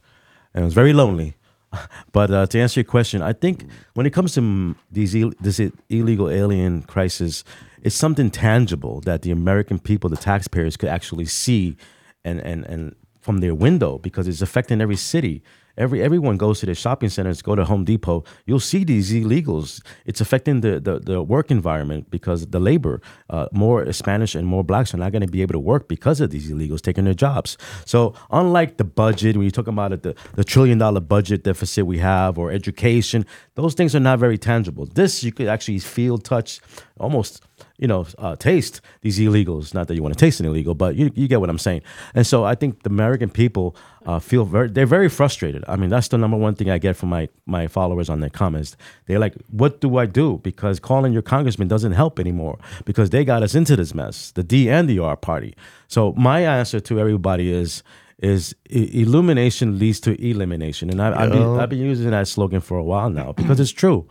and 0.54 0.62
it 0.62 0.64
was 0.64 0.74
very 0.74 0.92
lonely. 0.92 1.34
But 2.12 2.30
uh, 2.32 2.46
to 2.46 2.58
answer 2.60 2.80
your 2.80 2.84
question, 2.84 3.22
I 3.22 3.32
think 3.32 3.64
when 3.94 4.04
it 4.06 4.10
comes 4.12 4.34
to 4.34 4.74
these 4.90 5.14
Ill- 5.14 5.32
this 5.40 5.60
illegal 5.88 6.28
alien 6.28 6.82
crisis, 6.82 7.44
it's 7.82 7.94
something 7.94 8.28
tangible 8.30 9.00
that 9.02 9.22
the 9.22 9.30
American 9.30 9.78
people, 9.78 10.10
the 10.10 10.16
taxpayers, 10.16 10.76
could 10.76 10.88
actually 10.88 11.26
see 11.26 11.76
and 12.24 12.40
and 12.40 12.64
and 12.66 12.94
from 13.30 13.38
their 13.38 13.54
window 13.54 13.96
because 13.98 14.26
it's 14.26 14.42
affecting 14.42 14.80
every 14.80 14.96
city. 14.96 15.40
Every 15.80 16.02
everyone 16.02 16.36
goes 16.36 16.60
to 16.60 16.66
the 16.66 16.74
shopping 16.74 17.08
centers, 17.08 17.40
go 17.40 17.54
to 17.54 17.64
Home 17.64 17.84
Depot. 17.84 18.22
You'll 18.44 18.60
see 18.60 18.84
these 18.84 19.10
illegals. 19.12 19.82
It's 20.04 20.20
affecting 20.20 20.60
the 20.60 20.78
the, 20.78 21.00
the 21.00 21.22
work 21.22 21.50
environment 21.50 22.10
because 22.10 22.46
the 22.46 22.60
labor, 22.60 23.00
uh, 23.30 23.46
more 23.52 23.90
Spanish 23.92 24.34
and 24.34 24.46
more 24.46 24.62
blacks 24.62 24.92
are 24.92 24.98
not 24.98 25.10
going 25.12 25.22
to 25.22 25.32
be 25.38 25.40
able 25.40 25.54
to 25.54 25.58
work 25.72 25.88
because 25.88 26.20
of 26.20 26.28
these 26.30 26.50
illegals 26.52 26.82
taking 26.82 27.04
their 27.04 27.14
jobs. 27.14 27.56
So 27.86 28.14
unlike 28.30 28.76
the 28.76 28.84
budget, 28.84 29.36
when 29.36 29.46
you 29.46 29.50
talk 29.50 29.68
about 29.68 29.92
it, 29.92 30.02
the 30.02 30.14
the 30.34 30.44
trillion 30.44 30.76
dollar 30.76 31.00
budget 31.00 31.44
deficit 31.44 31.86
we 31.86 31.98
have 31.98 32.38
or 32.38 32.52
education, 32.52 33.24
those 33.54 33.72
things 33.72 33.94
are 33.96 34.00
not 34.00 34.18
very 34.18 34.36
tangible. 34.36 34.84
This 34.84 35.24
you 35.24 35.32
could 35.32 35.48
actually 35.48 35.78
feel, 35.78 36.18
touch, 36.18 36.60
almost 36.98 37.42
you 37.78 37.88
know, 37.88 38.06
uh, 38.18 38.36
taste 38.36 38.80
these 39.00 39.18
illegals. 39.18 39.74
Not 39.74 39.88
that 39.88 39.94
you 39.94 40.02
want 40.02 40.14
to 40.16 40.20
taste 40.20 40.40
an 40.40 40.46
illegal, 40.46 40.74
but 40.74 40.96
you, 40.96 41.10
you 41.14 41.26
get 41.26 41.40
what 41.40 41.50
I'm 41.50 41.58
saying. 41.58 41.82
And 42.14 42.26
so 42.26 42.44
I 42.44 42.54
think 42.54 42.82
the 42.82 42.90
American 42.90 43.30
people 43.30 43.74
uh, 44.06 44.18
feel 44.18 44.44
very 44.44 44.68
they're 44.68 44.86
very 44.86 45.08
frustrated. 45.08 45.64
I 45.68 45.76
mean, 45.76 45.90
that's 45.90 46.08
the 46.08 46.18
number 46.18 46.36
one 46.36 46.54
thing 46.54 46.70
I 46.70 46.78
get 46.78 46.96
from 46.96 47.10
my 47.10 47.28
my 47.46 47.66
followers 47.66 48.08
on 48.08 48.20
their 48.20 48.30
comments. 48.30 48.76
They're 49.06 49.18
like, 49.18 49.34
"What 49.50 49.80
do 49.80 49.98
I 49.98 50.06
do?" 50.06 50.38
Because 50.42 50.80
calling 50.80 51.12
your 51.12 51.22
congressman 51.22 51.68
doesn't 51.68 51.92
help 51.92 52.18
anymore 52.18 52.58
because 52.84 53.10
they 53.10 53.24
got 53.24 53.42
us 53.42 53.54
into 53.54 53.76
this 53.76 53.94
mess, 53.94 54.30
the 54.32 54.42
D 54.42 54.70
and 54.70 54.88
the 54.88 54.98
R 54.98 55.16
party. 55.16 55.54
So 55.88 56.12
my 56.16 56.40
answer 56.40 56.80
to 56.80 56.98
everybody 56.98 57.52
is 57.52 57.82
is 58.18 58.54
illumination 58.68 59.78
leads 59.78 60.00
to 60.00 60.10
elimination, 60.22 60.90
and 60.90 61.00
I, 61.00 61.22
I've, 61.22 61.32
been, 61.32 61.58
I've 61.58 61.70
been 61.70 61.78
using 61.78 62.10
that 62.10 62.28
slogan 62.28 62.60
for 62.60 62.76
a 62.76 62.84
while 62.84 63.08
now 63.08 63.32
because 63.32 63.58
it's 63.60 63.70
true. 63.70 64.08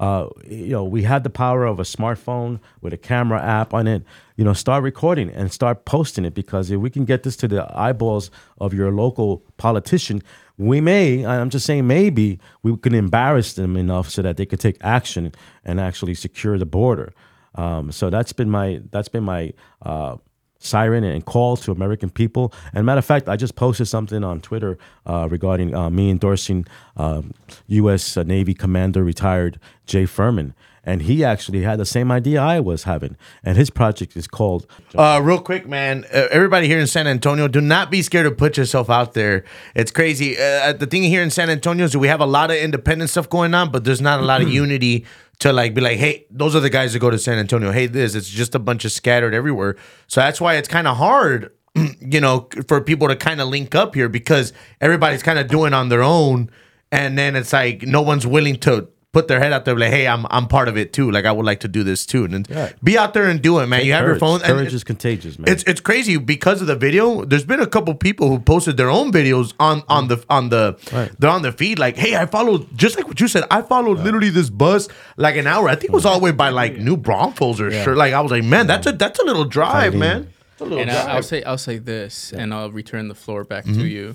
Uh, 0.00 0.28
you 0.46 0.68
know, 0.68 0.84
we 0.84 1.02
had 1.02 1.24
the 1.24 1.30
power 1.30 1.64
of 1.64 1.80
a 1.80 1.82
smartphone 1.82 2.60
with 2.80 2.92
a 2.92 2.96
camera 2.96 3.42
app 3.42 3.74
on 3.74 3.86
it. 3.86 4.02
You 4.36 4.44
know, 4.44 4.52
start 4.52 4.84
recording 4.84 5.30
and 5.30 5.52
start 5.52 5.84
posting 5.84 6.24
it 6.24 6.34
because 6.34 6.70
if 6.70 6.78
we 6.78 6.90
can 6.90 7.04
get 7.04 7.24
this 7.24 7.36
to 7.36 7.48
the 7.48 7.66
eyeballs 7.76 8.30
of 8.58 8.72
your 8.72 8.92
local 8.92 9.42
politician, 9.56 10.22
we 10.56 10.80
may, 10.80 11.26
I'm 11.26 11.50
just 11.50 11.66
saying, 11.66 11.86
maybe 11.86 12.38
we 12.62 12.76
can 12.76 12.94
embarrass 12.94 13.54
them 13.54 13.76
enough 13.76 14.08
so 14.10 14.22
that 14.22 14.36
they 14.36 14.46
could 14.46 14.60
take 14.60 14.76
action 14.80 15.32
and 15.64 15.80
actually 15.80 16.14
secure 16.14 16.58
the 16.58 16.66
border. 16.66 17.12
Um, 17.54 17.90
so 17.90 18.10
that's 18.10 18.32
been 18.32 18.50
my 18.50 18.80
that's 18.92 19.08
been 19.08 19.24
my 19.24 19.52
uh, 19.82 20.16
siren 20.58 21.04
and 21.04 21.24
call 21.24 21.56
to 21.56 21.72
American 21.72 22.10
people. 22.10 22.52
And 22.72 22.84
matter 22.84 22.98
of 22.98 23.04
fact, 23.04 23.28
I 23.28 23.36
just 23.36 23.54
posted 23.54 23.88
something 23.88 24.24
on 24.24 24.40
Twitter 24.40 24.78
uh, 25.06 25.28
regarding 25.30 25.74
uh, 25.74 25.90
me 25.90 26.10
endorsing 26.10 26.66
um 26.96 27.32
U.S. 27.68 28.16
Navy 28.16 28.54
Commander 28.54 29.04
retired 29.04 29.60
Jay 29.86 30.06
Furman. 30.06 30.54
And 30.88 31.02
he 31.02 31.22
actually 31.22 31.62
had 31.64 31.78
the 31.78 31.84
same 31.84 32.10
idea 32.10 32.40
I 32.40 32.60
was 32.60 32.84
having. 32.84 33.18
And 33.44 33.58
his 33.58 33.68
project 33.68 34.16
is 34.16 34.26
called 34.26 34.66
Uh, 34.96 35.20
real 35.22 35.38
quick, 35.38 35.68
man. 35.68 36.06
Uh, 36.12 36.28
everybody 36.30 36.66
here 36.66 36.78
in 36.78 36.86
San 36.86 37.06
Antonio, 37.06 37.46
do 37.46 37.60
not 37.60 37.90
be 37.90 38.00
scared 38.00 38.24
to 38.24 38.30
put 38.30 38.56
yourself 38.56 38.88
out 38.88 39.12
there. 39.12 39.44
It's 39.74 39.90
crazy. 39.90 40.38
Uh, 40.38 40.72
the 40.72 40.86
thing 40.86 41.02
here 41.02 41.22
in 41.22 41.28
San 41.28 41.50
Antonio 41.50 41.84
is 41.84 41.94
we 41.94 42.08
have 42.08 42.22
a 42.22 42.26
lot 42.38 42.50
of 42.50 42.56
independent 42.56 43.10
stuff 43.10 43.28
going 43.28 43.52
on, 43.52 43.70
but 43.70 43.84
there's 43.84 44.00
not 44.00 44.18
a 44.20 44.22
lot 44.22 44.40
of 44.40 44.48
unity 44.48 45.04
to 45.40 45.52
like 45.52 45.74
be 45.74 45.82
like, 45.82 45.98
hey, 45.98 46.24
those 46.30 46.56
are 46.56 46.60
the 46.60 46.70
guys 46.70 46.94
that 46.94 47.00
go 47.00 47.10
to 47.10 47.18
San 47.18 47.38
Antonio. 47.38 47.70
Hey, 47.70 47.86
this. 47.86 48.14
It's 48.14 48.30
just 48.30 48.54
a 48.54 48.58
bunch 48.58 48.86
of 48.86 48.90
scattered 48.90 49.34
everywhere. 49.34 49.76
So 50.06 50.22
that's 50.22 50.40
why 50.40 50.54
it's 50.54 50.68
kind 50.68 50.88
of 50.88 50.96
hard, 50.96 51.52
you 52.00 52.20
know, 52.22 52.48
for 52.66 52.80
people 52.80 53.08
to 53.08 53.16
kind 53.16 53.42
of 53.42 53.48
link 53.48 53.74
up 53.74 53.94
here 53.94 54.08
because 54.08 54.54
everybody's 54.80 55.22
kind 55.22 55.38
of 55.38 55.48
doing 55.48 55.74
on 55.74 55.90
their 55.90 56.02
own, 56.02 56.50
and 56.90 57.18
then 57.18 57.36
it's 57.36 57.52
like 57.52 57.82
no 57.82 58.00
one's 58.00 58.26
willing 58.26 58.56
to. 58.60 58.88
Put 59.18 59.26
their 59.26 59.40
head 59.40 59.52
out 59.52 59.64
there, 59.64 59.76
like, 59.76 59.90
hey, 59.90 60.06
I'm 60.06 60.26
I'm 60.30 60.46
part 60.46 60.68
of 60.68 60.76
it 60.76 60.92
too. 60.92 61.10
Like, 61.10 61.24
I 61.24 61.32
would 61.32 61.44
like 61.44 61.60
to 61.66 61.68
do 61.68 61.82
this 61.82 62.06
too, 62.06 62.24
and 62.24 62.46
Yeah. 62.48 62.70
be 62.84 62.96
out 62.96 63.14
there 63.14 63.26
and 63.28 63.42
do 63.42 63.58
it, 63.58 63.66
man. 63.66 63.84
you 63.84 63.92
have 63.94 64.02
your 64.02 64.10
courage. 64.10 64.20
phone. 64.20 64.40
and- 64.42 64.58
Courage 64.58 64.72
is 64.72 64.84
contagious, 64.84 65.38
man. 65.40 65.48
it's 65.52 65.64
it's 65.64 65.80
crazy 65.80 66.16
because 66.18 66.60
of 66.60 66.68
the 66.68 66.76
video. 66.76 67.24
There's 67.24 67.44
been 67.52 67.58
a 67.60 67.66
couple 67.66 67.92
people 67.96 68.28
who 68.28 68.38
posted 68.38 68.76
their 68.76 68.90
own 68.98 69.10
videos 69.10 69.54
on 69.58 69.82
on 69.88 70.06
the 70.06 70.18
on 70.30 70.50
the 70.50 70.76
Right. 70.92 71.10
they're 71.18 71.30
on 71.38 71.42
the 71.42 71.50
feed. 71.50 71.80
Like, 71.80 71.96
hey, 71.96 72.14
I 72.14 72.26
followed 72.26 72.68
just 72.78 72.96
like 72.96 73.08
what 73.08 73.18
you 73.20 73.26
said. 73.26 73.42
I 73.50 73.62
followed 73.62 73.98
literally 74.06 74.30
this 74.30 74.50
bus 74.50 74.86
like 75.16 75.36
an 75.36 75.48
hour. 75.48 75.68
I 75.68 75.74
think 75.74 75.90
it 75.92 75.96
was 76.00 76.06
all 76.06 76.18
the 76.20 76.24
way 76.24 76.30
by 76.30 76.50
like 76.50 76.76
New 76.78 76.96
Braunfels 76.96 77.60
or 77.60 77.72
sure. 77.72 77.96
Like 77.96 78.12
I 78.12 78.20
was 78.20 78.30
like, 78.30 78.44
man, 78.44 78.68
that's 78.68 78.86
a 78.86 78.92
that's 78.92 79.18
a 79.18 79.24
little 79.24 79.44
drive, 79.44 79.94
Fighting. 79.94 79.98
man. 79.98 80.28
A 80.60 80.64
little 80.64 80.78
and 80.78 80.90
drive. 80.90 81.08
I, 81.08 81.12
I'll 81.14 81.22
say 81.24 81.42
I'll 81.42 81.58
say 81.58 81.78
this, 81.78 82.32
and 82.32 82.54
I'll 82.54 82.70
return 82.70 83.08
the 83.08 83.16
floor 83.16 83.42
back 83.42 83.64
to 83.64 83.70
mm-hmm. 83.70 83.80
you. 83.96 84.14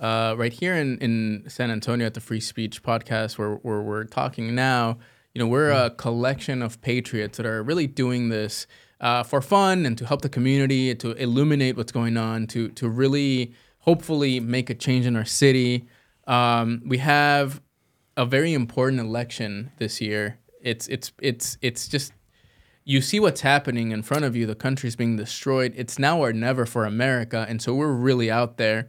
Uh, 0.00 0.34
right 0.38 0.54
here 0.54 0.74
in, 0.74 0.96
in 0.98 1.44
San 1.46 1.70
Antonio 1.70 2.06
at 2.06 2.14
the 2.14 2.20
Free 2.20 2.40
Speech 2.40 2.82
Podcast, 2.82 3.36
where, 3.36 3.56
where 3.56 3.82
we're 3.82 4.04
talking 4.04 4.54
now, 4.54 4.98
you 5.34 5.38
know, 5.38 5.46
we're 5.46 5.70
a 5.70 5.90
collection 5.90 6.62
of 6.62 6.80
patriots 6.80 7.36
that 7.36 7.44
are 7.44 7.62
really 7.62 7.86
doing 7.86 8.30
this 8.30 8.66
uh, 9.00 9.22
for 9.22 9.42
fun 9.42 9.84
and 9.84 9.98
to 9.98 10.06
help 10.06 10.22
the 10.22 10.28
community, 10.28 10.94
to 10.94 11.12
illuminate 11.12 11.76
what's 11.76 11.92
going 11.92 12.16
on, 12.16 12.46
to 12.48 12.70
to 12.70 12.88
really 12.88 13.54
hopefully 13.80 14.40
make 14.40 14.70
a 14.70 14.74
change 14.74 15.06
in 15.06 15.16
our 15.16 15.24
city. 15.24 15.86
Um, 16.26 16.82
we 16.86 16.98
have 16.98 17.60
a 18.16 18.24
very 18.24 18.54
important 18.54 19.00
election 19.00 19.72
this 19.78 20.00
year. 20.00 20.38
It's 20.62 20.88
it's 20.88 21.12
it's 21.20 21.58
it's 21.62 21.88
just 21.88 22.12
you 22.84 23.00
see 23.00 23.20
what's 23.20 23.42
happening 23.42 23.92
in 23.92 24.02
front 24.02 24.24
of 24.24 24.34
you. 24.34 24.46
The 24.46 24.54
country's 24.54 24.96
being 24.96 25.16
destroyed. 25.16 25.72
It's 25.76 25.98
now 25.98 26.22
or 26.22 26.32
never 26.32 26.66
for 26.66 26.84
America, 26.84 27.46
and 27.48 27.62
so 27.62 27.74
we're 27.74 27.92
really 27.92 28.30
out 28.30 28.56
there. 28.56 28.88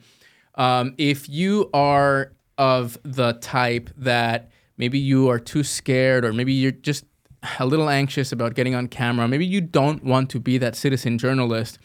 Um, 0.56 0.94
if 0.98 1.30
you 1.30 1.70
are 1.74 2.34
of 2.58 2.98
the 3.04 3.34
type 3.34 3.90
that 3.98 4.50
maybe 4.78 5.00
you 5.00 5.30
are 5.30 5.40
too 5.40 5.64
scared, 5.64 6.26
or 6.26 6.34
maybe 6.34 6.54
you're 6.54 6.72
just 6.72 7.06
a 7.60 7.66
little 7.66 7.90
anxious 7.90 8.32
about 8.32 8.54
getting 8.54 8.76
on 8.76 8.88
camera, 8.88 9.28
maybe 9.28 9.46
you 9.46 9.62
don't 9.62 10.04
want 10.04 10.30
to 10.30 10.40
be 10.40 10.58
that 10.60 10.76
citizen 10.76 11.18
journalist. 11.18 11.80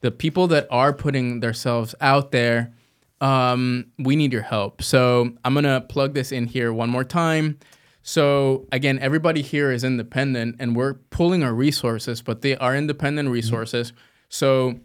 The 0.00 0.10
people 0.10 0.46
that 0.48 0.66
are 0.70 0.92
putting 0.92 1.40
themselves 1.40 1.94
out 2.00 2.30
there, 2.30 2.72
um, 3.20 3.86
we 3.98 4.16
need 4.16 4.32
your 4.32 4.42
help. 4.42 4.82
So 4.82 5.32
I'm 5.44 5.54
gonna 5.54 5.80
plug 5.80 6.14
this 6.14 6.32
in 6.32 6.46
here 6.46 6.72
one 6.72 6.90
more 6.90 7.04
time. 7.04 7.58
So 8.02 8.66
again, 8.72 8.98
everybody 9.00 9.42
here 9.42 9.70
is 9.70 9.84
independent, 9.84 10.56
and 10.58 10.74
we're 10.74 10.94
pulling 10.94 11.42
our 11.42 11.52
resources, 11.52 12.22
but 12.22 12.40
they 12.40 12.56
are 12.56 12.74
independent 12.74 13.28
resources. 13.28 13.92
So 14.28 14.80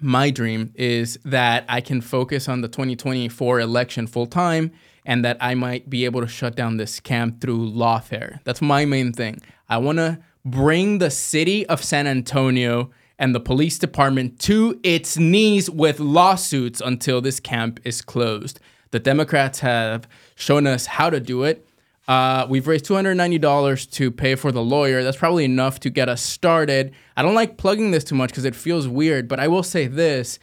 my 0.00 0.30
dream 0.30 0.72
is 0.74 1.18
that 1.24 1.64
I 1.68 1.80
can 1.80 2.00
focus 2.00 2.48
on 2.48 2.60
the 2.60 2.68
2024 2.68 3.60
election 3.60 4.06
full 4.06 4.26
time 4.26 4.72
and 5.04 5.24
that 5.24 5.36
I 5.40 5.54
might 5.54 5.88
be 5.88 6.04
able 6.04 6.20
to 6.20 6.28
shut 6.28 6.56
down 6.56 6.76
this 6.76 6.98
scam 7.00 7.40
through 7.40 7.70
lawfare. 7.70 8.40
That's 8.44 8.62
my 8.62 8.84
main 8.84 9.12
thing. 9.12 9.40
I 9.68 9.78
want 9.78 9.98
to 9.98 10.18
bring 10.44 10.98
the 10.98 11.10
city 11.10 11.66
of 11.66 11.82
San 11.82 12.06
Antonio 12.06 12.90
and 13.18 13.34
the 13.34 13.40
police 13.40 13.78
department 13.78 14.38
to 14.40 14.80
its 14.82 15.18
knees 15.18 15.68
with 15.70 16.00
lawsuits 16.00 16.80
until 16.80 17.20
this 17.20 17.38
camp 17.38 17.78
is 17.84 18.00
closed. 18.00 18.60
The 18.92 18.98
Democrats 18.98 19.60
have 19.60 20.08
shown 20.34 20.66
us 20.66 20.86
how 20.86 21.10
to 21.10 21.20
do 21.20 21.44
it. 21.44 21.66
Uh, 22.10 22.44
we've 22.50 22.66
raised 22.66 22.86
$290 22.86 23.90
to 23.92 24.10
pay 24.10 24.34
for 24.34 24.50
the 24.50 24.60
lawyer. 24.60 25.04
That's 25.04 25.16
probably 25.16 25.44
enough 25.44 25.78
to 25.78 25.90
get 25.90 26.08
us 26.08 26.20
started. 26.20 26.92
I 27.16 27.22
don't 27.22 27.36
like 27.36 27.56
plugging 27.56 27.92
this 27.92 28.02
too 28.02 28.16
much 28.16 28.30
because 28.30 28.44
it 28.44 28.56
feels 28.56 28.88
weird, 28.88 29.28
but 29.28 29.38
I 29.38 29.46
will 29.46 29.62
say 29.62 29.86
this. 29.86 30.40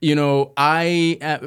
You 0.00 0.16
know, 0.16 0.52
I 0.56 1.16
uh, 1.22 1.46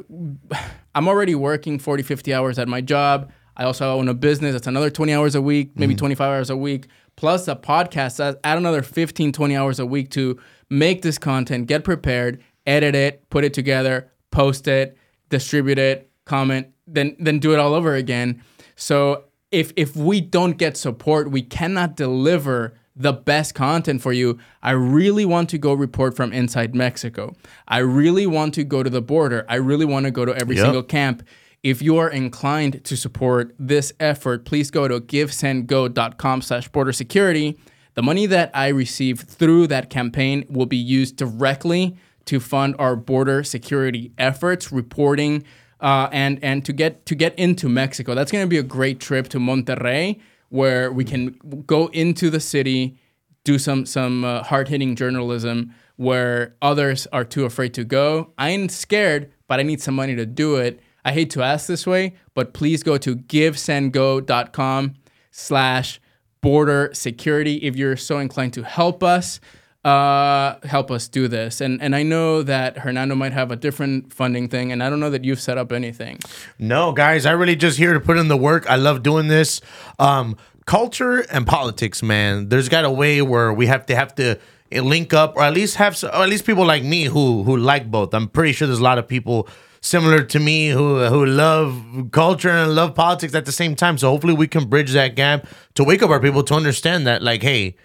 I'm 0.96 1.10
already 1.10 1.36
working 1.36 1.80
40, 1.80 2.02
50 2.02 2.34
hours 2.34 2.58
at 2.58 2.70
my 2.70 2.80
job. 2.80 3.30
I 3.58 3.66
also 3.66 3.92
own 3.92 4.08
a 4.08 4.14
business. 4.14 4.54
That's 4.54 4.68
another 4.68 4.90
20 4.90 5.14
hours 5.14 5.36
a 5.36 5.42
week, 5.42 5.78
maybe 5.78 5.96
25 5.96 6.26
hours 6.26 6.50
a 6.50 6.56
week, 6.56 6.88
plus 7.18 7.50
a 7.50 7.56
podcast. 7.58 8.16
That's 8.16 8.38
add 8.46 8.58
another 8.58 8.82
15, 8.82 9.34
20 9.34 9.58
hours 9.58 9.80
a 9.80 9.86
week 9.86 10.12
to 10.12 10.40
make 10.70 11.02
this 11.02 11.18
content, 11.18 11.68
get 11.68 11.84
prepared, 11.84 12.42
edit 12.66 12.96
it, 12.96 13.30
put 13.30 13.44
it 13.44 13.54
together, 13.54 14.10
post 14.32 14.70
it, 14.70 14.98
distribute 15.28 15.78
it, 15.78 16.10
comment, 16.24 16.68
then 16.88 17.18
then 17.20 17.40
do 17.40 17.52
it 17.52 17.60
all 17.60 17.74
over 17.74 17.96
again. 17.96 18.42
So 18.78 19.26
if 19.52 19.72
if 19.76 19.96
we 19.96 20.22
don't 20.22 20.58
get 20.58 20.78
support, 20.78 21.32
we 21.32 21.42
cannot 21.42 21.96
deliver 21.96 22.74
the 22.96 23.14
best 23.14 23.54
content 23.54 24.02
for 24.02 24.12
you. 24.12 24.40
I 24.64 24.72
really 24.72 25.24
want 25.24 25.50
to 25.50 25.58
go 25.60 25.74
report 25.74 26.16
from 26.16 26.34
inside 26.34 26.74
Mexico. 26.74 27.36
I 27.68 27.78
really 27.80 28.26
want 28.26 28.56
to 28.56 28.64
go 28.64 28.82
to 28.82 28.90
the 28.90 29.02
border. 29.04 29.46
I 29.48 29.56
really 29.56 29.86
want 29.86 30.06
to 30.06 30.12
go 30.12 30.26
to 30.26 30.34
every 30.36 30.56
Yep. 30.56 30.66
single 30.66 30.84
camp. 30.84 31.22
If 31.64 31.82
you 31.82 31.98
are 31.98 32.10
inclined 32.10 32.84
to 32.86 32.96
support 32.98 33.54
this 33.60 33.94
effort, 34.00 34.46
please 34.46 34.72
go 34.72 34.88
to 34.88 35.00
givesendgo.com 35.00 36.42
slash 36.42 36.68
border 36.70 36.92
security. 36.92 37.58
The 37.94 38.04
money 38.04 38.26
that 38.28 38.52
I 38.54 38.68
receive 38.70 39.22
through 39.22 39.68
that 39.68 39.90
campaign 39.90 40.46
will 40.50 40.66
be 40.68 40.78
used 40.78 41.18
directly 41.18 41.96
to 42.26 42.40
fund 42.40 42.76
our 42.80 42.96
border 42.96 43.44
security 43.44 44.12
efforts, 44.18 44.72
reporting, 44.72 45.44
uh, 45.80 46.10
and 46.12 46.40
and 46.44 46.66
to 46.66 46.74
get 46.74 47.06
to 47.06 47.16
get 47.16 47.38
into 47.38 47.70
Mexico. 47.70 48.16
That's 48.16 48.32
going 48.32 48.44
to 48.44 48.50
be 48.50 48.58
a 48.58 48.64
great 48.64 49.00
trip 49.00 49.30
to 49.30 49.40
Monterrey, 49.40 50.20
where 50.50 50.92
we 50.92 51.04
can 51.04 51.38
go 51.66 51.88
into 51.88 52.30
the 52.30 52.40
city, 52.40 52.98
do 53.44 53.60
some 53.60 53.86
some 53.86 54.24
uh, 54.24 54.44
hard 54.44 54.68
hitting 54.68 54.96
journalism 54.96 55.74
where 55.98 56.56
others 56.62 57.08
are 57.12 57.24
too 57.24 57.46
afraid 57.46 57.74
to 57.74 57.84
go. 57.84 58.32
I 58.38 58.50
ain't 58.50 58.72
scared, 58.72 59.32
but 59.48 59.60
I 59.60 59.64
need 59.64 59.82
some 59.82 59.96
money 59.96 60.16
to 60.16 60.26
do 60.26 60.56
it. 60.56 60.80
I 61.04 61.12
hate 61.12 61.30
to 61.32 61.42
ask 61.42 61.68
this 61.68 61.88
way, 61.88 62.16
but 62.34 62.54
please 62.54 62.84
go 62.84 62.98
to 62.98 63.16
givesendgo.com 63.16 64.96
slash 65.32 66.00
border 66.42 66.92
security 66.94 67.56
if 67.58 67.76
you're 67.76 67.98
so 67.98 68.20
inclined 68.20 68.54
to 68.54 68.64
help 68.64 69.04
us 69.04 69.40
uh, 69.88 70.60
help 70.68 70.92
us 70.92 71.08
do 71.08 71.28
this. 71.30 71.62
And 71.62 71.82
and 71.82 71.96
I 71.96 72.04
know 72.04 72.44
that 72.44 72.80
Hernando 72.80 73.16
might 73.16 73.34
have 73.34 73.52
a 73.52 73.56
different 73.56 74.12
funding 74.12 74.50
thing, 74.50 74.72
and 74.72 74.84
I 74.84 74.90
don't 74.90 75.00
know 75.00 75.10
that 75.10 75.24
you've 75.24 75.40
set 75.40 75.58
up 75.58 75.72
anything. 75.72 76.20
No, 76.60 76.92
guys, 76.92 77.26
I 77.26 77.32
really 77.32 77.56
just 77.56 77.78
here 77.78 77.94
to 77.94 78.00
put 78.00 78.18
in 78.18 78.28
the 78.28 78.36
work. 78.38 78.70
I 78.70 78.76
love 78.76 79.02
doing 79.02 79.28
this. 79.28 79.62
Um, 79.98 80.36
culture 80.66 81.20
and 81.32 81.48
politics, 81.48 82.04
man. 82.04 82.50
There's 82.50 82.68
got 82.68 82.84
a 82.84 82.92
way 82.92 83.22
where 83.22 83.54
we 83.54 83.68
have 83.68 83.86
to 83.86 83.96
have 83.96 84.14
to 84.16 84.38
link 84.72 85.14
up, 85.14 85.38
or 85.38 85.44
at 85.44 85.54
least 85.54 85.78
have, 85.78 86.04
or 86.04 86.24
at 86.24 86.30
least 86.30 86.46
people 86.46 86.66
like 86.66 86.84
me 86.84 87.06
who 87.06 87.44
who 87.44 87.56
like 87.56 87.90
both. 87.90 88.14
I'm 88.14 88.28
pretty 88.28 88.52
sure 88.52 88.68
there's 88.68 88.80
a 88.80 88.84
lot 88.84 88.98
of 88.98 89.08
people 89.08 89.48
similar 89.80 90.22
to 90.24 90.40
me 90.40 90.68
who 90.68 91.06
who 91.06 91.26
love 91.26 91.82
culture 92.12 92.50
and 92.50 92.76
love 92.76 92.94
politics 92.94 93.34
at 93.34 93.46
the 93.46 93.54
same 93.54 93.74
time. 93.74 93.98
So 93.98 94.10
hopefully 94.10 94.34
we 94.34 94.48
can 94.48 94.66
bridge 94.66 94.92
that 94.92 95.16
gap 95.16 95.48
to 95.76 95.86
wake 95.86 96.04
up 96.04 96.10
our 96.10 96.20
people 96.20 96.44
to 96.44 96.54
understand 96.56 97.08
that, 97.08 97.22
like, 97.22 97.42
hey. 97.42 97.76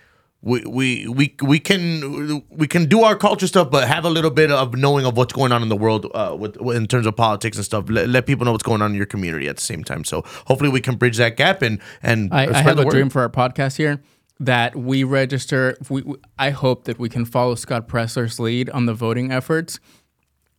We, 0.45 0.65
we 0.65 1.07
we 1.07 1.37
we 1.41 1.61
can 1.61 2.43
we 2.51 2.67
can 2.67 2.87
do 2.87 3.03
our 3.05 3.15
culture 3.15 3.47
stuff, 3.47 3.71
but 3.71 3.87
have 3.87 4.05
a 4.05 4.11
little 4.11 4.31
bit 4.31 4.51
of 4.51 4.75
knowing 4.77 5.07
of 5.07 5.17
what's 5.17 5.33
going 5.33 5.53
on 5.53 5.63
in 5.63 5.69
the 5.69 5.77
world 5.77 6.11
uh, 6.15 6.37
with 6.37 6.57
in 6.73 6.89
terms 6.89 7.07
of 7.07 7.15
politics 7.15 7.57
and 7.57 7.65
stuff. 7.65 7.89
Let, 7.89 8.09
let 8.09 8.27
people 8.27 8.45
know 8.45 8.51
what's 8.51 8.65
going 8.65 8.83
on 8.83 8.91
in 8.91 8.97
your 8.97 9.07
community 9.07 9.47
at 9.47 9.57
the 9.57 9.63
same 9.63 9.85
time. 9.85 10.03
So 10.05 10.23
hopefully 10.47 10.69
we 10.69 10.81
can 10.81 10.97
bridge 10.97 11.17
that 11.19 11.37
gap 11.37 11.63
and 11.63 11.81
and 12.03 12.35
I, 12.35 12.49
I 12.49 12.63
have 12.63 12.79
a 12.81 12.83
word. 12.85 12.91
dream 12.91 13.09
for 13.09 13.23
our 13.23 13.29
podcast 13.29 13.77
here 13.77 14.03
that 14.41 14.75
we 14.75 15.05
register. 15.05 15.77
We, 15.89 16.03
we- 16.03 16.17
I 16.41 16.51
hope 16.51 16.85
that 16.87 16.99
we 16.99 17.09
can 17.09 17.25
follow 17.25 17.55
Scott 17.55 17.87
Presler's 17.87 18.41
lead 18.41 18.69
on 18.71 18.87
the 18.87 18.95
voting 18.95 19.31
efforts. 19.31 19.79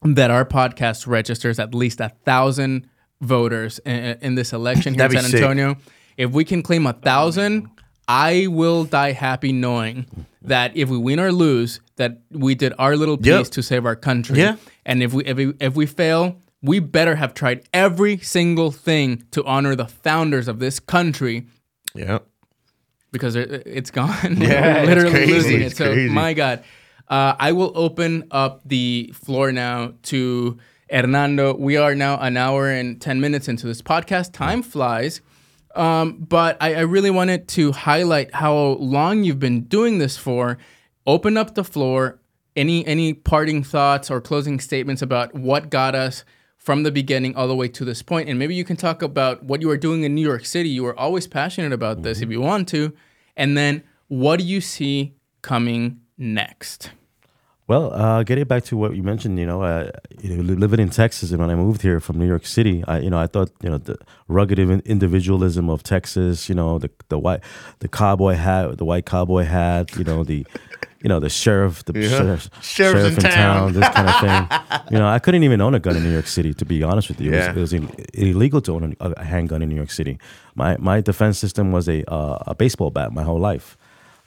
That 0.04 0.32
our 0.32 0.46
podcast 0.46 1.08
registers 1.08 1.60
at 1.60 1.76
least 1.76 2.00
a 2.00 2.10
thousand 2.24 2.88
voters 3.20 3.80
in, 3.80 4.18
in 4.22 4.36
this 4.36 4.54
election 4.54 4.94
here 4.94 5.06
in 5.06 5.12
San 5.12 5.24
be 5.24 5.28
sick. 5.28 5.42
Antonio. 5.42 5.76
If 6.16 6.32
we 6.32 6.46
can 6.46 6.62
claim 6.62 6.86
a 6.88 6.94
thousand, 6.94 7.70
I 8.08 8.47
will 8.47 8.84
die 8.86 9.12
happy 9.14 9.51
knowing 9.51 10.06
that 10.41 10.76
if 10.76 10.89
we 10.89 10.97
win 10.97 11.20
or 11.20 11.32
lose, 11.32 11.80
that 11.95 12.20
we 12.32 12.54
did 12.56 12.74
our 12.78 12.95
little 12.97 13.18
piece 13.18 13.28
Yep. 13.28 13.45
to 13.47 13.62
save 13.64 13.86
our 13.86 13.95
country. 13.95 14.38
Yeah. 14.39 14.58
And 14.86 15.01
if 15.01 15.14
we 15.14 15.24
if 15.26 15.38
we 15.38 15.54
if 15.60 15.76
we 15.76 15.86
fail, 15.86 16.38
we 16.62 16.80
better 16.80 17.16
have 17.16 17.34
tried 17.34 17.64
every 17.74 18.18
single 18.18 18.72
thing 18.72 19.24
to 19.32 19.43
honor 19.45 19.76
the 19.76 19.86
founders 19.88 20.47
of 20.47 20.60
this 20.60 20.80
country 20.80 21.47
Yeah. 21.95 22.20
because 23.12 23.36
it, 23.36 23.64
it's 23.66 23.91
gone. 23.91 24.38
Yeah, 24.41 24.84
literally 24.86 25.26
losing 25.28 25.62
it. 25.62 25.68
It's 25.68 25.78
So 25.78 25.93
crazy. 25.93 26.10
my 26.14 26.34
God, 26.34 26.64
uh, 27.08 27.36
I 27.39 27.51
will 27.54 27.72
open 27.76 28.26
up 28.32 28.62
the 28.66 29.14
floor 29.14 29.51
now 29.51 29.93
to 30.04 30.58
Hernando. 30.89 31.56
We 31.56 31.78
are 31.78 31.95
now 31.95 32.20
an 32.20 32.36
hour 32.38 32.70
and 32.70 32.99
ten 32.99 33.22
minutes 33.22 33.47
into 33.47 33.66
this 33.68 33.82
podcast. 33.82 34.34
Time 34.34 34.62
flies. 34.62 35.22
Um, 35.76 36.17
but 36.19 36.57
I, 36.61 36.76
I 36.76 36.80
really 36.82 37.09
wanted 37.09 37.47
to 37.49 37.71
highlight 37.71 38.34
how 38.34 38.55
long 38.55 39.24
you've 39.24 39.39
been 39.39 39.63
doing 39.63 39.97
this 39.97 40.17
for. 40.17 40.57
Open 41.05 41.38
up 41.38 41.55
the 41.55 41.63
floor. 41.63 42.19
Any 42.55 42.86
any 42.86 43.15
parting 43.15 43.63
thoughts 43.63 44.11
or 44.11 44.21
closing 44.21 44.59
statements 44.59 45.01
about 45.01 45.34
what 45.34 45.71
got 45.71 45.95
us 45.95 46.24
from 46.63 46.84
the 46.84 46.91
beginning 46.91 47.36
all 47.36 47.47
the 47.47 47.55
way 47.55 47.67
to 47.67 47.84
this 47.84 48.01
point. 48.01 48.26
point, 48.26 48.30
and 48.30 48.39
maybe 48.39 48.55
you 48.55 48.63
can 48.63 48.78
talk 48.78 49.01
about 49.01 49.43
what 49.43 49.61
you 49.61 49.69
are 49.69 49.78
doing 49.78 50.03
in 50.03 50.15
New 50.15 50.21
York 50.21 50.45
City. 50.45 50.69
You 50.69 50.86
are 50.86 50.97
always 50.97 51.28
passionate 51.28 51.74
about 51.74 52.03
this, 52.03 52.21
if 52.21 52.30
you 52.30 52.39
want 52.39 52.69
to, 52.69 52.93
and 53.36 53.57
then 53.57 53.84
what 54.07 54.38
do 54.38 54.45
you 54.45 54.61
see 54.61 55.15
coming 55.41 55.99
next? 56.17 56.91
Well, 57.66 57.93
uh, 57.93 58.24
getting 58.24 58.43
back 58.43 58.66
to 58.66 58.78
what 58.78 58.93
you 58.93 59.03
mentioned, 59.03 59.39
you 59.39 59.45
know, 59.45 59.61
uh, 59.64 59.89
you 60.22 60.36
know, 60.36 60.43
living 60.43 60.82
in 60.82 60.89
Texas, 60.89 61.32
and 61.32 61.39
when 61.39 61.49
I 61.49 61.55
moved 61.55 61.82
here 61.82 62.01
from 62.01 62.20
New 62.20 62.28
York 62.28 62.45
City, 62.45 62.84
I, 62.88 62.99
you 62.99 63.09
know, 63.09 63.18
I 63.18 63.28
thought, 63.28 63.51
you 63.61 63.70
know, 63.70 63.78
the 63.78 63.97
rugged 64.28 64.59
individualism 64.59 65.70
of 65.70 65.82
Texas, 65.82 66.49
you 66.49 66.55
know, 66.55 66.78
the 66.78 66.89
the 67.07 67.18
white, 67.18 67.39
the 67.80 67.88
cowboy 67.88 68.34
hat, 68.34 68.78
the 68.78 68.84
white 68.84 69.05
cowboy 69.05 69.43
hat, 69.43 69.95
you 69.95 70.03
know, 70.03 70.26
the, 70.26 70.45
you 71.01 71.07
know, 71.07 71.22
the 71.22 71.30
sheriff, 71.30 71.86
the 71.86 71.93
sheriff, 71.93 72.49
Sheriff's 72.61 73.16
in 73.16 73.32
town. 73.32 73.72
this 73.72 73.88
kind 73.89 74.09
of 74.09 74.20
thing. 74.20 74.82
you 74.91 74.99
know, 74.99 75.07
I 75.07 75.20
couldn't 75.20 75.43
even 75.43 75.61
own 75.61 75.74
a 75.74 75.80
gun 75.80 75.95
in 75.95 76.03
New 76.03 76.11
York 76.11 76.28
City, 76.28 76.53
to 76.55 76.66
be 76.66 76.84
honest 76.84 77.07
with 77.07 77.22
you. 77.22 77.32
Yeah. 77.32 77.51
It 77.51 77.55
was, 77.55 77.72
it 77.72 77.80
was 77.82 77.89
Ill- 78.14 78.30
illegal 78.30 78.61
to 78.61 78.74
own 78.74 78.95
a, 78.99 79.11
a 79.11 79.24
handgun 79.24 79.61
in 79.61 79.70
New 79.70 79.76
York 79.78 79.91
City. 79.91 80.18
My 80.55 80.76
my 80.80 80.99
defense 80.99 81.39
system 81.39 81.72
was 81.72 81.88
a 81.88 82.03
uh, 82.11 82.43
a 82.47 82.55
baseball 82.55 82.91
bat 82.91 83.14
my 83.14 83.24
whole 83.24 83.39
life 83.39 83.78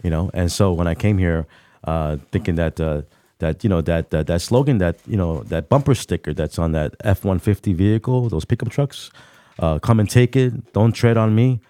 you 0.02 0.10
know. 0.10 0.30
And 0.34 0.50
so 0.52 0.72
when 0.72 0.86
I 0.86 0.94
came 0.94 1.18
here, 1.18 1.46
uh, 1.84 2.18
thinking 2.32 2.56
that 2.56 2.80
uh, 2.80 3.02
that 3.38 3.62
you 3.62 3.70
know 3.70 3.80
that, 3.82 4.10
that 4.10 4.26
that 4.26 4.40
slogan 4.40 4.78
that 4.78 4.96
you 5.06 5.16
know 5.16 5.42
that 5.44 5.68
bumper 5.68 5.94
sticker 5.94 6.32
that's 6.32 6.58
on 6.58 6.72
that 6.72 6.94
F 7.04 7.24
one 7.24 7.38
fifty 7.38 7.72
vehicle, 7.72 8.28
those 8.28 8.44
pickup 8.44 8.70
trucks, 8.70 9.10
uh, 9.58 9.78
come 9.78 10.00
and 10.00 10.08
take 10.08 10.36
it, 10.36 10.72
don't 10.72 10.92
tread 10.92 11.16
on 11.16 11.34
me. 11.34 11.60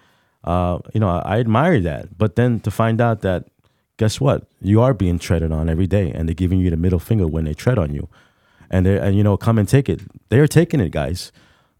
Uh, 0.45 0.79
you 0.95 1.01
know, 1.01 1.09
I, 1.09 1.37
I 1.37 1.41
admire 1.41 1.81
that, 1.81 2.17
but 2.17 2.37
then 2.37 2.61
to 2.61 2.71
find 2.71 3.01
out 3.01 3.23
that 3.23 3.47
guess 3.97 4.21
what, 4.21 4.47
you 4.61 4.81
are 4.81 4.95
being 4.95 5.19
treaded 5.19 5.51
on 5.51 5.69
every 5.69 5.87
day, 5.87 6.13
and 6.13 6.29
they're 6.29 6.35
giving 6.35 6.61
you 6.61 6.71
the 6.71 6.77
middle 6.77 7.01
finger 7.01 7.27
when 7.27 7.45
they 7.45 7.55
tread 7.55 7.79
on 7.79 7.93
you, 7.93 8.09
and 8.71 8.87
they 8.87 8.99
and 8.99 9.17
you 9.17 9.25
know 9.25 9.37
come 9.37 9.59
and 9.59 9.69
take 9.69 9.89
it. 9.89 10.03
They're 10.29 10.49
taking 10.49 10.81
it, 10.81 10.91
guys 10.91 11.33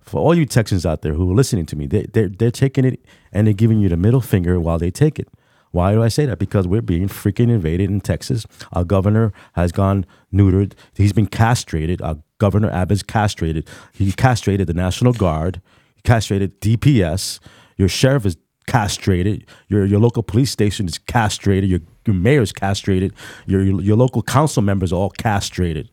for 0.07 0.21
all 0.21 0.35
you 0.35 0.47
Texans 0.47 0.87
out 0.87 1.03
there 1.03 1.15
who 1.15 1.31
are 1.31 1.35
listening 1.35 1.67
to 1.67 1.77
me, 1.77 1.87
they, 1.87 2.03
they're, 2.13 2.29
they're 2.29 2.51
taking 2.53 2.85
it 2.85 3.01
and 3.33 3.47
they're 3.47 3.55
giving 3.55 3.81
you 3.81 3.89
the 3.89 3.97
middle 3.97 4.21
finger 4.21 4.59
while 4.61 4.79
they 4.79 4.91
take 4.91 5.19
it. 5.19 5.29
Why 5.73 5.93
do 5.93 6.03
I 6.03 6.09
say 6.09 6.27
that? 6.27 6.39
Because 6.39 6.67
we're 6.67 6.83
being 6.83 7.09
freaking 7.09 7.51
invaded 7.51 7.91
in 7.91 8.01
Texas. 8.01 8.47
Our 8.73 8.85
governor 8.85 9.33
has 9.55 9.73
gone 9.73 10.07
neutered. 10.33 10.73
He's 10.95 11.13
been 11.13 11.27
castrated. 11.27 12.01
Our 12.03 12.17
governor 12.39 12.71
Abbott's 12.71 13.03
castrated. 13.03 13.69
He 13.93 14.13
castrated 14.13 14.67
the 14.67 14.75
National 14.75 15.13
Guard. 15.13 15.61
He 15.95 16.03
castrated 16.03 16.61
DPS. 16.61 17.41
Your 17.77 17.89
sheriff 17.89 18.25
is 18.25 18.37
castrated. 18.67 19.47
Your 19.69 19.85
your 19.85 20.01
local 20.01 20.23
police 20.23 20.51
station 20.51 20.87
is 20.87 20.99
castrated. 20.99 21.71
Your 21.71 21.81
your 22.07 22.17
mayor's 22.17 22.53
castrated. 22.53 23.13
Your 23.47 23.63
your, 23.63 23.81
your 23.81 23.97
local 23.97 24.23
council 24.23 24.63
members 24.63 24.93
are 24.93 24.97
all 24.97 25.11
castrated. 25.11 25.91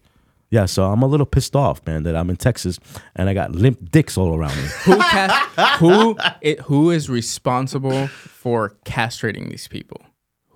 Yeah, 0.53 0.65
so 0.67 0.83
I'm 0.91 1.01
a 1.01 1.07
little 1.07 1.25
pissed 1.25 1.55
off, 1.55 1.83
man, 1.87 2.03
that 2.03 2.15
I'm 2.15 2.29
in 2.29 2.35
Texas 2.37 2.79
and 3.15 3.27
I 3.27 3.33
got 3.33 3.53
limp 3.53 3.89
dicks 3.89 4.17
all 4.19 4.35
around 4.37 4.55
me. 4.55 4.67
Who 4.85 4.97
ca- 4.99 5.77
who 5.79 6.15
it, 6.41 6.59
who 6.67 6.91
is 6.91 7.09
responsible 7.09 8.05
for 8.07 8.75
castrating 8.85 9.49
these 9.49 9.67
people? 9.67 9.99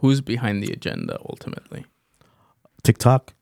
Who's 0.01 0.21
behind 0.21 0.61
the 0.63 0.71
agenda 0.71 1.17
ultimately? 1.27 1.85
TikTok. 2.83 3.33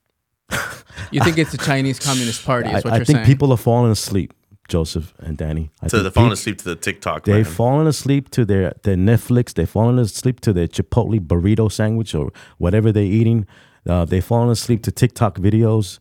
You 1.12 1.20
think 1.22 1.38
it's 1.38 1.52
the 1.52 1.58
Chinese 1.58 2.00
Communist 2.00 2.46
Party? 2.46 2.70
I, 2.70 2.78
Is 2.78 2.84
what 2.86 2.94
I 2.94 2.98
you're 2.98 3.06
think 3.06 3.18
saying? 3.18 3.26
people 3.28 3.52
are 3.52 3.58
falling 3.58 3.92
asleep, 3.92 4.34
Joseph 4.70 5.14
and 5.20 5.36
Danny. 5.38 5.72
I 5.82 5.88
So 5.88 5.98
think 5.98 6.04
they're 6.04 6.12
falling 6.12 6.30
peop- 6.30 6.40
asleep 6.40 6.58
to 6.60 6.64
the 6.66 6.76
TikTok. 6.76 7.26
They've 7.26 7.46
man. 7.46 7.54
fallen 7.54 7.88
asleep 7.88 8.30
to 8.32 8.46
their, 8.46 8.74
their 8.84 8.96
Netflix. 8.96 9.54
They've 9.54 9.70
fallen 9.70 10.00
asleep 10.00 10.40
to 10.42 10.54
their 10.54 10.68
Chipotle 10.68 11.20
burrito 11.20 11.70
sandwich 11.72 12.16
or 12.16 12.32
whatever 12.60 12.92
they're 12.92 13.04
eating. 13.04 13.46
Uh, 13.88 14.06
they've 14.06 14.24
fallen 14.24 14.50
asleep 14.50 14.82
to 14.84 14.92
TikTok 14.92 15.38
videos, 15.38 16.00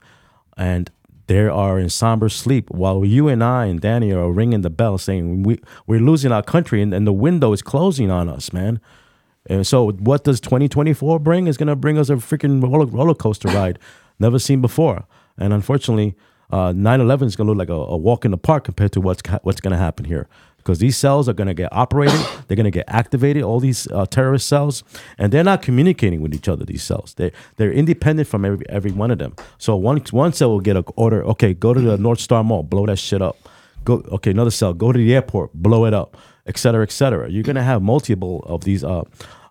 and 0.57 0.91
they 1.27 1.41
are 1.41 1.79
in 1.79 1.89
somber 1.89 2.29
sleep 2.29 2.71
while 2.71 3.05
you 3.05 3.29
and 3.29 3.43
I 3.43 3.67
and 3.67 3.81
Danny 3.81 4.13
are 4.13 4.31
ringing 4.31 4.61
the 4.61 4.71
bell 4.71 4.99
saying 4.99 5.43
we 5.43 5.59
we're 5.87 6.01
losing 6.01 6.33
our 6.33 6.43
country 6.43 6.83
and, 6.83 6.93
and 6.93 7.07
the 7.07 7.13
window 7.13 7.53
is 7.53 7.63
closing 7.63 8.11
on 8.11 8.29
us, 8.29 8.53
man. 8.53 8.81
And 9.47 9.67
so, 9.67 9.91
what 9.93 10.25
does 10.25 10.41
2024 10.41 11.19
bring? 11.19 11.47
Is 11.47 11.57
going 11.57 11.69
to 11.69 11.77
bring 11.77 11.99
us 11.99 12.09
a 12.09 12.15
freaking 12.15 12.63
roller, 12.63 12.87
roller 12.87 13.15
coaster 13.15 13.49
ride, 13.49 13.79
never 14.19 14.39
seen 14.39 14.61
before. 14.61 15.05
And 15.37 15.53
unfortunately, 15.53 16.15
uh, 16.51 16.73
9/11 16.73 17.23
is 17.25 17.37
going 17.37 17.47
to 17.47 17.53
look 17.53 17.59
like 17.59 17.69
a, 17.69 17.73
a 17.73 17.97
walk 17.97 18.25
in 18.25 18.31
the 18.31 18.39
park 18.39 18.65
compared 18.65 18.93
to 18.93 19.01
what's 19.01 19.23
what's 19.43 19.61
going 19.61 19.73
to 19.73 19.79
happen 19.79 20.05
here. 20.05 20.29
Because 20.65 20.79
these 20.79 20.97
cells 20.97 21.29
are 21.29 21.35
going 21.35 21.47
to 21.47 21.55
get 21.55 21.71
operated, 21.73 22.19
they're 22.49 22.57
going 22.57 22.65
to 22.65 22.71
get 22.71 22.87
activated. 22.89 23.43
All 23.43 23.61
these 23.61 23.87
uh, 23.89 24.07
terrorist 24.07 24.49
cells, 24.49 24.83
and 25.19 25.31
they're 25.31 25.45
not 25.45 25.61
communicating 25.61 26.23
with 26.23 26.35
each 26.35 26.49
other. 26.49 26.65
These 26.65 26.83
cells, 26.83 27.15
they 27.15 27.33
they're 27.57 27.73
independent 27.73 28.29
from 28.29 28.45
every 28.45 28.65
every 28.71 28.93
one 28.93 29.11
of 29.11 29.19
them. 29.19 29.35
So 29.59 29.77
one 29.77 29.99
one 30.11 30.33
cell 30.33 30.51
will 30.51 30.61
get 30.61 30.77
an 30.77 30.85
order. 30.97 31.23
Okay, 31.27 31.53
go 31.53 31.75
to 31.75 31.81
the 31.81 31.99
North 31.99 32.21
Star 32.21 32.43
Mall, 32.43 32.63
blow 32.63 32.87
that 32.87 32.99
shit 32.99 33.21
up. 33.21 33.37
Go 33.85 34.03
okay, 34.13 34.31
another 34.31 34.51
cell, 34.51 34.73
go 34.73 34.93
to 34.93 34.99
the 34.99 35.15
airport, 35.15 35.53
blow 35.53 35.85
it 35.85 35.93
up, 35.93 36.17
et 36.47 36.57
cetera, 36.57 36.83
et 36.83 36.93
cetera. 36.93 37.31
You're 37.31 37.43
gonna 37.43 37.63
have 37.63 37.83
multiple 37.83 38.43
of 38.47 38.65
these 38.65 38.83
uh, 38.83 39.03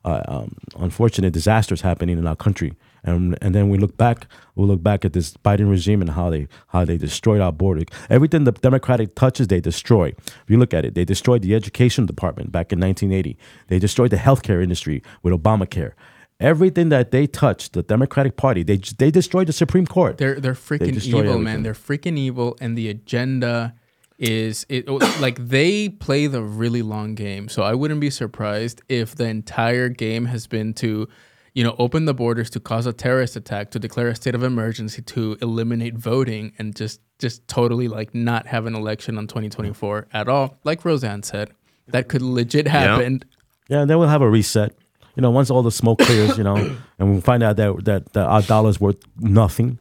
uh, 0.04 0.22
um, 0.28 0.56
unfortunate 0.78 1.34
disasters 1.34 1.82
happening 1.82 2.18
in 2.18 2.26
our 2.26 2.36
country, 2.36 2.74
and 3.04 3.38
and 3.42 3.54
then 3.54 3.70
we 3.70 3.78
look 3.78 3.98
back, 3.98 4.28
we 4.56 4.66
look 4.66 4.82
back 4.82 5.04
at 5.06 5.14
this 5.14 5.36
Biden 5.38 5.70
regime 5.70 6.02
and 6.02 6.12
how 6.12 6.30
they 6.30 6.48
how 6.68 6.86
they 6.86 6.98
destroyed 6.98 7.42
our 7.42 7.52
border. 7.52 7.84
Everything 8.10 8.44
the 8.44 8.52
Democratic 8.52 9.16
touches, 9.16 9.48
they 9.48 9.60
destroy. 9.60 10.08
If 10.08 10.46
you 10.48 10.58
look 10.58 10.74
at 10.74 10.86
it, 10.86 10.96
they 10.96 11.06
destroyed 11.06 11.42
the 11.42 11.56
education 11.56 12.06
department 12.06 12.52
back 12.52 12.72
in 12.72 12.80
1980. 12.80 13.38
They 13.68 13.80
destroyed 13.80 14.12
the 14.12 14.18
healthcare 14.18 14.62
industry 14.64 15.04
with 15.22 15.34
Obamacare. 15.34 15.94
Everything 16.40 16.90
that 16.90 17.12
they 17.12 17.28
touched, 17.28 17.74
the 17.74 17.84
Democratic 17.84 18.38
Party, 18.38 18.64
they 18.64 18.78
they 18.78 19.12
destroyed 19.12 19.48
the 19.48 19.54
Supreme 19.54 19.86
Court. 19.86 20.18
They're 20.18 20.40
they're 20.40 20.54
freaking 20.54 20.94
destroy 20.94 21.20
evil, 21.20 21.34
everything. 21.34 21.44
man. 21.44 21.64
They're 21.64 21.74
freaking 21.74 22.18
evil, 22.18 22.58
and 22.60 22.78
the 22.78 22.90
agenda 22.90 23.76
is 24.18 24.66
it 24.70 24.86
oh, 24.88 24.96
like 25.20 25.38
they 25.38 25.90
play 25.90 26.28
the 26.28 26.42
really 26.42 26.82
long 26.82 27.16
game. 27.16 27.50
So 27.50 27.64
I 27.64 27.74
wouldn't 27.74 28.00
be 28.00 28.10
surprised 28.10 28.82
if 28.90 29.16
the 29.16 29.26
entire 29.26 29.90
game 29.90 30.26
has 30.26 30.48
been 30.48 30.74
to, 30.76 31.08
you 31.54 31.64
know, 31.64 31.76
open 31.78 32.06
the 32.06 32.14
borders 32.14 32.50
to 32.52 32.60
cause 32.60 32.86
a 32.86 32.94
terrorist 32.94 33.36
attack, 33.36 33.72
to 33.72 33.80
declare 33.80 34.08
a 34.08 34.16
state 34.16 34.34
of 34.34 34.44
emergency, 34.44 35.02
to 35.04 35.38
eliminate 35.42 35.96
voting, 35.96 36.54
and 36.58 36.76
just 36.76 37.00
just 37.20 37.48
totally 37.48 37.88
like 37.88 38.14
not 38.16 38.48
have 38.48 38.66
an 38.66 38.76
election 38.76 39.18
on 39.18 39.28
2024 39.28 40.08
at 40.14 40.28
all. 40.28 40.58
Like 40.64 40.84
Roseanne 40.84 41.24
said, 41.24 41.52
that 41.88 42.08
could 42.08 42.22
legit 42.22 42.68
happen. 42.68 43.24
Yeah, 43.70 43.82
and 43.82 43.90
then 43.90 44.00
we'll 44.00 44.10
have 44.10 44.22
a 44.22 44.30
reset. 44.30 44.76
You 45.16 45.22
know, 45.22 45.30
once 45.30 45.52
all 45.52 45.62
the 45.62 45.72
smoke 45.72 46.00
clears, 46.00 46.38
you 46.38 46.44
know, 46.44 46.56
and 47.00 47.12
we'll 47.12 47.22
find 47.22 47.44
out 47.44 47.56
that 47.58 47.86
that, 47.86 48.14
that 48.14 48.26
our 48.26 48.42
dollar's 48.42 48.80
worth 48.80 48.98
nothing, 49.20 49.80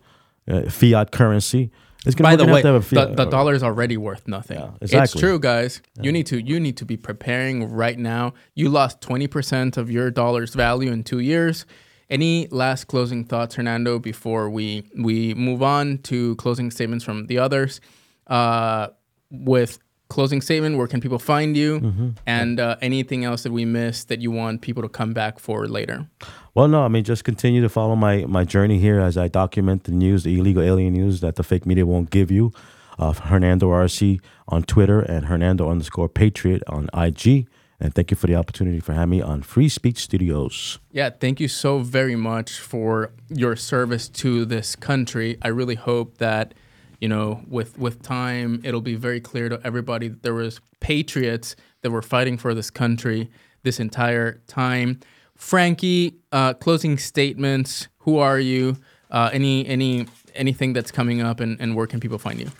uh, 0.49 0.69
fiat 0.69 1.11
currency. 1.11 1.71
It's 2.05 2.17
gonna, 2.17 2.31
By 2.31 2.37
the 2.37 2.47
way, 2.47 2.63
have 2.63 2.63
to 2.63 2.73
have 2.73 2.93
a 2.93 3.15
the, 3.15 3.25
the 3.25 3.31
dollar 3.31 3.55
is 3.55 3.63
already 3.63 3.97
worth 3.97 4.27
nothing. 4.27 4.59
It's 4.81 4.93
exactly. 4.93 5.21
true, 5.21 5.39
guys. 5.39 5.81
You 6.01 6.11
need 6.11 6.27
to 6.27 6.41
you 6.41 6.59
need 6.59 6.77
to 6.79 6.85
be 6.85 6.97
preparing 6.97 7.71
right 7.71 7.99
now. 7.99 8.35
You 8.55 8.71
lost 8.71 9.01
twenty 9.01 9.29
percent 9.29 9.77
of 9.77 9.91
your 9.91 10.11
dollar's 10.11 10.55
value 10.55 10.91
in 10.91 11.05
two 11.05 11.21
years. 11.21 11.65
Any 12.11 12.49
last 12.51 12.85
closing 12.89 13.25
thoughts, 13.25 13.55
Hernando, 13.55 13.99
before 13.99 14.51
we 14.51 14.85
we 14.99 15.35
move 15.35 15.63
on 15.63 15.99
to 15.99 16.35
closing 16.37 16.71
statements 16.71 17.05
from 17.05 17.27
the 17.29 17.39
others? 17.39 17.81
Uh, 18.27 18.89
with 19.31 19.79
closing 20.13 20.41
statement. 20.41 20.77
Where 20.77 20.87
can 20.87 21.01
people 21.01 21.19
find 21.19 21.57
you? 21.57 22.15
And 22.27 22.61
uh, 22.61 22.77
anything 22.81 23.25
else 23.25 23.43
that 23.43 23.53
we 23.53 23.65
missed 23.65 24.09
that 24.09 24.21
you 24.21 24.31
want 24.31 24.61
people 24.61 24.83
to 24.83 24.89
come 24.89 25.13
back 25.13 25.39
for 25.39 25.67
later? 25.67 26.07
Well, 26.55 26.69
no, 26.69 26.83
I 26.83 26.89
mean, 26.89 27.03
just 27.03 27.25
continue 27.25 27.63
to 27.63 27.69
follow 27.69 27.97
my, 27.97 28.27
my 28.27 28.45
journey 28.45 28.79
here 28.79 29.01
as 29.01 29.17
I 29.17 29.29
document 29.29 29.85
the 29.85 29.93
news, 29.93 30.23
the 30.23 30.39
illegal 30.39 30.63
alien 30.63 30.93
news 30.93 31.21
that 31.21 31.37
the 31.37 31.43
fake 31.43 31.65
media 31.65 31.87
won't 31.87 32.11
give 32.11 32.31
you. 32.31 32.53
Uh, 32.99 33.13
Hernando 33.13 33.71
Arce 33.71 34.03
on 34.49 34.63
Twitter 34.65 35.01
and 35.01 35.27
Hernando 35.27 35.71
underscore 35.71 36.09
Patriot 36.09 36.63
on 36.67 36.91
IG. 36.95 37.49
And 37.81 37.93
thank 37.93 38.13
you 38.13 38.17
for 38.17 38.29
the 38.29 38.37
opportunity 38.37 38.79
for 38.79 38.93
having 38.93 39.11
me 39.11 39.21
on 39.23 39.43
Free 39.43 39.69
Speech 39.69 39.99
Studios. 39.99 40.79
Yeah, 40.93 41.11
thank 41.11 41.41
you 41.41 41.49
so 41.49 41.81
very 41.81 42.15
much 42.15 42.61
for 42.61 43.11
your 43.29 43.57
service 43.57 44.09
to 44.11 44.45
this 44.45 44.77
country. 44.77 45.37
I 45.43 45.49
really 45.49 45.75
hope 45.75 46.19
that, 46.19 46.55
you 47.03 47.09
know, 47.09 47.43
with 47.49 47.77
with 47.77 48.01
time, 48.01 48.61
it'll 48.63 48.81
be 48.81 48.95
very 48.95 49.21
clear 49.21 49.49
to 49.49 49.61
everybody 49.65 50.07
that 50.07 50.23
there 50.23 50.35
was 50.35 50.61
patriots 50.79 51.57
that 51.81 51.91
were 51.91 52.01
fighting 52.01 52.39
for 52.39 52.55
this 52.55 52.71
country 52.71 53.29
this 53.65 53.81
entire 53.81 54.41
time. 54.47 55.01
Frankie, 55.35 56.15
uh, 56.31 56.55
closing 56.55 56.97
statements. 56.97 57.89
Who 57.99 58.19
are 58.19 58.39
you? 58.39 58.77
Uh, 59.11 59.31
any 59.33 59.67
any 59.67 60.07
anything 60.37 60.75
that's 60.75 60.93
coming 60.93 61.21
up, 61.21 61.41
and, 61.41 61.61
and 61.61 61.75
where 61.75 61.89
can 61.89 61.99
people 61.99 62.19
find 62.19 62.39
you? 62.39 62.53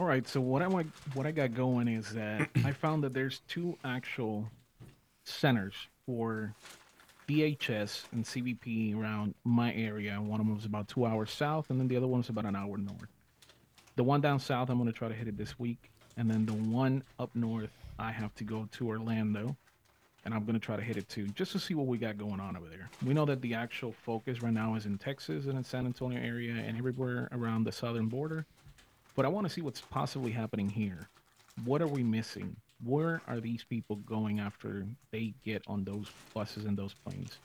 All 0.00 0.06
right. 0.06 0.26
So 0.26 0.40
what 0.40 0.60
I 0.60 0.66
what 0.66 1.26
I 1.26 1.30
got 1.30 1.54
going 1.54 1.86
is 1.86 2.12
that 2.14 2.48
I 2.64 2.72
found 2.72 3.04
that 3.04 3.14
there's 3.14 3.38
two 3.46 3.78
actual 3.84 4.50
centers 5.22 5.74
for 6.06 6.52
DHS 7.28 8.04
and 8.12 8.24
CBP 8.24 8.96
around 8.96 9.34
my 9.44 9.72
area. 9.74 10.20
One 10.20 10.40
of 10.40 10.46
them 10.46 10.56
is 10.56 10.64
about 10.64 10.88
two 10.88 11.06
hours 11.06 11.30
south, 11.30 11.70
and 11.70 11.80
then 11.80 11.88
the 11.88 11.96
other 11.96 12.06
one 12.06 12.20
is 12.20 12.28
about 12.28 12.44
an 12.44 12.56
hour 12.56 12.76
north. 12.76 13.08
The 13.96 14.04
one 14.04 14.20
down 14.20 14.40
south, 14.40 14.70
I'm 14.70 14.78
going 14.78 14.90
to 14.90 14.96
try 14.96 15.08
to 15.08 15.14
hit 15.14 15.28
it 15.28 15.38
this 15.38 15.58
week, 15.58 15.90
and 16.16 16.30
then 16.30 16.46
the 16.46 16.52
one 16.52 17.02
up 17.18 17.30
north, 17.34 17.70
I 17.98 18.12
have 18.12 18.34
to 18.36 18.44
go 18.44 18.68
to 18.72 18.88
Orlando, 18.88 19.56
and 20.24 20.34
I'm 20.34 20.44
going 20.44 20.58
to 20.58 20.64
try 20.64 20.76
to 20.76 20.82
hit 20.82 20.96
it 20.96 21.08
too, 21.08 21.28
just 21.28 21.52
to 21.52 21.58
see 21.58 21.74
what 21.74 21.86
we 21.86 21.96
got 21.96 22.18
going 22.18 22.40
on 22.40 22.56
over 22.56 22.66
there. 22.68 22.90
We 23.04 23.14
know 23.14 23.24
that 23.26 23.40
the 23.40 23.54
actual 23.54 23.92
focus 23.92 24.42
right 24.42 24.52
now 24.52 24.74
is 24.74 24.86
in 24.86 24.98
Texas 24.98 25.46
and 25.46 25.56
in 25.56 25.64
San 25.64 25.86
Antonio 25.86 26.20
area 26.20 26.54
and 26.54 26.76
everywhere 26.76 27.28
around 27.32 27.64
the 27.64 27.72
southern 27.72 28.08
border. 28.08 28.46
But 29.14 29.24
I 29.24 29.28
want 29.28 29.46
to 29.46 29.52
see 29.52 29.60
what's 29.60 29.80
possibly 29.80 30.32
happening 30.32 30.68
here. 30.68 31.08
What 31.64 31.80
are 31.80 31.86
we 31.86 32.02
missing? 32.02 32.56
Where 32.84 33.22
are 33.26 33.40
these 33.40 33.64
people 33.64 33.96
going 33.96 34.40
after 34.40 34.86
they 35.10 35.34
get 35.44 35.62
on 35.66 35.84
those 35.84 36.06
buses 36.32 36.64
and 36.64 36.76
those 36.76 36.94
planes? 36.94 37.38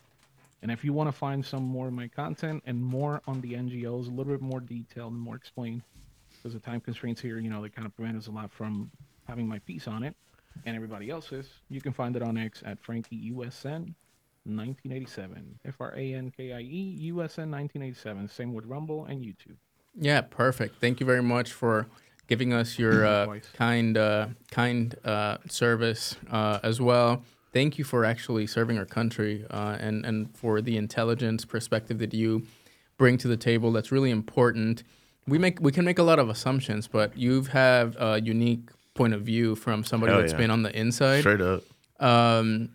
And 0.61 0.71
if 0.71 0.83
you 0.83 0.91
want 0.91 1.07
to 1.07 1.13
find 1.13 1.45
some 1.45 1.63
more 1.63 1.87
of 1.87 1.93
my 1.93 2.07
content 2.07 2.63
and 2.65 2.83
more 2.83 3.21
on 3.27 3.39
the 3.41 3.53
NGOs, 3.53 4.07
a 4.07 4.09
little 4.09 4.33
bit 4.33 4.41
more 4.41 4.59
detailed 4.59 5.13
and 5.13 5.21
more 5.21 5.35
explained, 5.35 5.81
because 6.37 6.53
the 6.53 6.59
time 6.59 6.81
constraints 6.81 7.21
here, 7.21 7.39
you 7.39 7.49
know, 7.49 7.61
they 7.61 7.69
kind 7.69 7.85
of 7.85 7.95
prevent 7.95 8.17
us 8.17 8.27
a 8.27 8.31
lot 8.31 8.51
from 8.51 8.91
having 9.27 9.47
my 9.47 9.59
piece 9.59 9.87
on 9.87 10.03
it 10.03 10.15
and 10.65 10.75
everybody 10.75 11.09
else's. 11.09 11.47
You 11.69 11.81
can 11.81 11.93
find 11.93 12.15
it 12.15 12.21
on 12.21 12.37
X 12.37 12.61
at 12.65 12.79
Frankie 12.79 13.31
USN 13.31 13.93
1987. 14.45 15.59
F 15.65 15.75
R 15.79 15.93
A 15.95 16.13
N 16.13 16.31
K 16.35 16.53
I 16.53 16.59
E 16.59 17.11
USN 17.11 17.49
1987. 17.51 18.27
Same 18.27 18.53
with 18.53 18.65
Rumble 18.65 19.05
and 19.05 19.23
YouTube. 19.23 19.55
Yeah, 19.95 20.21
perfect. 20.21 20.79
Thank 20.79 20.99
you 20.99 21.05
very 21.05 21.23
much 21.23 21.51
for 21.51 21.87
giving 22.29 22.53
us 22.53 22.79
your 22.79 23.05
uh, 23.13 23.39
kind, 23.53 23.97
uh, 23.97 24.27
kind 24.51 24.95
uh, 25.03 25.37
service 25.49 26.15
uh, 26.31 26.59
as 26.63 26.79
well. 26.79 27.23
Thank 27.51 27.77
you 27.77 27.83
for 27.83 28.05
actually 28.05 28.47
serving 28.47 28.77
our 28.77 28.85
country 28.85 29.43
uh, 29.49 29.75
and 29.79 30.05
and 30.05 30.37
for 30.37 30.61
the 30.61 30.77
intelligence 30.77 31.45
perspective 31.45 31.97
that 31.97 32.13
you 32.13 32.45
bring 32.97 33.17
to 33.17 33.27
the 33.27 33.37
table. 33.37 33.71
That's 33.71 33.91
really 33.91 34.11
important. 34.11 34.83
We 35.27 35.39
make 35.39 35.59
we 35.59 35.71
can 35.71 35.83
make 35.83 35.97
a 35.97 36.03
lot 36.03 36.19
of 36.19 36.29
assumptions, 36.29 36.87
but 36.87 37.17
you 37.17 37.41
have 37.41 37.47
have 37.47 37.95
a 37.99 38.21
unique 38.21 38.69
point 38.93 39.15
of 39.15 39.23
view 39.23 39.55
from 39.55 39.83
somebody 39.83 40.11
Hell 40.11 40.21
that's 40.21 40.33
yeah. 40.33 40.37
been 40.37 40.51
on 40.51 40.61
the 40.61 40.79
inside. 40.79 41.21
Straight 41.21 41.41
up. 41.41 41.63
Um, 41.99 42.69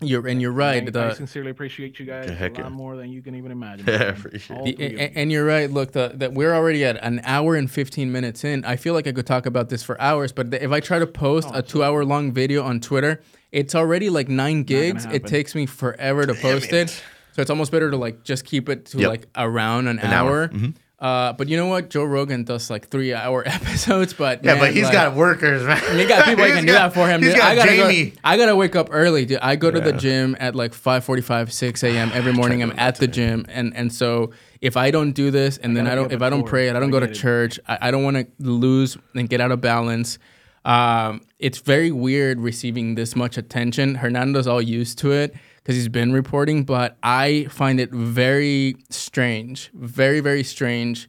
you're 0.00 0.26
and 0.26 0.40
you're 0.40 0.52
right. 0.52 0.82
I, 0.86 0.90
the- 0.90 1.04
I 1.06 1.12
sincerely 1.14 1.50
appreciate 1.50 1.98
you 1.98 2.06
guys 2.06 2.28
Yeah, 2.30 2.46
a 2.46 2.48
lot 2.48 2.58
yeah. 2.58 2.68
more 2.68 2.96
than 2.96 3.10
you 3.10 3.22
can 3.22 3.34
even 3.34 3.50
imagine. 3.52 3.86
Yeah, 3.88 3.98
man. 3.98 4.08
appreciate 4.16 4.56
All 4.58 4.64
The- 4.64 4.72
three 4.72 4.86
of 4.86 4.92
a- 4.92 4.94
you. 5.04 5.10
and 5.14 5.32
you're 5.32 5.44
right. 5.44 5.70
Look, 5.70 5.92
the, 5.92 6.12
that 6.16 6.32
we're 6.32 6.54
already 6.54 6.84
at 6.84 6.96
an 7.04 7.20
hour 7.24 7.54
and 7.56 7.70
15 7.70 8.10
minutes 8.10 8.44
in. 8.44 8.64
I 8.64 8.76
feel 8.76 8.94
like 8.94 9.06
I 9.06 9.12
could 9.12 9.26
talk 9.26 9.46
about 9.46 9.68
this 9.68 9.82
for 9.82 10.00
hours, 10.00 10.32
but 10.32 10.52
if 10.54 10.70
I 10.72 10.80
try 10.80 10.98
to 10.98 11.06
post 11.06 11.48
Oh, 11.52 11.58
a 11.58 11.62
two 11.62 11.82
hour 11.84 12.04
long 12.04 12.32
video 12.32 12.62
on 12.64 12.80
Twitter, 12.80 13.20
it's 13.52 13.74
already 13.74 14.10
like 14.10 14.28
nine 14.28 14.62
gigs. 14.62 15.04
It 15.06 15.26
takes 15.26 15.54
me 15.54 15.66
forever 15.66 16.24
to 16.26 16.34
post 16.34 16.72
it. 16.72 16.88
So 17.32 17.42
it's 17.42 17.50
almost 17.50 17.70
better 17.72 17.90
to 17.90 17.96
like 17.96 18.24
just 18.24 18.44
keep 18.44 18.68
it 18.68 18.86
to 18.86 18.98
Yep. 18.98 19.08
like 19.08 19.26
around 19.36 19.86
an, 19.88 19.98
An 20.00 20.12
hour. 20.12 20.48
Mm-hmm. 20.48 20.70
Hour. 21.00 21.28
Uh, 21.30 21.32
but 21.32 21.48
you 21.48 21.56
know 21.56 21.66
what? 21.66 21.90
Joe 21.90 22.04
Rogan 22.04 22.44
does 22.44 22.70
like 22.70 22.88
three 22.88 23.12
hour 23.14 23.42
episodes, 23.46 24.12
but 24.12 24.44
Yeah, 24.44 24.52
man, 24.54 24.60
but 24.60 24.72
he's 24.74 24.84
like- 24.84 24.92
got 24.92 25.14
workers, 25.14 25.62
man. 25.64 25.76
he 25.98 26.06
got 26.06 26.24
people 26.26 26.44
that 26.44 26.48
He's 26.54 26.56
can 26.56 26.66
do 26.66 26.72
that 26.72 26.92
for 26.94 27.08
him. 27.08 27.22
He's 27.22 27.30
dude. 27.32 27.38
got 27.40 27.52
I 27.52 27.56
gotta 27.56 27.70
Jamie. 27.76 28.10
go. 28.10 28.16
I 28.24 28.36
gotta 28.36 28.56
wake 28.56 28.76
up 28.76 28.88
early, 28.90 29.24
dude. 29.24 29.38
I 29.40 29.56
go 29.56 29.70
to 29.70 29.80
the 29.80 29.92
gym 29.92 30.36
at 30.38 30.54
like 30.54 30.72
5:45, 30.72 31.50
6 31.52 31.82
a.m. 31.84 32.10
every 32.14 32.32
morning. 32.32 32.62
I'm 32.62 32.72
at 32.78 32.96
the 32.96 33.06
gym, 33.08 33.46
and 33.48 33.74
and 33.76 33.92
so 33.92 34.32
if 34.60 34.76
I 34.76 34.90
don't 34.90 35.12
do 35.12 35.30
this, 35.30 35.56
and 35.58 35.76
then 35.76 35.86
I 35.86 35.94
don't, 35.94 36.12
if 36.12 36.20
I 36.22 36.28
don't 36.28 36.44
pray, 36.46 36.68
four. 36.68 36.76
I 36.76 36.80
don't 36.80 36.90
go 36.90 37.00
to 37.00 37.12
church. 37.12 37.58
I, 37.66 37.78
I 37.88 37.90
don't 37.90 38.04
want 38.04 38.16
to 38.16 38.26
lose 38.38 38.96
and 39.14 39.28
get 39.28 39.40
out 39.40 39.52
of 39.52 39.60
balance. 39.60 40.18
Um, 40.64 41.22
it's 41.38 41.58
very 41.60 41.90
weird 41.90 42.38
receiving 42.38 42.94
this 42.94 43.16
much 43.16 43.38
attention. 43.38 43.94
Hernando's 43.94 44.46
all 44.46 44.60
used 44.60 44.98
to 44.98 45.12
it 45.12 45.34
because 45.70 45.76
he's 45.76 45.88
been 45.88 46.12
reporting, 46.12 46.64
but 46.64 46.96
I 47.04 47.46
find 47.48 47.78
it 47.78 47.92
very 47.92 48.74
strange, 48.88 49.70
very 49.72 50.18
very 50.18 50.42
strange 50.42 51.08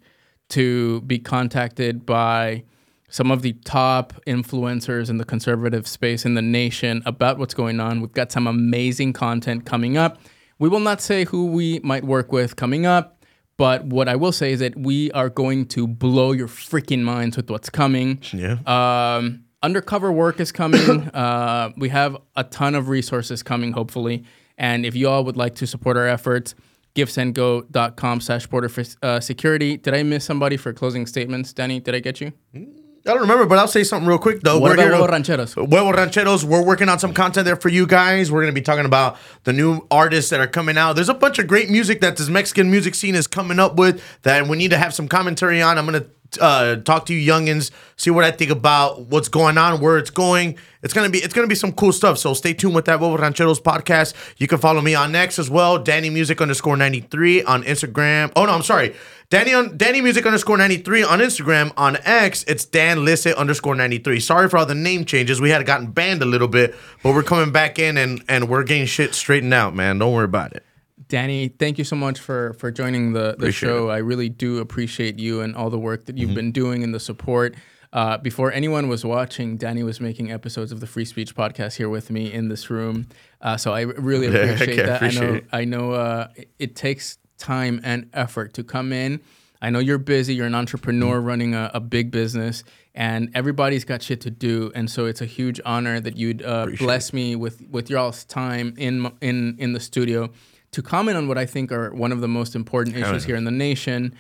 to 0.50 1.02
be 1.02 1.18
contacted 1.18 2.06
by 2.06 2.62
some 3.10 3.32
of 3.32 3.42
the 3.42 3.54
top 3.66 4.14
influencers 4.28 5.10
in 5.10 5.18
the 5.18 5.26
conservative 5.26 5.88
space 5.88 6.26
in 6.26 6.36
the 6.36 6.44
nation 6.44 7.02
about 7.08 7.40
what's 7.40 7.56
going 7.56 7.80
on. 7.80 8.02
We've 8.02 8.12
got 8.12 8.32
some 8.32 8.46
amazing 8.46 9.14
content 9.14 9.66
coming 9.66 9.98
up. 9.98 10.20
We 10.60 10.70
will 10.70 10.80
not 10.80 11.02
say 11.02 11.26
who 11.26 11.48
we 11.48 11.80
might 11.80 12.04
work 12.04 12.32
with 12.32 12.56
coming 12.56 12.86
up, 12.86 13.26
but 13.58 13.86
what 13.86 14.08
I 14.08 14.16
will 14.16 14.32
say 14.32 14.52
is 14.52 14.60
that 14.60 14.78
we 14.78 15.12
are 15.14 15.30
going 15.30 15.66
to 15.70 15.88
blow 15.88 16.34
your 16.34 16.48
freaking 16.48 17.02
minds 17.02 17.36
with 17.36 17.50
what's 17.50 17.72
coming. 17.72 18.22
Yeah. 18.32 18.58
Um, 18.68 19.46
undercover 19.64 20.12
work 20.12 20.40
is 20.40 20.52
coming. 20.52 21.10
uh, 21.16 21.72
we 21.78 21.90
have 21.90 22.16
a 22.36 22.44
ton 22.44 22.76
of 22.76 22.90
resources 22.90 23.42
coming, 23.42 23.72
hopefully. 23.72 24.24
And 24.62 24.86
if 24.86 24.96
you 24.96 25.10
all 25.10 25.26
would 25.26 25.38
like 25.38 25.56
to 25.56 25.68
support 25.68 25.98
our 25.98 26.08
efforts, 26.08 26.54
givesendgo.com 26.96 28.22
slash 28.22 28.46
border 28.46 28.70
for, 28.70 28.84
uh, 29.02 29.20
security. 29.20 29.76
Did 29.76 29.96
I 29.96 30.04
miss 30.04 30.24
somebody 30.24 30.56
for 30.56 30.72
closing 30.72 31.08
statements? 31.08 31.52
Danny, 31.52 31.80
did 31.80 31.96
I 31.96 32.00
get 32.00 32.22
you? 32.22 32.32
I 32.54 33.14
don't 33.14 33.22
remember, 33.22 33.48
but 33.48 33.58
I'll 33.58 33.68
say 33.68 33.84
something 33.84 34.08
real 34.08 34.20
quick 34.20 34.42
though. 34.42 34.60
What 34.60 34.70
We're 34.70 34.74
about 34.76 34.84
here 34.84 34.94
Huevo 34.94 35.10
Rancheros? 35.10 35.56
Huevo 35.56 35.92
Rancheros, 35.96 36.46
we're 36.46 36.64
working 36.64 36.88
on 36.90 37.00
some 37.00 37.12
content 37.12 37.46
there 37.46 37.56
for 37.56 37.70
you 37.70 37.88
guys. 37.88 38.32
We're 38.32 38.42
going 38.42 38.54
to 38.54 38.60
be 38.60 38.64
talking 38.64 38.86
about 38.86 39.18
the 39.46 39.54
new 39.54 39.88
artists 39.90 40.30
that 40.30 40.40
are 40.40 40.46
coming 40.48 40.78
out. 40.78 40.94
There's 40.94 41.10
a 41.10 41.16
bunch 41.16 41.40
of 41.40 41.48
great 41.48 41.72
music 41.72 42.02
that 42.02 42.18
this 42.18 42.30
Mexican 42.30 42.70
music 42.70 42.94
scene 42.94 43.16
is 43.16 43.26
coming 43.26 43.58
up 43.58 43.78
with 43.78 44.04
that 44.22 44.46
we 44.48 44.58
need 44.58 44.70
to 44.70 44.78
have 44.78 44.94
some 44.94 45.08
commentary 45.08 45.60
on. 45.60 45.80
I'm 45.80 45.88
going 45.88 46.04
to 46.04 46.08
uh, 46.40 46.78
talk 46.78 47.06
to 47.08 47.14
you 47.14 47.32
youngins, 47.32 47.72
see 47.98 48.10
what 48.10 48.24
I 48.24 48.32
think 48.32 48.52
about 48.52 49.08
what's 49.08 49.28
going 49.28 49.58
on, 49.58 49.82
where 49.82 49.98
it's 49.98 50.10
going. 50.10 50.58
It's 50.84 50.94
gonna 50.94 51.10
be 51.10 51.20
it's 51.20 51.34
gonna 51.34 51.48
be 51.48 51.56
some 51.56 51.74
cool 51.74 51.92
stuff. 51.92 52.18
So 52.18 52.34
stay 52.34 52.54
tuned 52.54 52.76
with 52.76 52.86
that 52.86 53.00
Huevo 53.00 53.18
Rancheros 53.18 53.60
podcast. 53.60 54.14
You 54.38 54.48
can 54.48 54.58
follow 54.58 54.82
me 54.82 54.96
on 54.96 55.16
X 55.16 55.40
as 55.40 55.50
well, 55.50 55.78
Danny 55.78 56.10
Music 56.10 56.42
underscore 56.42 56.78
93 56.78 57.44
on 57.44 57.64
Instagram. 57.64 58.32
Oh 58.36 58.46
no, 58.46 58.54
I'm 58.54 58.64
sorry. 58.64 58.96
Danny 59.30 59.54
on 59.54 59.78
Danny 59.78 60.02
Music 60.02 60.26
underscore 60.26 60.58
93 60.58 61.04
on 61.04 61.20
Instagram. 61.20 61.72
On 61.78 61.98
X, 62.04 62.44
it's 62.48 62.66
Dan 62.66 63.00
Lisset 63.00 63.36
underscore 63.38 63.76
93. 63.76 64.20
Sorry 64.20 64.50
for 64.50 64.58
all 64.58 64.66
the 64.66 64.76
name 64.76 65.06
changes. 65.06 65.40
We 65.40 65.50
had 65.50 65.66
gotten 65.66 65.88
banned 65.88 66.22
a 66.22 66.26
little 66.26 66.48
bit, 66.48 66.76
but 67.04 67.14
we're 67.14 67.24
coming 67.24 67.52
back 67.52 67.80
in 67.80 67.98
and 67.98 68.24
and 68.28 68.50
we're 68.50 68.64
getting 68.64 68.86
shit 68.86 69.14
straightened 69.14 69.54
out, 69.54 69.76
man. 69.76 70.00
Don't 70.00 70.14
worry 70.14 70.26
about 70.26 70.54
it. 70.54 70.66
Danny, 71.12 71.50
thank 71.50 71.78
you 71.78 71.84
so 71.84 71.98
much 71.98 72.20
for 72.22 72.54
for 72.54 72.72
joining 72.72 73.12
the, 73.12 73.20
the 73.20 73.30
Appreciate 73.34 73.68
show. 73.70 73.90
I 73.90 73.98
really 73.98 74.30
do 74.30 74.60
appreciate 74.60 75.20
you 75.20 75.42
and 75.42 75.54
all 75.58 75.70
the 75.70 75.78
work 75.78 76.06
that 76.06 76.18
you've 76.18 76.34
been 76.34 76.54
doing 76.54 76.86
and 76.86 76.94
the 76.96 77.02
support. 77.02 77.54
Uh, 77.92 78.18
before 78.18 78.50
anyone 78.54 78.88
was 78.88 79.04
watching, 79.04 79.58
Danny 79.58 79.84
was 79.84 80.00
making 80.00 80.32
episodes 80.32 80.72
of 80.72 80.80
the 80.80 80.88
Free 80.88 81.04
Speech 81.04 81.36
podcast 81.36 81.76
here 81.76 81.90
with 81.90 82.10
me 82.12 82.32
in 82.32 82.48
this 82.48 82.70
room. 82.70 83.08
Uh, 83.42 83.58
so 83.58 83.74
I 83.74 83.82
really 83.82 84.28
Yeah, 84.34 84.40
appreciate 84.54 84.80
okay, 84.80 84.86
that. 84.86 84.96
appreciate 85.02 85.22
I 85.22 85.26
know 85.28 85.34
it. 85.36 85.46
I 85.52 85.66
know 85.66 85.92
uh, 85.92 86.28
it, 86.38 86.50
it 86.60 86.76
takes 86.78 87.18
time 87.38 87.82
and 87.84 88.10
effort 88.14 88.54
to 88.54 88.64
come 88.64 88.94
in. 88.94 89.20
I 89.62 89.70
know 89.70 89.80
you're 89.80 89.98
busy. 89.98 90.34
You're 90.34 90.48
an 90.48 90.56
entrepreneur 90.56 91.18
Mm-hmm. 91.18 91.28
running 91.28 91.56
a, 91.56 91.72
a 91.74 91.82
big 91.82 92.10
business, 92.12 92.64
and 92.96 93.30
everybody's 93.36 93.84
got 93.84 94.02
shit 94.02 94.22
to 94.22 94.32
do. 94.32 94.72
And 94.74 94.90
so 94.90 95.08
it's 95.08 95.20
a 95.20 95.26
huge 95.26 95.60
honor 95.66 96.00
that 96.00 96.16
you'd 96.16 96.42
uh, 96.42 96.68
bless 96.80 97.12
me 97.12 97.36
with 97.36 97.62
with 97.70 97.90
your 97.90 98.00
all's 98.00 98.24
time 98.24 98.74
in 98.78 99.12
in 99.20 99.58
in 99.60 99.74
the 99.74 99.82
studio 99.82 100.30
to 100.72 100.82
comment 100.82 101.18
on 101.18 101.28
what 101.28 101.38
I 101.38 101.46
think 101.46 101.72
are 101.72 101.94
one 101.94 102.12
of 102.12 102.22
the 102.22 102.28
most 102.28 102.56
important 102.56 102.96
issues 102.96 103.26
here 103.26 103.36
in 103.36 103.44
the 103.44 103.52
nation. 103.52 104.16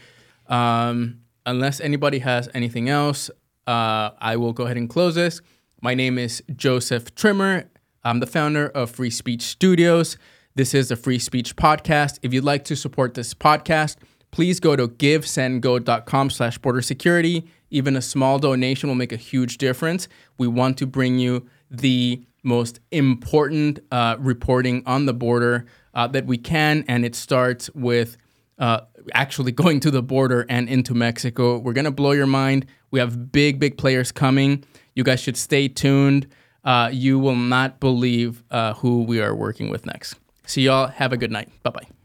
Um, 0.47 1.21
unless 1.45 1.79
anybody 1.79 2.19
has 2.19 2.49
anything 2.53 2.89
else, 2.89 3.29
uh, 3.67 4.11
I 4.19 4.35
will 4.35 4.53
go 4.53 4.65
ahead 4.65 4.77
and 4.77 4.89
close 4.89 5.15
this. 5.15 5.41
My 5.81 5.93
name 5.93 6.17
is 6.17 6.43
Joseph 6.55 7.15
Trimmer. 7.15 7.69
I'm 8.03 8.19
the 8.19 8.27
founder 8.27 8.67
of 8.67 8.91
Free 8.91 9.09
Speech 9.09 9.43
Studios. 9.43 10.17
This 10.55 10.73
is 10.73 10.89
the 10.89 10.97
Free 10.97 11.19
Speech 11.19 11.55
Podcast. 11.55 12.19
If 12.21 12.33
you'd 12.33 12.43
like 12.43 12.65
to 12.65 12.75
support 12.75 13.13
this 13.13 13.33
podcast, 13.33 13.95
please 14.31 14.59
go 14.59 14.75
to 14.75 14.89
givesendgo.com 14.89 16.29
slash 16.29 16.57
border 16.57 16.81
security. 16.81 17.47
Even 17.69 17.95
a 17.95 18.01
small 18.01 18.39
donation 18.39 18.89
will 18.89 18.95
make 18.95 19.13
a 19.13 19.17
huge 19.17 19.57
difference. 19.57 20.09
We 20.37 20.47
want 20.47 20.77
to 20.79 20.85
bring 20.85 21.19
you 21.19 21.47
the 21.69 22.21
most 22.43 22.79
important 22.91 23.79
uh, 23.91 24.17
reporting 24.19 24.83
on 24.85 25.05
the 25.05 25.13
border 25.13 25.65
uh, 25.93 26.07
that 26.07 26.25
we 26.25 26.37
can, 26.37 26.83
and 26.87 27.05
it 27.05 27.15
starts 27.15 27.69
with 27.73 28.17
uh, 28.57 28.81
actually 29.13 29.51
going 29.63 29.79
to 29.81 29.91
the 29.91 30.03
border 30.03 30.45
and 30.49 30.69
into 30.69 30.93
Mexico. 30.93 31.57
We're 31.57 31.73
gonna 31.73 31.91
blow 31.91 32.11
your 32.11 32.27
mind. 32.27 32.65
We 32.91 32.99
have 32.99 33.31
big, 33.31 33.59
big 33.59 33.77
players 33.77 34.11
coming. 34.11 34.63
You 34.95 35.03
guys 35.03 35.19
should 35.21 35.37
stay 35.37 35.67
tuned. 35.67 36.27
Uh, 36.63 36.89
you 36.91 37.17
will 37.17 37.35
not 37.35 37.79
believe 37.79 38.43
uh, 38.51 38.73
who 38.75 39.03
we 39.03 39.19
are 39.21 39.33
working 39.33 39.69
with 39.69 39.85
next. 39.85 40.15
See 40.45 40.63
y'all. 40.63 40.87
Have 40.87 41.13
a 41.13 41.17
good 41.17 41.31
night. 41.31 41.49
Bye 41.63 41.71
bye. 41.71 42.00